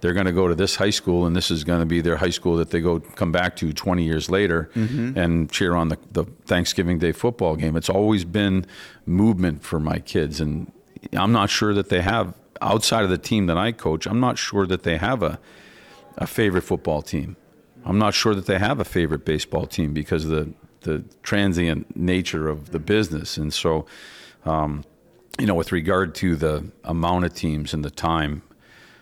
they're 0.00 0.12
going 0.12 0.26
to 0.26 0.32
go 0.32 0.46
to 0.46 0.54
this 0.54 0.76
high 0.76 0.90
school 0.90 1.26
and 1.26 1.34
this 1.34 1.50
is 1.50 1.64
going 1.64 1.80
to 1.80 1.86
be 1.86 2.00
their 2.00 2.16
high 2.16 2.30
school 2.30 2.56
that 2.56 2.70
they 2.70 2.80
go 2.80 3.00
come 3.00 3.32
back 3.32 3.56
to 3.56 3.72
20 3.72 4.04
years 4.04 4.28
later 4.30 4.70
and 5.16 5.50
cheer 5.50 5.74
on 5.74 5.88
the, 5.88 5.98
the 6.12 6.24
Thanksgiving 6.44 6.98
Day 6.98 7.12
football 7.12 7.56
game. 7.56 7.76
It's 7.76 7.88
always 7.88 8.24
been 8.24 8.66
movement 9.06 9.64
for 9.64 9.80
my 9.80 9.98
kids. 9.98 10.40
And 10.40 10.70
I'm 11.12 11.32
not 11.32 11.48
sure 11.50 11.72
that 11.74 11.88
they 11.88 12.02
have, 12.02 12.34
outside 12.60 13.04
of 13.04 13.10
the 13.10 13.18
team 13.18 13.46
that 13.46 13.56
I 13.56 13.72
coach, 13.72 14.06
I'm 14.06 14.20
not 14.20 14.38
sure 14.38 14.66
that 14.66 14.82
they 14.82 14.98
have 14.98 15.22
a, 15.22 15.38
a 16.18 16.26
favorite 16.26 16.62
football 16.62 17.02
team. 17.02 17.36
I'm 17.84 17.98
not 17.98 18.14
sure 18.14 18.34
that 18.34 18.46
they 18.46 18.58
have 18.58 18.80
a 18.80 18.84
favorite 18.84 19.24
baseball 19.24 19.66
team 19.66 19.94
because 19.94 20.24
of 20.24 20.30
the, 20.30 20.52
the 20.80 21.04
transient 21.22 21.96
nature 21.96 22.48
of 22.48 22.72
the 22.72 22.78
business. 22.78 23.36
And 23.36 23.52
so, 23.52 23.86
um, 24.44 24.84
you 25.38 25.46
know, 25.46 25.54
with 25.54 25.72
regard 25.72 26.14
to 26.16 26.36
the 26.36 26.70
amount 26.84 27.24
of 27.24 27.34
teams 27.34 27.72
and 27.72 27.84
the 27.84 27.90
time, 27.90 28.42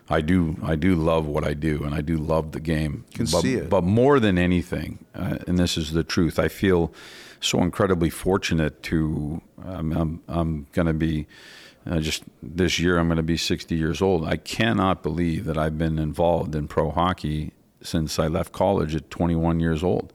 I 0.09 0.21
do 0.21 0.57
I 0.63 0.77
do 0.77 0.95
love 0.95 1.27
what 1.27 1.45
I 1.45 1.55
do, 1.55 1.83
and 1.83 1.95
I 1.95 2.03
do 2.03 2.17
love 2.17 2.53
the 2.53 2.61
game. 2.61 3.05
Can 3.15 3.27
but, 3.27 3.41
see 3.41 3.55
it. 3.55 3.71
But 3.71 3.85
more 3.85 4.21
than 4.21 4.37
anything, 4.37 5.05
uh, 5.15 5.39
and 5.47 5.59
this 5.59 5.79
is 5.79 5.93
the 5.93 6.05
truth, 6.05 6.39
I 6.39 6.49
feel 6.49 6.93
so 7.41 7.63
incredibly 7.63 8.11
fortunate 8.11 8.83
to. 8.85 9.41
Um, 9.65 9.93
I'm 9.93 10.23
I'm 10.29 10.67
going 10.73 10.87
to 10.87 10.93
be 10.93 11.27
uh, 11.87 12.01
just 12.01 12.25
this 12.43 12.79
year. 12.79 12.99
I'm 12.99 13.09
going 13.09 13.17
to 13.17 13.23
be 13.23 13.39
60 13.39 13.75
years 13.75 14.03
old. 14.03 14.27
I 14.27 14.37
cannot 14.37 15.03
believe 15.03 15.47
that 15.47 15.57
I've 15.57 15.79
been 15.79 15.99
involved 15.99 16.55
in 16.55 16.69
pro 16.69 16.91
hockey 16.91 17.53
since 17.81 18.19
I 18.19 18.27
left 18.27 18.53
college 18.53 18.95
at 18.95 19.11
21 19.11 19.61
years 19.61 19.83
old, 19.83 20.13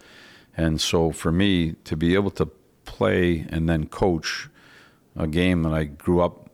and 0.56 0.80
so 0.80 1.12
for 1.12 1.32
me 1.32 1.74
to 1.86 1.98
be 1.98 2.14
able 2.14 2.32
to 2.32 2.46
play 2.86 3.48
and 3.50 3.68
then 3.68 3.88
coach 3.88 4.50
a 5.16 5.28
game 5.28 5.64
that 5.64 5.74
I 5.74 5.84
grew 5.86 6.22
up 6.22 6.50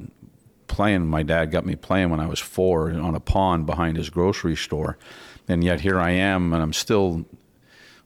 playing. 0.75 1.07
My 1.07 1.23
dad 1.23 1.51
got 1.51 1.65
me 1.65 1.77
playing 1.77 2.09
when 2.09 2.19
I 2.19 2.27
was 2.27 2.39
four 2.39 2.91
on 2.91 3.15
a 3.15 3.19
pond 3.21 3.65
behind 3.65 3.95
his 3.95 4.09
grocery 4.09 4.57
store, 4.57 4.97
and 5.47 5.63
yet 5.63 5.79
here 5.79 5.97
I 5.97 6.11
am, 6.11 6.53
and 6.53 6.61
I'm 6.61 6.73
still 6.73 7.25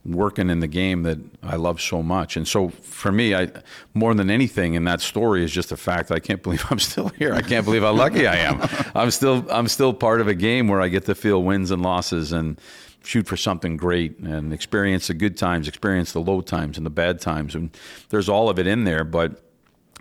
working 0.06 0.52
in 0.52 0.60
the 0.60 0.68
game 0.68 1.02
that 1.04 1.18
I 1.42 1.56
love 1.56 1.82
so 1.82 2.04
much. 2.04 2.38
And 2.38 2.48
so 2.48 2.70
for 2.70 3.12
me, 3.12 3.34
I 3.34 3.50
more 3.96 4.14
than 4.14 4.30
anything 4.30 4.76
in 4.76 4.84
that 4.84 5.02
story 5.02 5.44
is 5.44 5.52
just 5.52 5.70
the 5.70 5.78
fact 5.78 6.12
I 6.12 6.20
can't 6.20 6.44
believe 6.44 6.64
I'm 6.70 6.78
still 6.78 7.10
here. 7.10 7.34
I 7.34 7.42
can't 7.42 7.66
believe 7.66 7.82
how 7.82 7.92
lucky 7.94 8.28
I 8.28 8.36
am. 8.36 8.62
I'm 8.96 9.10
still 9.10 9.44
I'm 9.50 9.68
still 9.68 9.92
part 9.92 10.22
of 10.22 10.28
a 10.28 10.36
game 10.36 10.68
where 10.68 10.80
I 10.80 10.90
get 10.90 11.06
to 11.06 11.16
feel 11.16 11.42
wins 11.42 11.72
and 11.72 11.82
losses 11.82 12.32
and 12.32 12.62
shoot 13.04 13.26
for 13.26 13.38
something 13.38 13.78
great 13.78 14.20
and 14.20 14.54
experience 14.54 15.08
the 15.08 15.16
good 15.16 15.38
times, 15.38 15.68
experience 15.68 16.12
the 16.12 16.22
low 16.22 16.42
times 16.42 16.78
and 16.78 16.86
the 16.86 16.92
bad 16.92 17.20
times. 17.20 17.56
And 17.56 17.72
there's 18.10 18.30
all 18.30 18.48
of 18.48 18.60
it 18.60 18.68
in 18.68 18.84
there, 18.84 19.04
but 19.04 19.49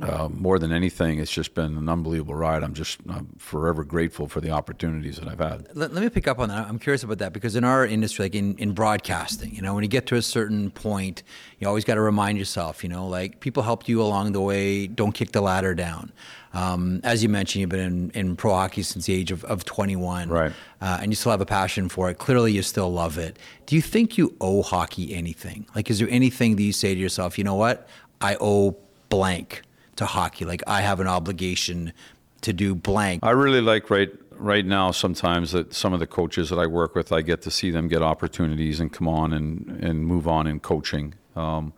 uh, 0.00 0.28
more 0.28 0.60
than 0.60 0.72
anything, 0.72 1.18
it's 1.18 1.30
just 1.30 1.54
been 1.54 1.76
an 1.76 1.88
unbelievable 1.88 2.34
ride. 2.34 2.62
I'm 2.62 2.74
just 2.74 3.00
I'm 3.08 3.30
forever 3.36 3.82
grateful 3.82 4.28
for 4.28 4.40
the 4.40 4.50
opportunities 4.50 5.16
that 5.18 5.26
I've 5.26 5.40
had. 5.40 5.68
Let, 5.74 5.92
let 5.92 6.02
me 6.02 6.08
pick 6.08 6.28
up 6.28 6.38
on 6.38 6.50
that. 6.50 6.68
I'm 6.68 6.78
curious 6.78 7.02
about 7.02 7.18
that 7.18 7.32
because 7.32 7.56
in 7.56 7.64
our 7.64 7.84
industry, 7.84 8.26
like 8.26 8.34
in, 8.36 8.56
in 8.58 8.72
broadcasting, 8.72 9.54
you 9.54 9.60
know, 9.60 9.74
when 9.74 9.82
you 9.82 9.88
get 9.88 10.06
to 10.06 10.14
a 10.14 10.22
certain 10.22 10.70
point, 10.70 11.24
you 11.58 11.66
always 11.66 11.84
got 11.84 11.94
to 11.94 12.00
remind 12.00 12.38
yourself, 12.38 12.84
you 12.84 12.88
know, 12.88 13.08
like 13.08 13.40
people 13.40 13.64
helped 13.64 13.88
you 13.88 14.00
along 14.00 14.32
the 14.32 14.40
way. 14.40 14.86
Don't 14.86 15.12
kick 15.12 15.32
the 15.32 15.40
ladder 15.40 15.74
down. 15.74 16.12
Um, 16.54 17.00
as 17.02 17.22
you 17.22 17.28
mentioned, 17.28 17.60
you've 17.60 17.70
been 17.70 17.80
in, 17.80 18.10
in 18.10 18.36
pro 18.36 18.52
hockey 18.52 18.82
since 18.82 19.06
the 19.06 19.14
age 19.14 19.32
of, 19.32 19.44
of 19.44 19.64
21. 19.64 20.28
Right. 20.28 20.52
Uh, 20.80 20.98
and 21.02 21.10
you 21.10 21.16
still 21.16 21.32
have 21.32 21.40
a 21.40 21.46
passion 21.46 21.88
for 21.88 22.08
it. 22.08 22.18
Clearly, 22.18 22.52
you 22.52 22.62
still 22.62 22.90
love 22.90 23.18
it. 23.18 23.36
Do 23.66 23.74
you 23.74 23.82
think 23.82 24.16
you 24.16 24.34
owe 24.40 24.62
hockey 24.62 25.14
anything? 25.14 25.66
Like, 25.74 25.90
is 25.90 25.98
there 25.98 26.08
anything 26.08 26.54
that 26.56 26.62
you 26.62 26.72
say 26.72 26.94
to 26.94 27.00
yourself, 27.00 27.36
you 27.36 27.44
know 27.44 27.56
what? 27.56 27.88
I 28.20 28.36
owe 28.40 28.76
blank 29.08 29.62
to 29.98 30.06
hockey. 30.06 30.44
Like, 30.44 30.62
I 30.66 30.80
have 30.80 31.00
an 31.00 31.06
obligation 31.06 31.92
to 32.40 32.52
do 32.52 32.74
blank. 32.74 33.24
I 33.24 33.30
really 33.30 33.60
like 33.60 33.90
right 33.90 34.10
right 34.38 34.64
now 34.64 34.90
sometimes 34.92 35.52
that 35.52 35.74
some 35.74 35.92
of 35.92 36.00
the 36.00 36.06
coaches 36.06 36.48
that 36.50 36.58
I 36.58 36.66
work 36.66 36.94
with, 36.94 37.12
I 37.12 37.22
get 37.22 37.42
to 37.42 37.50
see 37.50 37.70
them 37.70 37.88
get 37.88 38.02
opportunities 38.02 38.80
and 38.80 38.92
come 38.92 39.08
on 39.08 39.32
and, 39.32 39.68
and 39.82 40.06
move 40.06 40.28
on 40.28 40.46
in 40.46 40.60
coaching. 40.60 41.14
Um, 41.34 41.72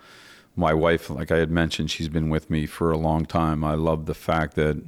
my 0.56 0.74
wife, 0.74 1.08
like 1.08 1.30
I 1.30 1.38
had 1.38 1.50
mentioned, 1.50 1.90
she's 1.90 2.08
been 2.08 2.28
with 2.28 2.50
me 2.50 2.66
for 2.66 2.92
a 2.92 2.98
long 2.98 3.24
time. 3.24 3.64
I 3.64 3.74
love 3.74 4.06
the 4.06 4.14
fact 4.14 4.56
that 4.56 4.82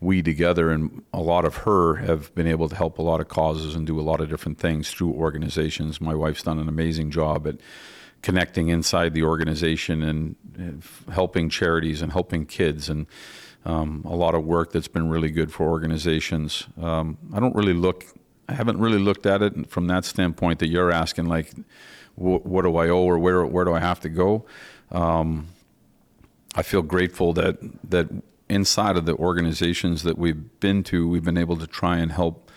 we 0.00 0.22
together 0.22 0.70
and 0.70 1.02
a 1.12 1.20
lot 1.20 1.46
of 1.46 1.56
her 1.58 1.94
have 1.94 2.34
been 2.34 2.46
able 2.46 2.68
to 2.68 2.76
help 2.76 2.98
a 2.98 3.02
lot 3.02 3.20
of 3.20 3.28
causes 3.28 3.74
and 3.74 3.86
do 3.86 3.98
a 3.98 4.02
lot 4.02 4.20
of 4.20 4.28
different 4.28 4.58
things 4.58 4.90
through 4.90 5.12
organizations. 5.12 6.00
My 6.00 6.14
wife's 6.14 6.42
done 6.42 6.58
an 6.58 6.68
amazing 6.68 7.10
job 7.10 7.46
at 7.46 7.56
connecting 8.20 8.68
inside 8.68 9.14
the 9.14 9.22
organization 9.22 10.02
and 10.02 10.36
helping 11.12 11.48
charities 11.48 12.02
and 12.02 12.12
helping 12.12 12.46
kids 12.46 12.88
and 12.88 13.06
um, 13.64 14.02
a 14.04 14.14
lot 14.14 14.34
of 14.34 14.44
work 14.44 14.72
that's 14.72 14.88
been 14.88 15.08
really 15.08 15.30
good 15.30 15.52
for 15.52 15.68
organizations. 15.68 16.66
Um, 16.80 17.16
I 17.32 17.40
don't 17.40 17.54
really 17.54 17.72
look, 17.72 18.04
I 18.48 18.52
haven't 18.52 18.78
really 18.78 18.98
looked 18.98 19.26
at 19.26 19.42
it 19.42 19.70
from 19.70 19.86
that 19.86 20.04
standpoint 20.04 20.58
that 20.58 20.68
you're 20.68 20.92
asking, 20.92 21.26
like, 21.26 21.52
wh- 22.14 22.44
what 22.44 22.62
do 22.62 22.76
I 22.76 22.88
owe 22.88 23.04
or 23.04 23.18
where 23.18 23.44
where 23.46 23.64
do 23.64 23.72
I 23.72 23.80
have 23.80 24.00
to 24.00 24.08
go? 24.08 24.44
Um, 24.92 25.48
I 26.54 26.62
feel 26.62 26.82
grateful 26.82 27.32
that 27.34 27.56
that 27.90 28.08
inside 28.48 28.96
of 28.96 29.06
the 29.06 29.14
organizations 29.14 30.02
that 30.02 30.18
we've 30.18 30.60
been 30.60 30.82
to, 30.84 31.08
we've 31.08 31.24
been 31.24 31.38
able 31.38 31.56
to 31.56 31.66
try 31.66 31.96
and 31.96 32.12
help 32.12 32.50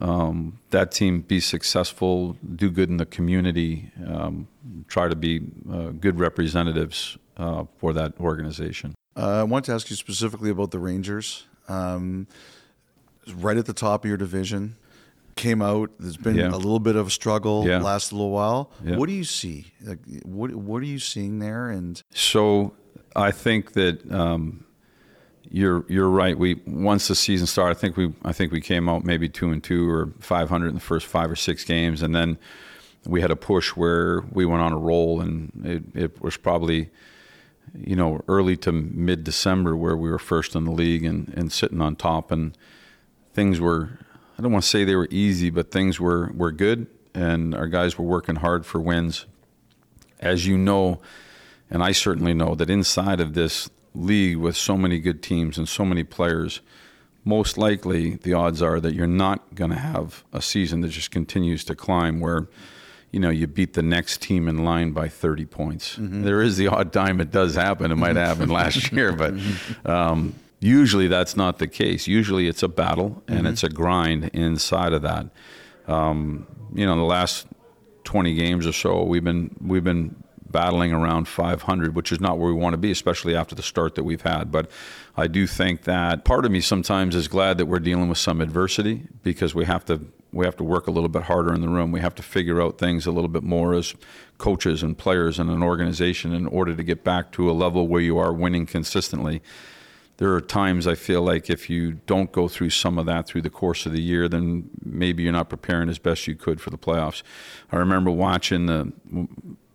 um, 0.00 0.58
that 0.70 0.90
team 0.90 1.20
be 1.20 1.40
successful, 1.40 2.36
do 2.56 2.70
good 2.70 2.88
in 2.88 2.96
the 2.96 3.06
community, 3.06 3.90
um, 4.06 4.48
try 4.88 5.08
to 5.08 5.16
be 5.16 5.40
uh, 5.70 5.90
good 5.90 6.18
representatives 6.18 7.16
uh, 7.40 7.64
for 7.78 7.92
that 7.94 8.12
organization. 8.20 8.94
Uh, 9.16 9.40
I 9.40 9.42
want 9.44 9.64
to 9.66 9.72
ask 9.72 9.90
you 9.90 9.96
specifically 9.96 10.50
about 10.50 10.70
the 10.70 10.78
Rangers. 10.78 11.46
Um, 11.68 12.26
right 13.36 13.56
at 13.56 13.66
the 13.66 13.72
top 13.72 14.04
of 14.04 14.08
your 14.08 14.16
division, 14.16 14.76
came 15.36 15.62
out. 15.62 15.90
There's 15.98 16.16
been 16.16 16.36
Yeah. 16.36 16.50
a 16.50 16.56
little 16.56 16.80
bit 16.80 16.96
of 16.96 17.06
a 17.06 17.10
struggle 17.10 17.66
Yeah. 17.66 17.80
last 17.80 18.12
little 18.12 18.30
while. 18.30 18.70
Yeah. 18.84 18.96
What 18.96 19.08
do 19.08 19.14
you 19.14 19.24
see? 19.24 19.66
Like, 19.82 19.98
what 20.24 20.54
What 20.54 20.82
are 20.82 20.86
you 20.86 20.98
seeing 20.98 21.38
there? 21.38 21.70
And 21.70 22.00
So 22.12 22.74
I 23.16 23.30
think 23.30 23.72
that 23.72 24.10
um, 24.12 24.64
you're 25.48 25.84
you're 25.88 26.08
right. 26.10 26.36
We 26.38 26.60
once 26.66 27.08
the 27.08 27.14
season 27.14 27.46
started, 27.46 27.76
I 27.76 27.80
think 27.80 27.96
we 27.96 28.12
I 28.24 28.32
think 28.32 28.52
we 28.52 28.60
came 28.60 28.88
out 28.88 29.04
maybe 29.04 29.28
two 29.28 29.50
and 29.50 29.62
two 29.62 29.88
or 29.88 30.12
500 30.20 30.68
in 30.68 30.74
the 30.74 30.80
first 30.80 31.06
five 31.06 31.30
or 31.30 31.36
six 31.36 31.64
games, 31.64 32.02
and 32.02 32.14
then 32.14 32.36
we 33.06 33.20
had 33.20 33.30
a 33.30 33.36
push 33.36 33.70
where 33.76 34.22
we 34.32 34.44
went 34.44 34.62
on 34.62 34.72
a 34.72 34.78
roll, 34.78 35.20
and 35.20 35.50
it, 35.64 35.82
it 35.94 36.20
was 36.22 36.36
probably 36.36 36.90
you 37.74 37.96
know 37.96 38.22
early 38.28 38.56
to 38.58 38.72
mid 38.72 39.24
December 39.24 39.76
where 39.76 39.96
we 39.96 40.10
were 40.10 40.18
first 40.18 40.54
in 40.54 40.64
the 40.64 40.70
league 40.70 41.04
and, 41.04 41.32
and 41.36 41.52
sitting 41.52 41.80
on 41.80 41.96
top, 41.96 42.30
and 42.30 42.56
things 43.32 43.60
were 43.60 43.98
I 44.38 44.42
don't 44.42 44.52
want 44.52 44.64
to 44.64 44.70
say 44.70 44.84
they 44.84 44.96
were 44.96 45.08
easy, 45.10 45.50
but 45.50 45.70
things 45.70 46.00
were 46.00 46.32
were 46.34 46.52
good, 46.52 46.86
and 47.14 47.54
our 47.54 47.66
guys 47.66 47.98
were 47.98 48.04
working 48.04 48.36
hard 48.36 48.64
for 48.64 48.80
wins. 48.80 49.26
As 50.18 50.46
you 50.46 50.58
know, 50.58 51.00
and 51.70 51.82
I 51.82 51.92
certainly 51.92 52.34
know 52.34 52.54
that 52.54 52.68
inside 52.68 53.20
of 53.20 53.34
this 53.34 53.70
league 53.94 54.36
with 54.36 54.56
so 54.56 54.76
many 54.76 54.98
good 54.98 55.22
teams 55.22 55.58
and 55.58 55.68
so 55.68 55.84
many 55.84 56.04
players, 56.04 56.60
most 57.24 57.58
likely 57.58 58.16
the 58.16 58.32
odds 58.32 58.62
are 58.62 58.80
that 58.80 58.94
you're 58.94 59.06
not 59.06 59.54
going 59.54 59.70
to 59.70 59.78
have 59.78 60.24
a 60.32 60.40
season 60.40 60.80
that 60.80 60.88
just 60.88 61.10
continues 61.10 61.64
to 61.64 61.74
climb 61.74 62.20
where 62.20 62.48
you 63.10 63.20
know 63.20 63.30
you 63.30 63.46
beat 63.46 63.74
the 63.74 63.82
next 63.82 64.22
team 64.22 64.48
in 64.48 64.64
line 64.64 64.92
by 64.92 65.08
30 65.08 65.46
points. 65.46 65.96
Mm-hmm. 65.96 66.22
There 66.22 66.40
is 66.42 66.56
the 66.56 66.68
odd 66.68 66.92
time 66.92 67.20
it 67.20 67.30
does 67.30 67.54
happen. 67.54 67.90
It 67.90 67.96
might 67.96 68.16
happen 68.16 68.48
last 68.60 68.92
year, 68.92 69.12
but 69.12 69.34
um, 69.84 70.34
usually 70.60 71.08
that's 71.08 71.36
not 71.36 71.58
the 71.58 71.66
case. 71.66 72.06
Usually 72.06 72.46
it's 72.46 72.62
a 72.62 72.68
battle 72.68 73.22
and 73.26 73.46
it's 73.46 73.64
a 73.64 73.68
grind 73.68 74.30
inside 74.32 74.92
of 74.92 75.02
that. 75.02 75.26
Um, 75.88 76.46
you 76.74 76.86
know, 76.86 76.94
the 76.96 77.02
last 77.02 77.46
20 78.04 78.34
games 78.34 78.66
or 78.66 78.72
so, 78.72 79.02
we've 79.02 79.24
been 79.24 79.56
we've 79.60 79.84
been 79.84 80.22
battling 80.50 80.92
around 80.92 81.28
500, 81.28 81.94
which 81.94 82.12
is 82.12 82.20
not 82.20 82.38
where 82.38 82.52
we 82.52 82.60
want 82.60 82.74
to 82.74 82.78
be, 82.78 82.90
especially 82.90 83.36
after 83.36 83.54
the 83.54 83.62
start 83.62 83.94
that 83.94 84.04
we've 84.04 84.22
had. 84.22 84.50
But 84.50 84.70
I 85.16 85.26
do 85.26 85.46
think 85.46 85.82
that 85.84 86.24
part 86.24 86.44
of 86.44 86.50
me 86.50 86.60
sometimes 86.60 87.14
is 87.14 87.28
glad 87.28 87.58
that 87.58 87.66
we're 87.66 87.78
dealing 87.78 88.08
with 88.08 88.18
some 88.18 88.40
adversity 88.40 89.06
because 89.22 89.54
we 89.54 89.64
have 89.64 89.84
to 89.86 90.00
we 90.32 90.44
have 90.44 90.56
to 90.56 90.64
work 90.64 90.86
a 90.86 90.90
little 90.90 91.08
bit 91.08 91.24
harder 91.24 91.52
in 91.52 91.60
the 91.60 91.68
room. 91.68 91.92
We 91.92 92.00
have 92.00 92.14
to 92.16 92.22
figure 92.22 92.62
out 92.62 92.78
things 92.78 93.06
a 93.06 93.10
little 93.10 93.28
bit 93.28 93.42
more 93.42 93.74
as 93.74 93.94
coaches 94.38 94.82
and 94.82 94.96
players 94.96 95.38
and 95.38 95.50
an 95.50 95.62
organization 95.62 96.32
in 96.32 96.46
order 96.46 96.74
to 96.74 96.82
get 96.82 97.04
back 97.04 97.32
to 97.32 97.50
a 97.50 97.52
level 97.52 97.88
where 97.88 98.00
you 98.00 98.18
are 98.18 98.32
winning 98.32 98.66
consistently 98.66 99.42
there 100.20 100.34
are 100.34 100.40
times 100.42 100.86
I 100.86 100.96
feel 100.96 101.22
like 101.22 101.48
if 101.48 101.70
you 101.70 101.92
don't 101.92 102.30
go 102.30 102.46
through 102.46 102.68
some 102.70 102.98
of 102.98 103.06
that 103.06 103.26
through 103.26 103.40
the 103.40 103.48
course 103.48 103.86
of 103.86 103.92
the 103.92 104.02
year, 104.02 104.28
then 104.28 104.68
maybe 104.84 105.22
you're 105.22 105.32
not 105.32 105.48
preparing 105.48 105.88
as 105.88 105.98
best 105.98 106.26
you 106.26 106.34
could 106.34 106.60
for 106.60 106.68
the 106.68 106.76
playoffs. 106.76 107.22
I 107.72 107.76
remember 107.76 108.10
watching 108.10 108.66
the 108.66 108.92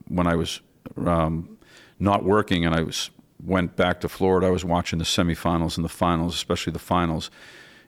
when 0.07 0.27
I 0.27 0.35
was 0.35 0.61
um, 1.03 1.57
not 1.97 2.23
working 2.23 2.63
and 2.63 2.75
I 2.75 2.83
was 2.83 3.09
went 3.43 3.75
back 3.75 4.01
to 4.01 4.07
Florida. 4.07 4.45
I 4.45 4.51
was 4.51 4.63
watching 4.63 4.99
the 4.99 5.05
semifinals 5.05 5.77
and 5.77 5.83
the 5.83 5.89
finals, 5.89 6.35
especially 6.35 6.73
the 6.73 6.79
finals, 6.79 7.31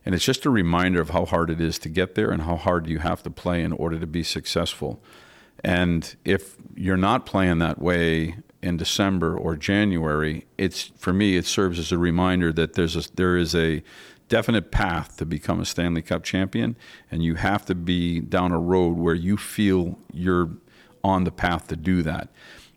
and 0.07 0.15
it's 0.15 0.23
just 0.23 0.45
a 0.45 0.49
reminder 0.49 1.01
of 1.01 1.09
how 1.09 1.25
hard 1.25 1.49
it 1.49 1.59
is 1.59 1.77
to 1.79 1.89
get 1.89 2.15
there 2.15 2.31
and 2.31 2.43
how 2.43 2.55
hard 2.55 2.87
you 2.87 2.99
have 2.99 3.21
to 3.23 3.29
play 3.29 3.61
in 3.61 3.73
order 3.73 3.99
to 3.99 4.07
be 4.07 4.23
successful. 4.23 5.03
And 5.65 6.15
if 6.23 6.55
you're 6.75 6.95
not 6.95 7.25
playing 7.25 7.57
that 7.57 7.81
way 7.81 8.37
in 8.63 8.77
December 8.77 9.37
or 9.37 9.57
January, 9.57 10.45
it's 10.57 10.93
for 10.97 11.11
me 11.11 11.35
it 11.35 11.45
serves 11.45 11.77
as 11.77 11.91
a 11.91 11.97
reminder 11.97 12.53
that 12.53 12.75
there's 12.75 12.95
a, 12.95 13.13
there 13.15 13.35
is 13.35 13.53
a 13.53 13.83
definite 14.29 14.71
path 14.71 15.17
to 15.17 15.25
become 15.25 15.59
a 15.59 15.65
Stanley 15.65 16.03
Cup 16.03 16.23
champion, 16.23 16.77
and 17.11 17.21
you 17.21 17.35
have 17.35 17.65
to 17.65 17.75
be 17.75 18.21
down 18.21 18.53
a 18.53 18.59
road 18.59 18.95
where 18.95 19.13
you 19.13 19.35
feel 19.35 19.99
you're 20.13 20.51
on 21.03 21.25
the 21.25 21.31
path 21.31 21.67
to 21.67 21.75
do 21.75 22.01
that. 22.03 22.29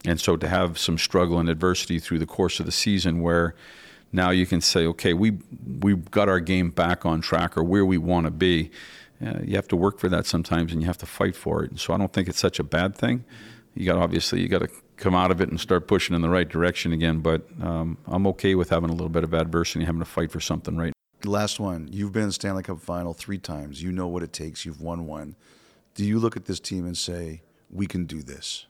And 0.04 0.20
so 0.20 0.36
to 0.36 0.48
have 0.48 0.78
some 0.78 0.98
struggle 0.98 1.38
and 1.38 1.48
adversity 1.48 2.00
through 2.00 2.18
the 2.18 2.26
course 2.26 2.58
of 2.58 2.66
the 2.66 2.72
season 2.72 3.20
where 3.20 3.54
now 4.12 4.30
you 4.30 4.46
can 4.46 4.60
say, 4.60 4.86
okay, 4.86 5.14
we 5.14 5.38
we've 5.80 6.10
got 6.10 6.28
our 6.28 6.40
game 6.40 6.70
back 6.70 7.06
on 7.06 7.20
track 7.20 7.56
or 7.56 7.62
where 7.62 7.84
we 7.84 7.98
want 7.98 8.26
to 8.26 8.30
be. 8.30 8.70
Uh, 9.24 9.38
you 9.44 9.54
have 9.54 9.68
to 9.68 9.76
work 9.76 9.98
for 9.98 10.08
that 10.08 10.26
sometimes, 10.26 10.72
and 10.72 10.80
you 10.80 10.86
have 10.86 10.98
to 10.98 11.06
fight 11.06 11.36
for 11.36 11.62
it. 11.62 11.70
And 11.70 11.80
so 11.80 11.92
I 11.92 11.98
don't 11.98 12.12
think 12.12 12.28
it's 12.28 12.40
such 12.40 12.58
a 12.58 12.64
bad 12.64 12.96
thing. 12.96 13.24
You 13.74 13.86
got 13.86 13.98
obviously 13.98 14.40
you 14.40 14.48
got 14.48 14.60
to 14.60 14.68
come 14.96 15.14
out 15.14 15.30
of 15.30 15.40
it 15.40 15.48
and 15.48 15.60
start 15.60 15.86
pushing 15.86 16.16
in 16.16 16.22
the 16.22 16.28
right 16.28 16.48
direction 16.48 16.92
again. 16.92 17.20
But 17.20 17.46
um, 17.62 17.98
I'm 18.06 18.26
okay 18.28 18.54
with 18.54 18.70
having 18.70 18.90
a 18.90 18.92
little 18.92 19.08
bit 19.08 19.24
of 19.24 19.34
adversity, 19.34 19.84
having 19.84 20.00
to 20.00 20.06
fight 20.06 20.30
for 20.30 20.40
something 20.40 20.76
right. 20.76 20.92
Last 21.24 21.60
one. 21.60 21.88
You've 21.92 22.12
been 22.12 22.24
in 22.24 22.32
Stanley 22.32 22.62
Cup 22.62 22.80
final 22.80 23.12
three 23.12 23.38
times. 23.38 23.82
You 23.82 23.92
know 23.92 24.08
what 24.08 24.22
it 24.22 24.32
takes. 24.32 24.64
You've 24.64 24.80
won 24.80 25.06
one. 25.06 25.36
Do 25.94 26.04
you 26.04 26.18
look 26.18 26.36
at 26.36 26.46
this 26.46 26.60
team 26.60 26.86
and 26.86 26.96
say, 26.96 27.42
"We 27.70 27.86
can 27.86 28.06
do 28.06 28.22
this. 28.22 28.66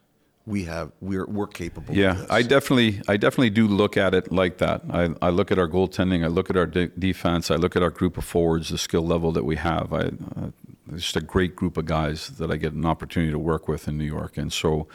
We 0.46 0.64
have. 0.64 0.92
We're 1.00 1.26
we're 1.26 1.46
capable." 1.46 1.94
Yeah, 1.94 2.12
of 2.12 2.18
this. 2.18 2.30
I 2.30 2.42
definitely, 2.42 3.00
I 3.08 3.16
definitely 3.16 3.50
do 3.50 3.66
look 3.68 3.96
at 3.96 4.14
it 4.14 4.32
like 4.32 4.58
that. 4.58 4.82
I, 4.90 5.10
I 5.22 5.30
look 5.30 5.52
at 5.52 5.58
our 5.58 5.68
goaltending, 5.68 6.24
I 6.24 6.28
look 6.28 6.50
at 6.50 6.56
our 6.56 6.66
de- 6.66 6.88
defense, 6.88 7.50
I 7.50 7.56
look 7.56 7.76
at 7.76 7.82
our 7.82 7.90
group 7.90 8.16
of 8.16 8.24
forwards, 8.24 8.70
the 8.70 8.78
skill 8.78 9.06
level 9.06 9.32
that 9.32 9.44
we 9.44 9.56
have. 9.56 9.92
I, 9.92 9.98
uh, 10.00 10.50
it's 10.92 11.04
just 11.04 11.16
a 11.16 11.20
great 11.20 11.54
group 11.54 11.76
of 11.76 11.86
guys 11.86 12.28
that 12.38 12.50
I 12.50 12.56
get 12.56 12.72
an 12.72 12.84
opportunity 12.84 13.30
to 13.32 13.38
work 13.38 13.68
with 13.68 13.86
in 13.86 13.96
New 13.96 14.04
York, 14.04 14.36
and 14.36 14.52
so 14.52 14.88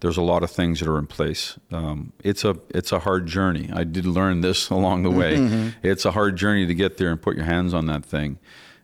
there's 0.00 0.16
a 0.16 0.22
lot 0.22 0.42
of 0.42 0.50
things 0.50 0.80
that 0.80 0.88
are 0.88 0.98
in 0.98 1.06
place. 1.06 1.58
Um, 1.70 2.12
it's 2.24 2.44
a 2.44 2.56
it's 2.70 2.92
a 2.92 3.00
hard 3.00 3.26
journey. 3.26 3.70
I 3.72 3.84
did 3.84 4.06
learn 4.06 4.40
this 4.40 4.70
along 4.78 5.02
the 5.02 5.10
way. 5.10 5.72
It's 5.82 6.04
a 6.04 6.12
hard 6.12 6.36
journey 6.36 6.66
to 6.66 6.74
get 6.74 6.96
there 6.96 7.10
and 7.10 7.20
put 7.20 7.36
your 7.36 7.44
hands 7.44 7.74
on 7.74 7.86
that 7.86 8.04
thing, 8.04 8.38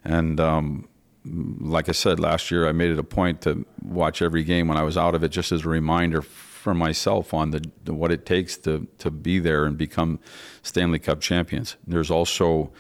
and. 0.05 0.41
Um, 0.41 0.89
like 1.61 1.89
I 1.89 1.93
said 1.93 2.21
last 2.21 2.51
year, 2.51 2.69
I 2.69 2.73
made 2.73 2.91
it 2.91 2.99
a 2.99 3.05
point 3.05 3.43
to 3.43 3.67
watch 3.83 4.23
every 4.23 4.45
game 4.45 4.69
when 4.69 4.79
I 4.79 4.83
was 4.83 4.97
out 4.97 5.15
of 5.15 5.23
it, 5.23 5.29
just 5.29 5.53
as 5.53 5.65
a 5.65 5.69
reminder 5.69 6.23
for 6.23 6.75
myself 6.75 7.33
on 7.33 7.51
the, 7.51 7.65
the 7.85 7.95
what 7.95 8.13
it 8.13 8.27
takes 8.27 8.57
to 8.59 8.87
to 8.99 9.11
be 9.11 9.39
there 9.39 9.65
and 9.65 9.79
become 9.79 10.19
Stanley 10.63 10.99
Cup 10.99 11.21
champions. 11.21 11.77
There's 11.87 12.11
also, 12.11 12.73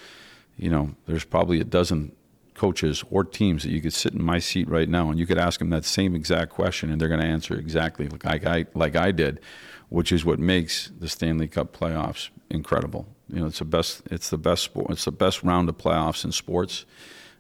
you 0.57 0.71
know, 0.71 0.95
there's 1.07 1.25
probably 1.25 1.61
a 1.61 1.65
dozen 1.65 2.13
coaches 2.55 3.05
or 3.11 3.23
teams 3.23 3.63
that 3.63 3.71
you 3.71 3.81
could 3.81 3.93
sit 3.93 4.13
in 4.13 4.23
my 4.23 4.41
seat 4.41 4.69
right 4.69 4.89
now 4.89 5.11
and 5.11 5.19
you 5.19 5.27
could 5.27 5.39
ask 5.39 5.61
them 5.61 5.71
that 5.71 5.85
same 5.85 6.17
exact 6.17 6.51
question 6.51 6.91
and 6.91 7.01
they're 7.01 7.09
going 7.09 7.21
to 7.21 7.27
answer 7.27 7.55
exactly 7.55 8.09
like 8.09 8.45
I 8.45 8.67
like 8.75 8.97
I 8.97 9.13
did, 9.13 9.41
which 9.89 10.11
is 10.13 10.25
what 10.25 10.39
makes 10.39 10.91
the 10.99 11.09
Stanley 11.09 11.49
Cup 11.49 11.77
playoffs 11.77 12.31
incredible. 12.51 13.07
You 13.29 13.41
know, 13.41 13.47
it's 13.47 13.59
the 13.59 13.65
best. 13.65 14.03
It's 14.11 14.31
the 14.31 14.39
best 14.39 14.65
sport. 14.65 14.91
It's 14.91 15.05
the 15.05 15.13
best 15.13 15.43
round 15.43 15.69
of 15.69 15.77
playoffs 15.77 16.25
in 16.25 16.33
sports, 16.33 16.87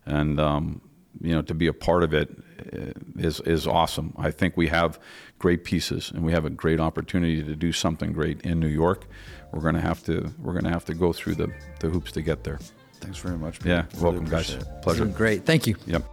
and 0.04 0.38
um, 0.38 0.80
you 1.20 1.34
know 1.34 1.42
to 1.42 1.54
be 1.54 1.66
a 1.66 1.72
part 1.72 2.02
of 2.02 2.12
it 2.14 2.30
uh, 2.72 2.92
is 3.18 3.40
is 3.40 3.66
awesome. 3.66 4.14
I 4.18 4.30
think 4.30 4.56
we 4.56 4.68
have 4.68 4.98
great 5.38 5.64
pieces 5.64 6.10
and 6.14 6.24
we 6.24 6.32
have 6.32 6.44
a 6.44 6.50
great 6.50 6.80
opportunity 6.80 7.42
to 7.42 7.54
do 7.56 7.72
something 7.72 8.12
great 8.12 8.40
in 8.42 8.58
New 8.60 8.68
York. 8.68 9.06
We're 9.52 9.60
going 9.62 9.74
to 9.76 9.80
have 9.80 10.02
to 10.04 10.30
we're 10.38 10.52
going 10.52 10.64
to 10.64 10.70
have 10.70 10.84
to 10.86 10.94
go 10.94 11.12
through 11.12 11.36
the, 11.36 11.52
the 11.80 11.88
hoops 11.88 12.12
to 12.12 12.22
get 12.22 12.44
there. 12.44 12.58
Thanks 13.00 13.18
very 13.18 13.38
much. 13.38 13.64
Yeah, 13.64 13.84
Really 13.94 14.02
welcome 14.04 14.24
guys. 14.24 14.50
appreciate 14.54 14.74
it. 14.76 14.82
Pleasure. 14.82 15.04
Great. 15.06 15.46
Thank 15.46 15.66
you. 15.66 15.76
Yep. 15.86 16.04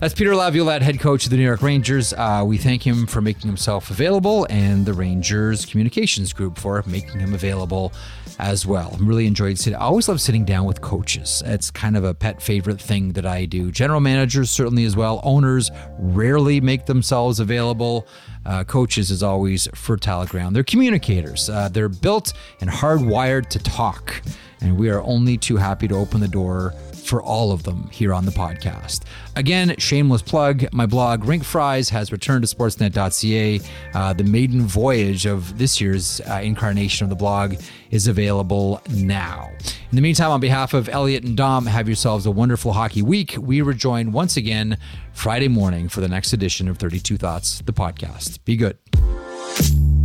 That's 0.00 0.12
Peter 0.12 0.34
Laviolette, 0.36 0.82
head 0.82 1.00
coach 1.00 1.24
of 1.24 1.30
the 1.30 1.36
New 1.38 1.44
York 1.44 1.62
Rangers. 1.62 2.12
Uh, 2.12 2.42
we 2.46 2.58
thank 2.58 2.86
him 2.86 3.06
for 3.06 3.22
making 3.22 3.46
himself 3.48 3.90
available 3.90 4.46
and 4.50 4.84
the 4.84 4.92
Rangers 4.92 5.64
communications 5.64 6.34
group 6.34 6.58
for 6.58 6.82
making 6.86 7.20
him 7.20 7.32
available 7.32 7.90
as 8.38 8.66
well. 8.66 8.90
I 8.92 9.04
really 9.04 9.26
enjoyed 9.26 9.58
sitting. 9.58 9.78
I 9.78 9.82
always 9.82 10.08
love 10.08 10.20
sitting 10.20 10.44
down 10.44 10.64
with 10.64 10.80
coaches. 10.80 11.42
It's 11.46 11.70
kind 11.70 11.96
of 11.96 12.04
a 12.04 12.14
pet 12.14 12.42
favorite 12.42 12.80
thing 12.80 13.12
that 13.12 13.26
I 13.26 13.44
do. 13.44 13.70
General 13.70 14.00
managers 14.00 14.50
certainly 14.50 14.84
as 14.84 14.96
well. 14.96 15.20
Owners 15.24 15.70
rarely 15.98 16.60
make 16.60 16.86
themselves 16.86 17.40
available. 17.40 18.06
Uh, 18.44 18.64
coaches 18.64 19.10
is 19.10 19.22
always 19.22 19.68
fertile 19.74 20.26
ground. 20.26 20.54
They're 20.54 20.64
communicators. 20.64 21.48
Uh, 21.48 21.68
they're 21.68 21.88
built 21.88 22.32
and 22.60 22.68
hardwired 22.68 23.48
to 23.48 23.58
talk, 23.58 24.22
and 24.60 24.78
we 24.78 24.90
are 24.90 25.02
only 25.02 25.38
too 25.38 25.56
happy 25.56 25.88
to 25.88 25.94
open 25.94 26.20
the 26.20 26.28
door 26.28 26.74
for 27.04 27.22
all 27.22 27.52
of 27.52 27.62
them 27.64 27.88
here 27.90 28.14
on 28.14 28.24
the 28.24 28.32
podcast. 28.32 29.02
Again, 29.36 29.74
shameless 29.78 30.22
plug 30.22 30.64
my 30.72 30.86
blog, 30.86 31.24
Rink 31.24 31.44
Fries, 31.44 31.90
has 31.90 32.10
returned 32.10 32.46
to 32.46 32.56
sportsnet.ca. 32.56 33.60
Uh, 33.92 34.12
the 34.14 34.24
maiden 34.24 34.62
voyage 34.62 35.26
of 35.26 35.58
this 35.58 35.80
year's 35.80 36.20
uh, 36.22 36.40
incarnation 36.42 37.04
of 37.04 37.10
the 37.10 37.16
blog 37.16 37.56
is 37.90 38.08
available 38.08 38.80
now. 38.90 39.50
In 39.90 39.96
the 39.96 40.02
meantime, 40.02 40.30
on 40.30 40.40
behalf 40.40 40.74
of 40.74 40.88
Elliotte 40.88 41.24
and 41.24 41.36
Dom, 41.36 41.66
have 41.66 41.86
yourselves 41.88 42.26
a 42.26 42.30
wonderful 42.30 42.72
hockey 42.72 43.02
week. 43.02 43.36
We 43.38 43.60
rejoin 43.60 44.12
once 44.12 44.36
again 44.36 44.78
Friday 45.12 45.48
morning 45.48 45.88
for 45.88 46.00
the 46.00 46.08
next 46.08 46.32
edition 46.32 46.68
of 46.68 46.78
32 46.78 47.16
Thoughts, 47.16 47.60
the 47.60 47.72
podcast. 47.72 48.44
Be 48.44 48.56
good. 48.56 50.03